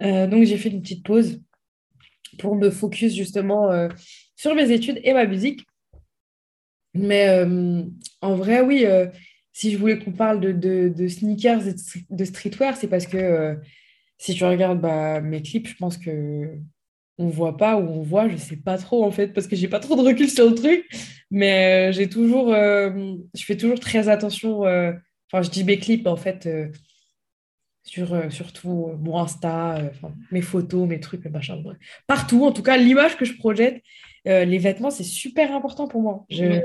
donc 0.00 0.44
j'ai 0.44 0.56
fait 0.56 0.70
une 0.70 0.80
petite 0.80 1.04
pause 1.04 1.42
pour 2.40 2.56
me 2.56 2.70
focus 2.70 3.14
justement 3.14 3.88
sur 4.36 4.54
mes 4.54 4.72
études 4.72 5.00
et 5.04 5.12
ma 5.12 5.26
musique. 5.26 5.66
Mais 6.94 7.44
en 8.20 8.34
vrai, 8.34 8.60
oui, 8.60 8.86
si 9.52 9.72
je 9.72 9.78
voulais 9.78 9.98
qu'on 9.98 10.12
parle 10.12 10.40
de, 10.40 11.08
sneakers 11.08 11.68
et 11.68 11.74
de 12.10 12.24
streetwear, 12.24 12.76
c'est 12.76 12.88
parce 12.88 13.06
que 13.06 13.16
euh, 13.16 13.54
si 14.18 14.34
tu 14.34 14.44
regardes 14.44 14.80
bah, 14.80 15.20
mes 15.20 15.42
clips, 15.42 15.68
je 15.68 15.76
pense 15.76 15.98
que 15.98 16.56
on 17.18 17.28
voit 17.28 17.58
pas 17.58 17.76
ou 17.76 17.86
on 17.86 18.02
voit, 18.02 18.28
je 18.28 18.36
sais 18.36 18.56
pas 18.56 18.78
trop 18.78 19.04
en 19.04 19.10
fait, 19.10 19.28
parce 19.28 19.46
que 19.46 19.56
j'ai 19.56 19.68
pas 19.68 19.80
trop 19.80 19.96
de 19.96 20.00
recul 20.00 20.30
sur 20.30 20.48
le 20.48 20.54
truc, 20.54 20.86
mais 21.30 21.90
euh, 21.90 21.92
j'ai 21.92 22.08
toujours, 22.08 22.54
euh, 22.54 23.16
je 23.34 23.44
fais 23.44 23.56
toujours 23.56 23.78
très 23.78 24.08
attention, 24.08 24.60
enfin 24.60 25.42
je 25.42 25.50
dis 25.50 25.64
mes 25.64 25.78
clips 25.78 26.06
en 26.06 26.16
fait, 26.16 26.48
sur 27.82 28.30
surtout 28.30 28.92
mon 29.00 29.18
Insta, 29.18 29.78
mes 30.30 30.42
photos, 30.42 30.88
mes 30.88 31.00
trucs, 31.00 31.24
mes 31.24 31.30
machins, 31.30 31.62
partout, 32.06 32.44
en 32.44 32.52
tout 32.52 32.62
cas 32.62 32.76
l'image 32.76 33.16
que 33.16 33.24
je 33.24 33.36
projette, 33.36 33.82
les 34.24 34.58
vêtements 34.58 34.90
c'est 34.90 35.04
super 35.04 35.54
important 35.54 35.88
pour 35.88 36.02
moi. 36.02 36.26
Je, 36.30 36.60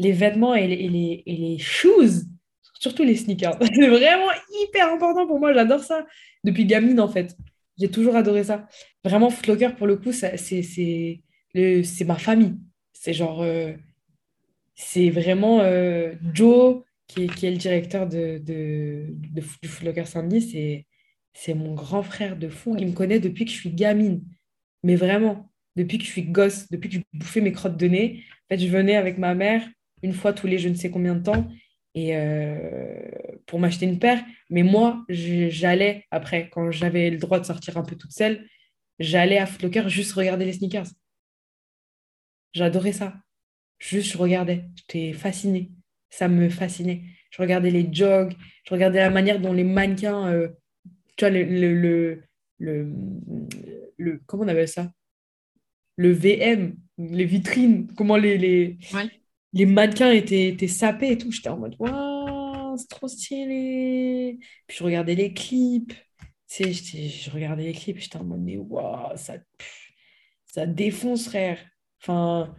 les 0.00 0.12
vêtements 0.12 0.54
et 0.54 0.66
les, 0.66 1.22
et 1.26 1.36
les, 1.36 1.58
shoes, 1.58 2.24
surtout 2.78 3.04
les 3.04 3.16
sneakers. 3.16 3.58
C'est 3.74 3.88
vraiment 3.88 4.30
hyper 4.62 4.90
important 4.92 5.26
pour 5.26 5.38
moi. 5.38 5.52
J'adore 5.52 5.84
ça 5.84 6.06
depuis 6.42 6.64
gamine, 6.64 7.00
en 7.00 7.08
fait. 7.08 7.36
J'ai 7.78 7.90
toujours 7.90 8.16
adoré 8.16 8.44
ça. 8.44 8.66
Vraiment, 9.04 9.28
Footlocker, 9.30 9.76
pour 9.76 9.86
le 9.86 9.96
coup, 9.96 10.12
c'est 10.12 11.24
ma 12.06 12.18
famille. 12.18 12.56
C'est 12.92 13.12
genre... 13.12 13.42
Euh, 13.42 13.72
c'est 14.74 15.10
vraiment 15.10 15.60
euh, 15.60 16.14
Joe, 16.32 16.82
qui, 17.10 17.46
est 17.46 17.50
le 17.50 17.56
directeur 17.56 18.08
de, 18.08 18.38
de, 18.38 19.06
du 19.62 19.68
Footlocker 19.68 20.06
Saint-Denis. 20.06 20.86
C'est 21.32 21.54
mon 21.54 21.74
grand 21.74 22.02
frère 22.02 22.36
de 22.36 22.48
fou. 22.48 22.76
Il 22.78 22.88
me 22.88 22.92
connaît 22.92 23.20
depuis 23.20 23.44
que 23.44 23.50
je 23.50 23.56
suis 23.56 23.70
gamine. 23.70 24.22
Mais 24.82 24.96
vraiment, 24.96 25.52
depuis 25.76 25.98
que 25.98 26.04
je 26.04 26.10
suis 26.10 26.24
gosse, 26.24 26.68
depuis 26.70 26.88
que 26.88 26.96
je 26.96 27.00
bouffais 27.12 27.40
mes 27.40 27.52
crottes 27.52 27.76
de 27.76 27.86
nez. 27.86 28.24
En 28.44 28.54
fait, 28.54 28.60
je 28.60 28.68
venais 28.68 28.96
avec 28.96 29.18
ma 29.18 29.34
mère 29.34 29.66
une 30.02 30.14
fois 30.14 30.32
tous 30.32 30.46
les 30.46 30.58
je 30.58 30.68
ne 30.68 30.74
sais 30.74 30.90
combien 30.90 31.14
de 31.14 31.22
temps 31.22 31.46
et 31.94 32.16
euh, 32.16 33.10
pour 33.46 33.58
m'acheter 33.58 33.86
une 33.86 33.98
paire. 33.98 34.24
Mais 34.48 34.62
moi, 34.62 35.04
j'allais 35.08 36.06
après, 36.10 36.48
quand 36.50 36.70
j'avais 36.70 37.10
le 37.10 37.18
droit 37.18 37.40
de 37.40 37.44
sortir 37.44 37.76
un 37.76 37.82
peu 37.82 37.96
toute 37.96 38.12
seule, 38.12 38.46
j'allais 38.98 39.38
à 39.38 39.46
Footlocker 39.46 39.88
juste 39.88 40.12
regarder 40.12 40.44
les 40.44 40.52
sneakers. 40.54 40.86
J'adorais 42.52 42.92
ça. 42.92 43.14
Juste, 43.78 44.12
je 44.12 44.18
regardais. 44.18 44.66
J'étais 44.76 45.12
fascinée. 45.12 45.70
Ça 46.10 46.28
me 46.28 46.48
fascinait. 46.48 47.02
Je 47.30 47.42
regardais 47.42 47.70
les 47.70 47.92
jogs, 47.92 48.34
je 48.64 48.74
regardais 48.74 48.98
la 48.98 49.10
manière 49.10 49.40
dont 49.40 49.52
les 49.52 49.64
mannequins, 49.64 50.28
euh, 50.32 50.48
tu 51.16 51.24
vois, 51.24 51.30
le, 51.30 51.44
le, 51.44 52.22
le, 52.58 52.92
le, 53.98 54.20
comment 54.26 54.44
on 54.44 54.48
appelle 54.48 54.68
ça? 54.68 54.92
Le 55.96 56.12
VM, 56.12 56.76
les 56.98 57.24
vitrines, 57.26 57.92
comment 57.94 58.16
les, 58.16 58.38
les, 58.38 58.78
les 59.52 59.66
mannequins 59.66 60.10
étaient, 60.12 60.48
étaient 60.48 60.68
sapés 60.68 61.12
et 61.12 61.18
tout. 61.18 61.32
J'étais 61.32 61.50
en 61.50 61.58
mode, 61.58 61.76
waouh, 61.78 62.76
c'est 62.78 62.88
trop 62.88 63.08
stylé. 63.08 64.38
Puis 64.66 64.78
je 64.78 64.84
regardais 64.84 65.14
les 65.14 65.34
clips. 65.34 65.92
Tu 66.48 66.74
sais, 66.74 67.08
je 67.08 67.30
regardais 67.30 67.64
les 67.64 67.72
clips, 67.72 67.98
j'étais 67.98 68.16
en 68.18 68.24
mode, 68.24 68.40
mais 68.42 68.56
waouh, 68.58 69.16
ça, 69.16 69.36
ça 70.46 70.66
défonce, 70.66 71.26
frère. 71.26 71.58
Enfin, 72.02 72.54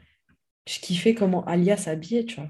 je 0.67 0.79
kiffais 0.79 1.15
comment 1.15 1.45
Alia 1.45 1.77
s'habillait, 1.77 2.25
tu 2.25 2.35
vois. 2.37 2.49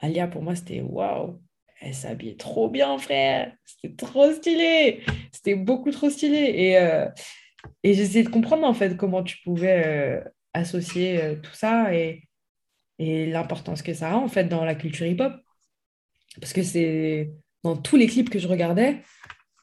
Alia, 0.00 0.28
pour 0.28 0.42
moi, 0.42 0.54
c'était 0.54 0.80
waouh. 0.80 1.40
Elle 1.80 1.94
s'habillait 1.94 2.36
trop 2.36 2.68
bien, 2.68 2.98
frère. 2.98 3.52
C'était 3.64 3.94
trop 3.94 4.32
stylé. 4.32 5.02
C'était 5.32 5.54
beaucoup 5.54 5.90
trop 5.90 6.10
stylé. 6.10 6.52
Et, 6.56 6.78
euh, 6.78 7.06
et 7.82 7.94
j'essayais 7.94 8.24
de 8.24 8.28
comprendre, 8.28 8.64
en 8.64 8.74
fait, 8.74 8.96
comment 8.96 9.22
tu 9.22 9.38
pouvais 9.44 9.86
euh, 9.86 10.24
associer 10.54 11.22
euh, 11.22 11.36
tout 11.36 11.54
ça 11.54 11.94
et, 11.94 12.24
et 12.98 13.26
l'importance 13.26 13.82
que 13.82 13.94
ça 13.94 14.12
a, 14.12 14.16
en 14.16 14.28
fait, 14.28 14.44
dans 14.44 14.64
la 14.64 14.74
culture 14.74 15.06
hip-hop. 15.06 15.34
Parce 16.40 16.52
que 16.52 16.62
c'est 16.62 17.32
dans 17.64 17.76
tous 17.76 17.96
les 17.96 18.06
clips 18.06 18.30
que 18.30 18.38
je 18.38 18.48
regardais, 18.48 19.02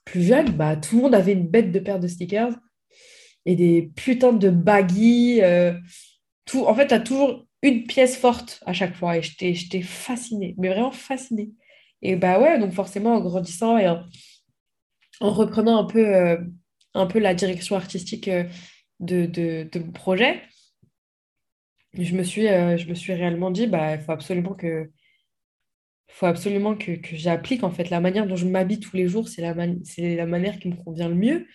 plus 0.05 0.23
jeune, 0.23 0.51
bah, 0.51 0.75
tout 0.75 0.97
le 0.97 1.01
monde 1.03 1.15
avait 1.15 1.33
une 1.33 1.47
bête 1.47 1.71
de 1.71 1.79
paire 1.79 1.99
de 1.99 2.07
stickers 2.07 2.53
et 3.45 3.55
des 3.55 3.91
putains 3.95 4.33
de 4.33 4.49
baggy. 4.49 5.41
tout, 6.45 6.65
en 6.65 6.75
fait, 6.75 6.87
tu 6.87 6.93
as 6.93 6.99
toujours 6.99 7.44
une 7.61 7.85
pièce 7.85 8.17
forte 8.17 8.61
à 8.65 8.73
chaque 8.73 8.95
fois. 8.95 9.17
Et 9.17 9.21
j'étais 9.21 9.81
fascinée, 9.81 10.55
mais 10.57 10.69
vraiment 10.69 10.91
fascinée. 10.91 11.51
Et 12.01 12.15
bah 12.15 12.39
ouais, 12.39 12.59
donc 12.59 12.71
forcément, 12.73 13.15
en 13.15 13.21
grandissant 13.21 13.77
et 13.77 13.87
en, 13.89 14.03
reprenant 15.21 15.77
un 15.79 15.85
peu, 15.85 16.15
euh, 16.15 16.37
un 16.93 17.07
peu 17.07 17.19
la 17.19 17.33
direction 17.33 17.75
artistique 17.75 18.27
euh, 18.27 18.43
de, 18.99 19.25
de, 19.25 19.79
mon 19.79 19.91
projet, 19.91 20.41
je 21.97 22.15
me 22.15 22.23
suis, 22.23 22.47
euh, 22.47 22.77
je 22.77 22.87
me 22.87 22.95
suis 22.95 23.13
réellement 23.13 23.51
dit, 23.51 23.67
bah, 23.67 23.95
il 23.95 24.01
faut 24.01 24.11
absolument 24.11 24.53
que 24.53 24.91
faut 26.07 26.27
absolument 26.27 26.75
que, 26.77 26.93
que 26.93 27.15
j'applique 27.15 27.63
en 27.63 27.71
fait 27.71 27.89
la 27.89 27.99
manière 27.99 28.27
dont 28.27 28.35
je 28.35 28.45
m'habille 28.45 28.79
tous 28.79 28.95
les 28.95 29.07
jours, 29.07 29.27
c'est 29.27 29.41
la, 29.41 29.53
c'est 29.83 30.15
la 30.15 30.25
manière 30.25 30.59
qui 30.59 30.69
me 30.69 30.75
convient 30.75 31.09
le 31.09 31.15
mieux. 31.15 31.47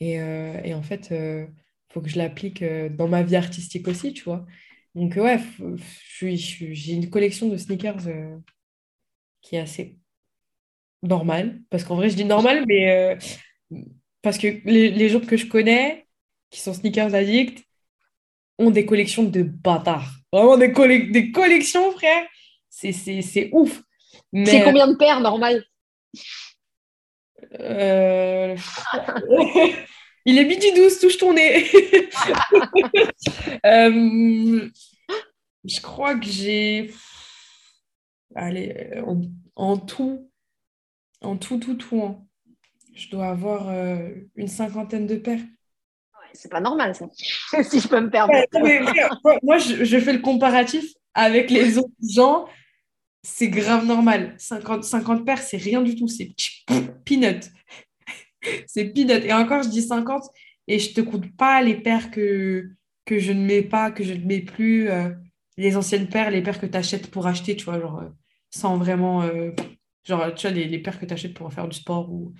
Et, 0.00 0.14
et 0.14 0.74
en 0.74 0.82
fait, 0.82 1.10
il 1.12 1.48
faut 1.90 2.00
que 2.00 2.08
je 2.08 2.18
l'applique 2.18 2.64
dans 2.96 3.08
ma 3.08 3.22
vie 3.22 3.36
artistique 3.36 3.86
aussi, 3.88 4.12
tu 4.12 4.24
vois. 4.24 4.44
Donc, 4.94 5.16
ouais, 5.16 5.38
j'ai 6.20 6.92
une 6.92 7.10
collection 7.10 7.48
de 7.48 7.56
sneakers 7.56 8.06
euh, 8.06 8.36
qui 9.40 9.56
est 9.56 9.60
assez 9.60 9.98
normale. 11.02 11.60
Parce 11.70 11.84
qu'en 11.84 11.96
vrai, 11.96 12.10
je 12.10 12.16
dis 12.16 12.24
normal, 12.24 12.64
mais 12.66 12.90
euh, 12.90 13.78
parce 14.20 14.38
que 14.38 14.48
les, 14.64 15.08
gens 15.08 15.20
que 15.20 15.36
je 15.36 15.46
connais, 15.46 16.06
qui 16.50 16.60
sont 16.60 16.74
sneakers 16.74 17.14
addicts, 17.14 17.64
ont 18.58 18.70
des 18.70 18.84
collections 18.84 19.24
de 19.24 19.42
bâtards. 19.42 20.10
Vraiment 20.32 20.58
des, 20.58 20.68
des 21.10 21.32
collections, 21.32 21.90
frère. 21.92 22.26
C'est 22.68 23.50
ouf. 23.52 23.82
C'est 24.44 24.64
combien 24.64 24.86
de 24.86 24.96
paires 24.96 25.20
normal? 25.20 25.64
euh, 27.58 28.56
Il 30.24 30.38
est 30.38 30.44
midi 30.44 30.72
12, 30.72 31.00
touche 31.00 31.18
ton 31.18 31.34
nez. 31.34 31.70
Euh, 33.64 34.68
je 35.64 35.80
crois 35.80 36.16
que 36.16 36.26
j'ai. 36.26 36.92
Allez, 38.34 39.00
en, 39.54 39.76
tout, 39.76 40.28
en 41.20 41.36
tout, 41.36 41.58
tout, 41.58 41.74
tout, 41.74 42.02
hein. 42.02 42.24
je 42.92 43.08
dois 43.10 43.28
avoir 43.28 43.68
euh, 43.68 44.08
une 44.34 44.48
cinquantaine 44.48 45.06
de 45.06 45.14
paires. 45.16 45.42
c'est 46.32 46.50
pas 46.50 46.60
normal, 46.60 46.96
ça, 46.96 47.06
si 47.62 47.78
je 47.78 47.86
peux 47.86 48.00
me 48.00 48.10
permettre. 48.10 48.58
moi, 49.44 49.58
je, 49.58 49.98
fais 50.00 50.12
le 50.12 50.20
comparatif 50.20 50.84
avec 51.14 51.50
les 51.50 51.78
autres 51.78 51.90
gens. 52.02 52.46
C'est 53.22 53.48
grave 53.48 53.86
normal. 53.86 54.34
50, 54.38 54.82
50 54.82 55.24
paires, 55.24 55.42
c'est 55.42 55.56
rien 55.56 55.82
du 55.82 55.94
tout. 55.94 56.08
C'est 56.08 56.32
peanut 57.04 57.48
c'est 58.66 58.86
peanut. 58.92 59.24
Et 59.24 59.32
encore, 59.32 59.62
je 59.62 59.68
dis 59.68 59.82
50 59.82 60.24
et 60.68 60.78
je 60.78 60.92
te 60.92 61.00
compte 61.00 61.30
pas 61.36 61.62
les 61.62 61.76
paires 61.76 62.10
que, 62.10 62.70
que 63.04 63.18
je 63.18 63.32
ne 63.32 63.44
mets 63.44 63.62
pas, 63.62 63.90
que 63.90 64.04
je 64.04 64.14
ne 64.14 64.24
mets 64.24 64.40
plus, 64.40 64.88
euh, 64.88 65.10
les 65.56 65.76
anciennes 65.76 66.08
paires, 66.08 66.30
les 66.30 66.42
paires 66.42 66.60
que 66.60 66.66
tu 66.66 66.76
achètes 66.76 67.10
pour 67.10 67.26
acheter, 67.26 67.56
tu 67.56 67.64
vois, 67.64 67.80
genre, 67.80 68.00
euh, 68.00 68.08
sans 68.50 68.76
vraiment. 68.76 69.22
Euh, 69.22 69.50
genre, 70.04 70.34
tu 70.34 70.46
vois, 70.46 70.56
les, 70.56 70.66
les 70.66 70.78
paires 70.78 70.98
que 70.98 71.06
tu 71.06 71.12
achètes 71.12 71.34
pour 71.34 71.52
faire 71.52 71.68
du 71.68 71.76
sport 71.76 72.10
ou. 72.10 72.32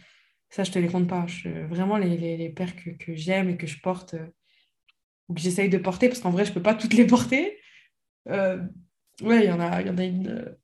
Ça, 0.51 0.65
je 0.65 0.71
te 0.71 0.79
les 0.79 0.89
compte 0.89 1.09
pas. 1.09 1.25
vraiment, 1.71 1.97
les, 1.97 2.15
les, 2.17 2.37
les, 2.37 2.51
paires 2.51 2.77
que, 2.77 2.91
que 2.91 3.15
j'aime 3.15 3.49
et 3.49 3.57
que 3.57 3.67
je 3.67 3.81
porte 3.81 4.15
ou 5.29 5.35
que 5.35 5.41
j'essaye 5.41 5.71
de 5.71 5.79
porter, 5.79 6.09
parce 6.09 6.21
qu'en 6.21 6.31
vrai, 6.31 6.45
je 6.45 6.53
peux 6.53 6.61
pas 6.61 6.75
toutes 6.75 6.93
les 6.93 7.07
porter. 7.07 7.59
ouais, 8.27 8.59
il 9.23 9.45
y 9.45 9.51
en 9.51 9.61
a, 9.61 9.81
y 9.81 9.89
en 9.89 9.97
a 9.97 10.05
une 10.05 10.55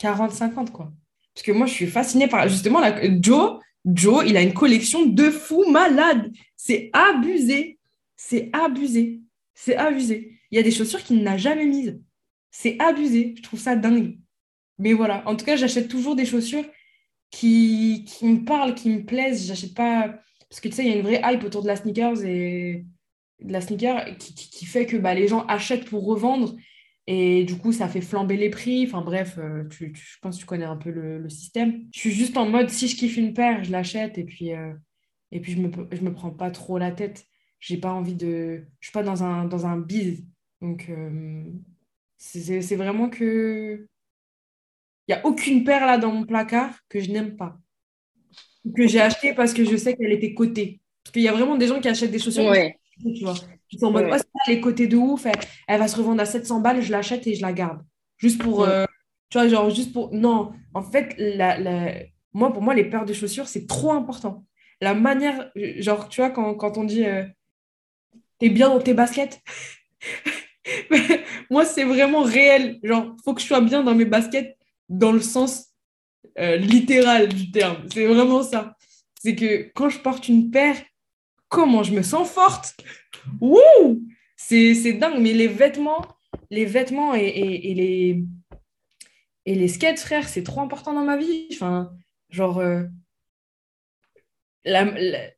40-50, 0.00 0.72
quoi. 0.72 0.92
Parce 1.32 1.44
que 1.44 1.52
moi, 1.52 1.66
je 1.66 1.72
suis 1.72 1.86
fascinée 1.86 2.26
par. 2.28 2.48
Justement, 2.48 2.80
la, 2.80 2.98
Joe, 3.20 3.60
Joe, 3.86 4.24
il 4.26 4.36
a 4.36 4.42
une 4.42 4.52
collection 4.52 5.06
de 5.06 5.30
fous 5.30 5.70
malades. 5.70 6.32
C'est 6.56 6.90
abusé. 6.92 7.78
C'est 8.16 8.50
abusé. 8.52 9.20
C'est 9.54 9.76
abusé. 9.76 10.38
Il 10.50 10.56
y 10.56 10.58
a 10.58 10.62
des 10.62 10.70
chaussures 10.70 11.02
qu'il 11.02 11.22
n'a 11.22 11.36
jamais 11.36 11.66
mises. 11.66 12.00
C'est 12.50 12.76
abusé. 12.80 13.34
Je 13.36 13.42
trouve 13.42 13.60
ça 13.60 13.76
dingue. 13.76 14.18
Mais 14.78 14.92
voilà. 14.92 15.22
En 15.26 15.36
tout 15.36 15.44
cas, 15.44 15.56
j'achète 15.56 15.88
toujours 15.88 16.16
des 16.16 16.26
chaussures 16.26 16.64
qui, 17.30 18.04
qui 18.06 18.26
me 18.26 18.44
parlent, 18.44 18.74
qui 18.74 18.90
me 18.90 19.04
plaisent. 19.04 19.46
J'achète 19.46 19.74
pas. 19.74 20.18
Parce 20.48 20.60
que 20.60 20.68
tu 20.68 20.74
sais, 20.74 20.84
il 20.84 20.88
y 20.88 20.92
a 20.92 20.96
une 20.96 21.02
vraie 21.02 21.22
hype 21.24 21.44
autour 21.44 21.62
de 21.62 21.68
la 21.68 21.76
sneakers 21.76 22.24
et 22.24 22.84
de 23.40 23.52
la 23.52 23.60
sneaker 23.60 24.16
qui, 24.18 24.34
qui, 24.34 24.64
fait 24.64 24.86
que 24.86 24.96
bah, 24.96 25.14
les 25.14 25.28
gens 25.28 25.44
achètent 25.46 25.84
pour 25.84 26.04
revendre 26.04 26.56
et 27.06 27.44
du 27.44 27.56
coup, 27.56 27.72
ça 27.72 27.88
fait 27.88 28.00
flamber 28.00 28.36
les 28.36 28.50
prix. 28.50 28.84
Enfin 28.86 29.00
bref, 29.00 29.38
euh, 29.38 29.64
tu, 29.68 29.92
je 29.94 30.18
pense 30.20 30.36
que 30.36 30.40
tu 30.40 30.46
connais 30.46 30.64
un 30.64 30.76
peu 30.76 30.90
le, 30.90 31.28
système. 31.28 31.84
Je 31.94 32.00
suis 32.00 32.10
juste 32.10 32.36
en 32.36 32.48
mode, 32.48 32.68
si 32.68 32.88
je 32.88 32.96
kiffe 32.96 33.16
une 33.16 33.32
paire, 33.32 33.62
je 33.62 33.70
l'achète 33.70 34.18
et 34.18 34.24
puis, 34.24 34.52
euh, 34.52 34.72
et 35.30 35.40
puis 35.40 35.52
je 35.52 35.58
ne 35.58 35.68
me, 35.68 35.88
je 35.92 36.02
me 36.02 36.12
prends 36.12 36.30
pas 36.30 36.50
trop 36.50 36.78
la 36.78 36.90
tête. 36.90 37.24
J'ai 37.60 37.76
pas 37.76 37.92
envie 37.92 38.14
de... 38.14 38.64
Je 38.80 38.88
suis 38.88 38.92
pas 38.92 39.04
dans 39.04 39.22
un, 39.22 39.44
dans 39.44 39.66
un 39.66 39.78
bise. 39.78 40.24
Donc, 40.60 40.88
euh, 40.90 41.44
c'est 42.16 42.76
vraiment 42.76 43.08
que... 43.08 43.86
Il 45.08 45.14
n'y 45.14 45.20
a 45.20 45.24
aucune 45.24 45.62
paire 45.62 45.86
là 45.86 45.98
dans 45.98 46.10
mon 46.10 46.26
placard 46.26 46.74
que 46.88 46.98
je 46.98 47.12
n'aime 47.12 47.36
pas. 47.36 47.56
Que 48.76 48.88
j'ai 48.88 49.00
acheté 49.00 49.32
parce 49.32 49.54
que 49.54 49.64
je 49.64 49.76
sais 49.76 49.96
qu'elle 49.96 50.12
était 50.12 50.34
cotée. 50.34 50.80
Parce 51.04 51.12
qu'il 51.12 51.22
y 51.22 51.28
a 51.28 51.32
vraiment 51.32 51.56
des 51.56 51.68
gens 51.68 51.80
qui 51.80 51.86
achètent 51.86 52.10
des 52.10 52.18
chaussures. 52.18 52.52
Tu 53.02 53.24
vois. 53.24 53.34
Ils 53.70 53.78
sont 53.78 53.86
en 53.86 53.90
mode, 53.90 54.08
oh, 54.10 54.38
les 54.48 54.60
côtés 54.60 54.86
de 54.86 54.96
ouf, 54.96 55.26
elle, 55.68 55.78
va 55.78 55.88
se 55.88 55.96
revendre 55.96 56.20
à 56.22 56.26
700 56.26 56.60
balles, 56.60 56.82
je 56.82 56.90
l'achète 56.90 57.26
et 57.26 57.34
je 57.34 57.42
la 57.42 57.52
garde. 57.52 57.80
Juste 58.16 58.40
pour, 58.40 58.64
euh, 58.64 58.84
tu 59.28 59.38
vois, 59.38 59.48
genre, 59.48 59.70
juste 59.70 59.92
pour. 59.92 60.12
Non, 60.14 60.52
en 60.74 60.82
fait, 60.82 61.14
la, 61.18 61.58
la... 61.58 61.94
moi, 62.32 62.52
pour 62.52 62.62
moi, 62.62 62.74
les 62.74 62.84
paires 62.84 63.04
de 63.04 63.12
chaussures, 63.12 63.48
c'est 63.48 63.66
trop 63.66 63.92
important. 63.92 64.46
La 64.80 64.94
manière, 64.94 65.50
genre, 65.78 66.08
tu 66.08 66.20
vois, 66.20 66.30
quand, 66.30 66.54
quand 66.54 66.78
on 66.78 66.84
dit, 66.84 67.04
euh, 67.04 67.24
t'es 68.38 68.48
bien 68.48 68.68
dans 68.68 68.80
tes 68.80 68.94
baskets. 68.94 69.40
moi, 71.50 71.64
c'est 71.64 71.84
vraiment 71.84 72.22
réel. 72.22 72.78
Genre, 72.82 73.14
faut 73.24 73.34
que 73.34 73.40
je 73.40 73.46
sois 73.46 73.60
bien 73.60 73.82
dans 73.82 73.94
mes 73.94 74.04
baskets 74.04 74.56
dans 74.88 75.12
le 75.12 75.20
sens 75.20 75.72
euh, 76.38 76.56
littéral 76.56 77.28
du 77.28 77.50
terme. 77.50 77.86
C'est 77.92 78.06
vraiment 78.06 78.42
ça. 78.42 78.76
C'est 79.22 79.34
que 79.34 79.70
quand 79.74 79.88
je 79.88 79.98
porte 79.98 80.28
une 80.28 80.50
paire, 80.50 80.76
comment 81.56 81.82
je 81.82 81.92
me 81.92 82.02
sens 82.02 82.28
forte. 82.28 82.76
Wouh 83.40 84.02
C'est 84.36 84.92
dingue, 84.92 85.18
mais 85.20 85.32
les 85.32 85.48
vêtements, 85.48 86.04
les 86.50 86.66
vêtements 86.66 87.14
et, 87.14 87.24
et, 87.24 87.72
les, 87.72 88.22
et 89.46 89.54
les 89.54 89.68
skates, 89.68 89.98
frère, 89.98 90.28
c'est 90.28 90.42
trop 90.42 90.60
important 90.60 90.92
dans 90.92 91.04
ma 91.04 91.16
vie. 91.16 91.48
Enfin, 91.54 91.92
genre, 92.28 92.58
euh, 92.58 92.82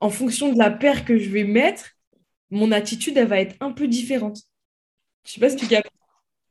en 0.00 0.10
fonction 0.10 0.52
de 0.52 0.58
la 0.58 0.70
paire 0.70 1.04
que 1.04 1.18
je 1.18 1.30
vais 1.30 1.44
mettre, 1.44 1.90
mon 2.50 2.72
attitude, 2.72 3.16
elle 3.16 3.28
va 3.28 3.38
être 3.38 3.54
un 3.60 3.70
peu 3.70 3.86
différente. 3.86 4.40
Je 5.24 5.34
sais 5.34 5.40
pas 5.40 5.50
si 5.50 5.56
tu 5.56 5.68
captes. 5.68 5.88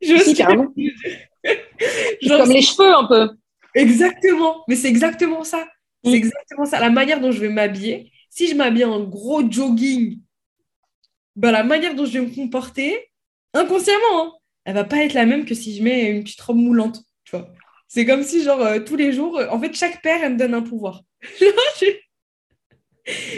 Je 0.02 0.15
sais 0.15 0.34
carrément. 0.34 0.73
comme 0.73 2.52
les 2.52 2.61
cheveux 2.61 2.95
un 2.95 3.06
peu. 3.06 3.35
Exactement, 3.76 4.64
mais 4.69 4.77
c'est 4.77 4.88
exactement 4.88 5.44
ça. 5.44 5.68
C'est 6.06 6.11
mm. 6.11 6.15
exactement 6.15 6.65
ça. 6.65 6.80
La 6.80 6.89
manière 6.89 7.19
dont 7.19 7.31
je 7.31 7.41
vais 7.41 7.49
m'habiller, 7.49 8.14
si 8.38 8.47
je 8.47 8.53
m'habille 8.53 8.85
en 8.85 9.03
gros 9.03 9.41
jogging, 9.49 10.19
bah, 11.35 11.51
la 11.51 11.64
manière 11.64 11.95
dont 11.95 12.05
je 12.05 12.19
vais 12.19 12.26
me 12.26 12.35
comporter, 12.35 13.09
inconsciemment, 13.55 14.26
hein, 14.26 14.34
elle 14.64 14.76
va 14.76 14.84
pas 14.84 15.03
être 15.03 15.15
la 15.15 15.26
même 15.26 15.43
que 15.43 15.55
si 15.55 15.76
je 15.76 15.81
mets 15.81 16.11
une 16.11 16.23
petite 16.23 16.41
robe 16.41 16.57
moulante. 16.57 17.01
C'est 17.88 18.05
comme 18.05 18.22
si, 18.22 18.43
genre, 18.43 18.61
euh, 18.61 18.80
tous 18.80 18.95
les 18.95 19.11
jours, 19.11 19.39
euh, 19.39 19.47
en 19.49 19.59
fait, 19.59 19.73
chaque 19.73 20.03
paire, 20.03 20.19
elle 20.22 20.34
me 20.34 20.38
donne 20.38 20.53
un 20.53 20.61
pouvoir. 20.61 21.01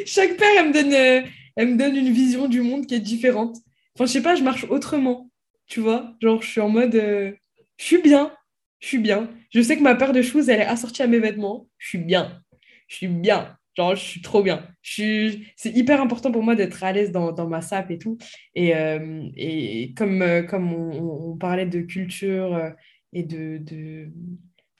chaque 0.05 0.35
paire, 0.35 0.51
elle 0.57 0.67
me, 0.67 0.73
donne, 0.73 0.93
euh, 0.93 1.21
elle 1.55 1.69
me 1.69 1.77
donne 1.77 1.95
une 1.95 2.11
vision 2.11 2.49
du 2.49 2.61
monde 2.61 2.85
qui 2.85 2.95
est 2.95 2.99
différente. 2.99 3.55
Enfin, 3.95 4.05
je 4.05 4.11
sais 4.11 4.21
pas, 4.21 4.35
je 4.35 4.43
marche 4.43 4.65
autrement, 4.65 5.30
tu 5.67 5.80
vois. 5.80 6.13
Genre, 6.21 6.41
je 6.41 6.49
suis 6.49 6.59
en 6.59 6.67
mode, 6.67 6.93
je 6.93 7.35
suis 7.77 8.01
bien, 8.01 8.34
je 8.80 8.88
suis 8.88 8.97
bien. 8.97 9.30
Je 9.53 9.61
sais 9.61 9.77
que 9.77 9.81
ma 9.81 9.95
paire 9.95 10.11
de 10.11 10.21
choses, 10.21 10.49
elle 10.49 10.59
est 10.59 10.65
assortie 10.65 11.03
à 11.03 11.07
mes 11.07 11.19
vêtements. 11.19 11.69
Je 11.77 11.88
suis 11.88 11.99
bien, 11.99 12.41
je 12.89 12.95
suis 12.97 13.07
bien. 13.07 13.55
Genre, 13.80 13.95
je 13.95 14.03
suis 14.03 14.22
trop 14.22 14.43
bien. 14.43 14.68
C'est 14.84 15.39
hyper 15.64 16.01
important 16.01 16.34
pour 16.34 16.43
moi 16.43 16.53
d'être 16.53 16.84
à 16.84 16.91
l'aise 16.91 17.14
dans, 17.14 17.31
dans, 17.31 17.47
ma 17.47 17.61
sape 17.61 17.91
et 17.91 17.97
tout. 17.97 18.18
Et, 18.53 18.73
et 19.38 19.93
comme, 19.95 20.45
comme 20.49 20.73
on, 20.73 21.38
parlait 21.38 21.65
de 21.65 21.80
culture 21.80 22.73
et 23.14 23.23
de, 23.23 23.57
de, 23.57 24.10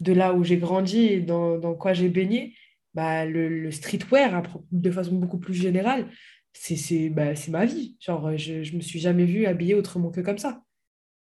de 0.01 0.11
là 0.11 0.34
où 0.34 0.43
j'ai 0.43 0.57
grandi 0.57 1.05
et 1.05 1.21
dans, 1.21 1.57
dans 1.57 1.76
quoi 1.76 1.93
j'ai 1.93 2.09
baigné, 2.09 2.53
bah, 2.93 3.26
le, 3.26 3.71
streetwear, 3.71 4.43
de 4.73 4.91
façon 4.91 5.15
beaucoup 5.15 5.39
plus 5.39 5.53
générale, 5.53 6.09
c'est 6.51 7.07
bah, 7.07 7.31
ma 7.47 7.65
vie. 7.65 7.95
Genre, 8.01 8.35
je 8.35 8.69
ne 8.69 8.76
me 8.76 8.81
suis 8.81 8.99
jamais 8.99 9.23
vue 9.23 9.45
habillée 9.45 9.76
autrement 9.76 10.11
que 10.11 10.19
comme 10.19 10.39
ça. 10.39 10.61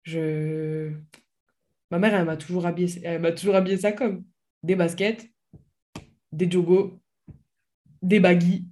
Je... 0.03 0.93
Ma 1.91 1.99
mère, 1.99 2.15
elle 2.15 2.27
m'a 2.27 2.37
toujours 2.37 2.67
habillé, 2.67 3.01
elle 3.05 3.35
toujours 3.35 3.55
habillé 3.55 3.79
ça 3.79 3.93
comme 3.93 4.23
des 4.63 4.77
baskets, 4.77 5.31
des 6.31 6.51
jogos, 6.51 7.01
des 8.05 8.21
baggy, 8.21 8.67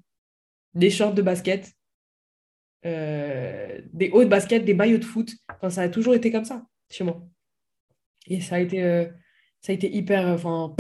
des 0.75 0.91
shorts 0.91 1.15
de 1.15 1.23
basket, 1.23 1.73
euh, 2.85 3.81
des 3.93 4.11
hauts 4.11 4.25
de 4.25 4.29
basket, 4.29 4.65
des 4.65 4.75
maillots 4.75 4.99
de 4.99 5.05
foot. 5.05 5.35
Enfin, 5.55 5.71
ça 5.71 5.83
a 5.83 5.89
toujours 5.89 6.15
été 6.15 6.31
comme 6.31 6.45
ça 6.45 6.65
chez 6.91 7.05
moi. 7.05 7.27
Et 8.29 8.41
ça 8.41 8.57
a 8.57 8.61
été, 8.61 8.83
euh, 8.83 9.07
hyper. 9.69 10.27
Enfin, 10.27 10.77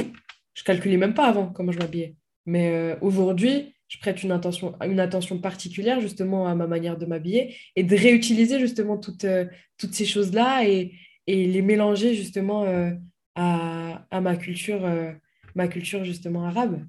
je 0.54 0.64
calculais 0.64 0.98
même 0.98 1.14
pas 1.14 1.26
avant 1.26 1.48
comment 1.48 1.72
je 1.72 1.78
m'habillais. 1.78 2.16
Mais 2.44 2.70
euh, 2.70 2.96
aujourd'hui, 3.00 3.74
je 3.88 3.98
prête 3.98 4.22
une 4.22 4.32
attention, 4.32 5.38
particulière 5.38 6.00
justement 6.00 6.46
à 6.46 6.54
ma 6.54 6.66
manière 6.66 6.98
de 6.98 7.06
m'habiller 7.06 7.56
et 7.76 7.82
de 7.82 7.96
réutiliser 7.96 8.58
justement 8.58 8.98
toutes, 8.98 9.24
euh, 9.24 9.46
ces 9.78 10.04
choses-là 10.04 10.66
et, 10.66 10.92
et, 11.26 11.46
les 11.46 11.62
mélanger 11.62 12.14
justement 12.14 12.64
à, 13.34 14.06
à, 14.10 14.20
ma 14.20 14.36
culture, 14.36 14.88
ma 15.54 15.68
culture 15.68 16.04
justement 16.04 16.44
arabe. 16.46 16.84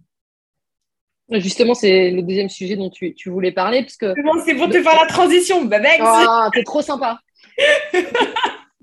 Justement, 1.39 1.73
c'est 1.73 2.11
le 2.11 2.21
deuxième 2.21 2.49
sujet 2.49 2.75
dont 2.75 2.89
tu, 2.89 3.13
tu 3.13 3.29
voulais 3.29 3.51
parler. 3.51 3.81
Parce 3.81 3.97
que... 3.97 4.13
C'est 4.45 4.55
pour 4.55 4.69
te 4.69 4.81
faire 4.81 4.95
la 4.99 5.07
transition, 5.07 5.65
Babex 5.65 6.03
oh, 6.05 6.49
T'es 6.53 6.63
trop 6.63 6.81
sympa 6.81 7.19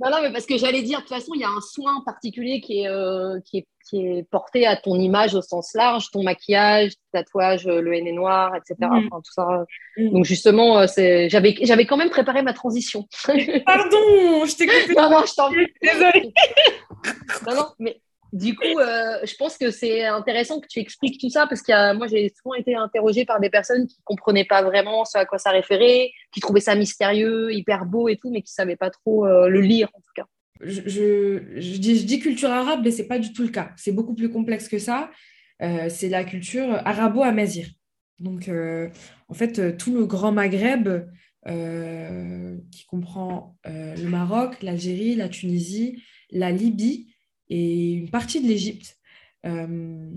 Non, 0.02 0.10
non, 0.10 0.22
mais 0.22 0.32
parce 0.32 0.47
que 0.47 0.56
j'allais 0.56 0.81
dire, 0.81 0.98
de 0.98 1.02
toute 1.02 1.14
façon, 1.14 1.32
il 1.35 1.43
y 1.43 1.44
a 1.44 1.51
un 1.51 1.60
soin 1.60 2.02
particulier 2.06 2.62
qui 2.62 2.81
est, 2.81 2.89
euh, 2.89 3.39
qui, 3.44 3.59
est, 3.59 3.66
qui 3.86 4.06
est, 4.06 4.22
porté 4.31 4.66
à 4.66 4.74
ton 4.74 4.94
image 4.98 5.35
au 5.35 5.43
sens 5.43 5.74
large, 5.74 6.10
ton 6.10 6.22
maquillage, 6.22 6.93
tatouage, 7.12 7.66
le 7.66 7.93
henné 7.94 8.12
noir, 8.12 8.56
etc. 8.56 8.77
Mm. 8.81 9.09
Enfin, 9.09 9.20
tout 9.22 9.32
ça. 9.32 9.64
Mm. 9.98 10.10
Donc, 10.10 10.24
justement, 10.24 10.78
euh, 10.78 10.86
j'avais, 11.28 11.55
j'avais 11.60 11.85
quand 11.85 11.98
même 11.98 12.09
préparé 12.09 12.40
ma 12.40 12.55
transition. 12.55 13.06
Pardon, 13.66 14.47
je 14.47 14.56
t'ai 14.56 14.66
coupé. 14.66 14.94
Non, 14.97 15.10
non, 15.10 15.24
je 15.27 15.35
t'en 15.35 15.51
Désolée. 15.51 16.32
non, 17.47 17.55
non, 17.56 17.66
mais 17.78 18.01
du 18.32 18.55
coup, 18.55 18.78
euh, 18.78 19.19
je 19.24 19.35
pense 19.36 19.59
que 19.59 19.70
c'est 19.70 20.05
intéressant 20.05 20.61
que 20.61 20.69
tu 20.69 20.78
expliques 20.78 21.20
tout 21.20 21.31
ça 21.31 21.47
parce 21.48 21.62
que 21.62 21.97
moi, 21.97 22.07
j'ai 22.07 22.32
souvent 22.40 22.55
été 22.55 22.74
interrogée 22.74 23.24
par 23.24 23.40
des 23.40 23.51
personnes 23.51 23.86
qui 23.86 23.97
ne 23.98 24.05
comprenaient 24.05 24.44
pas 24.44 24.62
vraiment 24.62 25.05
ce 25.05 25.19
à 25.19 25.24
quoi 25.24 25.39
ça 25.39 25.51
référait, 25.51 26.12
qui 26.32 26.40
trouvaient 26.40 26.61
ça 26.61 26.74
mystérieux, 26.74 27.52
hyper 27.52 27.86
beau 27.86 28.09
et 28.09 28.16
tout, 28.16 28.31
mais 28.31 28.43
qui 28.43 28.52
ne 28.52 28.62
savaient 28.62 28.77
pas 28.77 28.90
trop 28.90 29.27
euh, 29.27 29.48
le 29.48 29.61
lire 29.61 29.89
en 29.94 30.01
tout 30.01 30.12
cas. 30.15 30.27
Je, 30.61 31.39
dis, 31.78 32.20
culture 32.20 32.51
arabe, 32.51 32.82
mais 32.85 32.90
ce 32.90 33.02
n'est 33.02 33.09
pas 33.09 33.19
du 33.19 33.32
tout 33.32 33.43
le 33.43 33.48
cas. 33.48 33.73
C'est 33.77 33.93
beaucoup 33.93 34.15
plus 34.15 34.31
complexe 34.31 34.69
que 34.69 34.78
ça. 34.78 35.11
Euh, 35.62 35.89
c'est 35.89 36.09
la 36.09 36.23
culture 36.24 36.81
arabo-amazir. 36.85 37.66
Donc, 38.19 38.51
en 38.51 39.35
fait, 39.35 39.78
tout 39.78 39.94
le 39.94 40.05
Grand 40.05 40.32
Maghreb, 40.32 41.07
qui 41.47 42.85
comprend 42.85 43.57
le 43.65 44.09
Maroc, 44.09 44.62
l'Algérie, 44.62 45.15
la 45.15 45.31
Tunisie, 45.31 46.02
la 46.31 46.51
Libye, 46.51 47.09
et 47.51 47.93
une 47.93 48.09
partie 48.09 48.40
de 48.40 48.47
l'Égypte. 48.47 48.97
Euh, 49.44 50.09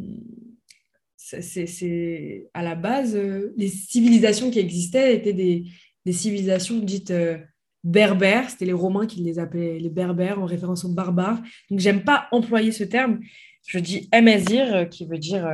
c'est 1.18 2.50
à 2.54 2.62
la 2.62 2.76
base, 2.76 3.16
euh, 3.16 3.54
les 3.58 3.70
civilisations 3.70 4.52
qui 4.52 4.60
existaient 4.60 5.16
étaient 5.16 5.34
des, 5.34 5.66
des 6.06 6.14
civilisations 6.14 6.78
dites 6.80 7.12
euh, 7.12 7.40
berbères. 7.84 8.50
C'était 8.50 8.66
les 8.66 8.74
Romains 8.74 9.08
qui 9.08 9.22
les 9.22 9.40
appelaient 9.40 9.80
les 9.80 9.90
berbères 9.90 10.40
en 10.40 10.46
référence 10.46 10.86
aux 10.86 10.94
barbares. 10.94 11.42
Donc, 11.70 11.80
j'aime 11.80 12.04
pas 12.04 12.28
employer 12.32 12.72
ce 12.72 12.84
terme. 12.84 13.20
Je 13.66 13.80
dis 13.80 14.10
amazir, 14.12 14.90
qui 14.90 15.06
veut 15.06 15.18
dire, 15.18 15.50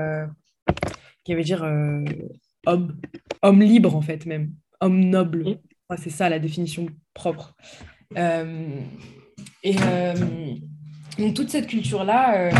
qui 1.23 1.35
veut 1.35 1.43
dire 1.43 1.63
homme, 2.65 2.99
homme 3.43 3.61
libre, 3.61 3.95
en 3.95 4.01
fait, 4.01 4.25
même. 4.25 4.51
Homme 4.81 4.99
noble. 4.99 5.59
c'est 5.97 6.09
ça 6.09 6.27
la 6.27 6.39
définition 6.39 6.87
propre. 7.13 7.55
et 8.15 9.75
donc 11.19 11.33
toute 11.33 11.49
cette 11.49 11.67
culture-là, 11.67 12.37
euh, 12.37 12.51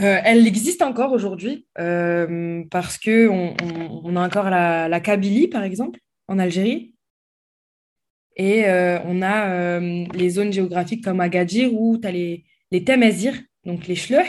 euh, 0.00 0.20
elle 0.22 0.46
existe 0.46 0.82
encore 0.82 1.12
aujourd'hui 1.12 1.66
euh, 1.78 2.62
parce 2.70 2.98
qu'on 2.98 3.54
on, 4.04 4.16
a 4.16 4.26
encore 4.26 4.50
la, 4.50 5.00
Kabylie, 5.00 5.48
par 5.48 5.62
exemple, 5.62 5.98
en 6.28 6.38
Algérie. 6.38 6.94
Et 8.36 8.64
on 9.04 9.22
a 9.22 9.78
les 9.78 10.30
zones 10.30 10.52
géographiques 10.52 11.04
comme 11.04 11.20
Agadir 11.20 11.72
où 11.72 11.98
tu 11.98 12.08
as 12.08 12.10
les, 12.10 12.44
les 12.72 12.80
donc 13.64 13.86
les 13.86 13.94
Schleuch, 13.94 14.26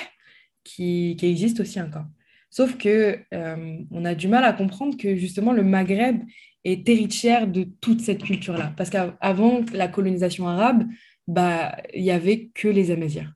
qui, 0.64 1.16
qui, 1.18 1.26
existent 1.26 1.64
aussi 1.64 1.82
encore. 1.82 2.06
Sauf 2.52 2.78
que 2.78 3.20
on 3.32 4.06
a 4.06 4.14
du 4.14 4.28
mal 4.28 4.44
à 4.44 4.54
comprendre 4.54 4.96
que 4.96 5.16
justement 5.16 5.54
le 5.54 5.64
Maghreb 5.64 6.22
est 6.64 6.88
héritière 6.88 7.48
de 7.48 7.64
toute 7.64 8.02
cette 8.02 8.24
culture-là. 8.24 8.76
Parce 8.78 8.92
qu'avant 8.92 9.62
la 9.74 9.88
colonisation 9.88 10.48
arabe, 10.48 10.84
bah, 11.28 11.76
il 11.94 12.04
n'y 12.04 12.12
avait 12.12 12.48
que 12.54 12.68
les 12.68 12.92
Amazirs. 12.92 13.34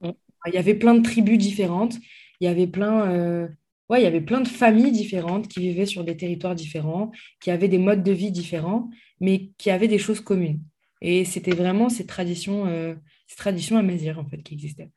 Mm. 0.00 0.10
Il 0.46 0.54
y 0.54 0.58
avait 0.58 0.74
plein 0.74 0.94
de 0.94 1.02
tribus 1.02 1.38
différentes, 1.38 1.96
il 2.40 2.44
y 2.44 2.48
avait 2.48 2.66
plein, 2.66 3.10
euh, 3.10 3.48
ouais, 3.88 4.00
il 4.00 4.04
y 4.04 4.06
avait 4.06 4.20
plein 4.20 4.40
de 4.40 4.48
familles 4.48 4.92
différentes 4.92 5.48
qui 5.48 5.60
vivaient 5.60 5.86
sur 5.86 6.04
des 6.04 6.16
territoires 6.16 6.54
différents, 6.54 7.10
qui 7.40 7.50
avaient 7.50 7.68
des 7.68 7.78
modes 7.78 8.02
de 8.02 8.12
vie 8.12 8.30
différents, 8.30 8.90
mais 9.20 9.50
qui 9.58 9.70
avaient 9.70 9.88
des 9.88 9.98
choses 9.98 10.20
communes. 10.20 10.60
Et 11.00 11.24
c'était 11.24 11.54
vraiment 11.54 11.88
ces 11.88 12.06
traditions, 12.06 12.66
euh, 12.66 12.94
ces 13.26 13.36
traditions 13.36 13.76
en 13.76 14.28
fait, 14.28 14.42
qui 14.42 14.54
existaient. 14.54 14.90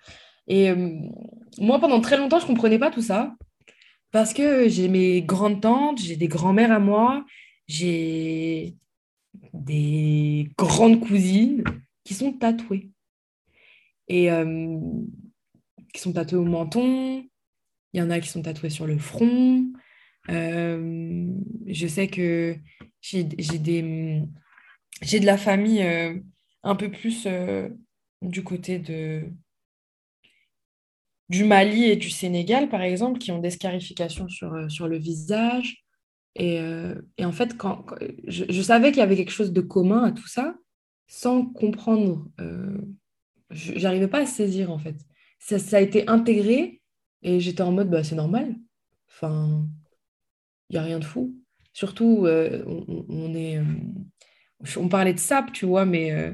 Et 0.47 0.69
euh, 0.69 0.99
moi, 1.59 1.79
pendant 1.79 2.01
très 2.01 2.17
longtemps, 2.17 2.39
je 2.39 2.45
ne 2.45 2.49
comprenais 2.49 2.79
pas 2.79 2.91
tout 2.91 3.01
ça, 3.01 3.35
parce 4.11 4.33
que 4.33 4.67
j'ai 4.67 4.87
mes 4.89 5.21
grandes 5.21 5.61
tantes, 5.61 5.99
j'ai 6.01 6.17
des 6.17 6.27
grands-mères 6.27 6.71
à 6.71 6.79
moi, 6.79 7.25
j'ai 7.67 8.75
des 9.53 10.49
grandes 10.57 10.99
cousines, 10.99 11.63
qui 12.03 12.13
sont 12.13 12.33
tatoués. 12.33 12.91
Et 14.07 14.31
euh, 14.31 14.77
qui 15.93 16.01
sont 16.01 16.13
tatoués 16.13 16.39
au 16.39 16.45
menton, 16.45 17.23
il 17.93 17.99
y 17.99 18.01
en 18.01 18.09
a 18.09 18.19
qui 18.19 18.29
sont 18.29 18.41
tatoués 18.41 18.69
sur 18.69 18.87
le 18.87 18.97
front. 18.97 19.71
Euh, 20.29 21.27
je 21.65 21.87
sais 21.87 22.07
que 22.07 22.55
j'ai 23.01 23.23
des 23.23 24.21
j'ai 25.01 25.19
de 25.19 25.25
la 25.25 25.37
famille 25.37 25.81
euh, 25.81 26.19
un 26.63 26.75
peu 26.75 26.91
plus 26.91 27.27
du 28.21 28.43
côté 28.43 28.79
de 28.79 29.23
du 31.29 31.45
Mali 31.45 31.85
et 31.85 31.95
du 31.95 32.09
Sénégal, 32.09 32.67
par 32.67 32.81
exemple, 32.81 33.17
qui 33.17 33.31
ont 33.31 33.39
des 33.39 33.51
scarifications 33.51 34.27
sur, 34.27 34.69
sur 34.69 34.89
le 34.89 34.97
visage. 34.97 35.85
Et, 36.35 36.59
et 37.17 37.23
en 37.23 37.31
fait, 37.31 37.55
quand, 37.57 37.85
je, 38.27 38.43
je, 38.49 38.61
savais 38.61 38.91
qu'il 38.91 38.99
y 38.99 39.03
avait 39.03 39.15
quelque 39.15 39.31
chose 39.31 39.53
de 39.53 39.61
commun 39.61 40.03
à 40.03 40.11
tout 40.11 40.27
ça, 40.27 40.55
sans 41.11 41.45
comprendre. 41.45 42.25
Euh, 42.39 42.77
J'arrivais 43.49 44.07
pas 44.07 44.21
à 44.21 44.25
saisir 44.25 44.71
en 44.71 44.79
fait. 44.79 44.95
Ça, 45.39 45.75
a 45.75 45.81
été 45.81 46.07
intégré 46.07 46.81
et 47.21 47.41
j'étais 47.41 47.63
en 47.63 47.73
mode 47.73 47.89
bah, 47.89 48.01
c'est 48.01 48.15
normal. 48.15 48.55
Enfin, 49.09 49.67
il 50.69 50.73
n'y 50.73 50.79
a 50.79 50.83
rien 50.83 50.99
de 50.99 51.03
fou. 51.03 51.35
Surtout, 51.73 52.25
euh, 52.25 52.63
on, 53.09 53.35
est, 53.35 53.57
euh, 53.57 53.63
on 54.77 54.87
parlait 54.87 55.13
de 55.13 55.19
sap, 55.19 55.51
tu 55.51 55.65
vois, 55.65 55.85
mais, 55.85 56.13
euh, 56.13 56.33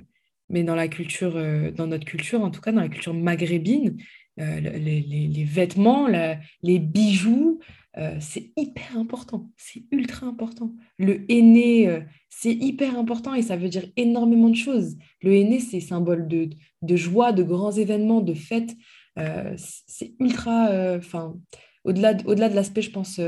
mais 0.49 0.64
dans 0.64 0.76
la 0.76 0.88
culture, 0.88 1.34
dans 1.74 1.88
notre 1.88 2.06
culture, 2.06 2.41
en 2.44 2.52
tout 2.52 2.62
cas 2.62 2.72
dans 2.72 2.82
la 2.82 2.90
culture 2.90 3.16
maghrébine, 3.16 3.98
les, 4.38 5.44
vêtements, 5.44 6.08
les 6.08 6.80
bijoux, 6.80 7.60
euh, 7.98 8.15
c'est 8.19 8.52
hyper 8.56 8.95
important, 8.98 9.49
c'est 9.57 9.84
ultra 9.91 10.28
important. 10.28 10.72
Le 10.99 11.30
aîné, 11.32 11.88
euh, 11.88 12.02
c'est 12.30 12.53
hyper 12.53 12.98
important 12.98 13.34
et 13.34 13.41
ça 13.41 13.57
veut 13.57 13.69
dire 13.69 13.86
énormément 13.95 14.49
de 14.49 14.56
choses. 14.56 14.98
Le 15.24 15.34
aîné, 15.34 15.60
c'est 15.60 15.80
symbole 15.80 16.28
de, 16.28 16.49
joie, 16.95 17.32
de 17.32 17.41
grands 17.41 17.72
événements, 17.72 18.22
de 18.22 18.36
fêtes. 18.36 18.76
Euh, 19.18 19.56
c'est 19.57 20.14
ultra, 20.19 20.69
enfin, 20.95 21.36
au-delà 21.86 22.14
de, 22.14 22.28
au 22.28 22.36
l'aspect, 22.36 22.84
je 22.84 22.91
pense, 22.91 23.19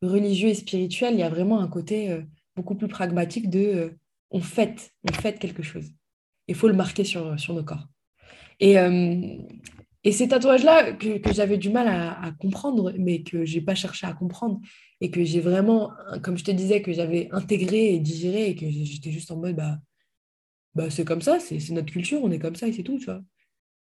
religieux 0.00 0.48
et 0.48 0.54
spirituel, 0.54 1.14
il 1.14 1.20
y 1.20 1.22
a 1.22 1.28
vraiment 1.28 1.60
un 1.60 1.68
côté 1.68 2.16
beaucoup 2.56 2.76
plus 2.76 2.88
pragmatique 2.88 3.50
de 3.50 3.92
on 4.30 4.40
fête, 4.40 4.92
on 5.08 5.12
fête 5.12 5.38
quelque 5.38 5.62
chose. 5.62 5.90
Il 6.48 6.54
faut 6.54 6.68
le 6.68 6.74
marquer 6.74 7.04
sur, 7.04 7.38
sur 7.38 7.52
nos 7.52 7.62
corps. 7.62 7.88
Et, 8.60 8.76
et 10.04 10.12
ces 10.12 10.28
tatouages-là 10.28 10.92
que, 10.92 11.32
j'avais 11.32 11.56
du 11.56 11.70
mal 11.70 11.88
à, 11.88 12.32
comprendre, 12.38 12.92
mais 12.98 13.22
que 13.22 13.46
j'ai 13.46 13.62
pas 13.62 13.74
cherché 13.74 14.06
à 14.06 14.12
comprendre, 14.12 14.60
et 15.00 15.10
que 15.10 15.24
j'ai 15.24 15.40
vraiment, 15.40 15.92
comme 16.22 16.36
je 16.36 16.44
te 16.44 16.50
disais, 16.50 16.82
que 16.82 16.92
j'avais 16.92 17.28
intégré 17.32 17.94
et 17.94 17.98
digéré, 17.98 18.50
et 18.50 18.54
que 18.54 18.66
j'étais 18.68 19.10
juste 19.10 19.30
en 19.30 19.36
mode, 19.36 19.56
bah, 19.56 19.78
bah 20.74 20.90
c'est 20.90 21.06
comme 21.06 21.22
ça, 21.22 21.40
c'est 21.40 21.58
notre 21.70 21.90
culture, 21.90 22.22
on 22.22 22.30
est 22.30 22.38
comme 22.38 22.54
ça, 22.54 22.68
et 22.68 22.72
c'est 22.72 22.82
tout, 22.82 22.98
tu 22.98 23.06
vois. 23.06 23.22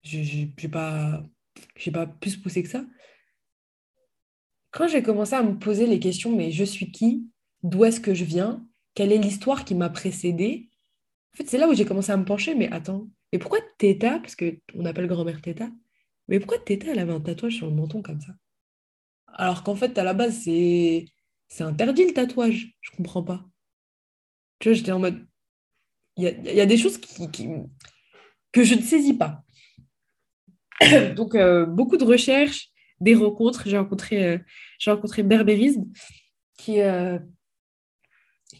J'ai 0.03 0.53
pas, 0.71 1.23
pas 1.91 2.07
plus 2.07 2.37
poussé 2.37 2.61
que 2.61 2.69
ça. 2.69 2.85
Quand 4.71 4.87
j'ai 4.87 5.01
commencé 5.01 5.33
à 5.33 5.43
me 5.43 5.57
poser 5.57 5.87
les 5.87 5.99
questions, 5.99 6.35
mais 6.35 6.51
je 6.51 6.63
suis 6.63 6.91
qui? 6.91 7.27
D'où 7.63 7.85
est-ce 7.85 7.99
que 7.99 8.13
je 8.13 8.25
viens? 8.25 8.67
Quelle 8.95 9.11
est 9.11 9.17
l'histoire 9.17 9.65
qui 9.65 9.75
m'a 9.75 9.89
précédée? 9.89 10.69
En 11.33 11.37
fait, 11.37 11.49
c'est 11.49 11.57
là 11.57 11.67
où 11.67 11.73
j'ai 11.73 11.85
commencé 11.85 12.11
à 12.11 12.17
me 12.17 12.25
pencher, 12.25 12.53
mais 12.53 12.71
attends, 12.71 13.07
et 13.31 13.39
pourquoi 13.39 13.59
Teta, 13.79 14.19
parce 14.19 14.35
qu'on 14.35 14.85
appelle 14.85 15.07
grand-mère 15.07 15.41
Teta, 15.41 15.69
mais 16.33 16.39
pourquoi 16.39 16.57
Teta, 16.57 16.87
elle 16.91 16.97
avait 16.97 17.13
un 17.13 17.21
tatouage 17.21 17.57
sur 17.57 17.67
le 17.67 17.75
menton 17.75 18.01
comme 18.01 18.19
ça? 18.19 18.33
Alors 19.27 19.61
qu'en 19.61 19.75
fait, 19.75 19.95
à 19.99 20.03
la 20.03 20.15
base, 20.15 20.41
c'est 20.43 21.05
c'est 21.47 21.63
interdit 21.63 22.07
le 22.07 22.13
tatouage. 22.13 22.73
Je 22.81 22.89
comprends 22.89 23.21
pas. 23.21 23.45
Tu 24.57 24.69
vois, 24.69 24.73
j'étais 24.73 24.91
en 24.91 24.97
mode. 24.97 25.27
Il 26.17 26.23
y 26.23 26.59
a, 26.59 26.65
des 26.65 26.77
choses 26.77 26.97
qui, 26.97 27.29
que 28.51 28.63
je 28.63 28.73
ne 28.73 28.81
saisis 28.81 29.13
pas. 29.13 29.43
Donc, 31.15 31.35
euh, 31.35 31.67
beaucoup 31.67 31.97
de 31.97 32.03
recherches, 32.03 32.69
des 32.99 33.13
rencontres. 33.13 33.67
J'ai 33.67 33.77
rencontré, 33.77 34.25
euh, 34.25 34.39
j'ai 34.79 34.89
rencontré 34.89 35.21
Berbérisme, 35.21 35.85
qui, 36.57 36.81
euh, 36.81 37.19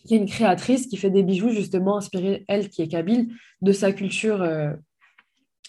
qui 0.05 0.13
est 0.13 0.17
une 0.17 0.29
créatrice 0.29 0.85
qui 0.85 0.97
fait 0.97 1.09
des 1.09 1.23
bijoux 1.23 1.49
justement 1.49 1.97
inspirés, 1.97 2.45
elle 2.47 2.69
qui 2.69 2.83
est 2.83 2.87
kabyle, 2.87 3.33
de 3.63 3.71
sa 3.71 3.91
culture 3.93 4.47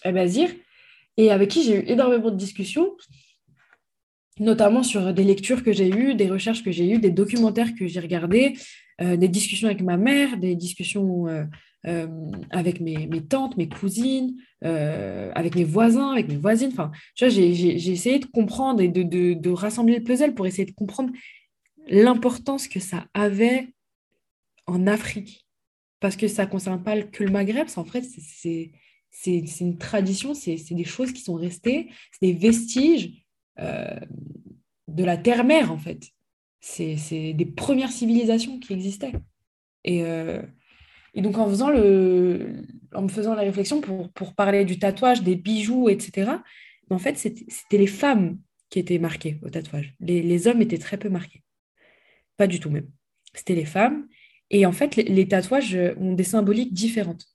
amazir, 0.03 0.51
et 1.17 1.31
avec 1.31 1.49
qui 1.49 1.63
j'ai 1.63 1.77
eu 1.77 1.83
énormément 1.87 2.31
de 2.31 2.37
discussions, 2.37 2.95
notamment 4.39 4.83
sur 4.83 5.13
des 5.13 5.23
lectures 5.23 5.63
que 5.63 5.71
j'ai 5.71 5.89
eues, 5.89 6.15
des 6.15 6.29
recherches 6.29 6.63
que 6.63 6.71
j'ai 6.71 6.89
eues, 6.89 6.99
des 6.99 7.11
documentaires 7.11 7.73
que 7.75 7.87
j'ai 7.87 7.99
regardés, 7.99 8.57
euh, 9.01 9.17
des 9.17 9.27
discussions 9.27 9.67
avec 9.67 9.81
ma 9.81 9.97
mère, 9.97 10.37
des 10.37 10.55
discussions 10.55 11.27
euh, 11.27 11.43
euh, 11.87 12.07
avec 12.49 12.81
mes, 12.81 13.07
tantes, 13.27 13.57
mes 13.57 13.69
cousines, 13.69 14.35
avec 14.61 15.55
mes 15.55 15.63
voisins, 15.63 16.11
avec 16.11 16.27
mes 16.27 16.37
voisines. 16.37 16.71
Enfin, 16.71 16.91
tu 17.15 17.29
j'ai 17.29 17.91
essayé 17.91 18.19
de 18.19 18.25
comprendre 18.25 18.81
et 18.81 18.87
de, 18.87 19.03
de, 19.03 19.33
de 19.33 19.49
rassembler 19.51 19.97
le 19.97 20.03
puzzle 20.03 20.33
pour 20.33 20.47
essayer 20.47 20.65
de 20.65 20.71
comprendre 20.71 21.11
l'importance 21.87 22.67
que 22.67 22.79
ça 22.79 23.05
avait 23.13 23.67
en 24.65 24.87
Afrique. 24.87 25.45
Parce 25.99 26.15
que 26.15 26.27
ça 26.27 26.45
ne 26.45 26.49
concerne 26.49 26.83
pas 26.83 27.01
que 27.01 27.23
le 27.23 27.31
Maghreb, 27.31 27.67
en 27.75 27.85
fait, 27.85 28.03
c'est 28.03 28.71
une 29.25 29.77
tradition, 29.77 30.33
c'est 30.33 30.57
des 30.71 30.83
choses 30.83 31.11
qui 31.11 31.21
sont 31.21 31.35
restées, 31.35 31.89
c'est 32.11 32.27
des 32.27 32.33
vestiges 32.33 33.25
euh, 33.59 33.99
de 34.87 35.03
la 35.03 35.17
terre-mère, 35.17 35.71
en 35.71 35.77
fait. 35.77 36.09
C'est 36.59 37.33
des 37.33 37.45
premières 37.45 37.91
civilisations 37.91 38.59
qui 38.59 38.73
existaient. 38.73 39.13
Et, 39.83 40.03
euh, 40.03 40.41
et, 41.13 41.21
donc, 41.21 41.37
en, 41.37 41.47
faisant 41.47 41.69
le, 41.69 42.63
en 42.93 43.03
me 43.03 43.07
faisant 43.07 43.35
la 43.35 43.43
réflexion 43.43 43.81
pour, 43.81 44.11
pour 44.11 44.33
parler 44.33 44.65
du 44.65 44.79
tatouage, 44.79 45.21
des 45.21 45.35
bijoux, 45.35 45.89
etc., 45.89 46.31
en 46.89 46.99
fait, 46.99 47.17
c'était 47.17 47.77
les 47.77 47.87
femmes 47.87 48.39
qui 48.69 48.79
étaient 48.79 48.99
marquées 48.99 49.39
au 49.43 49.49
tatouage. 49.49 49.93
Les, 49.99 50.21
les 50.21 50.47
hommes 50.47 50.61
étaient 50.61 50.77
très 50.77 50.97
peu 50.97 51.09
marqués. 51.09 51.43
Pas 52.37 52.47
du 52.47 52.59
tout 52.59 52.69
même. 52.69 52.89
C'était 53.33 53.55
les 53.55 53.65
femmes. 53.65 54.07
Et 54.49 54.65
en 54.65 54.71
fait, 54.71 54.95
les, 54.95 55.27
tatouages 55.27 55.77
ont 55.97 56.13
des 56.13 56.23
symboliques 56.23 56.73
différentes. 56.73 57.25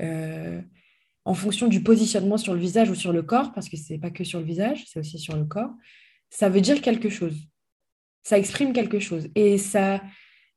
Euh, 0.00 0.60
en 1.28 1.34
fonction 1.34 1.68
du 1.68 1.82
positionnement 1.82 2.38
sur 2.38 2.54
le 2.54 2.58
visage 2.58 2.88
ou 2.88 2.94
sur 2.94 3.12
le 3.12 3.22
corps, 3.22 3.52
parce 3.52 3.68
que 3.68 3.76
ce 3.76 3.92
n'est 3.92 3.98
pas 3.98 4.10
que 4.10 4.24
sur 4.24 4.38
le 4.38 4.46
visage, 4.46 4.84
c'est 4.86 4.98
aussi 4.98 5.18
sur 5.18 5.36
le 5.36 5.44
corps, 5.44 5.70
ça 6.30 6.48
veut 6.48 6.62
dire 6.62 6.80
quelque 6.80 7.10
chose. 7.10 7.36
Ça 8.22 8.38
exprime 8.38 8.72
quelque 8.72 8.98
chose. 8.98 9.28
Et 9.34 9.58
ça, 9.58 10.00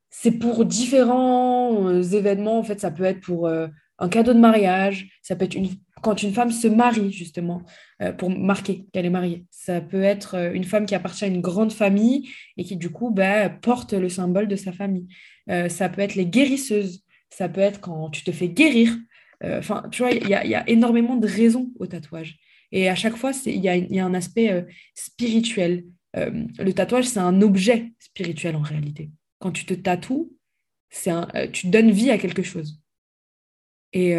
c'est 0.08 0.30
pour 0.30 0.64
différents 0.64 1.88
euh, 1.88 2.02
événements. 2.02 2.58
En 2.58 2.62
fait, 2.62 2.80
ça 2.80 2.90
peut 2.90 3.04
être 3.04 3.20
pour 3.20 3.48
euh, 3.48 3.68
un 3.98 4.08
cadeau 4.08 4.32
de 4.32 4.38
mariage, 4.38 5.10
ça 5.20 5.36
peut 5.36 5.44
être 5.44 5.54
une 5.54 5.68
quand 6.00 6.22
une 6.22 6.32
femme 6.32 6.50
se 6.50 6.66
marie, 6.66 7.12
justement, 7.12 7.62
euh, 8.00 8.12
pour 8.12 8.30
marquer 8.30 8.86
qu'elle 8.92 9.04
est 9.04 9.10
mariée. 9.10 9.44
Ça 9.50 9.80
peut 9.82 10.02
être 10.02 10.52
une 10.54 10.64
femme 10.64 10.86
qui 10.86 10.96
appartient 10.96 11.24
à 11.24 11.28
une 11.28 11.42
grande 11.42 11.72
famille 11.72 12.28
et 12.56 12.64
qui, 12.64 12.76
du 12.76 12.90
coup, 12.90 13.10
bah, 13.10 13.50
porte 13.50 13.92
le 13.92 14.08
symbole 14.08 14.48
de 14.48 14.56
sa 14.56 14.72
famille. 14.72 15.06
Ça 15.46 15.88
peut 15.88 16.00
être 16.00 16.16
les 16.16 16.26
guérisseuses. 16.26 17.04
Ça 17.30 17.48
peut 17.48 17.60
être 17.60 17.80
quand 17.80 18.10
tu 18.10 18.24
te 18.24 18.32
fais 18.32 18.48
guérir. 18.48 18.96
Enfin, 19.44 19.84
tu 19.90 20.02
vois, 20.02 20.12
il 20.12 20.28
y, 20.28 20.34
a 20.34 20.68
énormément 20.68 21.16
de 21.16 21.26
raisons 21.26 21.72
au 21.78 21.86
tatouage. 21.86 22.38
Et 22.70 22.88
à 22.88 22.94
chaque 22.94 23.16
fois, 23.16 23.32
il 23.46 23.60
y, 23.60 23.68
a 23.68 24.04
un 24.04 24.14
aspect 24.14 24.66
spirituel. 24.94 25.84
le 26.14 26.70
tatouage, 26.70 27.06
c'est 27.06 27.18
un 27.18 27.42
objet 27.42 27.92
spirituel 27.98 28.54
en 28.54 28.62
réalité. 28.62 29.10
Quand 29.40 29.50
tu 29.50 29.64
te 29.64 29.74
tatoues, 29.74 30.32
un, 31.06 31.26
tu 31.52 31.68
donnes 31.68 31.90
vie 31.90 32.10
à 32.10 32.18
quelque 32.18 32.42
chose. 32.42 32.80
Et 33.92 34.16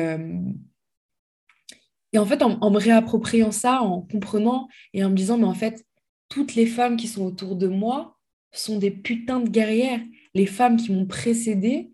et 2.13 2.19
en 2.19 2.25
fait, 2.25 2.43
en, 2.43 2.69
me 2.69 2.77
réappropriant 2.77 3.51
ça, 3.51 3.81
en 3.81 4.01
comprenant 4.01 4.69
et 4.93 5.03
en 5.03 5.09
me 5.09 5.15
disant, 5.15 5.37
mais 5.37 5.45
en 5.45 5.55
fait, 5.55 5.83
toutes 6.29 6.53
les 6.53 6.67
femmes 6.67 6.95
qui 6.95 7.07
sont 7.07 7.25
autour 7.25 7.55
de 7.55 7.67
moi 7.67 8.19
sont 8.51 8.77
des 8.77 8.91
putains 8.91 9.39
de 9.39 9.49
guerrières. 9.49 10.01
Les 10.35 10.45
femmes 10.45 10.77
qui 10.77 10.91
m'ont 10.91 11.07
précédée 11.07 11.91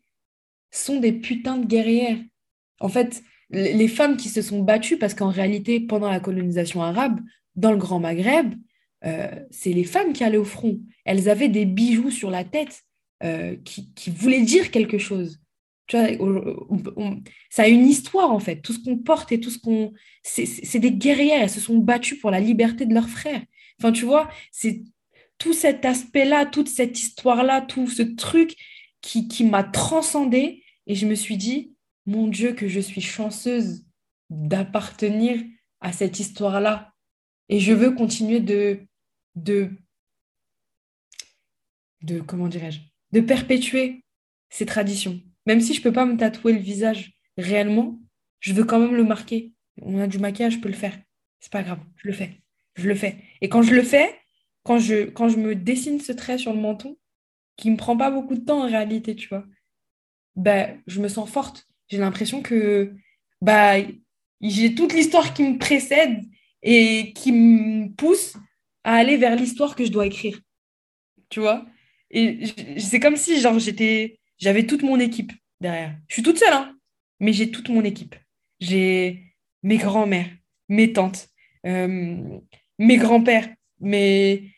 sont 0.71 0.99
des 0.99 1.13
putains 1.13 1.57
de 1.57 1.65
guerrières. 1.65 2.19
En 2.79 2.89
fait, 2.89 3.23
les 3.51 3.87
femmes 3.87 4.17
qui 4.17 4.29
se 4.29 4.41
sont 4.41 4.61
battues, 4.61 4.97
parce 4.97 5.13
qu'en 5.13 5.29
réalité, 5.29 5.79
pendant 5.79 6.09
la 6.09 6.19
colonisation 6.19 6.83
arabe, 6.83 7.19
dans 7.55 7.71
le 7.71 7.77
Grand 7.77 7.99
Maghreb, 7.99 8.53
euh, 9.05 9.27
c'est 9.49 9.73
les 9.73 9.83
femmes 9.83 10.13
qui 10.13 10.23
allaient 10.23 10.37
au 10.37 10.45
front. 10.45 10.79
Elles 11.05 11.29
avaient 11.29 11.49
des 11.49 11.65
bijoux 11.65 12.11
sur 12.11 12.29
la 12.29 12.43
tête 12.43 12.83
euh, 13.23 13.55
qui, 13.65 13.93
qui, 13.93 14.11
voulaient 14.11 14.41
dire 14.41 14.71
quelque 14.71 14.97
chose 14.97 15.39
ça 15.91 17.63
a 17.63 17.67
une 17.67 17.87
histoire 17.87 18.31
en 18.31 18.39
fait. 18.39 18.61
Tout 18.61 18.73
ce 18.73 18.79
qu'on 18.79 18.97
porte 18.97 19.31
et 19.31 19.39
tout 19.39 19.49
ce 19.49 19.59
qu'on. 19.59 19.93
C'est 20.23 20.79
des 20.79 20.91
guerrières, 20.91 21.41
elles 21.41 21.49
se 21.49 21.59
sont 21.59 21.77
battues 21.77 22.17
pour 22.17 22.31
la 22.31 22.39
liberté 22.39 22.85
de 22.85 22.93
leurs 22.93 23.09
frères. 23.09 23.41
Enfin, 23.79 23.91
tu 23.91 24.05
vois, 24.05 24.29
c'est 24.51 24.83
tout 25.37 25.53
cet 25.53 25.85
aspect-là, 25.85 26.45
toute 26.45 26.67
cette 26.67 26.99
histoire-là, 26.99 27.61
tout 27.61 27.87
ce 27.87 28.03
truc 28.03 28.55
qui, 29.01 29.27
qui 29.27 29.43
m'a 29.45 29.63
transcendée. 29.63 30.63
Et 30.85 30.95
je 30.95 31.07
me 31.07 31.15
suis 31.15 31.37
dit, 31.37 31.73
mon 32.05 32.27
Dieu, 32.27 32.53
que 32.53 32.67
je 32.67 32.79
suis 32.79 33.01
chanceuse 33.01 33.85
d'appartenir 34.29 35.41
à 35.81 35.91
cette 35.91 36.19
histoire-là. 36.19 36.93
Et 37.49 37.59
je 37.59 37.73
veux 37.73 37.91
continuer 37.91 38.39
de. 38.39 38.79
de, 39.35 39.71
comment 42.25 42.47
dirais-je 42.47 42.79
De 43.11 43.21
perpétuer 43.21 44.03
ces 44.49 44.65
traditions. 44.65 45.21
Même 45.45 45.61
si 45.61 45.73
je 45.73 45.79
ne 45.79 45.83
peux 45.83 45.93
pas 45.93 46.05
me 46.05 46.17
tatouer 46.17 46.53
le 46.53 46.59
visage 46.59 47.13
réellement, 47.37 47.99
je 48.39 48.53
veux 48.53 48.63
quand 48.63 48.79
même 48.79 48.95
le 48.95 49.03
marquer. 49.03 49.53
On 49.81 49.99
a 49.99 50.07
du 50.07 50.19
maquillage, 50.19 50.53
je 50.53 50.59
peux 50.59 50.69
le 50.69 50.75
faire. 50.75 50.97
C'est 51.39 51.51
pas 51.51 51.63
grave, 51.63 51.79
je 51.95 52.07
le 52.07 52.13
fais. 52.13 52.41
Je 52.75 52.87
le 52.87 52.95
fais. 52.95 53.17
Et 53.41 53.49
quand 53.49 53.61
je 53.61 53.73
le 53.73 53.83
fais, 53.83 54.19
quand 54.63 54.79
je, 54.79 55.05
quand 55.05 55.29
je 55.29 55.37
me 55.37 55.55
dessine 55.55 55.99
ce 55.99 56.11
trait 56.11 56.37
sur 56.37 56.53
le 56.53 56.59
menton, 56.59 56.97
qui 57.57 57.67
ne 57.67 57.73
me 57.73 57.77
prend 57.77 57.97
pas 57.97 58.11
beaucoup 58.11 58.35
de 58.35 58.45
temps 58.45 58.63
en 58.63 58.67
réalité, 58.67 59.15
tu 59.15 59.27
vois, 59.27 59.45
ben, 60.35 60.81
je 60.87 61.01
me 61.01 61.07
sens 61.07 61.29
forte. 61.29 61.68
J'ai 61.89 61.97
l'impression 61.97 62.41
que 62.41 62.93
bah, 63.41 63.75
j'ai 64.41 64.75
toute 64.75 64.93
l'histoire 64.93 65.33
qui 65.33 65.43
me 65.43 65.57
précède 65.57 66.21
et 66.61 67.13
qui 67.13 67.31
me 67.31 67.89
pousse 67.95 68.35
à 68.83 68.95
aller 68.95 69.17
vers 69.17 69.35
l'histoire 69.35 69.75
que 69.75 69.85
je 69.85 69.91
dois 69.91 70.05
écrire. 70.05 70.39
Tu 71.29 71.39
vois? 71.39 71.65
Et 72.11 72.45
c'est 72.79 72.99
comme 72.99 73.15
si 73.17 73.39
genre 73.39 73.59
j'étais 73.59 74.19
j'avais 74.37 74.65
toute 74.65 74.83
mon 74.83 74.99
équipe 74.99 75.31
derrière. 75.59 75.95
Je 76.07 76.15
suis 76.15 76.23
toute 76.23 76.39
seule, 76.39 76.53
hein, 76.53 76.75
mais 77.19 77.33
j'ai 77.33 77.51
toute 77.51 77.69
mon 77.69 77.83
équipe. 77.83 78.15
J'ai 78.59 79.33
mes 79.63 79.77
grands-mères, 79.77 80.29
mes 80.69 80.93
tantes, 80.93 81.29
euh, 81.65 82.39
mes 82.77 82.97
grands-pères, 82.97 83.49
mes... 83.79 84.51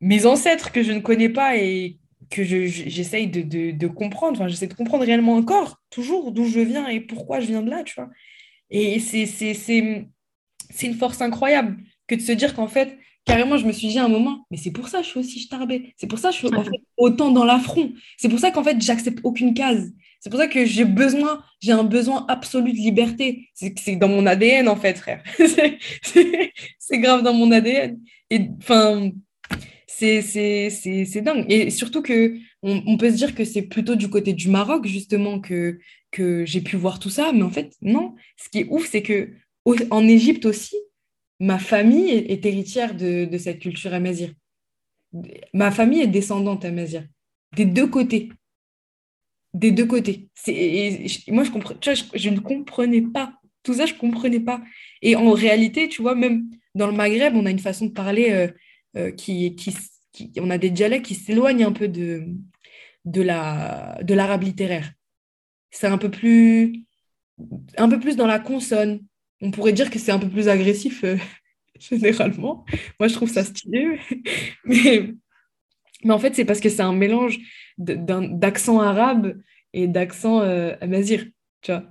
mes 0.00 0.26
ancêtres 0.26 0.72
que 0.72 0.82
je 0.82 0.92
ne 0.92 1.00
connais 1.00 1.28
pas 1.28 1.56
et 1.56 1.98
que 2.32 2.44
j'essaye 2.44 3.28
de, 3.28 3.42
de, 3.42 3.70
de, 3.70 3.86
comprendre. 3.86 4.40
Enfin, 4.40 4.48
j'essaie 4.48 4.66
de 4.66 4.74
comprendre 4.74 5.04
réellement 5.04 5.34
encore, 5.34 5.80
toujours, 5.90 6.32
d'où 6.32 6.46
je 6.46 6.60
viens 6.60 6.88
et 6.88 7.00
pourquoi 7.00 7.40
je 7.40 7.46
viens 7.46 7.62
de 7.62 7.70
là, 7.70 7.84
tu 7.84 7.94
vois. 7.94 8.08
Et 8.70 8.98
c'est 8.98 9.78
une 10.82 10.94
force 10.94 11.20
incroyable 11.20 11.76
que 12.06 12.14
de 12.14 12.20
se 12.20 12.32
dire 12.32 12.54
qu'en 12.54 12.68
fait, 12.68 12.98
carrément, 13.24 13.58
je 13.58 13.66
me 13.66 13.72
suis 13.72 13.88
dit 13.88 13.98
à 13.98 14.04
un 14.04 14.08
moment, 14.08 14.46
mais 14.50 14.56
c'est 14.56 14.70
pour 14.70 14.88
ça 14.88 14.98
que 14.98 15.04
je 15.04 15.10
suis 15.10 15.20
aussi 15.20 15.40
starbée. 15.40 15.94
C'est 15.96 16.06
pour 16.06 16.18
ça 16.18 16.28
que 16.28 16.34
je 16.34 16.38
suis 16.46 16.54
en 16.54 16.64
fait, 16.64 16.80
autant 16.96 17.30
dans 17.30 17.44
l'affront. 17.44 17.92
C'est 18.16 18.28
pour 18.28 18.38
ça 18.38 18.50
qu'en 18.50 18.64
fait, 18.64 18.80
j'accepte 18.80 19.20
aucune 19.24 19.54
case. 19.54 19.92
C'est 20.20 20.30
pour 20.30 20.38
ça 20.38 20.48
que 20.48 20.64
j'ai 20.64 20.84
besoin, 20.84 21.42
j'ai 21.60 21.72
un 21.72 21.84
besoin 21.84 22.24
absolu 22.28 22.72
de 22.72 22.78
liberté. 22.78 23.50
C'est 23.54 23.96
dans 23.96 24.08
mon 24.08 24.24
ADN, 24.24 24.68
en 24.68 24.76
fait, 24.76 24.96
frère. 24.96 25.22
c'est 26.78 26.98
grave 26.98 27.22
dans 27.22 27.34
mon 27.34 27.50
ADN. 27.50 27.98
Et 28.30 28.48
enfin, 28.58 29.10
c'est 29.98 31.22
dingue. 31.22 31.44
Et 31.48 31.70
surtout 31.70 32.02
que 32.02 32.38
on, 32.62 32.96
peut 32.96 33.10
se 33.10 33.16
dire 33.16 33.34
que 33.34 33.44
c'est 33.44 33.62
plutôt 33.62 33.94
du 33.94 34.08
côté 34.08 34.32
du 34.32 34.48
Maroc, 34.48 34.86
justement, 34.86 35.40
que, 35.40 35.78
que 36.10 36.44
j'ai 36.46 36.60
pu 36.60 36.76
voir 36.76 36.98
tout 36.98 37.10
ça. 37.10 37.32
Mais 37.32 37.42
en 37.42 37.50
fait, 37.50 37.74
non. 37.82 38.14
Ce 38.36 38.48
qui 38.48 38.60
est 38.60 38.68
ouf, 38.70 38.88
c'est 38.88 39.02
que 39.02 39.30
en 39.64 40.08
Égypte 40.08 40.44
aussi, 40.46 40.76
ma 41.40 41.58
famille 41.58 42.10
est, 42.10 42.44
héritière 42.46 42.94
de, 42.94 43.28
cette 43.38 43.60
culture 43.60 43.92
amazir. 43.94 44.32
Ma 45.52 45.70
famille 45.70 46.00
est 46.00 46.06
descendante 46.06 46.64
amazir, 46.64 47.04
des 47.54 47.66
deux 47.66 47.86
côtés. 47.86 48.30
Des 49.52 49.70
deux 49.70 49.84
côtés. 49.84 50.28
Et, 50.46 51.06
moi, 51.28 51.44
je, 51.44 51.50
je, 51.92 52.02
je, 52.14 52.30
ne 52.30 52.40
comprenais 52.40 53.02
pas. 53.02 53.34
Tout 53.62 53.74
ça, 53.74 53.84
je 53.84 53.92
ne 53.92 53.98
comprenais 53.98 54.40
pas. 54.40 54.62
Et 55.02 55.14
en 55.14 55.32
réalité, 55.32 55.88
tu 55.88 56.00
vois, 56.00 56.14
même 56.14 56.48
dans 56.74 56.86
le 56.86 56.94
Maghreb, 56.94 57.36
on 57.36 57.44
a 57.44 57.50
une 57.50 57.58
façon 57.58 57.86
de 57.86 57.90
parler 57.90 58.30
euh, 58.30 58.48
euh, 58.96 59.10
qui, 59.10 59.56
On 60.38 60.50
a 60.50 60.58
des 60.58 60.70
dialectes 60.70 61.06
qui 61.06 61.14
s'éloignent 61.14 61.64
un 61.64 61.72
peu 61.72 61.88
de, 61.88 62.26
de 63.04 63.22
l'arabe 63.22 64.06
la, 64.08 64.36
littéraire. 64.46 64.92
C'est 65.70 65.86
un 65.86 65.98
peu 65.98 66.10
plus 66.10 66.84
un 67.76 67.88
peu 67.88 67.98
plus 67.98 68.16
dans 68.16 68.26
la 68.26 68.38
consonne. 68.38 69.00
On 69.40 69.50
pourrait 69.50 69.72
dire 69.72 69.90
que 69.90 69.98
c'est 69.98 70.12
un 70.12 70.18
peu 70.18 70.28
plus 70.28 70.48
agressif 70.48 71.02
euh, 71.04 71.16
généralement. 71.78 72.64
Moi, 73.00 73.08
je 73.08 73.14
trouve 73.14 73.30
ça 73.30 73.44
stylé. 73.44 73.98
mais, 74.64 75.14
mais 76.04 76.12
en 76.12 76.18
fait, 76.18 76.34
c'est 76.34 76.44
parce 76.44 76.60
que 76.60 76.68
c'est 76.68 76.82
un 76.82 76.92
mélange 76.92 77.38
d'accent 77.78 78.80
arabe 78.80 79.40
et 79.72 79.88
d'accent 79.88 80.42
euh, 80.42 80.74
amazir. 80.80 81.24
Tu 81.62 81.72
vois 81.72 81.84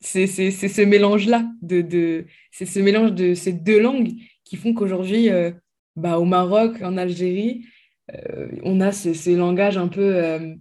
c'est 0.00 0.26
ce 0.26 0.80
mélange-là, 0.82 1.46
de, 1.62 1.82
de 1.82 2.26
c'est 2.50 2.66
ce 2.66 2.80
mélange 2.80 3.12
de 3.12 3.34
ces 3.34 3.52
deux 3.52 3.80
langues 3.80 4.12
qui 4.50 4.56
font 4.56 4.74
qu'aujourd'hui, 4.74 5.30
euh, 5.30 5.52
bah, 5.94 6.18
au 6.18 6.24
Maroc, 6.24 6.82
en 6.82 6.96
Algérie, 6.96 7.64
euh, 8.12 8.48
on 8.64 8.80
a 8.80 8.90
ces, 8.90 9.36
langages 9.36 9.78
un 9.78 9.86
peu, 9.86 10.16
euh, 10.16 10.56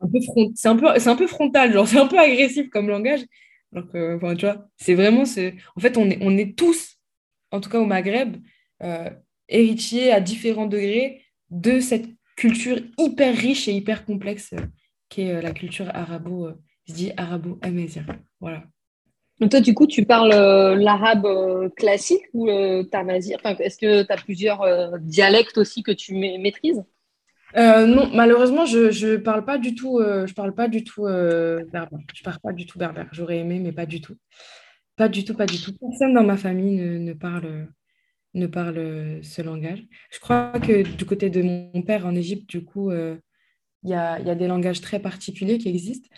un 0.00 0.06
peu 0.06 0.18
c'est 0.54 0.68
un 0.68 0.76
peu, 0.76 0.86
c'est 0.98 1.08
un 1.08 1.16
peu 1.16 1.26
frontal, 1.26 1.72
genre 1.72 1.88
c'est 1.88 1.98
un 1.98 2.06
peu 2.06 2.18
agressif 2.18 2.68
comme 2.68 2.88
langage. 2.88 3.20
Donc, 3.72 3.86
enfin, 3.94 4.34
tu 4.34 4.44
vois, 4.44 4.68
c'est 4.76 4.94
vraiment, 4.94 5.22
en 5.22 5.80
fait, 5.80 5.96
on 5.96 6.10
est, 6.10 6.18
on 6.20 6.36
est 6.36 6.56
tous, 6.56 6.98
en 7.52 7.60
tout 7.60 7.70
cas 7.70 7.80
au 7.80 7.86
Maghreb, 7.86 8.36
héritiers 9.48 10.12
à 10.12 10.20
différents 10.20 10.66
degrés 10.66 11.22
de 11.50 11.80
cette 11.80 12.06
culture 12.36 12.78
hyper 12.98 13.34
riche 13.34 13.66
et 13.66 13.72
hyper 13.72 14.04
complexe 14.04 14.54
qui 15.08 15.22
est 15.22 15.42
la 15.42 15.52
culture 15.52 15.90
arabo 15.94 16.50
je 16.86 16.94
dis 16.94 17.12
arabo-amazien. 17.16 18.06
Voilà. 18.40 18.64
Toi, 19.46 19.60
du 19.60 19.72
coup, 19.72 19.86
tu 19.86 20.04
parles 20.04 20.32
euh, 20.32 20.74
l'arabe 20.74 21.24
euh, 21.24 21.68
classique 21.68 22.24
ou 22.32 22.48
euh, 22.48 22.82
tamazir 22.82 23.38
enfin, 23.38 23.54
Est-ce 23.60 23.78
que 23.78 24.02
tu 24.02 24.12
as 24.12 24.16
plusieurs 24.16 24.98
dialectes 24.98 25.58
aussi 25.58 25.82
que 25.82 25.92
tu 25.92 26.14
maîtrises? 26.14 26.82
Non, 27.56 28.10
malheureusement, 28.12 28.66
je 28.66 29.12
ne 29.12 29.16
parle 29.16 29.44
pas 29.44 29.58
du 29.58 29.74
tout, 29.74 30.00
je 30.00 30.34
parle 30.34 30.54
pas 30.54 30.68
du 30.68 30.84
tout 30.84 31.04
berbère. 31.04 32.00
Je 32.14 32.22
parle 32.22 32.38
pas 32.40 32.52
du 32.52 32.66
tout 32.66 32.78
berbère. 32.78 33.08
J'aurais 33.12 33.38
aimé, 33.38 33.60
mais 33.60 33.72
pas 33.72 33.86
du 33.86 34.00
tout. 34.00 34.16
Pas 34.96 35.08
du 35.08 35.24
tout, 35.24 35.34
pas 35.34 35.46
du 35.46 35.58
tout. 35.60 35.72
Personne 35.80 36.14
dans 36.14 36.24
ma 36.24 36.36
famille 36.36 36.76
ne, 36.76 37.12
parle, 37.12 37.68
ne 38.34 38.46
parle 38.46 39.20
ce 39.22 39.40
langage. 39.40 39.84
Je 40.10 40.18
crois 40.18 40.52
que 40.60 40.82
du 40.82 41.04
côté 41.06 41.30
de 41.30 41.42
mon 41.42 41.82
père 41.82 42.06
en 42.06 42.14
Égypte, 42.14 42.50
du 42.50 42.64
coup, 42.64 42.90
il 42.92 43.20
y 43.84 43.94
a, 43.94 44.18
y, 44.18 44.30
a, 44.30 44.34
des 44.34 44.48
langages 44.48 44.80
très 44.80 44.98
particuliers 44.98 45.58
qui 45.58 45.68
existent. 45.68 46.08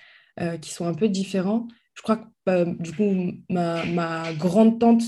Euh, 0.40 0.56
qui 0.56 0.70
sont 0.70 0.86
un 0.86 0.94
peu 0.94 1.08
différents. 1.08 1.66
Je 2.00 2.02
crois 2.02 2.16
que 2.16 2.26
bah, 2.46 2.64
du 2.64 2.92
coup, 2.92 3.30
ma, 3.50 3.84
ma, 3.84 4.32
grande 4.32 4.80
tante 4.80 5.02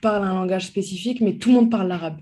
parle 0.00 0.24
un 0.24 0.32
langage 0.32 0.66
spécifique, 0.66 1.20
mais 1.20 1.36
tout 1.36 1.50
le 1.50 1.56
monde 1.56 1.70
parle 1.70 1.86
l'arabe. 1.88 2.18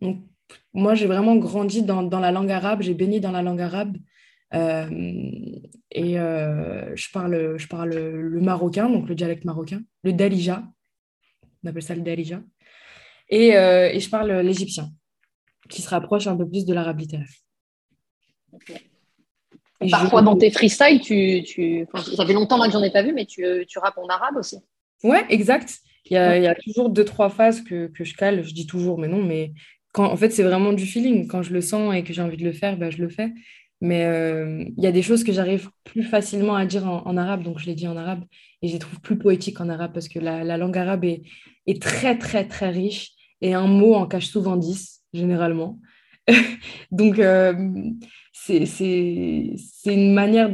Donc, 0.00 0.24
moi, 0.72 0.96
j'ai 0.96 1.06
vraiment 1.06 1.36
grandi 1.36 1.84
dans, 1.84 2.02
la 2.02 2.32
langue 2.32 2.50
arabe, 2.50 2.82
j'ai 2.82 2.94
baigné 2.94 3.20
dans 3.20 3.30
la 3.30 3.42
langue 3.42 3.60
arabe. 3.60 3.96
Euh, 4.54 4.90
et 5.92 6.18
euh, 6.18 6.96
je, 6.96 7.08
parle, 7.12 7.56
je 7.56 7.68
parle 7.68 7.90
le 7.90 8.40
marocain, 8.40 8.90
donc 8.90 9.08
le 9.08 9.14
dialecte 9.14 9.44
marocain, 9.44 9.80
le 10.02 10.12
dalija, 10.12 10.64
on 11.62 11.68
appelle 11.68 11.82
ça 11.84 11.94
le 11.94 12.02
dalija. 12.02 12.42
Et, 13.28 13.50
et 13.50 14.00
je 14.00 14.10
parle 14.10 14.32
l'égyptien, 14.40 14.90
qui 15.68 15.80
se 15.80 15.88
rapproche 15.88 16.26
un 16.26 16.36
peu 16.36 16.48
plus 16.48 16.66
de 16.66 16.74
l'arabe 16.74 16.98
littéraire. 16.98 17.28
Parfois, 19.90 20.22
dans 20.22 20.36
tes 20.36 20.50
freestyles, 20.50 21.00
tu, 21.00 21.42
tu... 21.44 21.86
ça 22.16 22.26
fait 22.26 22.32
longtemps 22.32 22.64
que 22.64 22.70
j'en 22.70 22.82
ai 22.82 22.90
pas 22.90 23.02
vu, 23.02 23.12
mais 23.12 23.26
tu, 23.26 23.44
tu 23.68 23.78
rappes 23.78 23.98
en 23.98 24.06
arabe 24.06 24.36
aussi. 24.36 24.58
Ouais, 25.02 25.24
exact. 25.28 25.78
Il 26.06 26.14
y 26.14 26.16
a, 26.16 26.36
il 26.36 26.42
y 26.42 26.46
a 26.46 26.54
toujours 26.54 26.90
deux, 26.90 27.04
trois 27.04 27.30
phases 27.30 27.62
que, 27.62 27.86
que, 27.86 28.04
je 28.04 28.14
cale. 28.14 28.44
Je 28.44 28.52
dis 28.52 28.66
toujours, 28.66 28.98
mais 28.98 29.08
non, 29.08 29.22
mais 29.22 29.52
quand, 29.92 30.06
en 30.06 30.16
fait, 30.16 30.30
c'est 30.30 30.42
vraiment 30.42 30.72
du 30.72 30.84
feeling. 30.84 31.26
Quand 31.28 31.42
je 31.42 31.52
le 31.52 31.60
sens 31.60 31.94
et 31.94 32.02
que 32.02 32.12
j'ai 32.12 32.22
envie 32.22 32.36
de 32.36 32.44
le 32.44 32.52
faire, 32.52 32.76
bah, 32.76 32.90
je 32.90 32.98
le 32.98 33.08
fais. 33.08 33.32
Mais 33.80 34.04
euh, 34.04 34.64
il 34.76 34.82
y 34.82 34.86
a 34.86 34.92
des 34.92 35.02
choses 35.02 35.24
que 35.24 35.32
j'arrive 35.32 35.70
plus 35.84 36.04
facilement 36.04 36.54
à 36.54 36.64
dire 36.64 36.86
en, 36.86 37.16
arabe, 37.16 37.42
donc 37.42 37.58
je 37.58 37.66
les 37.66 37.74
dis 37.74 37.88
en 37.88 37.96
arabe. 37.96 38.24
Et 38.62 38.68
je 38.68 38.72
les 38.72 38.78
trouve 38.78 39.00
plus 39.00 39.18
poétiques 39.18 39.60
en 39.60 39.68
arabe 39.68 39.92
parce 39.92 40.08
que 40.08 40.18
la, 40.18 40.44
la 40.44 40.56
langue 40.56 40.76
arabe 40.76 41.04
est, 41.04 41.22
est, 41.66 41.82
très, 41.82 42.16
très, 42.18 42.46
très 42.46 42.70
riche. 42.70 43.12
Et 43.40 43.54
un 43.54 43.66
mot 43.66 43.94
en 43.94 44.06
cache 44.06 44.26
souvent 44.26 44.56
dix, 44.56 45.02
généralement. 45.12 45.78
donc, 46.90 47.18
euh, 47.18 47.54
c'est 48.46 49.56
une 49.86 50.12
manière 50.12 50.50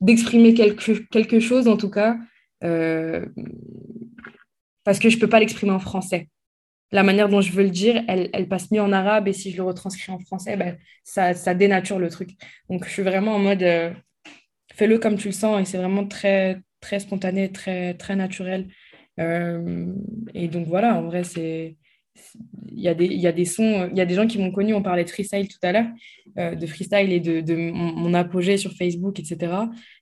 d'exprimer 0.00 0.52
de, 0.52 0.56
quelque, 0.56 0.92
quelque, 1.10 1.40
chose, 1.40 1.68
en 1.68 1.76
tout 1.76 1.90
cas, 1.90 2.16
euh, 2.64 3.24
parce 4.84 4.98
que 4.98 5.08
je 5.08 5.16
ne 5.16 5.20
peux 5.20 5.28
pas 5.28 5.40
l'exprimer 5.40 5.72
en 5.72 5.78
français. 5.78 6.28
La 6.92 7.02
manière 7.02 7.28
dont 7.28 7.40
je 7.40 7.52
veux 7.52 7.64
le 7.64 7.70
dire, 7.70 8.02
elle, 8.08 8.30
elle, 8.32 8.48
passe 8.48 8.70
mieux 8.70 8.80
en 8.80 8.92
arabe, 8.92 9.28
et 9.28 9.32
si 9.32 9.50
je 9.50 9.56
le 9.56 9.62
retranscris 9.62 10.12
en 10.12 10.18
français, 10.18 10.56
ben, 10.56 10.76
ça, 11.04 11.34
ça, 11.34 11.54
dénature 11.54 11.98
le 11.98 12.08
truc. 12.08 12.30
Donc, 12.68 12.84
je 12.84 12.90
suis 12.90 13.02
vraiment 13.02 13.34
en 13.34 13.38
mode, 13.38 13.62
euh, 13.62 13.92
fais-le 14.72 14.98
comme 14.98 15.16
tu 15.16 15.28
le 15.28 15.32
sens, 15.32 15.60
et 15.60 15.64
c'est 15.64 15.78
vraiment 15.78 16.06
très, 16.06 16.60
très 16.80 17.00
spontané, 17.00 17.50
très, 17.50 17.94
très 17.94 18.16
naturel. 18.16 18.68
Euh, 19.20 19.86
et 20.34 20.48
donc, 20.48 20.66
voilà, 20.66 20.96
en 20.96 21.02
vrai, 21.02 21.24
c'est 21.24 21.76
il 22.68 22.80
y, 22.80 22.88
a 22.88 22.94
des, 22.94 23.06
il 23.06 23.20
y 23.20 23.26
a 23.26 23.32
des 23.32 23.44
sons, 23.44 23.88
il 23.90 23.96
y 23.96 24.00
a 24.00 24.06
des 24.06 24.14
gens 24.14 24.26
qui 24.26 24.38
m'ont 24.38 24.50
connu, 24.50 24.74
on 24.74 24.82
parlait 24.82 25.04
de 25.04 25.10
freestyle 25.10 25.48
tout 25.48 25.58
à 25.62 25.72
l'heure, 25.72 25.86
euh, 26.38 26.54
de 26.54 26.66
freestyle 26.66 27.12
et 27.12 27.20
de, 27.20 27.40
de 27.40 27.54
mon, 27.54 28.14
apogée 28.14 28.56
sur 28.56 28.72
Facebook, 28.72 29.18
etc. 29.20 29.52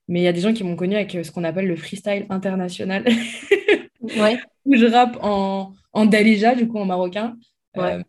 Mais 0.07 0.21
il 0.21 0.23
y 0.23 0.27
a 0.27 0.33
des 0.33 0.41
gens 0.41 0.53
qui 0.53 0.63
m'ont 0.63 0.75
connu 0.75 0.95
avec 0.95 1.11
ce 1.11 1.31
qu'on 1.31 1.43
appelle 1.43 1.67
le 1.67 1.75
freestyle 1.75 2.25
international, 2.29 3.05
ouais. 4.01 4.39
où 4.65 4.75
je 4.75 4.85
rappe 4.85 5.17
en, 5.21 5.73
en 5.93 6.05
dalija, 6.05 6.55
du 6.55 6.67
coup 6.67 6.79
en 6.79 6.85
marocain, 6.85 7.37
euh, 7.77 8.01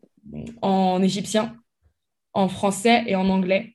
en 0.63 1.03
égyptien, 1.03 1.57
en 2.33 2.49
français 2.49 3.05
et 3.07 3.17
en 3.17 3.29
anglais. 3.29 3.75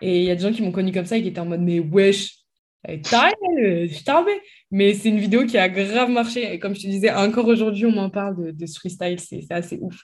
Et 0.00 0.20
il 0.20 0.24
y 0.24 0.30
a 0.30 0.36
des 0.36 0.42
gens 0.42 0.52
qui 0.52 0.62
m'ont 0.62 0.72
connu 0.72 0.92
comme 0.92 1.06
ça 1.06 1.16
et 1.16 1.22
qui 1.22 1.28
étaient 1.28 1.40
en 1.40 1.46
mode, 1.46 1.60
mais 1.60 1.78
wesh, 1.78 2.41
mais 4.70 4.94
c'est 4.94 5.08
une 5.08 5.18
vidéo 5.18 5.46
qui 5.46 5.58
a 5.58 5.68
grave 5.68 6.10
marché. 6.10 6.52
Et 6.52 6.58
comme 6.58 6.74
je 6.74 6.82
te 6.82 6.86
disais, 6.86 7.12
encore 7.12 7.46
aujourd'hui, 7.46 7.86
on 7.86 7.92
m'en 7.92 8.10
parle 8.10 8.44
de, 8.44 8.50
de 8.50 8.66
ce 8.66 8.78
freestyle. 8.78 9.20
C'est 9.20 9.46
assez 9.50 9.78
ouf. 9.80 10.02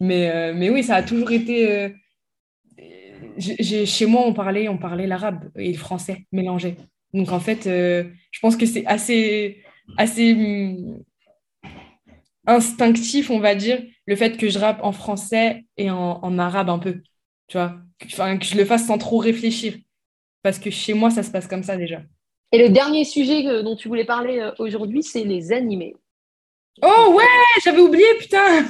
Mais, 0.00 0.30
euh, 0.30 0.52
mais 0.54 0.70
oui, 0.70 0.82
ça 0.82 0.96
a 0.96 1.02
toujours 1.02 1.30
été. 1.30 1.70
Euh, 1.70 1.88
chez 3.38 4.06
moi, 4.06 4.22
on 4.26 4.32
parlait, 4.32 4.68
on 4.68 4.78
parlait 4.78 5.06
l'arabe 5.06 5.50
et 5.56 5.72
le 5.72 5.78
français 5.78 6.26
mélangés. 6.32 6.76
Donc 7.12 7.30
en 7.32 7.40
fait, 7.40 7.66
euh, 7.66 8.04
je 8.30 8.40
pense 8.40 8.56
que 8.56 8.66
c'est 8.66 8.84
assez, 8.86 9.62
assez 9.96 10.32
hum, 10.32 11.02
instinctif, 12.46 13.30
on 13.30 13.38
va 13.38 13.54
dire, 13.54 13.82
le 14.06 14.16
fait 14.16 14.36
que 14.36 14.48
je 14.48 14.58
rappe 14.58 14.82
en 14.82 14.92
français 14.92 15.64
et 15.76 15.90
en, 15.90 16.18
en 16.22 16.38
arabe 16.38 16.70
un 16.70 16.78
peu. 16.78 17.02
Tu 17.48 17.56
vois, 17.56 17.76
enfin, 18.04 18.36
que 18.38 18.44
je 18.44 18.56
le 18.56 18.64
fasse 18.64 18.86
sans 18.86 18.98
trop 18.98 19.18
réfléchir. 19.18 19.76
Parce 20.42 20.58
que 20.58 20.70
chez 20.70 20.94
moi, 20.94 21.10
ça 21.10 21.22
se 21.22 21.30
passe 21.30 21.46
comme 21.46 21.62
ça 21.62 21.76
déjà. 21.76 22.02
Et 22.52 22.58
le 22.58 22.68
dernier 22.68 23.04
sujet 23.04 23.62
dont 23.62 23.76
tu 23.76 23.88
voulais 23.88 24.04
parler 24.04 24.38
euh, 24.38 24.52
aujourd'hui, 24.58 25.02
c'est 25.02 25.24
les 25.24 25.52
animés. 25.52 25.96
Oh 26.82 27.14
ouais, 27.16 27.24
j'avais 27.64 27.80
oublié, 27.80 28.06
putain 28.18 28.64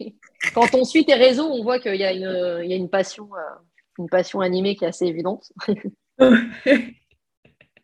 Quand 0.54 0.74
on 0.74 0.84
suit 0.84 1.04
tes 1.04 1.14
réseaux, 1.14 1.46
on 1.46 1.62
voit 1.62 1.78
qu'il 1.78 1.94
y, 1.94 2.04
a 2.04 2.10
une 2.12 2.88
passion, 2.88 3.28
euh, 3.34 3.54
une 3.98 4.08
passion 4.08 4.40
animée 4.40 4.74
qui 4.74 4.84
est 4.84 4.88
assez 4.88 5.06
évidente. 5.06 5.52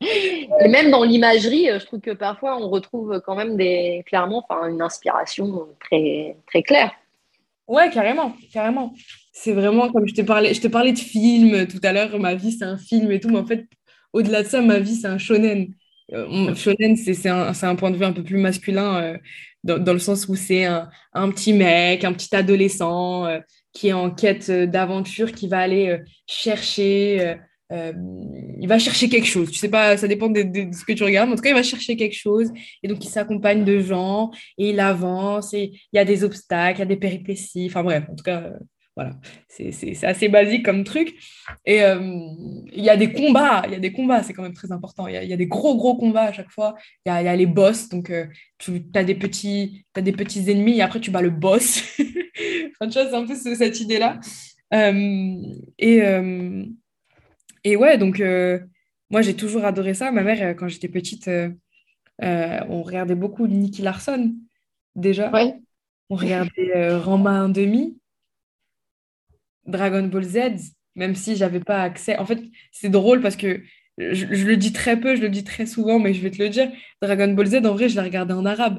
Et 0.00 0.68
même 0.68 0.90
dans 0.90 1.02
l'imagerie, 1.02 1.70
euh, 1.70 1.78
je 1.80 1.86
trouve 1.86 2.00
que 2.00 2.12
parfois 2.12 2.56
on 2.56 2.68
retrouve 2.68 3.20
quand 3.24 3.34
même 3.34 3.56
des, 3.56 4.02
clairement 4.06 4.44
une 4.68 4.82
inspiration 4.82 5.68
très, 5.80 6.36
très 6.46 6.62
claire. 6.62 6.92
Ouais, 7.68 7.90
carrément, 7.90 8.34
carrément. 8.52 8.94
C'est 9.32 9.52
vraiment 9.52 9.90
comme 9.92 10.06
je 10.08 10.14
te 10.14 10.22
parlais, 10.22 10.54
je 10.54 10.60
te 10.60 10.68
parlais 10.68 10.92
de 10.92 10.98
films 10.98 11.66
tout 11.66 11.80
à 11.82 11.92
l'heure, 11.92 12.18
ma 12.18 12.34
vie 12.34 12.52
c'est 12.52 12.64
un 12.64 12.78
film 12.78 13.10
et 13.12 13.20
tout, 13.20 13.28
mais 13.28 13.38
en 13.38 13.46
fait, 13.46 13.66
au-delà 14.12 14.43
de 14.43 14.48
ça, 14.48 14.62
ma 14.62 14.78
vie, 14.78 14.97
c'est 14.97 15.06
un 15.06 15.18
shonen. 15.18 15.74
Euh, 16.12 16.55
shonen, 16.55 16.97
c'est 16.97 17.28
un, 17.28 17.52
un, 17.60 17.74
point 17.76 17.90
de 17.90 17.97
vue 17.97 18.05
un 18.05 18.12
peu 18.12 18.22
plus 18.22 18.39
masculin, 18.39 19.02
euh, 19.02 19.18
dans, 19.64 19.78
dans, 19.78 19.93
le 19.93 19.98
sens 19.98 20.26
où 20.28 20.36
c'est 20.36 20.64
un, 20.64 20.89
un, 21.12 21.30
petit 21.30 21.52
mec, 21.52 22.05
un 22.05 22.12
petit 22.12 22.35
adolescent 22.35 23.26
euh, 23.26 23.40
qui 23.72 23.89
est 23.89 23.93
en 23.93 24.10
quête 24.10 24.51
d'aventure, 24.51 25.32
qui 25.32 25.48
va 25.48 25.59
aller 25.59 26.01
chercher. 26.26 27.36
il 27.70 28.66
va 28.66 28.78
chercher 28.78 29.09
quelque 29.09 29.26
chose. 29.26 29.51
Tu 29.51 29.59
sais 29.59 29.68
pas, 29.68 29.97
ça 29.98 30.09
dépend 30.09 30.28
de, 30.28 30.43
de, 30.43 30.74
ce 30.74 30.85
que 30.85 30.94
tu 30.94 31.05
regardes. 31.05 31.30
En 31.30 31.36
tout 31.36 31.43
cas, 31.43 31.51
il 31.51 31.55
va 31.55 31.62
chercher 31.62 31.97
quelque 31.97 32.16
chose. 32.16 32.51
Et 32.82 32.89
donc, 32.89 33.05
il 33.05 33.09
s'accompagne 33.09 33.64
de 33.64 33.80
gens 33.80 34.30
et 34.56 34.70
il 34.70 34.80
avance. 34.80 35.52
Et 35.52 35.72
il 35.93 35.97
y 35.97 35.98
a 35.98 36.05
des 36.05 36.24
obstacles, 36.24 36.78
il 36.78 36.80
y 36.80 36.82
a 36.82 36.86
des 36.86 36.97
péripéties. 36.97 37.66
Enfin, 37.66 37.85
bref, 37.85 38.05
en 38.10 38.16
tout 38.16 38.24
cas, 38.24 38.52
Voilà, 38.98 39.12
c'est 39.46 40.04
assez 40.04 40.28
basique 40.28 40.64
comme 40.64 40.82
truc. 40.82 41.14
Et 41.64 41.84
euh, 41.84 42.00
il 42.72 42.82
y 42.82 42.90
a 42.90 42.96
des 42.96 43.12
combats, 43.12 43.62
il 43.66 43.70
y 43.70 43.76
a 43.76 43.78
des 43.78 43.92
combats, 43.92 44.24
c'est 44.24 44.32
quand 44.32 44.42
même 44.42 44.54
très 44.54 44.72
important. 44.72 45.06
Il 45.06 45.14
y, 45.14 45.32
a 45.32 45.36
des 45.36 45.46
gros, 45.46 45.76
gros 45.76 45.96
combats 45.96 46.24
à 46.24 46.32
chaque 46.32 46.50
fois. 46.50 46.74
Il 47.06 47.10
y 47.10 47.12
a, 47.12 47.36
les 47.36 47.46
boss, 47.46 47.88
donc 47.90 48.10
euh, 48.10 48.26
tu 48.58 48.82
as 48.96 49.04
des, 49.04 49.14
petits, 49.14 49.86
as 49.94 50.00
des 50.00 50.10
petits 50.10 50.50
ennemis 50.50 50.78
et 50.78 50.82
après 50.82 50.98
tu 50.98 51.12
bats 51.12 51.22
le 51.22 51.30
boss. 51.30 51.84
enfin, 52.00 52.90
tu 52.90 52.98
vois, 52.98 53.08
c'est 53.08 53.14
un 53.14 53.24
peu 53.24 53.36
cette 53.36 53.80
idée-là. 53.80 54.18
Euh, 54.74 55.36
et, 55.78 56.00
et 57.62 57.76
ouais, 57.76 57.98
donc 57.98 58.20
moi 59.10 59.22
j'ai 59.22 59.34
toujours 59.34 59.64
adoré 59.64 59.94
ça. 59.94 60.10
Ma 60.10 60.24
mère, 60.24 60.56
quand 60.56 60.66
j'étais 60.66 60.88
petite, 60.88 61.30
on 62.20 62.82
regardait 62.82 63.14
beaucoup 63.14 63.46
Nicky 63.46 63.82
Larson 63.82 64.34
déjà. 64.96 65.30
Ouais. 65.30 65.54
On 66.10 66.16
regardait 66.16 66.96
Rama 66.96 67.46
1,5. 67.46 67.97
Dragon 69.68 70.02
Ball 70.02 70.24
Z, 70.24 70.38
même 70.96 71.14
si 71.14 71.36
j'avais 71.36 71.60
pas 71.60 71.82
accès. 71.82 72.16
En 72.16 72.26
fait, 72.26 72.40
c'est 72.72 72.88
drôle 72.88 73.20
parce 73.20 73.36
que 73.36 73.62
je, 73.98 74.26
le 74.26 74.56
dis 74.56 74.72
très 74.72 74.98
peu, 74.98 75.16
je 75.16 75.20
le 75.20 75.28
dis 75.28 75.44
très 75.44 75.66
souvent, 75.66 75.98
mais 75.98 76.14
je 76.14 76.22
vais 76.22 76.30
te 76.30 76.42
le 76.42 76.48
dire. 76.48 76.70
Dragon 77.02 77.28
Ball 77.28 77.46
Z, 77.46 77.66
en 77.66 77.74
vrai, 77.74 77.88
je 77.88 77.96
l'ai 77.96 78.02
regardé 78.02 78.34
en 78.34 78.46
arabe. 78.46 78.78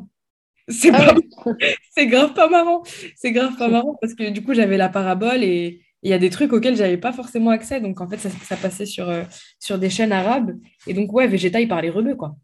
C'est 0.68 0.92
ah 0.94 1.16
grave 2.06 2.34
pas 2.34 2.50
marrant. 2.50 2.84
C'est 3.16 3.32
grave 3.32 3.56
pas 3.58 3.68
marrant 3.70 3.98
parce 4.02 4.14
que 4.14 4.30
du 4.30 4.44
coup, 4.44 4.54
j'avais 4.54 4.78
la 4.78 4.90
parabole 4.90 5.44
et 5.44 5.82
il 6.04 6.10
y 6.10 6.14
a 6.14 6.20
des 6.20 6.30
trucs 6.30 6.54
auxquels 6.54 6.76
j'avais 6.76 6.98
pas 6.98 7.12
forcément 7.12 7.50
accès. 7.50 7.82
Donc, 7.82 8.02
en 8.02 8.10
fait, 8.10 8.18
ça, 8.18 8.30
ça 8.30 8.56
passait 8.56 8.86
sur, 8.86 9.10
euh, 9.10 9.24
sur 9.60 9.78
des 9.78 9.90
chaînes 9.90 10.12
arabes. 10.12 10.58
Et 10.88 10.94
donc, 10.94 11.12
ouais, 11.14 11.28
Vegeta, 11.28 11.60
il 11.60 11.68
parlait 11.68 11.90
rebeu, 11.90 12.16
quoi. 12.16 12.36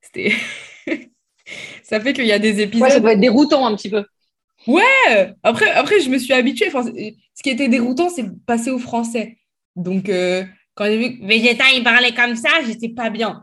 C'était. 0.00 0.32
ça 1.82 2.00
fait 2.00 2.12
qu'il 2.12 2.26
y 2.26 2.32
a 2.32 2.38
des 2.38 2.60
épisodes. 2.60 2.88
Ouais, 2.88 2.90
ça 2.90 3.00
doit 3.00 3.12
être 3.12 3.20
déroutant 3.20 3.66
un 3.66 3.76
petit 3.76 3.90
peu. 3.90 4.04
Ouais, 4.66 5.34
après, 5.42 5.70
après 5.70 6.00
je 6.00 6.08
me 6.08 6.18
suis 6.18 6.32
habituée. 6.32 6.68
Enfin, 6.68 6.90
ce 7.34 7.42
qui 7.42 7.50
était 7.50 7.68
déroutant, 7.68 8.08
c'est 8.08 8.24
passer 8.46 8.70
au 8.70 8.78
français. 8.78 9.38
Donc, 9.76 10.08
euh, 10.08 10.44
quand 10.74 10.86
j'ai 10.86 10.98
vu 10.98 11.18
que 11.18 11.26
Vegeta, 11.26 11.64
il 11.74 11.82
parlait 11.82 12.14
comme 12.14 12.34
ça, 12.34 12.48
j'étais 12.66 12.88
pas 12.88 13.10
bien. 13.10 13.42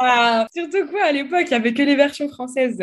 Ah, 0.00 0.46
surtout 0.54 0.86
quoi, 0.88 1.04
à 1.04 1.12
l'époque, 1.12 1.44
il 1.46 1.48
n'y 1.48 1.54
avait 1.54 1.74
que 1.74 1.82
les 1.82 1.96
versions 1.96 2.28
françaises. 2.28 2.78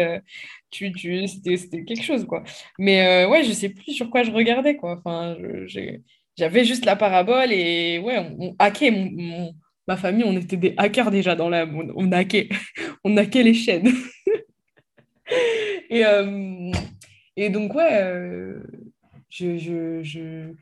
Tu, 0.69 0.91
tu, 0.91 1.27
c'était 1.27 1.85
quelque 1.85 2.03
chose, 2.03 2.25
quoi. 2.25 2.43
Mais 2.77 3.25
euh, 3.25 3.29
ouais, 3.29 3.43
je 3.43 3.53
sais 3.53 3.69
plus 3.69 3.93
sur 3.93 4.09
quoi 4.09 4.23
je 4.23 4.31
regardais, 4.31 4.75
quoi. 4.75 4.97
Enfin, 4.97 5.37
j'avais 6.37 6.65
juste 6.65 6.85
la 6.85 6.95
parabole 6.95 7.51
et 7.51 7.99
ouais, 7.99 8.17
on, 8.39 8.55
hackait 8.59 8.91
ma 9.87 9.95
famille, 9.95 10.25
on 10.25 10.35
était 10.35 10.57
des 10.57 10.73
hackers 10.77 11.11
déjà 11.11 11.35
dans 11.35 11.47
la... 11.47 11.65
On, 11.65 11.87
on 11.95 12.11
hackait, 12.11 12.49
on 13.05 13.15
hackait 13.15 13.43
les 13.43 13.53
chaînes. 13.53 13.89
et, 15.89 16.05
euh, 16.05 16.71
et 17.37 17.49
donc, 17.49 17.73
ouais, 17.73 18.03
euh, 19.41 19.57
je, 19.57 20.03
je, 20.03 20.53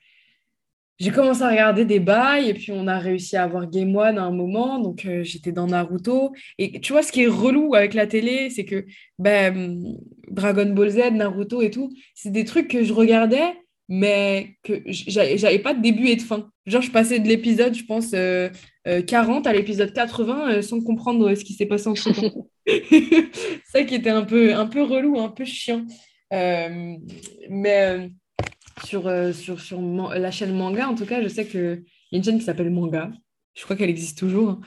j'ai 0.99 1.11
commencé 1.11 1.41
à 1.41 1.49
regarder 1.49 1.85
des 1.85 1.99
bails 1.99 2.49
et 2.49 2.53
puis 2.53 2.71
on 2.71 2.87
a 2.87 2.97
réussi 2.97 3.35
à 3.35 3.43
avoir 3.43 3.69
Game 3.69 3.95
One 3.95 4.17
à 4.17 4.23
un 4.23 4.31
moment. 4.31 4.79
Donc, 4.79 5.05
euh, 5.05 5.23
j'étais 5.23 5.51
dans 5.51 5.67
Naruto. 5.67 6.33
Et 6.57 6.79
tu 6.79 6.93
vois, 6.93 7.03
ce 7.03 7.11
qui 7.11 7.23
est 7.23 7.27
relou 7.27 7.75
avec 7.75 7.93
la 7.93 8.07
télé, 8.07 8.49
c'est 8.49 8.65
que 8.65 8.85
ben, 9.19 9.83
Dragon 10.29 10.69
Ball 10.73 10.89
Z, 10.89 11.11
Naruto 11.13 11.61
et 11.61 11.71
tout, 11.71 11.91
c'est 12.13 12.31
des 12.31 12.45
trucs 12.45 12.69
que 12.69 12.83
je 12.83 12.93
regardais, 12.93 13.53
mais 13.87 14.57
que 14.63 14.81
j'avais 14.87 15.59
pas 15.59 15.73
de 15.73 15.81
début 15.81 16.07
et 16.07 16.15
de 16.15 16.21
fin. 16.21 16.49
Genre, 16.65 16.81
je 16.81 16.91
passais 16.91 17.19
de 17.19 17.27
l'épisode, 17.27 17.75
je 17.75 17.83
pense, 17.83 18.15
40 19.07 19.47
à 19.47 19.53
l'épisode 19.53 19.93
80 19.93 20.61
sans 20.61 20.81
comprendre 20.81 21.35
ce 21.35 21.43
qui 21.43 21.53
s'est 21.53 21.67
passé 21.67 21.87
en 21.87 21.95
ce 21.95 22.09
temps. 22.09 22.47
ça 23.65 23.83
qui 23.83 23.95
était 23.95 24.09
un 24.09 24.23
peu, 24.23 24.53
un 24.55 24.65
peu 24.65 24.81
relou, 24.81 25.19
un 25.19 25.29
peu 25.29 25.45
chiant. 25.45 25.85
Euh, 26.33 26.95
mais 27.49 27.81
euh, 27.81 28.07
sur, 28.83 29.07
euh, 29.07 29.31
sur, 29.31 29.59
sur 29.59 29.81
la 29.81 30.31
chaîne 30.31 30.55
Manga, 30.55 30.89
en 30.89 30.95
tout 30.95 31.05
cas, 31.05 31.21
je 31.21 31.27
sais 31.27 31.45
qu'il 31.47 31.83
y 32.11 32.15
a 32.15 32.17
une 32.17 32.23
chaîne 32.23 32.39
qui 32.39 32.45
s'appelle 32.45 32.69
Manga. 32.69 33.11
Je 33.53 33.63
crois 33.63 33.75
qu'elle 33.75 33.89
existe 33.89 34.17
toujours. 34.17 34.59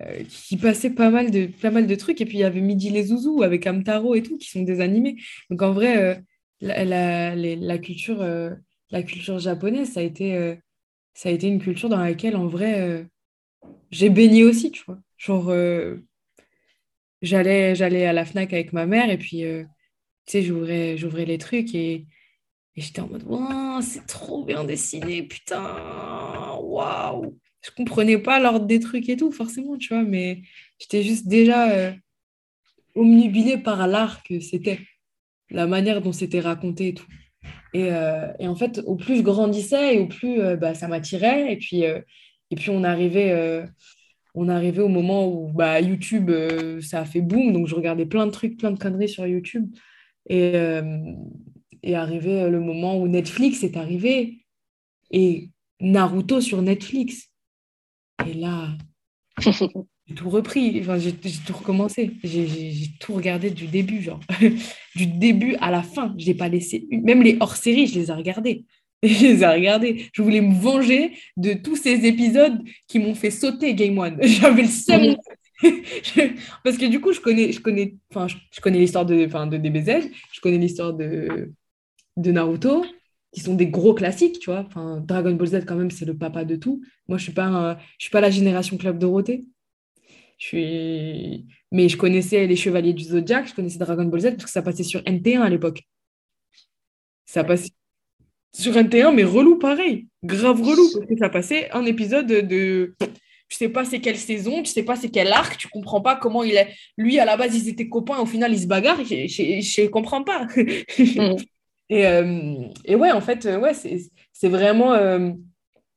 Hein, 0.00 0.24
qui 0.28 0.56
passait 0.56 0.90
pas 0.90 1.10
mal, 1.10 1.30
de, 1.30 1.46
pas 1.46 1.70
mal 1.70 1.86
de 1.86 1.94
trucs. 1.94 2.20
Et 2.20 2.24
puis, 2.24 2.36
il 2.38 2.40
y 2.40 2.44
avait 2.44 2.60
Midi 2.60 2.90
les 2.90 3.04
Zouzous 3.04 3.42
avec 3.42 3.66
Amtaro 3.66 4.14
et 4.14 4.22
tout, 4.22 4.38
qui 4.38 4.48
sont 4.48 4.62
des 4.62 4.80
animés. 4.80 5.16
Donc, 5.50 5.62
en 5.62 5.72
vrai, 5.72 6.22
la, 6.60 6.84
la, 6.84 7.34
la, 7.34 7.78
culture, 7.78 8.22
la 8.90 9.02
culture 9.02 9.38
japonaise, 9.40 9.92
ça 9.92 10.00
a, 10.00 10.02
été, 10.04 10.56
ça 11.14 11.30
a 11.30 11.32
été 11.32 11.48
une 11.48 11.58
culture 11.58 11.88
dans 11.88 11.98
laquelle, 11.98 12.36
en 12.36 12.46
vrai, 12.46 13.08
j'ai 13.90 14.10
baigné 14.10 14.44
aussi, 14.44 14.70
tu 14.70 14.84
vois. 14.86 14.98
Genre, 15.16 15.50
j'allais, 17.22 17.74
j'allais 17.74 18.06
à 18.06 18.12
la 18.12 18.24
FNAC 18.24 18.52
avec 18.52 18.72
ma 18.72 18.86
mère 18.86 19.10
et 19.10 19.18
puis, 19.18 19.44
euh, 19.44 19.64
tu 20.26 20.32
sais, 20.32 20.42
j'ouvrais, 20.42 20.96
j'ouvrais 20.96 21.24
les 21.24 21.38
trucs 21.38 21.74
et, 21.74 22.06
et 22.78 22.80
j'étais 22.80 23.00
en 23.00 23.08
mode, 23.08 23.24
c'est 23.82 24.06
trop 24.06 24.44
bien 24.44 24.62
dessiné, 24.62 25.24
putain, 25.24 26.54
waouh. 26.60 27.36
Je 27.60 27.70
comprenais 27.72 28.18
pas 28.18 28.38
l'ordre 28.38 28.66
des 28.66 28.78
trucs 28.78 29.08
et 29.08 29.16
tout, 29.16 29.32
forcément, 29.32 29.76
tu 29.76 29.92
vois, 29.92 30.04
mais 30.04 30.42
j'étais 30.78 31.02
juste 31.02 31.26
déjà 31.26 31.72
euh, 31.72 31.92
omnibilée 32.94 33.58
par 33.58 33.88
l'art 33.88 34.22
que 34.22 34.38
c'était, 34.38 34.78
la 35.50 35.66
manière 35.66 36.00
dont 36.02 36.12
c'était 36.12 36.38
raconté 36.38 36.88
et 36.88 36.94
tout. 36.94 37.08
Et, 37.74 37.90
euh, 37.92 38.32
et, 38.38 38.46
en 38.46 38.54
fait, 38.54 38.80
au 38.86 38.94
plus 38.94 39.16
je 39.16 39.22
grandissais 39.22 39.96
et 39.96 39.98
au 39.98 40.06
plus 40.06 40.38
bah, 40.56 40.74
ça 40.74 40.86
m'attirait, 40.86 41.52
et 41.52 41.56
puis, 41.56 41.82
et 41.82 42.56
puis 42.56 42.70
on 42.70 42.84
arrivait 42.84 43.66
on 44.34 44.48
arrivait 44.48 44.82
au 44.82 44.88
moment 44.88 45.26
où 45.26 45.52
bah, 45.52 45.80
YouTube, 45.80 46.30
euh, 46.30 46.80
ça 46.80 47.00
a 47.00 47.04
fait 47.04 47.20
boom, 47.20 47.52
donc 47.52 47.66
je 47.66 47.74
regardais 47.74 48.06
plein 48.06 48.24
de 48.24 48.30
trucs, 48.30 48.56
plein 48.56 48.70
de 48.70 48.78
conneries 48.78 49.08
sur 49.08 49.26
YouTube. 49.26 49.68
Et, 50.28 50.52
euh, 51.84 51.88
et 51.88 51.94
arrivé 51.94 52.48
le 52.48 52.60
moment 52.60 52.98
où 52.98 53.08
Netflix 53.08 53.62
est 53.62 53.76
arrivé, 53.76 54.38
et 55.10 55.50
Naruto 55.80 56.40
sur 56.40 56.62
Netflix. 56.62 57.28
Et 58.26 58.34
là, 58.34 58.76
j'ai 59.40 60.14
tout 60.14 60.30
repris, 60.30 60.80
enfin, 60.80 60.98
j'ai 60.98 61.12
tout 61.12 61.52
recommencé, 61.52 62.12
j'ai 62.22 62.88
tout 63.00 63.14
regardé 63.14 63.50
du 63.50 63.66
début, 63.66 64.02
genre, 64.02 64.20
du 64.96 65.06
début 65.06 65.54
à 65.60 65.70
la 65.70 65.82
fin. 65.82 66.14
Je 66.18 66.26
n'ai 66.26 66.34
pas 66.34 66.48
laissé 66.48 66.86
une... 66.90 67.02
Même 67.02 67.22
les 67.22 67.36
hors-séries, 67.40 67.86
je 67.86 67.98
les 67.98 68.10
ai 68.10 68.14
regardés. 68.14 68.64
Je 69.04 69.26
les 69.26 69.42
ai 69.44 69.46
regardés. 69.46 70.08
Je 70.12 70.22
voulais 70.22 70.40
me 70.40 70.52
venger 70.52 71.12
de 71.36 71.52
tous 71.52 71.76
ces 71.76 72.04
épisodes 72.04 72.60
qui 72.88 72.98
m'ont 72.98 73.14
fait 73.14 73.30
sauter 73.30 73.72
Game 73.76 73.96
One. 73.96 74.18
J'avais 74.20 74.62
le 74.62 74.68
seum. 74.68 75.16
Parce 76.64 76.76
que 76.76 76.86
du 76.86 77.00
coup, 77.00 77.12
je 77.12 77.20
connais, 77.20 77.52
je 77.52 77.60
connais, 77.60 77.94
enfin, 78.10 78.26
je, 78.26 78.60
connais 78.60 78.80
l'histoire 78.80 79.06
de, 79.06 79.26
de 79.26 79.56
DBZ, 79.56 80.08
je 80.32 80.40
connais 80.40 80.58
l'histoire 80.58 80.94
de, 80.94 81.52
de 82.18 82.32
Naruto, 82.32 82.84
qui 83.32 83.40
sont 83.40 83.54
des 83.54 83.68
gros 83.68 83.94
classiques, 83.94 84.38
tu 84.40 84.50
vois. 84.50 84.64
Enfin, 84.66 85.02
Dragon 85.06 85.32
Ball 85.32 85.48
Z, 85.48 85.64
quand 85.66 85.76
même, 85.76 85.90
c'est 85.90 86.04
le 86.04 86.16
papa 86.16 86.44
de 86.44 86.56
tout. 86.56 86.82
Moi, 87.08 87.18
je 87.18 87.24
suis 87.24 87.32
pas, 87.32 87.78
je 87.98 88.04
suis 88.04 88.12
pas 88.12 88.20
la 88.20 88.30
génération 88.30 88.76
Club 88.76 88.98
Dorothée. 88.98 89.46
Je 90.38 90.46
suis, 90.46 91.46
mais 91.72 91.88
je 91.88 91.96
connaissais 91.96 92.46
les 92.46 92.56
Chevaliers 92.56 92.92
du 92.92 93.04
Zodiac, 93.04 93.48
je 93.48 93.54
connaissais 93.54 93.78
Dragon 93.78 94.04
Ball 94.04 94.20
Z 94.20 94.24
parce 94.32 94.44
que 94.44 94.50
ça 94.50 94.62
passait 94.62 94.84
sur 94.84 95.00
NT1 95.00 95.40
à 95.40 95.48
l'époque. 95.48 95.82
Ça 97.26 97.44
passait 97.44 97.70
sur 98.54 98.76
un 98.76 98.84
T1, 98.84 99.14
mais 99.14 99.24
relou 99.24 99.58
pareil. 99.58 100.08
Grave 100.24 100.62
relou. 100.62 100.88
Parce 100.92 101.06
que 101.06 101.16
ça 101.18 101.28
passait 101.28 101.70
un 101.72 101.84
épisode 101.84 102.26
de. 102.26 102.94
Tu 103.48 103.56
sais 103.56 103.68
pas 103.68 103.84
c'est 103.84 104.00
quelle 104.00 104.16
saison, 104.16 104.62
tu 104.62 104.70
sais 104.70 104.82
pas 104.82 104.94
c'est 104.94 105.08
quel 105.08 105.32
arc, 105.32 105.56
tu 105.56 105.68
comprends 105.68 106.02
pas 106.02 106.16
comment 106.16 106.42
il 106.42 106.54
est. 106.54 106.68
Lui, 106.98 107.18
à 107.18 107.24
la 107.24 107.36
base, 107.36 107.56
ils 107.56 107.68
étaient 107.68 107.88
copains, 107.88 108.18
au 108.18 108.26
final, 108.26 108.52
ils 108.52 108.60
se 108.60 108.66
bagarrent. 108.66 109.04
Je, 109.04 109.26
je, 109.26 109.86
comprends 109.88 110.22
pas. 110.22 110.46
Et, 111.90 112.06
euh, 112.06 112.68
et, 112.84 112.94
ouais, 112.94 113.12
en 113.12 113.20
fait, 113.20 113.44
ouais, 113.46 113.72
c'est 113.74 114.48
vraiment, 114.48 114.92
euh, 114.92 115.30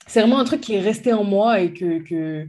c'est 0.08 0.22
vraiment 0.22 0.40
un 0.40 0.46
truc 0.46 0.62
qui 0.62 0.76
est 0.76 0.80
resté 0.80 1.14
en 1.14 1.24
moi 1.24 1.60
et 1.60 1.74
que, 1.74 2.00
que, 2.00 2.48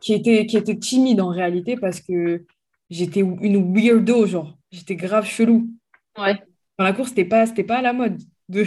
qui, 0.00 0.14
était, 0.14 0.46
qui 0.46 0.56
était 0.56 0.78
timide 0.78 1.20
en 1.20 1.28
réalité 1.28 1.76
parce 1.76 2.00
que 2.00 2.44
j'étais 2.90 3.20
une 3.20 3.74
weirdo, 3.74 4.26
genre. 4.26 4.56
J'étais 4.70 4.96
grave 4.96 5.26
chelou. 5.26 5.70
Ouais. 6.18 6.38
Dans 6.78 6.84
la 6.84 6.92
course, 6.92 7.10
c'était 7.10 7.24
pas, 7.24 7.46
pas 7.46 7.78
à 7.78 7.82
la 7.82 7.92
mode 7.92 8.20
de, 8.48 8.64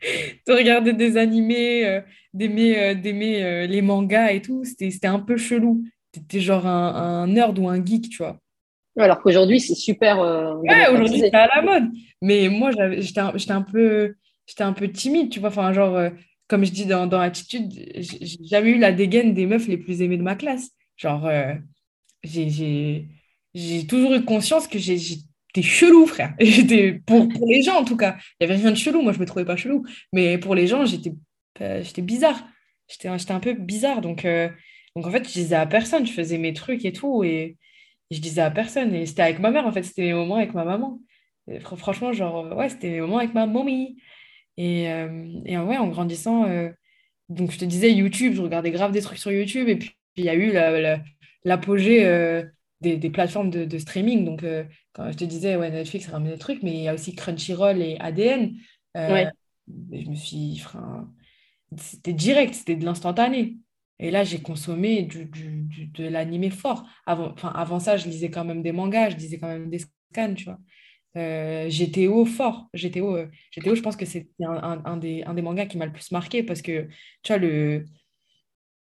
de 0.46 0.52
regarder 0.52 0.92
des 0.92 1.16
animés, 1.16 1.86
euh, 1.86 2.00
d'aimer 2.32 2.78
euh, 2.78 2.94
d'aimer 2.94 3.42
euh, 3.42 3.66
les 3.66 3.82
mangas 3.82 4.32
et 4.32 4.42
tout. 4.42 4.64
C'était 4.64 5.06
un 5.06 5.20
peu 5.20 5.36
chelou. 5.36 5.84
T'étais 6.12 6.40
genre 6.40 6.66
un, 6.66 6.94
un, 6.94 7.26
nerd 7.26 7.58
ou 7.58 7.68
un 7.68 7.84
geek, 7.84 8.08
tu 8.10 8.18
vois. 8.18 8.38
Alors 8.98 9.20
qu'aujourd'hui, 9.20 9.60
c'est 9.60 9.74
super. 9.74 10.18
ouais, 10.18 10.88
aujourd'hui, 10.88 11.20
c'est 11.20 11.34
à 11.34 11.48
la 11.54 11.62
mode. 11.62 11.84
Mais 12.22 12.48
moi, 12.48 12.70
j'étais 12.98 13.20
un, 13.20 13.32
un, 13.48 13.62
peu, 13.62 14.14
un 14.58 14.72
peu 14.72 14.90
timide, 14.90 15.30
tu 15.30 15.40
vois. 15.40 15.50
Enfin, 15.50 15.72
genre, 15.72 16.10
comme 16.48 16.64
je 16.64 16.72
dis 16.72 16.86
dans, 16.86 17.06
dans 17.06 17.20
Attitude, 17.20 17.72
j'ai 17.96 18.44
jamais 18.44 18.70
eu 18.70 18.78
la 18.78 18.92
dégaine 18.92 19.34
des 19.34 19.46
meufs 19.46 19.68
les 19.68 19.78
plus 19.78 20.02
aimées 20.02 20.16
de 20.16 20.22
ma 20.22 20.34
classe. 20.34 20.70
Genre, 20.96 21.30
j'ai 22.24 23.86
toujours 23.88 24.14
eu 24.14 24.24
conscience 24.24 24.66
que 24.66 24.78
t'es 25.52 25.62
chelou, 25.62 26.06
frère. 26.06 26.34
pour, 27.06 27.28
pour, 27.28 27.46
les 27.46 27.62
gens, 27.62 27.76
en 27.76 27.84
tout 27.84 27.96
cas. 27.96 28.16
Il 28.40 28.46
n'y 28.46 28.52
avait 28.52 28.60
rien 28.60 28.70
de 28.72 28.76
chelou. 28.76 29.02
Moi, 29.02 29.12
je 29.12 29.18
me 29.18 29.26
trouvais 29.26 29.44
pas 29.44 29.56
chelou. 29.56 29.84
Mais 30.12 30.38
pour 30.38 30.54
les 30.54 30.66
gens, 30.66 30.84
j'étais 30.84 31.12
euh, 31.60 31.82
j'étais 31.82 32.02
bizarre. 32.02 32.46
J'étais 32.88 33.08
un 33.08 33.40
peu 33.40 33.52
bizarre. 33.52 34.00
Donc, 34.00 34.24
euh, 34.24 34.48
donc, 34.96 35.06
en 35.06 35.10
fait, 35.10 35.26
je 35.26 35.32
disais 35.32 35.56
à 35.56 35.66
personne. 35.66 36.06
Je 36.06 36.12
faisais 36.12 36.38
mes 36.38 36.52
trucs 36.52 36.84
et 36.84 36.92
tout. 36.92 37.24
Et, 37.24 37.56
je 38.10 38.20
disais 38.20 38.40
à 38.42 38.50
personne. 38.50 38.94
Et 38.94 39.06
c'était 39.06 39.22
avec 39.22 39.38
ma 39.38 39.50
mère, 39.50 39.66
en 39.66 39.72
fait. 39.72 39.82
C'était 39.82 40.02
mes 40.02 40.14
moments 40.14 40.36
avec 40.36 40.54
ma 40.54 40.64
maman. 40.64 41.00
franchement, 41.60 42.12
genre, 42.12 42.56
ouais, 42.56 42.68
c'était 42.68 42.90
mes 42.90 43.00
moments 43.00 43.18
avec 43.18 43.34
ma 43.34 43.46
momie. 43.46 43.98
Et, 44.56 44.90
euh, 44.90 45.40
et 45.44 45.56
ouais, 45.56 45.76
en 45.76 45.86
grandissant, 45.88 46.44
euh, 46.46 46.70
donc 47.28 47.52
je 47.52 47.58
te 47.58 47.64
disais 47.64 47.92
YouTube, 47.92 48.34
je 48.34 48.42
regardais 48.42 48.72
grave 48.72 48.92
des 48.92 49.00
trucs 49.00 49.18
sur 49.18 49.30
YouTube. 49.30 49.68
Et 49.68 49.76
puis, 49.76 49.96
il 50.16 50.24
y 50.24 50.28
a 50.28 50.34
eu 50.34 50.52
l'apogée 51.44 52.04
euh, 52.06 52.42
des, 52.80 52.96
des, 52.96 53.10
plateformes 53.10 53.50
de, 53.50 53.64
de 53.64 53.78
streaming. 53.78 54.24
Donc, 54.24 54.44
quand 54.92 55.10
je 55.12 55.16
te 55.16 55.24
disais, 55.24 55.56
ouais, 55.56 55.70
Netflix 55.70 56.08
ramène 56.08 56.32
des 56.32 56.38
trucs, 56.38 56.62
mais 56.62 56.72
il 56.72 56.82
y 56.82 56.88
a 56.88 56.94
aussi 56.94 57.14
Crunchyroll 57.14 57.80
et 57.80 57.96
ADN. 58.00 58.54
Ouais. 58.96 59.28
je 59.92 60.10
me 60.10 60.16
suis. 60.16 60.60
Enfin, 60.64 61.08
c'était 61.76 62.12
direct, 62.12 62.54
c'était 62.54 62.76
de 62.76 62.84
l'instantané. 62.84 63.58
Et 64.00 64.10
là, 64.10 64.24
j'ai 64.24 64.40
consommé 64.40 65.02
du, 65.02 65.24
du, 65.26 65.86
de 65.86 66.04
l'animé 66.06 66.50
fort. 66.50 66.86
Avant, 67.06 67.34
avant 67.42 67.80
ça, 67.80 67.96
je 67.96 68.08
lisais 68.08 68.30
quand 68.30 68.44
même 68.44 68.62
des 68.62 68.72
mangas, 68.72 69.10
je 69.10 69.16
lisais 69.16 69.38
quand 69.38 69.48
même 69.48 69.70
des 69.70 69.80
scans, 69.80 70.34
tu 70.34 70.44
vois. 70.44 70.58
Euh, 71.16 71.68
GTO 71.68 72.24
fort. 72.24 72.68
GTO, 72.74 73.16
euh, 73.16 73.26
je 73.56 73.80
pense 73.80 73.96
que 73.96 74.06
c'est 74.06 74.28
un, 74.40 74.82
un, 74.84 74.96
des, 74.96 75.24
un 75.24 75.34
des 75.34 75.42
mangas 75.42 75.66
qui 75.66 75.78
m'a 75.78 75.86
le 75.86 75.92
plus 75.92 76.12
marqué 76.12 76.44
parce 76.44 76.62
que, 76.62 76.86
tu 77.22 77.32
vois, 77.32 77.38
le, 77.38 77.84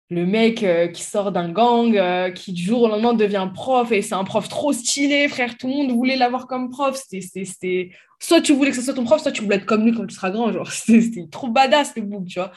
le 0.09 0.25
mec 0.25 0.63
euh, 0.63 0.87
qui 0.87 1.03
sort 1.03 1.33
d'un 1.33 1.51
gang, 1.51 1.95
euh, 1.97 2.31
qui 2.31 2.53
du 2.53 2.63
jour 2.63 2.83
au 2.83 2.87
lendemain 2.87 3.13
devient 3.13 3.49
prof, 3.53 3.91
et 3.91 4.01
c'est 4.01 4.15
un 4.15 4.23
prof 4.23 4.47
trop 4.47 4.71
stylé, 4.71 5.27
frère, 5.27 5.57
tout 5.57 5.67
le 5.67 5.73
monde 5.73 5.91
voulait 5.91 6.15
l'avoir 6.15 6.47
comme 6.47 6.69
prof. 6.69 7.01
Soit 8.19 8.41
tu 8.41 8.53
voulais 8.53 8.69
que 8.69 8.75
ce 8.77 8.81
soit 8.81 8.93
ton 8.93 9.03
prof, 9.03 9.21
soit 9.21 9.31
tu 9.31 9.43
voulais 9.43 9.57
être 9.57 9.65
comme 9.65 9.83
lui 9.83 9.93
quand 9.93 10.05
tu 10.05 10.15
seras 10.15 10.29
grand. 10.29 10.53
C'était 10.69 11.27
trop 11.29 11.49
badass, 11.49 11.95
le 11.97 12.03
book, 12.03 12.27
tu 12.27 12.39
vois. 12.39 12.51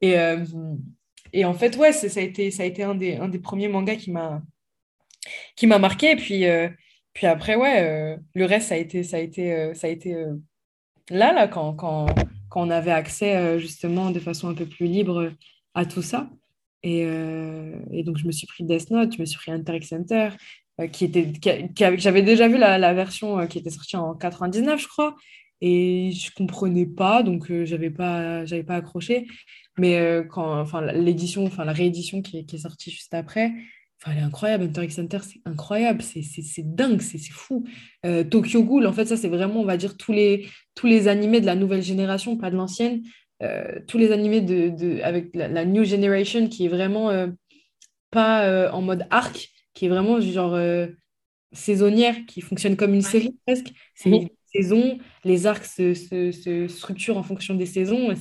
Et, 0.00 0.16
et 1.32 1.44
en 1.44 1.54
fait, 1.54 1.76
ouais, 1.76 1.92
ça 1.92 2.20
a 2.20 2.22
été, 2.22 2.50
ça 2.50 2.62
a 2.62 2.66
été 2.66 2.82
un, 2.82 2.94
des, 2.94 3.16
un 3.16 3.28
des 3.28 3.38
premiers 3.38 3.68
mangas 3.68 3.96
qui 3.96 4.10
m'a 4.10 4.42
qui 5.56 5.66
m'a 5.66 5.78
marqué. 5.78 6.12
Et 6.12 6.16
puis, 6.16 6.46
euh, 6.46 6.68
puis 7.12 7.26
après, 7.26 7.56
ouais, 7.56 7.82
euh, 7.82 8.16
le 8.34 8.44
reste, 8.44 8.68
ça 8.68 8.74
a 8.74 8.78
été, 8.78 9.02
ça 9.02 9.16
a 9.16 9.20
été, 9.20 9.52
euh, 9.52 9.74
ça 9.74 9.86
a 9.86 9.90
été 9.90 10.14
là, 11.10 11.32
là, 11.32 11.48
quand, 11.48 11.74
quand, 11.74 12.06
quand 12.48 12.66
on 12.66 12.70
avait 12.70 12.90
accès 12.90 13.58
justement 13.58 14.10
de 14.10 14.20
façon 14.20 14.48
un 14.48 14.54
peu 14.54 14.66
plus 14.66 14.86
libre 14.86 15.32
à 15.74 15.84
tout 15.84 16.02
ça. 16.02 16.30
Et, 16.82 17.00
et 17.00 18.02
donc, 18.04 18.16
je 18.16 18.26
me 18.26 18.32
suis 18.32 18.46
pris 18.46 18.64
Death 18.64 18.90
Note, 18.90 19.14
je 19.14 19.20
me 19.20 19.26
suis 19.26 19.38
pris 19.38 19.52
Interact 19.52 19.84
Center, 19.84 20.30
qui 20.92 21.04
était, 21.04 21.32
qui, 21.32 21.50
j'avais 21.98 22.22
déjà 22.22 22.48
vu 22.48 22.56
la, 22.56 22.94
version 22.94 23.46
qui 23.46 23.58
était 23.58 23.70
sortie 23.70 23.96
en 23.96 24.14
99, 24.14 24.80
je 24.80 24.88
crois 24.88 25.16
et 25.62 26.10
je 26.12 26.30
comprenais 26.34 26.86
pas 26.86 27.22
donc 27.22 27.52
j'avais 27.64 27.90
pas 27.90 28.46
j'avais 28.46 28.62
pas 28.62 28.76
accroché 28.76 29.26
mais 29.80 29.98
euh, 29.98 30.22
quand, 30.22 30.60
enfin, 30.60 30.82
l'édition, 30.92 31.46
enfin, 31.46 31.64
la 31.64 31.72
réédition 31.72 32.20
qui 32.20 32.38
est, 32.38 32.44
qui 32.44 32.56
est 32.56 32.60
sortie 32.60 32.90
juste 32.90 33.14
après, 33.14 33.52
Enfin, 34.02 34.12
elle 34.12 34.22
est 34.22 34.26
incroyable, 34.26 34.64
Hunter 34.64 34.84
x 34.84 34.98
Hunter, 34.98 35.18
c'est 35.22 35.42
incroyable, 35.44 36.00
c'est 36.00 36.74
dingue, 36.74 37.02
c'est 37.02 37.18
fou. 37.18 37.66
Euh, 38.06 38.24
Tokyo 38.24 38.64
Ghoul, 38.64 38.86
en 38.86 38.94
fait, 38.94 39.04
ça, 39.04 39.18
c'est 39.18 39.28
vraiment, 39.28 39.60
on 39.60 39.66
va 39.66 39.76
dire, 39.76 39.98
tous 39.98 40.12
les, 40.12 40.48
tous 40.74 40.86
les 40.86 41.06
animés 41.06 41.42
de 41.42 41.46
la 41.46 41.54
nouvelle 41.54 41.82
génération, 41.82 42.38
pas 42.38 42.50
de 42.50 42.56
l'ancienne, 42.56 43.02
euh, 43.42 43.78
tous 43.86 43.98
les 43.98 44.10
animés 44.10 44.40
de, 44.40 44.70
de 44.70 45.02
avec 45.02 45.36
la, 45.36 45.66
new 45.66 45.84
generation 45.84 46.48
qui 46.48 46.64
est 46.64 46.68
vraiment 46.68 47.10
pas 48.10 48.72
en 48.72 48.80
mode 48.80 49.06
arc, 49.10 49.50
qui 49.74 49.84
est 49.84 49.90
vraiment 49.90 50.18
genre 50.18 50.58
saisonnière, 51.52 52.16
qui 52.26 52.40
fonctionne 52.40 52.76
comme 52.76 52.94
une 52.94 53.02
série 53.02 53.36
presque. 53.46 53.70
C'est 53.94 54.30
saisons, 54.52 54.98
les 55.24 55.46
arcs 55.46 55.64
se, 55.64 56.66
structurent 56.68 57.18
en 57.18 57.22
fonction 57.22 57.54
des 57.54 57.66
saisons. 57.66 58.14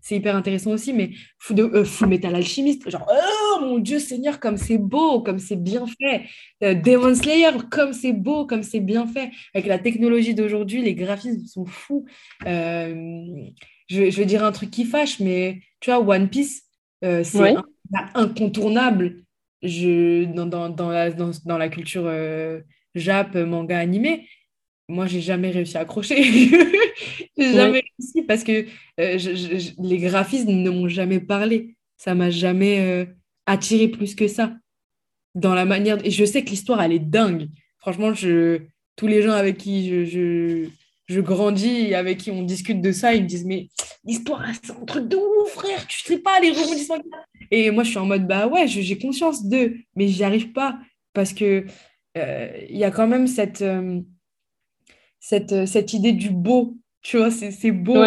C'est 0.00 0.16
hyper 0.16 0.36
intéressant 0.36 0.72
aussi, 0.72 0.92
mais 0.92 1.10
Full, 1.38 1.60
euh, 1.60 1.84
full 1.84 2.08
Metal 2.08 2.34
Alchemist, 2.34 2.88
genre, 2.88 3.06
oh 3.10 3.60
mon 3.60 3.78
Dieu 3.78 3.98
Seigneur, 3.98 4.40
comme 4.40 4.56
c'est 4.56 4.78
beau, 4.78 5.22
comme 5.22 5.38
c'est 5.38 5.56
bien 5.56 5.84
fait. 5.86 6.22
Euh, 6.62 6.74
Demon 6.74 7.14
Slayer, 7.14 7.50
comme 7.70 7.92
c'est 7.92 8.12
beau, 8.12 8.46
comme 8.46 8.62
c'est 8.62 8.80
bien 8.80 9.06
fait. 9.06 9.30
Avec 9.54 9.66
la 9.66 9.78
technologie 9.78 10.34
d'aujourd'hui, 10.34 10.82
les 10.82 10.94
graphismes 10.94 11.46
sont 11.46 11.66
fous. 11.66 12.04
Euh, 12.46 13.24
je, 13.88 14.10
je, 14.10 14.16
vais 14.16 14.26
dire 14.26 14.44
un 14.44 14.52
truc 14.52 14.70
qui 14.70 14.84
fâche, 14.84 15.20
mais 15.20 15.60
tu 15.80 15.90
vois, 15.90 16.00
One 16.00 16.28
Piece, 16.28 16.62
c'est 17.02 17.54
incontournable 18.14 19.22
je, 19.62 20.24
dans, 20.24 20.46
dans, 20.46 20.68
dans, 20.68 20.90
la, 20.90 21.10
dans, 21.10 21.30
dans 21.44 21.58
la 21.58 21.68
culture 21.68 22.10
Jap, 22.94 23.34
manga, 23.34 23.78
animé 23.78 24.26
moi, 24.88 25.06
j'ai 25.06 25.20
jamais 25.20 25.50
réussi 25.50 25.76
à 25.76 25.80
accrocher. 25.80 26.22
j'ai 27.36 27.52
jamais 27.52 27.84
réussi 27.98 28.22
parce 28.26 28.42
que 28.42 28.64
euh, 28.98 29.18
les 29.78 29.98
graphismes 29.98 30.50
ne 30.50 30.70
m'ont 30.70 30.88
jamais 30.88 31.20
parlé. 31.20 31.76
Ça 31.98 32.14
m'a 32.14 32.30
jamais 32.30 32.80
euh, 32.80 33.04
attiré 33.46 33.88
plus 33.88 34.14
que 34.14 34.28
ça. 34.28 34.54
Dans 35.34 35.54
la 35.54 35.66
manière. 35.66 36.04
Et 36.06 36.10
je 36.10 36.24
sais 36.24 36.42
que 36.42 36.50
l'histoire, 36.50 36.80
elle 36.82 36.92
est 36.92 36.98
dingue. 36.98 37.48
Franchement, 37.78 38.14
je... 38.14 38.62
tous 38.96 39.06
les 39.06 39.22
gens 39.22 39.32
avec 39.32 39.58
qui 39.58 39.88
je, 39.88 40.04
je, 40.06 40.68
je 41.06 41.20
grandis 41.20 41.88
et 41.88 41.94
avec 41.94 42.18
qui 42.18 42.30
on 42.30 42.42
discute 42.42 42.80
de 42.80 42.90
ça, 42.90 43.14
ils 43.14 43.24
me 43.24 43.28
disent 43.28 43.44
Mais 43.44 43.68
l'histoire, 44.04 44.42
c'est 44.62 44.72
un 44.72 44.84
truc 44.86 45.06
de 45.06 45.16
ouf, 45.16 45.50
frère. 45.50 45.86
Tu 45.86 46.00
sais 46.00 46.18
pas 46.18 46.40
les 46.40 46.50
rebondissements. 46.50 46.96
Et 47.50 47.70
moi, 47.70 47.84
je 47.84 47.90
suis 47.90 47.98
en 47.98 48.06
mode 48.06 48.26
Bah 48.26 48.46
ouais, 48.46 48.66
j'ai 48.66 48.98
conscience 48.98 49.44
d'eux, 49.44 49.76
mais 49.94 50.08
j'y 50.08 50.24
arrive 50.24 50.52
pas 50.52 50.78
parce 51.12 51.34
que 51.34 51.66
euh, 52.16 52.48
il 52.70 52.78
y 52.78 52.84
a 52.84 52.90
quand 52.90 53.06
même 53.06 53.26
cette 53.26 53.62
cette, 55.20 55.52
euh, 55.52 55.66
cette 55.66 55.92
idée 55.92 56.12
du 56.12 56.30
beau. 56.30 56.76
Tu 57.02 57.16
vois, 57.16 57.30
c'est 57.30 57.70
beau, 57.70 58.04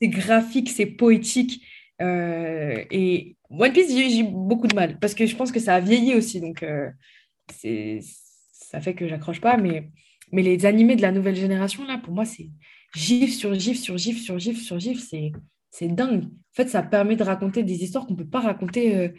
c'est 0.00 0.08
graphique, 0.08 0.70
c'est 0.70 0.86
poétique. 0.86 1.62
Euh, 2.00 2.82
et 2.90 3.36
One 3.50 3.72
Piece, 3.72 3.94
j'ai 3.94 4.22
beaucoup 4.22 4.66
de 4.66 4.74
mal 4.74 4.98
parce 4.98 5.14
que 5.14 5.26
je 5.26 5.36
pense 5.36 5.52
que 5.52 5.60
ça 5.60 5.74
a 5.74 5.80
vieilli 5.80 6.14
aussi. 6.14 6.40
Donc, 6.40 6.62
euh, 6.62 6.88
c'est 7.52 8.00
ça 8.52 8.80
fait 8.80 8.94
que 8.94 9.06
j'accroche 9.06 9.40
pas. 9.40 9.56
Mais, 9.56 9.90
mais 10.32 10.42
les 10.42 10.64
animés 10.64 10.96
de 10.96 11.02
la 11.02 11.12
nouvelle 11.12 11.36
génération, 11.36 11.84
là, 11.84 11.98
pour 11.98 12.14
moi, 12.14 12.24
c'est 12.24 12.48
gif 12.94 13.34
sur 13.34 13.54
gif 13.54 13.78
sur 13.78 13.98
gif 13.98 14.20
sur 14.22 14.38
gif 14.38 14.60
sur 14.60 14.78
gif. 14.78 15.00
C'est 15.70 15.88
dingue. 15.88 16.24
En 16.24 16.54
fait, 16.54 16.68
ça 16.68 16.82
permet 16.82 17.16
de 17.16 17.22
raconter 17.22 17.62
des 17.62 17.84
histoires 17.84 18.06
qu'on 18.06 18.14
ne 18.14 18.18
peut 18.18 18.28
pas 18.28 18.40
raconter 18.40 19.12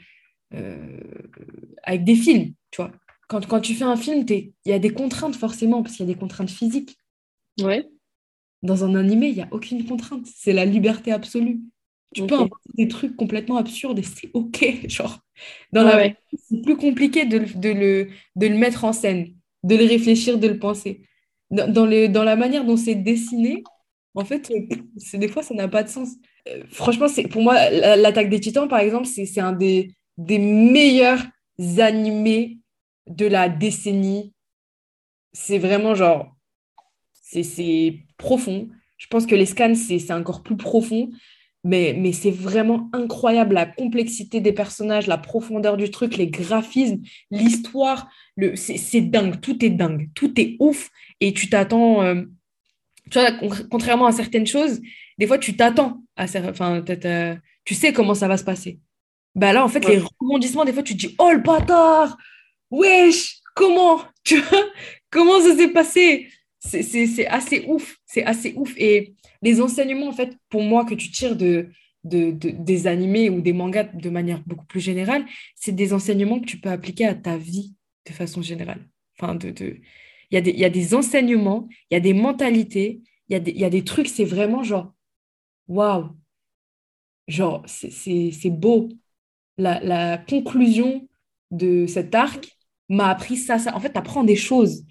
avec 1.83 2.03
des 2.03 2.15
films. 2.15 2.53
Tu 2.71 2.77
vois. 2.81 2.91
Quand, 3.29 3.45
quand 3.47 3.61
tu 3.61 3.75
fais 3.75 3.85
un 3.85 3.95
film, 3.95 4.25
il 4.27 4.51
y 4.65 4.73
a 4.73 4.79
des 4.79 4.91
contraintes 4.91 5.35
forcément, 5.35 5.83
parce 5.83 5.95
qu'il 5.95 6.05
y 6.05 6.09
a 6.09 6.13
des 6.13 6.19
contraintes 6.19 6.49
physiques. 6.49 6.97
Ouais. 7.59 7.87
Dans 8.63 8.83
un 8.85 8.95
animé, 8.95 9.29
il 9.29 9.35
n'y 9.35 9.41
a 9.41 9.47
aucune 9.51 9.85
contrainte. 9.85 10.25
C'est 10.27 10.53
la 10.53 10.65
liberté 10.65 11.11
absolue. 11.11 11.61
Tu 12.13 12.25
peux 12.27 12.35
inventer 12.35 12.69
des 12.73 12.87
trucs 12.87 13.15
complètement 13.15 13.57
absurdes 13.57 13.99
et 13.99 14.03
c'est 14.03 14.29
OK. 14.33 14.65
Genre, 14.87 15.19
dans 15.71 15.83
la 15.83 16.09
c'est 16.37 16.61
plus 16.61 16.77
compliqué 16.77 17.25
de, 17.25 17.39
de, 17.39 17.69
le, 17.69 18.09
de 18.35 18.47
le 18.47 18.55
mettre 18.57 18.83
en 18.83 18.93
scène, 18.93 19.33
de 19.63 19.75
le 19.75 19.85
réfléchir, 19.85 20.37
de 20.37 20.47
le 20.47 20.59
penser. 20.59 21.01
Dans, 21.49 21.71
dans, 21.71 22.11
dans 22.11 22.23
la 22.23 22.35
manière 22.35 22.65
dont 22.65 22.77
c'est 22.77 22.95
dessiné, 22.95 23.63
en 24.13 24.25
fait, 24.25 24.51
c'est, 24.97 25.17
des 25.17 25.27
fois, 25.29 25.41
ça 25.41 25.53
n'a 25.53 25.67
pas 25.67 25.83
de 25.83 25.89
sens. 25.89 26.09
Euh, 26.49 26.63
franchement, 26.69 27.07
c'est, 27.07 27.27
pour 27.27 27.41
moi, 27.41 27.69
l'attaque 27.69 28.29
des 28.29 28.39
titans, 28.41 28.67
par 28.67 28.79
exemple, 28.79 29.05
c'est, 29.07 29.25
c'est 29.25 29.41
un 29.41 29.53
des, 29.53 29.95
des 30.17 30.37
meilleurs 30.37 31.21
animés 31.79 32.59
de 33.07 33.25
la 33.25 33.49
décennie. 33.49 34.33
C'est 35.33 35.57
vraiment 35.59 35.95
genre, 35.95 36.35
c'est 37.31 37.99
profond. 38.17 38.69
Je 38.97 39.07
pense 39.07 39.25
que 39.25 39.35
les 39.35 39.45
scans, 39.45 39.75
c'est 39.75 40.11
encore 40.11 40.43
plus 40.43 40.57
profond. 40.57 41.09
Mais, 41.63 41.95
mais 41.95 42.11
c'est 42.11 42.31
vraiment 42.31 42.89
incroyable 42.91 43.53
la 43.53 43.67
complexité 43.67 44.41
des 44.41 44.51
personnages, 44.51 45.05
la 45.05 45.19
profondeur 45.19 45.77
du 45.77 45.91
truc, 45.91 46.17
les 46.17 46.25
graphismes, 46.25 47.01
l'histoire. 47.29 48.09
Le, 48.35 48.55
c'est 48.55 49.01
dingue, 49.01 49.39
tout 49.41 49.63
est 49.63 49.69
dingue, 49.69 50.09
tout 50.15 50.39
est 50.41 50.55
ouf. 50.59 50.89
Et 51.19 51.33
tu 51.33 51.49
t'attends, 51.49 52.01
euh, 52.01 52.23
tu 53.11 53.19
vois, 53.19 53.31
contrairement 53.69 54.07
à 54.07 54.11
certaines 54.11 54.47
choses, 54.47 54.81
des 55.19 55.27
fois 55.27 55.37
tu 55.37 55.55
t'attends 55.55 56.01
à 56.15 56.25
enfin, 56.49 56.83
tu 57.63 57.75
sais 57.75 57.93
comment 57.93 58.15
ça 58.15 58.27
va 58.27 58.37
se 58.37 58.43
passer. 58.43 58.79
Bah 59.35 59.53
là, 59.53 59.63
en 59.63 59.67
fait, 59.69 59.87
les 59.87 60.01
rebondissements, 60.19 60.65
des 60.65 60.73
fois 60.73 60.83
tu 60.83 60.93
te 60.93 61.07
dis, 61.07 61.15
oh 61.19 61.31
le 61.31 61.39
bâtard, 61.39 62.17
wesh, 62.71 63.37
comment, 63.55 64.01
tu 64.23 64.39
vois, 64.39 64.65
comment 65.11 65.39
ça 65.41 65.55
s'est 65.55 65.69
passé? 65.71 66.27
C'est 66.61 67.27
assez 67.27 67.65
ouf, 67.67 67.97
c'est 68.05 68.23
assez 68.23 68.53
ouf. 68.55 68.73
Et 68.77 69.15
les 69.41 69.61
enseignements, 69.61 70.07
en 70.07 70.13
fait, 70.13 70.37
pour 70.49 70.61
moi, 70.61 70.85
que 70.85 70.93
tu 70.93 71.11
tires 71.11 71.35
de, 71.35 71.69
de, 72.03 72.31
des 72.31 72.87
animés 72.87 73.29
ou 73.29 73.41
des 73.41 73.53
mangas 73.53 73.85
de 73.85 74.09
manière 74.09 74.41
beaucoup 74.45 74.65
plus 74.65 74.79
générale, 74.79 75.25
c'est 75.55 75.71
des 75.71 75.93
enseignements 75.93 76.39
que 76.39 76.45
tu 76.45 76.59
peux 76.59 76.69
appliquer 76.69 77.05
à 77.05 77.15
ta 77.15 77.37
vie 77.37 77.75
de 78.07 78.13
façon 78.13 78.41
générale. 78.41 78.87
Enfin, 79.19 79.35
de, 79.35 79.49
de... 79.49 79.77
Il, 80.29 80.35
y 80.35 80.37
a 80.37 80.41
des, 80.41 80.51
il 80.51 80.59
y 80.59 80.65
a 80.65 80.69
des 80.69 80.93
enseignements, 80.93 81.67
il 81.89 81.95
y 81.95 81.97
a 81.97 81.99
des 81.99 82.13
mentalités, 82.13 83.01
il 83.27 83.33
y 83.33 83.35
a 83.35 83.39
des, 83.39 83.51
il 83.51 83.59
y 83.59 83.65
a 83.65 83.69
des 83.69 83.83
trucs, 83.83 84.07
c'est 84.07 84.23
vraiment 84.25 84.63
genre, 84.63 84.93
waouh, 85.67 86.09
genre, 87.27 87.63
c'est 87.67 88.49
beau. 88.49 88.89
La, 89.57 89.79
la 89.81 90.17
conclusion 90.17 91.07
de 91.51 91.85
cet 91.85 92.15
arc, 92.15 92.57
m'a 92.91 93.09
appris 93.09 93.37
ça, 93.37 93.57
ça. 93.57 93.75
En 93.75 93.79
fait, 93.79 93.93
tu 93.93 93.97
apprends 93.97 94.23
des 94.23 94.35
choses. 94.35 94.85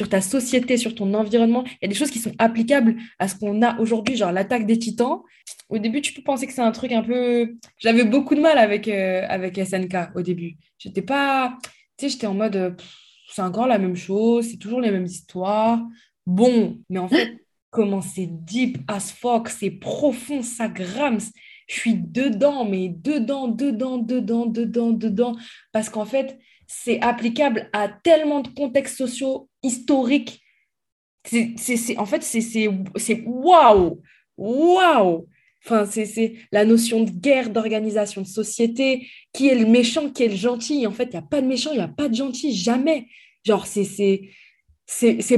Sur 0.00 0.08
ta 0.08 0.22
société, 0.22 0.78
sur 0.78 0.94
ton 0.94 1.12
environnement. 1.12 1.62
Il 1.66 1.78
y 1.82 1.84
a 1.84 1.88
des 1.88 1.94
choses 1.94 2.10
qui 2.10 2.20
sont 2.20 2.32
applicables 2.38 2.96
à 3.18 3.28
ce 3.28 3.34
qu'on 3.34 3.60
a 3.60 3.78
aujourd'hui, 3.78 4.16
genre 4.16 4.32
l'attaque 4.32 4.64
des 4.64 4.78
titans. 4.78 5.20
Au 5.68 5.76
début, 5.76 6.00
tu 6.00 6.14
peux 6.14 6.22
penser 6.22 6.46
que 6.46 6.54
c'est 6.54 6.62
un 6.62 6.72
truc 6.72 6.90
un 6.92 7.02
peu. 7.02 7.54
J'avais 7.76 8.04
beaucoup 8.04 8.34
de 8.34 8.40
mal 8.40 8.56
avec, 8.56 8.88
euh, 8.88 9.26
avec 9.28 9.58
SNK 9.58 10.16
au 10.16 10.22
début. 10.22 10.56
J'étais 10.78 11.02
pas. 11.02 11.58
Tu 11.98 12.06
sais, 12.06 12.08
j'étais 12.12 12.26
en 12.26 12.32
mode. 12.32 12.80
c'est 13.28 13.42
encore 13.42 13.66
la 13.66 13.76
même 13.76 13.94
chose, 13.94 14.48
c'est 14.50 14.56
toujours 14.56 14.80
les 14.80 14.90
mêmes 14.90 15.04
histoires. 15.04 15.82
Bon, 16.24 16.78
mais 16.88 16.98
en 16.98 17.08
fait, 17.08 17.36
comment 17.70 18.00
c'est 18.00 18.28
deep 18.30 18.78
as 18.88 19.12
fuck, 19.12 19.50
c'est 19.50 19.70
profond, 19.70 20.40
ça 20.40 20.68
grams. 20.68 21.20
Je 21.66 21.74
suis 21.74 21.94
dedans, 21.94 22.64
mais 22.64 22.88
dedans, 22.88 23.48
dedans, 23.48 23.98
dedans, 23.98 24.46
dedans, 24.46 24.92
dedans. 24.92 25.36
Parce 25.72 25.90
qu'en 25.90 26.06
fait, 26.06 26.38
c'est 26.66 27.02
applicable 27.02 27.68
à 27.74 27.88
tellement 27.88 28.40
de 28.40 28.48
contextes 28.48 28.96
sociaux 28.96 29.49
historiques. 29.62 30.42
C'est, 31.24 31.98
en 31.98 32.06
fait, 32.06 32.22
c'est 32.22 33.22
waouh! 33.26 34.02
Waouh! 34.36 35.26
Enfin, 35.64 35.84
c'est 35.84 36.34
la 36.52 36.64
notion 36.64 37.04
de 37.04 37.10
guerre, 37.10 37.50
d'organisation, 37.50 38.22
de 38.22 38.26
société, 38.26 39.06
qui 39.34 39.48
est 39.48 39.54
le 39.54 39.66
méchant, 39.66 40.08
qui 40.08 40.22
est 40.22 40.28
le 40.28 40.36
gentil? 40.36 40.86
En 40.86 40.92
fait, 40.92 41.04
il 41.04 41.10
n'y 41.10 41.16
a 41.16 41.22
pas 41.22 41.42
de 41.42 41.46
méchant, 41.46 41.72
il 41.72 41.76
n'y 41.76 41.82
a 41.82 41.88
pas 41.88 42.08
de 42.08 42.14
gentil, 42.14 42.54
jamais. 42.54 43.06
Genre, 43.44 43.66
c'est 43.66 44.30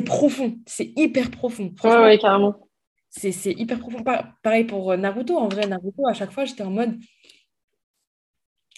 profond, 0.04 0.58
c'est 0.66 0.92
hyper 0.96 1.30
profond. 1.32 1.74
Ouais, 1.82 1.96
ouais, 1.96 2.18
carrément. 2.18 2.68
C'est 3.10 3.52
hyper 3.52 3.80
profond. 3.80 4.04
Pareil 4.42 4.64
pour 4.64 4.96
Naruto. 4.96 5.36
En 5.36 5.48
vrai, 5.48 5.66
Naruto, 5.66 6.06
à 6.08 6.14
chaque 6.14 6.30
fois, 6.30 6.44
j'étais 6.44 6.62
en 6.62 6.70
mode. 6.70 6.96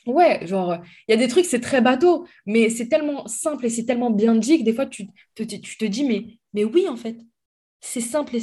Ouais, 0.07 0.47
genre, 0.47 0.77
il 1.09 1.13
y 1.13 1.15
a 1.15 1.17
des 1.17 1.29
trucs, 1.29 1.47
c'est 1.47 1.61
très 1.61 1.81
bateau, 1.81 2.27
mais 2.47 2.69
c'est 2.69 2.89
tellement 2.89 3.27
simple 3.27 3.67
et 3.67 3.71
c'est 3.71 3.85
tellement 3.87 4.11
bien 4.11 4.35
dit 4.37 4.59
que 4.59 4.65
des 4.65 4.75
fois, 4.75 4.87
tu 4.87 5.07
te, 5.35 5.43
tu 5.43 5.79
te 5.79 5.85
dis, 5.85 6.05
mais, 6.05 6.39
mais 6.53 6.65
oui, 6.65 6.87
en 6.89 6.97
fait, 6.97 7.17
c'est 7.81 8.01
simple 8.01 8.37
et 8.37 8.41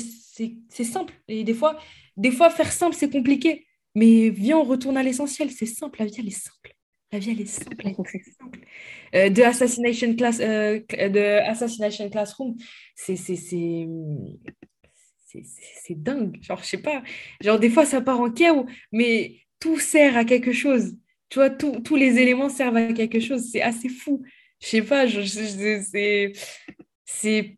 c'est 0.70 0.84
simple. 0.84 1.14
Et 1.28 1.44
des 1.44 1.54
fois, 1.54 1.80
des 2.18 2.32
fois, 2.32 2.50
faire 2.50 2.72
simple, 2.72 2.96
c'est 2.96 3.10
compliqué. 3.12 3.68
Mais 3.96 4.30
viens, 4.30 4.58
on 4.58 4.64
retourne 4.64 4.98
à 4.98 5.04
l'essentiel. 5.04 5.52
C'est 5.52 5.66
simple, 5.66 6.00
la 6.00 6.06
vie, 6.06 6.16
elle 6.20 6.28
est 6.28 6.32
simple. 6.32 6.76
La 7.12 7.20
vie, 7.20 7.32
elle 7.32 7.42
est 7.42 7.46
simple. 7.46 7.90
Euh, 9.16 9.30
de, 9.30 9.42
Assassination 9.44 10.16
Class, 10.16 10.40
euh, 10.40 10.80
de 10.90 11.40
Assassination 11.50 12.10
Classroom, 12.10 12.56
c'est 12.96 13.16
dingue. 15.90 16.38
Genre, 16.42 16.60
je 16.64 16.66
sais 16.66 16.82
pas. 16.82 17.04
Genre, 17.42 17.60
des 17.60 17.70
fois, 17.70 17.86
ça 17.86 18.02
part 18.02 18.22
en 18.22 18.32
chaos, 18.32 18.66
mais 18.92 19.42
tout 19.60 19.80
sert 19.80 20.18
à 20.18 20.26
quelque 20.26 20.54
chose. 20.54 20.96
Tu 21.32 21.40
vois, 21.40 21.50
tous 21.50 21.96
les 21.96 22.20
éléments 22.20 22.50
servent 22.50 22.76
à 22.76 22.94
quelque 22.94 23.22
chose. 23.22 23.50
C'est 23.52 23.62
assez 23.62 23.90
fou. 23.90 24.22
Je 24.60 24.68
sais 24.68 24.82
pas, 24.82 25.06
c'est... 27.06 27.58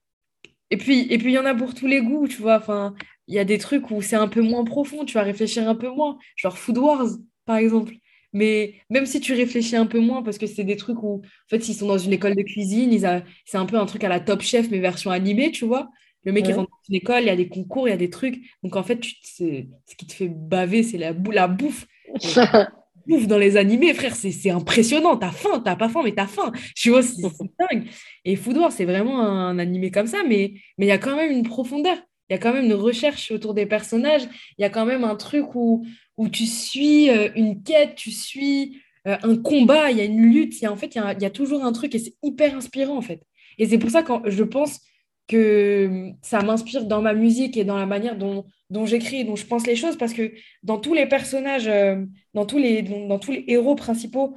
Et 0.70 0.78
puis, 0.78 1.02
et 1.12 1.18
puis, 1.18 1.32
il 1.32 1.34
y 1.34 1.40
en 1.40 1.46
a 1.46 1.54
pour 1.56 1.74
tous 1.74 1.88
les 1.88 2.02
goûts, 2.02 2.28
tu 2.28 2.42
vois. 2.42 2.58
Enfin, 2.58 2.96
il 3.28 3.36
y 3.36 3.40
a 3.40 3.46
des 3.46 3.58
trucs 3.58 3.90
où 3.92 4.02
c'est 4.02 4.16
un 4.16 4.28
peu 4.28 4.42
moins 4.42 4.64
profond, 4.64 5.06
tu 5.06 5.14
vas 5.16 5.24
réfléchir 5.24 5.68
un 5.68 5.76
peu 5.76 5.90
moins, 5.90 6.18
genre 6.36 6.58
Food 6.58 6.78
Wars, 6.78 7.08
par 7.46 7.58
exemple. 7.58 7.94
Mais 8.32 8.76
même 8.90 9.06
si 9.06 9.20
tu 9.20 9.34
réfléchis 9.34 9.76
un 9.76 9.86
peu 9.86 10.00
moins, 10.00 10.24
parce 10.24 10.38
que 10.38 10.48
c'est 10.48 10.64
des 10.64 10.78
trucs 10.78 11.02
où, 11.04 11.22
en 11.24 11.50
fait, 11.50 11.64
s'ils 11.64 11.76
sont 11.76 11.88
dans 11.88 11.98
une 11.98 12.14
école 12.14 12.36
de 12.36 12.42
cuisine, 12.44 12.98
c'est 13.46 13.58
un 13.58 13.66
peu 13.66 13.78
un 13.78 13.86
truc 13.86 14.04
à 14.04 14.10
la 14.10 14.20
Top 14.20 14.42
Chef, 14.42 14.70
mais 14.72 14.80
version 14.80 15.12
animée, 15.12 15.52
tu 15.52 15.66
vois. 15.66 15.90
Le 16.24 16.32
mec, 16.32 16.48
il 16.48 16.54
rentre 16.54 16.70
dans 16.70 16.78
une 16.90 16.96
école, 16.96 17.24
il 17.24 17.28
y 17.28 17.30
a 17.30 17.36
des 17.36 17.50
concours, 17.50 17.88
il 17.88 17.92
y 17.92 17.94
a 17.94 17.98
des 17.98 18.10
trucs. 18.10 18.40
Donc, 18.64 18.76
en 18.76 18.84
fait, 18.84 19.00
tu, 19.00 19.14
ce 19.24 19.96
qui 19.98 20.08
te 20.08 20.14
fait 20.14 20.30
baver, 20.30 20.84
c'est 20.84 20.98
la, 20.98 21.14
la 21.32 21.48
bouffe. 21.48 21.86
bouffe 23.08 23.28
dans 23.28 23.38
les 23.38 23.58
animés, 23.58 23.94
frère, 23.94 24.16
c'est 24.16 24.50
impressionnant. 24.50 25.18
T'as 25.18 25.32
faim, 25.32 25.62
t'as 25.64 25.76
pas 25.76 25.90
faim, 25.90 26.02
mais 26.04 26.14
t'as 26.14 26.28
faim. 26.28 26.52
Tu 26.76 26.90
vois, 26.90 27.04
c'est 27.04 27.22
dingue. 27.22 27.86
Et 28.26 28.36
Food 28.36 28.58
Wars, 28.58 28.72
c'est 28.72 28.86
vraiment 28.86 29.22
un 29.22 29.60
animé 29.60 29.92
comme 29.92 30.08
ça, 30.08 30.24
mais 30.28 30.54
il 30.78 30.86
y 30.86 30.92
a 30.92 30.98
quand 30.98 31.16
même 31.16 31.32
une 31.32 31.44
profondeur 31.44 31.98
il 32.30 32.34
y 32.34 32.36
a 32.36 32.40
quand 32.40 32.54
même 32.54 32.66
une 32.66 32.74
recherche 32.74 33.32
autour 33.32 33.54
des 33.54 33.66
personnages, 33.66 34.24
il 34.58 34.62
y 34.62 34.66
a 34.66 34.70
quand 34.70 34.86
même 34.86 35.04
un 35.04 35.16
truc 35.16 35.56
où, 35.56 35.86
où 36.18 36.30
tu 36.30 36.46
suis 36.46 37.10
euh, 37.10 37.30
une 37.36 37.64
quête, 37.64 37.96
tu 37.96 38.12
suis 38.12 38.82
euh, 39.08 39.18
un 39.24 39.38
combat, 39.38 39.92
il 39.92 39.98
y 39.98 40.02
a 40.02 40.06
une 40.06 40.22
lutte, 40.22 40.60
y 40.62 40.66
a, 40.66 40.72
en 40.72 40.76
fait, 40.78 40.96
il 40.96 41.22
y 41.22 41.26
a, 41.26 41.30
toujours 41.30 41.64
un 41.64 41.74
truc 41.74 41.94
et 41.96 42.00
c'est 42.00 42.16
hyper 42.24 42.56
inspirant 42.56 42.98
en 42.98 43.02
fait. 43.02 43.22
Et 43.58 43.68
c'est 43.68 43.78
pour 43.78 43.90
ça 43.90 44.04
que 44.04 44.30
je 44.30 44.44
pense 44.44 44.80
que 45.28 46.12
ça 46.22 46.42
m'inspire 46.42 46.86
dans 46.86 47.02
ma 47.02 47.14
musique 47.14 47.58
et 47.58 47.64
dans 47.64 47.78
la 47.78 47.86
manière 47.86 48.18
dont, 48.18 48.46
dont 48.74 48.86
j'écris, 48.86 49.24
dont 49.26 49.36
je 49.36 49.46
pense 49.46 49.66
les 49.66 49.76
choses, 49.76 49.98
parce 49.98 50.14
que 50.14 50.34
dans 50.64 50.80
tous 50.80 50.94
les 50.94 51.06
personnages, 51.06 51.68
euh, 51.68 52.04
dans, 52.34 52.46
tous 52.46 52.58
les, 52.58 52.82
dans, 52.82 53.20
tous 53.20 53.32
les 53.32 53.46
héros 53.48 53.76
principaux 53.76 54.36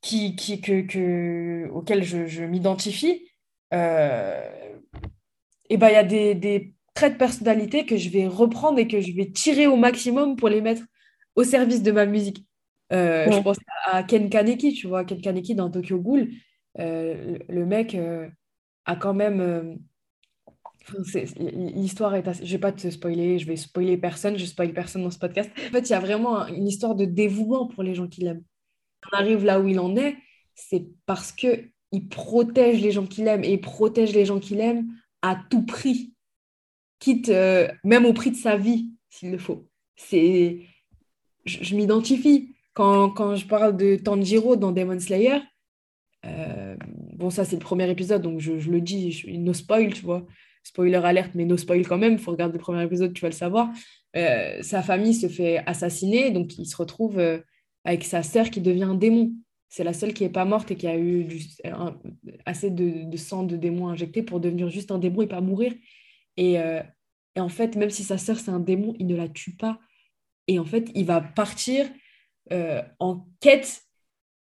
qui, 0.00 0.36
qui, 0.36 0.60
que, 0.60 0.82
que, 0.82 1.68
auxquels 1.70 2.04
je, 2.04 2.26
je 2.26 2.44
m'identifie, 2.44 3.28
et 5.70 5.76
ben, 5.76 5.88
il 5.88 5.92
y 5.92 5.96
a 5.96 6.04
des, 6.04 6.34
des 6.34 6.74
traits 6.94 7.14
de 7.14 7.18
personnalité 7.18 7.84
que 7.84 7.96
je 7.96 8.08
vais 8.08 8.26
reprendre 8.26 8.78
et 8.78 8.88
que 8.88 9.00
je 9.00 9.12
vais 9.12 9.30
tirer 9.30 9.66
au 9.66 9.76
maximum 9.76 10.36
pour 10.36 10.48
les 10.48 10.60
mettre 10.60 10.82
au 11.36 11.44
service 11.44 11.82
de 11.82 11.92
ma 11.92 12.06
musique. 12.06 12.46
Euh, 12.92 13.30
je 13.30 13.40
pense 13.40 13.58
à 13.86 14.02
Ken 14.04 14.30
Kaneki, 14.30 14.74
tu 14.74 14.86
vois, 14.86 15.04
Ken 15.04 15.20
Kaneki 15.20 15.54
dans 15.54 15.70
Tokyo 15.70 15.98
Ghoul. 15.98 16.30
Euh, 16.78 17.38
le 17.48 17.66
mec 17.66 17.94
euh, 17.94 18.28
a 18.84 18.96
quand 18.96 19.14
même. 19.14 19.78
L'histoire 21.38 22.14
est 22.14 22.28
assez... 22.28 22.44
Je 22.44 22.52
vais 22.52 22.60
pas 22.60 22.72
te 22.72 22.88
spoiler, 22.90 23.38
je 23.38 23.46
vais 23.46 23.56
spoiler 23.56 23.96
personne, 23.96 24.36
je 24.36 24.44
spoil 24.44 24.72
personne 24.72 25.02
dans 25.02 25.10
ce 25.10 25.18
podcast. 25.18 25.50
En 25.68 25.70
fait, 25.70 25.88
il 25.88 25.90
y 25.90 25.94
a 25.94 26.00
vraiment 26.00 26.46
une 26.48 26.66
histoire 26.66 26.94
de 26.94 27.04
dévouement 27.04 27.66
pour 27.66 27.82
les 27.82 27.94
gens 27.94 28.08
qui 28.08 28.22
l'aiment. 28.22 28.44
On 29.12 29.16
arrive 29.16 29.44
là 29.44 29.60
où 29.60 29.68
il 29.68 29.78
en 29.80 29.96
est, 29.96 30.16
c'est 30.54 30.86
parce 31.06 31.32
que 31.32 31.64
il 31.92 32.08
protège 32.08 32.80
les 32.80 32.90
gens 32.90 33.06
qu'il 33.06 33.28
aime 33.28 33.44
et 33.44 33.52
il 33.52 33.60
protège 33.60 34.14
les 34.14 34.24
gens 34.24 34.40
qu'il 34.40 34.60
aime 34.60 34.86
à 35.22 35.40
tout 35.48 35.64
prix 35.64 36.14
quitte 37.04 37.28
euh, 37.28 37.68
même 37.84 38.06
au 38.06 38.14
prix 38.14 38.30
de 38.30 38.36
sa 38.36 38.56
vie, 38.56 38.90
s'il 39.10 39.30
le 39.30 39.38
faut. 39.38 39.68
C'est, 39.96 40.60
je, 41.44 41.76
m'identifie. 41.76 42.54
Quand, 42.72 43.10
quand, 43.10 43.36
je 43.36 43.46
parle 43.46 43.76
de 43.76 43.96
Tanjiro 43.96 44.56
dans 44.56 44.72
Demon 44.72 44.98
Slayer, 44.98 45.38
euh, 46.24 46.76
bon, 47.12 47.28
ça 47.28 47.44
c'est 47.44 47.56
le 47.56 47.62
premier 47.62 47.88
épisode, 47.90 48.22
donc 48.22 48.40
je, 48.40 48.58
je 48.58 48.70
le 48.70 48.80
dis, 48.80 49.12
je, 49.12 49.30
no 49.30 49.52
spoil, 49.52 49.92
tu 49.92 50.02
vois. 50.02 50.26
Spoiler 50.64 50.96
alerte, 50.96 51.32
mais 51.34 51.44
no 51.44 51.56
spoil 51.56 51.86
quand 51.86 51.98
même, 51.98 52.14
il 52.14 52.18
faut 52.18 52.32
regarder 52.32 52.54
le 52.54 52.62
premier 52.62 52.82
épisode, 52.82 53.12
tu 53.12 53.20
vas 53.20 53.28
le 53.28 53.34
savoir. 53.34 53.70
Euh, 54.16 54.62
sa 54.62 54.82
famille 54.82 55.14
se 55.14 55.28
fait 55.28 55.58
assassiner, 55.66 56.30
donc 56.30 56.58
il 56.58 56.66
se 56.66 56.76
retrouve 56.76 57.20
avec 57.84 58.04
sa 58.04 58.22
sœur 58.22 58.50
qui 58.50 58.60
devient 58.60 58.84
un 58.84 58.94
démon. 58.94 59.32
C'est 59.68 59.84
la 59.84 59.92
seule 59.92 60.14
qui 60.14 60.22
n'est 60.22 60.30
pas 60.30 60.44
morte 60.44 60.70
et 60.70 60.76
qui 60.76 60.86
a 60.86 60.96
eu 60.96 61.28
assez 62.46 62.70
de, 62.70 63.16
sang 63.16 63.42
de 63.42 63.56
démon 63.56 63.88
injecté 63.88 64.22
pour 64.22 64.40
devenir 64.40 64.70
juste 64.70 64.90
un 64.90 64.98
démon 64.98 65.22
et 65.22 65.26
pas 65.26 65.40
mourir. 65.40 65.74
Et, 66.36 66.58
euh, 66.58 66.82
et 67.36 67.40
en 67.40 67.48
fait, 67.48 67.76
même 67.76 67.90
si 67.90 68.04
sa 68.04 68.18
sœur, 68.18 68.38
c'est 68.38 68.50
un 68.50 68.60
démon, 68.60 68.94
il 68.98 69.06
ne 69.06 69.16
la 69.16 69.28
tue 69.28 69.56
pas. 69.56 69.78
Et 70.46 70.58
en 70.58 70.64
fait, 70.64 70.90
il 70.94 71.06
va 71.06 71.20
partir 71.20 71.86
euh, 72.52 72.82
en 72.98 73.26
quête 73.40 73.82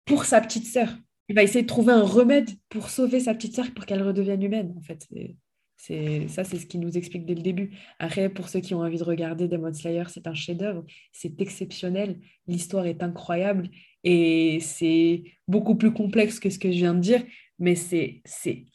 pour 0.04 0.24
sa 0.24 0.40
petite 0.40 0.66
sœur. 0.66 0.88
Il 1.28 1.34
va 1.34 1.42
essayer 1.42 1.62
de 1.62 1.68
trouver 1.68 1.92
un 1.92 2.02
remède 2.02 2.50
pour 2.68 2.90
sauver 2.90 3.20
sa 3.20 3.34
petite 3.34 3.54
sœur 3.54 3.72
pour 3.74 3.86
qu'elle 3.86 4.02
redevienne 4.02 4.42
humaine. 4.42 4.74
En 4.76 4.82
fait, 4.82 5.06
c'est 5.08 5.36
ça, 5.82 6.44
c'est 6.44 6.58
ce 6.58 6.66
qui 6.66 6.78
nous 6.78 6.96
explique 6.96 7.26
dès 7.26 7.34
le 7.34 7.42
début. 7.42 7.76
Après, 7.98 8.28
pour 8.28 8.48
ceux 8.48 8.60
qui 8.60 8.74
ont 8.74 8.80
envie 8.80 8.98
de 8.98 9.04
regarder 9.04 9.48
Demon 9.48 9.72
Slayer, 9.72 10.04
c'est 10.08 10.28
un 10.28 10.34
chef-d'œuvre, 10.34 10.84
c'est 11.12 11.40
exceptionnel, 11.40 12.20
l'histoire 12.46 12.86
est 12.86 13.02
incroyable 13.02 13.68
et 14.04 14.58
c'est 14.60 15.24
beaucoup 15.48 15.74
plus 15.74 15.92
complexe 15.92 16.38
que 16.38 16.50
ce 16.50 16.58
que 16.58 16.70
je 16.70 16.76
viens 16.76 16.94
de 16.94 17.00
dire, 17.00 17.24
mais 17.58 17.74
c'est 17.74 18.22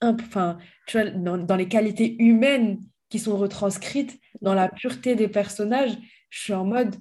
enfin, 0.01 0.57
tu 0.87 0.99
vois, 0.99 1.09
dans 1.09 1.55
les 1.55 1.67
qualités 1.67 2.21
humaines 2.21 2.79
qui 3.09 3.19
sont 3.19 3.37
retranscrites 3.37 4.19
dans 4.41 4.53
la 4.53 4.67
pureté 4.67 5.15
des 5.15 5.29
personnages, 5.29 5.97
je 6.29 6.39
suis 6.41 6.53
en 6.53 6.65
mode, 6.65 6.95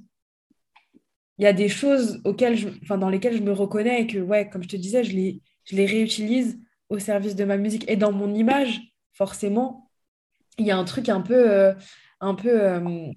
il 1.39 1.45
y 1.45 1.47
a 1.47 1.53
des 1.53 1.69
choses 1.69 2.21
auxquelles 2.25 2.59
dans 2.89 3.11
lesquelles 3.11 3.37
je 3.37 3.43
me 3.43 3.53
reconnais 3.53 4.03
et 4.03 4.07
que, 4.07 4.19
ouais, 4.19 4.49
comme 4.49 4.63
je 4.63 4.69
te 4.69 4.77
disais, 4.77 5.05
je 5.05 5.13
les, 5.13 5.43
je 5.65 5.77
les 5.77 5.87
réutilise 5.87 6.59
au 6.89 6.99
service 6.99 7.35
de 7.35 7.45
ma 7.45 7.57
musique. 7.57 7.89
Et 7.91 7.97
dans 7.97 8.13
mon 8.13 8.33
image, 8.35 8.81
forcément, 9.13 9.86
il 10.59 10.67
y 10.67 10.71
a 10.71 10.77
un 10.79 10.85
truc 10.85 11.09
un 11.09 11.21
peu, 11.21 11.51
euh, 11.51 11.75
un 12.21 12.35
peu, 12.35 12.63
euh, 12.63 13.11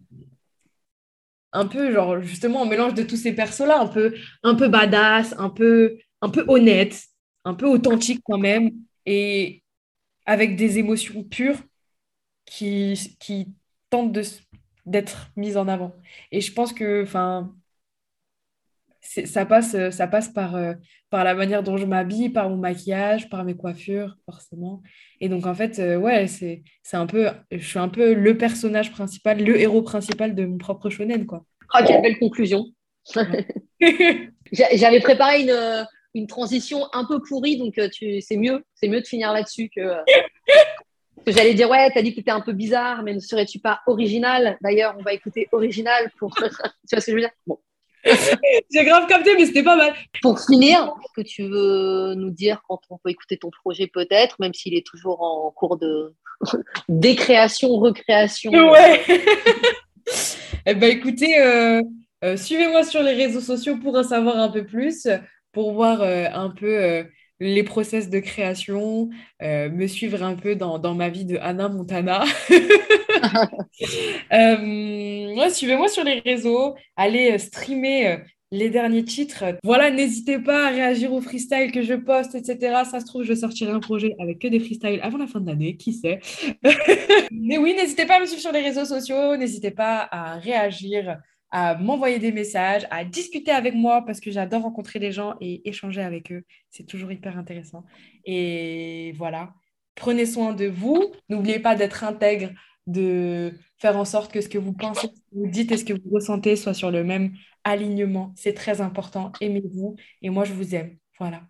un 1.51 1.65
peu, 1.67 1.91
genre, 1.93 2.21
justement, 2.21 2.63
un 2.63 2.67
mélange 2.67 2.93
de 2.93 3.03
tous 3.03 3.17
ces 3.17 3.33
persos-là, 3.33 3.79
un 3.79 3.87
peu, 3.87 4.15
un 4.43 4.55
peu 4.55 4.67
badass, 4.67 5.35
un 5.37 5.49
peu, 5.49 5.97
un 6.21 6.29
peu 6.29 6.45
honnête, 6.47 7.01
un 7.45 7.53
peu 7.53 7.67
authentique 7.67 8.21
quand 8.25 8.37
même, 8.37 8.71
et 9.05 9.63
avec 10.25 10.55
des 10.55 10.77
émotions 10.77 11.23
pures 11.23 11.59
qui, 12.45 13.15
qui 13.19 13.47
tentent 13.89 14.17
d'être 14.85 15.31
mises 15.35 15.57
en 15.57 15.67
avant. 15.67 15.95
Et 16.31 16.41
je 16.41 16.53
pense 16.53 16.73
que 16.73 17.03
enfin, 17.03 17.55
ça 19.25 19.45
passe, 19.45 19.75
ça 19.89 20.07
passe 20.07 20.29
par, 20.29 20.55
euh, 20.55 20.73
par 21.09 21.23
la 21.23 21.33
manière 21.33 21.63
dont 21.63 21.77
je 21.77 21.85
m'habille, 21.85 22.29
par 22.29 22.49
mon 22.49 22.57
maquillage, 22.57 23.27
par 23.29 23.43
mes 23.43 23.55
coiffures, 23.55 24.15
forcément. 24.25 24.83
Et 25.19 25.29
donc, 25.29 25.47
en 25.47 25.55
fait, 25.55 25.79
euh, 25.79 25.97
ouais, 25.97 26.27
c'est 26.27 26.61
un 26.93 27.07
peu, 27.07 27.27
je 27.51 27.65
suis 27.65 27.79
un 27.79 27.89
peu 27.89 28.13
le 28.13 28.37
personnage 28.37 28.91
principal, 28.91 29.43
le 29.43 29.59
héros 29.59 29.81
principal 29.81 30.35
de 30.35 30.45
mon 30.45 30.57
propre 30.57 30.89
shonen, 30.91 31.25
quoi. 31.25 31.43
Ah, 31.73 31.83
quelle 31.83 32.01
belle 32.01 32.19
conclusion 32.19 32.65
J'avais 34.51 34.99
préparé 34.99 35.41
une, 35.41 35.87
une, 36.13 36.27
transition 36.27 36.85
un 36.93 37.05
peu 37.05 37.19
pourrie, 37.21 37.57
donc 37.57 37.77
euh, 37.79 37.89
c'est 37.91 38.37
mieux, 38.37 38.63
c'est 38.75 38.87
mieux 38.87 39.01
de 39.01 39.07
finir 39.07 39.31
là-dessus 39.31 39.69
que, 39.75 39.81
j'allais 41.25 41.55
dire, 41.55 41.69
ouais, 41.69 41.89
t'as 41.91 42.03
dit 42.03 42.11
que 42.11 42.17
t'étais 42.17 42.31
un 42.31 42.41
peu 42.41 42.53
bizarre, 42.53 43.01
mais 43.01 43.15
ne 43.15 43.19
serais-tu 43.19 43.59
pas 43.59 43.79
original? 43.87 44.57
D'ailleurs, 44.61 44.95
on 44.99 45.01
va 45.03 45.13
écouter 45.13 45.47
original 45.51 46.11
pour. 46.19 46.35
tu 46.35 46.43
vois 46.43 47.01
ce 47.01 47.05
que 47.07 47.11
je 47.11 47.15
veux 47.15 47.21
dire? 47.21 47.31
Bon. 47.47 47.57
J'ai 48.71 48.85
grave 48.85 49.07
capté, 49.07 49.35
mais 49.35 49.45
c'était 49.45 49.63
pas 49.63 49.75
mal. 49.75 49.93
Pour 50.21 50.39
finir, 50.39 50.93
est-ce 51.03 51.21
que 51.21 51.27
tu 51.27 51.43
veux 51.43 52.13
nous 52.15 52.31
dire 52.31 52.61
quand 52.67 52.79
on 52.89 52.97
peut 52.97 53.09
écouter 53.09 53.37
ton 53.37 53.49
projet 53.49 53.87
peut-être, 53.87 54.35
même 54.39 54.53
s'il 54.53 54.75
est 54.75 54.85
toujours 54.85 55.21
en 55.21 55.51
cours 55.51 55.77
de 55.77 56.13
décréation, 56.89 57.69
recréation 57.69 58.51
Ouais. 58.51 59.01
eh 60.65 60.73
ben 60.73 60.89
écoutez, 60.89 61.39
euh, 61.39 61.81
euh, 62.23 62.37
suivez-moi 62.37 62.83
sur 62.83 63.01
les 63.01 63.13
réseaux 63.13 63.41
sociaux 63.41 63.77
pour 63.77 63.95
en 63.95 64.03
savoir 64.03 64.37
un 64.37 64.49
peu 64.49 64.65
plus, 64.65 65.07
pour 65.51 65.73
voir 65.73 66.01
euh, 66.01 66.25
un 66.33 66.49
peu 66.49 67.05
les 67.39 67.63
process 67.63 68.09
de 68.09 68.19
création, 68.19 69.09
me 69.41 69.87
suivre 69.87 70.23
un 70.23 70.35
peu 70.35 70.55
dans, 70.55 70.95
ma 70.95 71.09
vie 71.09 71.25
de 71.25 71.37
Anna 71.37 71.69
Montana. 71.69 72.23
suivez-moi 75.49 75.87
sur 75.87 76.03
les 76.03 76.19
réseaux, 76.19 76.75
allez 76.95 77.37
streamer 77.37 78.19
les 78.51 78.69
derniers 78.69 79.03
titres. 79.03 79.43
Voilà, 79.63 79.91
n'hésitez 79.91 80.39
pas 80.39 80.67
à 80.67 80.69
réagir 80.69 81.13
aux 81.13 81.21
freestyles 81.21 81.71
que 81.71 81.81
je 81.81 81.93
poste, 81.93 82.35
etc. 82.35 82.83
Ça 82.89 82.99
se 82.99 83.05
trouve, 83.05 83.23
je 83.23 83.33
sortirai 83.33 83.71
un 83.71 83.79
projet 83.79 84.15
avec 84.19 84.39
que 84.39 84.47
des 84.47 84.59
freestyles 84.59 84.99
avant 85.03 85.17
la 85.17 85.27
fin 85.27 85.39
de 85.39 85.47
l'année, 85.47 85.77
qui 85.77 85.93
sait? 85.93 86.19
Mais 87.31 87.57
oui, 87.57 87.75
n'hésitez 87.75 88.05
pas 88.05 88.17
à 88.17 88.19
me 88.19 88.25
suivre 88.25 88.41
sur 88.41 88.51
les 88.51 88.61
réseaux 88.61 88.85
sociaux, 88.85 89.37
n'hésitez 89.37 89.71
pas 89.71 90.07
à 90.11 90.35
réagir, 90.35 91.17
à 91.51 91.75
m'envoyer 91.75 92.19
des 92.19 92.31
messages, 92.31 92.87
à 92.91 93.03
discuter 93.05 93.51
avec 93.51 93.73
moi 93.73 94.03
parce 94.05 94.19
que 94.19 94.31
j'adore 94.31 94.63
rencontrer 94.63 94.99
des 94.99 95.11
gens 95.11 95.35
et 95.41 95.67
échanger 95.67 96.01
avec 96.01 96.31
eux. 96.31 96.43
C'est 96.69 96.85
toujours 96.85 97.11
hyper 97.11 97.37
intéressant. 97.37 97.85
Et 98.25 99.13
voilà, 99.17 99.53
prenez 99.95 100.25
soin 100.25 100.53
de 100.53 100.65
vous. 100.67 101.11
N'oubliez 101.29 101.59
pas 101.59 101.75
d'être 101.75 102.03
intègre, 102.03 102.51
de 102.87 103.53
faire 103.77 103.97
en 103.97 104.05
sorte 104.05 104.31
que 104.31 104.41
ce 104.41 104.49
que 104.49 104.57
vous 104.57 104.73
pensez, 104.73 105.07
ce 105.07 105.21
que 105.21 105.35
vous 105.35 105.47
dites 105.47 105.71
et 105.71 105.77
ce 105.77 105.85
que 105.85 105.93
vous 105.93 106.09
ressentez 106.11 106.55
soit 106.55 106.73
sur 106.73 106.91
le 106.91 107.03
même 107.03 107.33
alignement. 107.63 108.33
C'est 108.35 108.53
très 108.53 108.81
important. 108.81 109.31
Aimez-vous 109.41 109.95
et 110.21 110.29
moi, 110.29 110.45
je 110.45 110.53
vous 110.53 110.75
aime. 110.75 110.97
Voilà. 111.19 111.43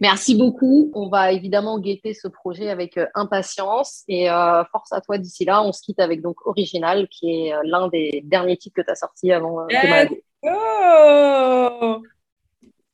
Merci 0.00 0.34
beaucoup. 0.34 0.90
On 0.94 1.08
va 1.08 1.32
évidemment 1.32 1.78
guetter 1.78 2.14
ce 2.14 2.28
projet 2.28 2.70
avec 2.70 2.96
euh, 2.96 3.06
impatience 3.14 4.04
et 4.08 4.30
euh, 4.30 4.64
force 4.72 4.92
à 4.92 5.00
toi 5.00 5.18
d'ici 5.18 5.44
là. 5.44 5.62
On 5.62 5.72
se 5.72 5.82
quitte 5.82 6.00
avec 6.00 6.22
donc 6.22 6.46
Original, 6.46 7.08
qui 7.08 7.30
est 7.30 7.54
euh, 7.54 7.60
l'un 7.64 7.88
des 7.88 8.22
derniers 8.24 8.56
titres 8.56 8.76
que 8.76 8.82
tu 8.82 8.90
as 8.90 8.94
sorti 8.94 9.32
avant 9.32 9.60
euh, 9.60 9.66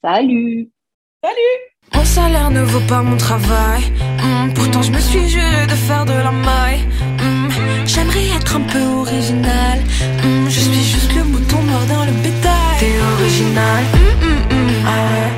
Salut. 0.05 0.71
Salut. 1.23 1.59
Mon 1.95 2.05
salaire 2.05 2.51
ne 2.51 2.63
vaut 2.63 2.87
pas 2.89 3.03
mon 3.03 3.17
travail. 3.17 3.83
Hmm, 4.21 4.53
pourtant, 4.55 4.83
je 4.83 4.91
me 4.91 4.99
suis 4.99 5.29
juré 5.29 5.67
de 5.67 5.75
faire 5.75 6.05
de 6.05 6.13
la 6.13 6.33
maille. 6.33 6.81
Hmm, 7.21 7.49
j'aimerais 7.87 8.27
être 8.37 8.57
un 8.57 8.63
peu 8.63 8.83
original. 9.01 9.79
Hmm, 10.23 10.47
je 10.49 10.61
suis 10.61 10.83
juste 10.83 11.15
le 11.15 11.25
mouton 11.25 11.63
mort 11.63 11.87
dans 11.87 12.05
le 12.05 12.13
bétail. 12.23 12.79
T'es 12.81 13.01
original. 13.21 13.85
Ah 14.85 15.05
ouais. 15.13 15.32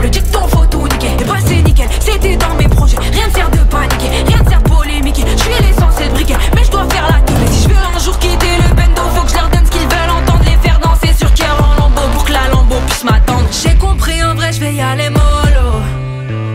Le 0.00 0.08
dicton 0.10 0.46
faut 0.48 0.66
tout 0.66 0.82
niquer. 0.82 1.10
Et 1.20 1.24
bah 1.24 1.34
c'est 1.44 1.62
nickel, 1.62 1.88
c'était 2.00 2.36
dans 2.36 2.54
mes 2.54 2.68
projets. 2.68 2.98
Rien 3.12 3.28
ne 3.28 3.32
sert 3.32 3.50
de 3.50 3.58
paniquer, 3.58 4.08
rien 4.26 4.38
ne 4.42 4.48
sert 4.48 4.62
de 4.62 4.68
polémiquer. 4.68 5.24
Je 5.36 5.42
suis 5.42 5.62
l'essentiel 5.62 6.10
briquet, 6.12 6.36
mais 6.54 6.64
je 6.64 6.70
dois 6.70 6.86
faire 6.90 7.06
la 7.10 7.20
télé. 7.20 7.46
Si 7.50 7.64
je 7.64 7.68
veux 7.68 7.76
un 7.94 7.98
jour 7.98 8.18
quitter 8.18 8.56
le 8.68 8.74
bendo, 8.74 9.02
faut 9.14 9.24
que 9.24 9.30
je 9.30 9.34
donne 9.34 9.66
ce 9.66 9.70
qu'ils 9.70 9.88
veulent 9.88 10.10
entendre. 10.10 10.44
Les 10.44 10.68
faire 10.68 10.78
danser 10.80 11.12
sur 11.16 11.32
cœur 11.34 11.56
en 11.60 11.80
lambeau 11.80 12.08
pour 12.14 12.24
que 12.24 12.32
la 12.32 12.48
lambeau 12.48 12.76
puisse 12.86 13.04
m'attendre. 13.04 13.48
J'ai 13.50 13.74
compris 13.76 14.22
en 14.24 14.34
vrai, 14.34 14.52
je 14.52 14.60
vais 14.60 14.74
y 14.74 14.80
aller 14.80 15.10
mollo. 15.10 15.80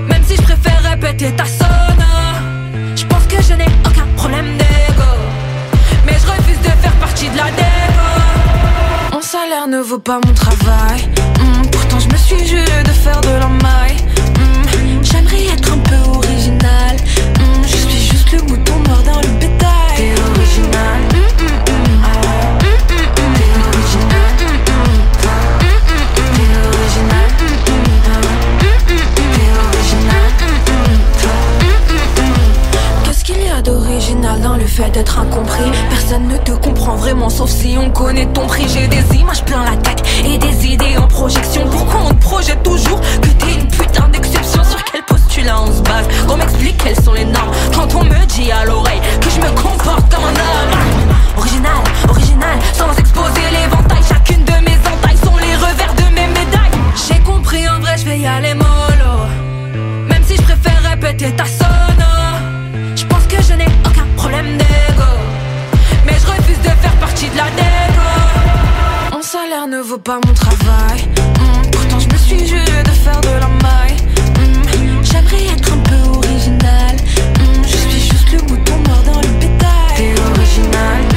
Même 0.07 0.23
si 0.27 0.35
je 0.35 0.41
préfère 0.41 0.81
répéter 0.83 1.31
ta 1.33 1.45
salaire 9.31 9.67
ne 9.67 9.77
vaut 9.77 9.99
pas 9.99 10.19
mon 10.25 10.33
travail. 10.33 11.01
Hmm, 11.39 11.61
pourtant, 11.71 11.99
je 11.99 12.09
me 12.09 12.17
suis 12.17 12.47
juré 12.47 12.83
de 12.83 12.89
faire 12.89 13.21
de 13.21 13.29
la. 13.29 13.45
Hmm, 13.45 15.03
J'aimerais 15.03 15.45
être 15.53 15.71
un 15.71 15.77
peu 15.77 16.17
original. 16.17 16.95
Hmm, 17.37 17.61
je 17.63 17.77
suis 17.77 18.09
juste 18.11 18.31
le 18.31 18.41
mouton 18.41 18.73
mort 18.87 19.03
dans 19.03 19.21
le 19.21 19.27
bétail. 19.39 19.48
Le 34.37 34.65
fait 34.65 34.89
d'être 34.91 35.19
incompris. 35.19 35.71
Personne 35.89 36.27
ne 36.27 36.37
te 36.37 36.51
comprend 36.51 36.95
vraiment 36.95 37.29
sauf 37.29 37.49
si 37.49 37.75
on 37.79 37.89
connaît 37.89 38.27
ton 38.27 38.45
prix. 38.47 38.67
J'ai 38.67 38.87
des 38.87 39.03
images 39.15 39.43
plein 39.43 39.63
la 39.63 39.77
tête 39.77 40.03
et 40.23 40.37
des 40.37 40.67
idées 40.67 40.97
en 40.97 41.07
projection. 41.07 41.63
Pourquoi 41.71 42.01
on 42.05 42.09
te 42.09 42.21
projette 42.21 42.61
toujours 42.63 42.99
que 43.21 43.27
t'es 43.27 43.53
une 43.55 43.67
putain 43.67 44.07
d'exception? 44.09 44.63
Sur 44.63 44.83
quel 44.85 45.03
postulat 45.03 45.61
on 45.61 45.71
se 45.71 45.81
base? 45.81 46.07
Qu'on 46.27 46.37
m'explique 46.37 46.77
quelles 46.83 47.01
sont 47.03 47.13
les 47.13 47.25
normes? 47.25 47.51
Quand 47.73 47.95
on 47.95 48.03
me 48.03 48.25
dit 48.27 48.51
à 48.51 48.65
l'oreille 48.65 49.01
que 49.19 49.29
je 49.29 49.39
me 49.39 49.49
comporte 49.61 50.13
comme 50.13 50.23
un 50.23 50.27
homme. 50.27 51.15
Original, 51.37 51.71
original, 52.09 52.59
sans 52.73 52.93
exposer 52.97 53.41
l'éventail. 53.51 54.03
Chacune 54.07 54.43
de 54.45 54.53
mes 54.63 54.77
entailles 54.77 55.17
sont 55.23 55.37
les 55.37 55.55
revers 55.55 55.93
de 55.95 56.15
mes 56.15 56.27
médailles. 56.27 56.79
J'ai 57.07 57.19
compris 57.19 57.67
en 57.67 57.79
vrai 57.79 57.97
je 57.97 58.05
vais 58.05 58.19
y 58.19 58.27
aller 58.27 58.53
mollo. 58.53 59.27
Même 60.07 60.23
si 60.23 60.35
je 60.35 60.41
préfère 60.41 60.81
répéter 60.83 61.31
ta 61.35 61.45
Mon 69.13 69.21
salaire 69.21 69.67
ne 69.67 69.79
vaut 69.79 69.97
pas 69.97 70.19
mon 70.25 70.33
travail. 70.33 71.07
Mm, 71.17 71.71
pourtant 71.71 71.99
je 71.99 72.09
me 72.09 72.17
suis 72.17 72.47
juré 72.47 72.83
de 72.83 72.89
faire 72.89 73.21
de 73.21 73.29
la 73.29 73.47
maille 73.63 73.95
mmh. 74.39 75.03
J'aimerais 75.03 75.45
être 75.45 75.71
un 75.73 75.77
peu 75.77 76.17
original. 76.17 76.95
Mm, 77.39 77.63
je 77.63 77.77
suis 77.77 78.01
juste 78.01 78.31
le 78.33 78.39
mouton 78.39 78.77
mort 78.87 79.03
dans 79.03 79.21
le 79.21 79.39
pétale 79.39 79.69
T'es 79.95 80.13
original 80.21 81.08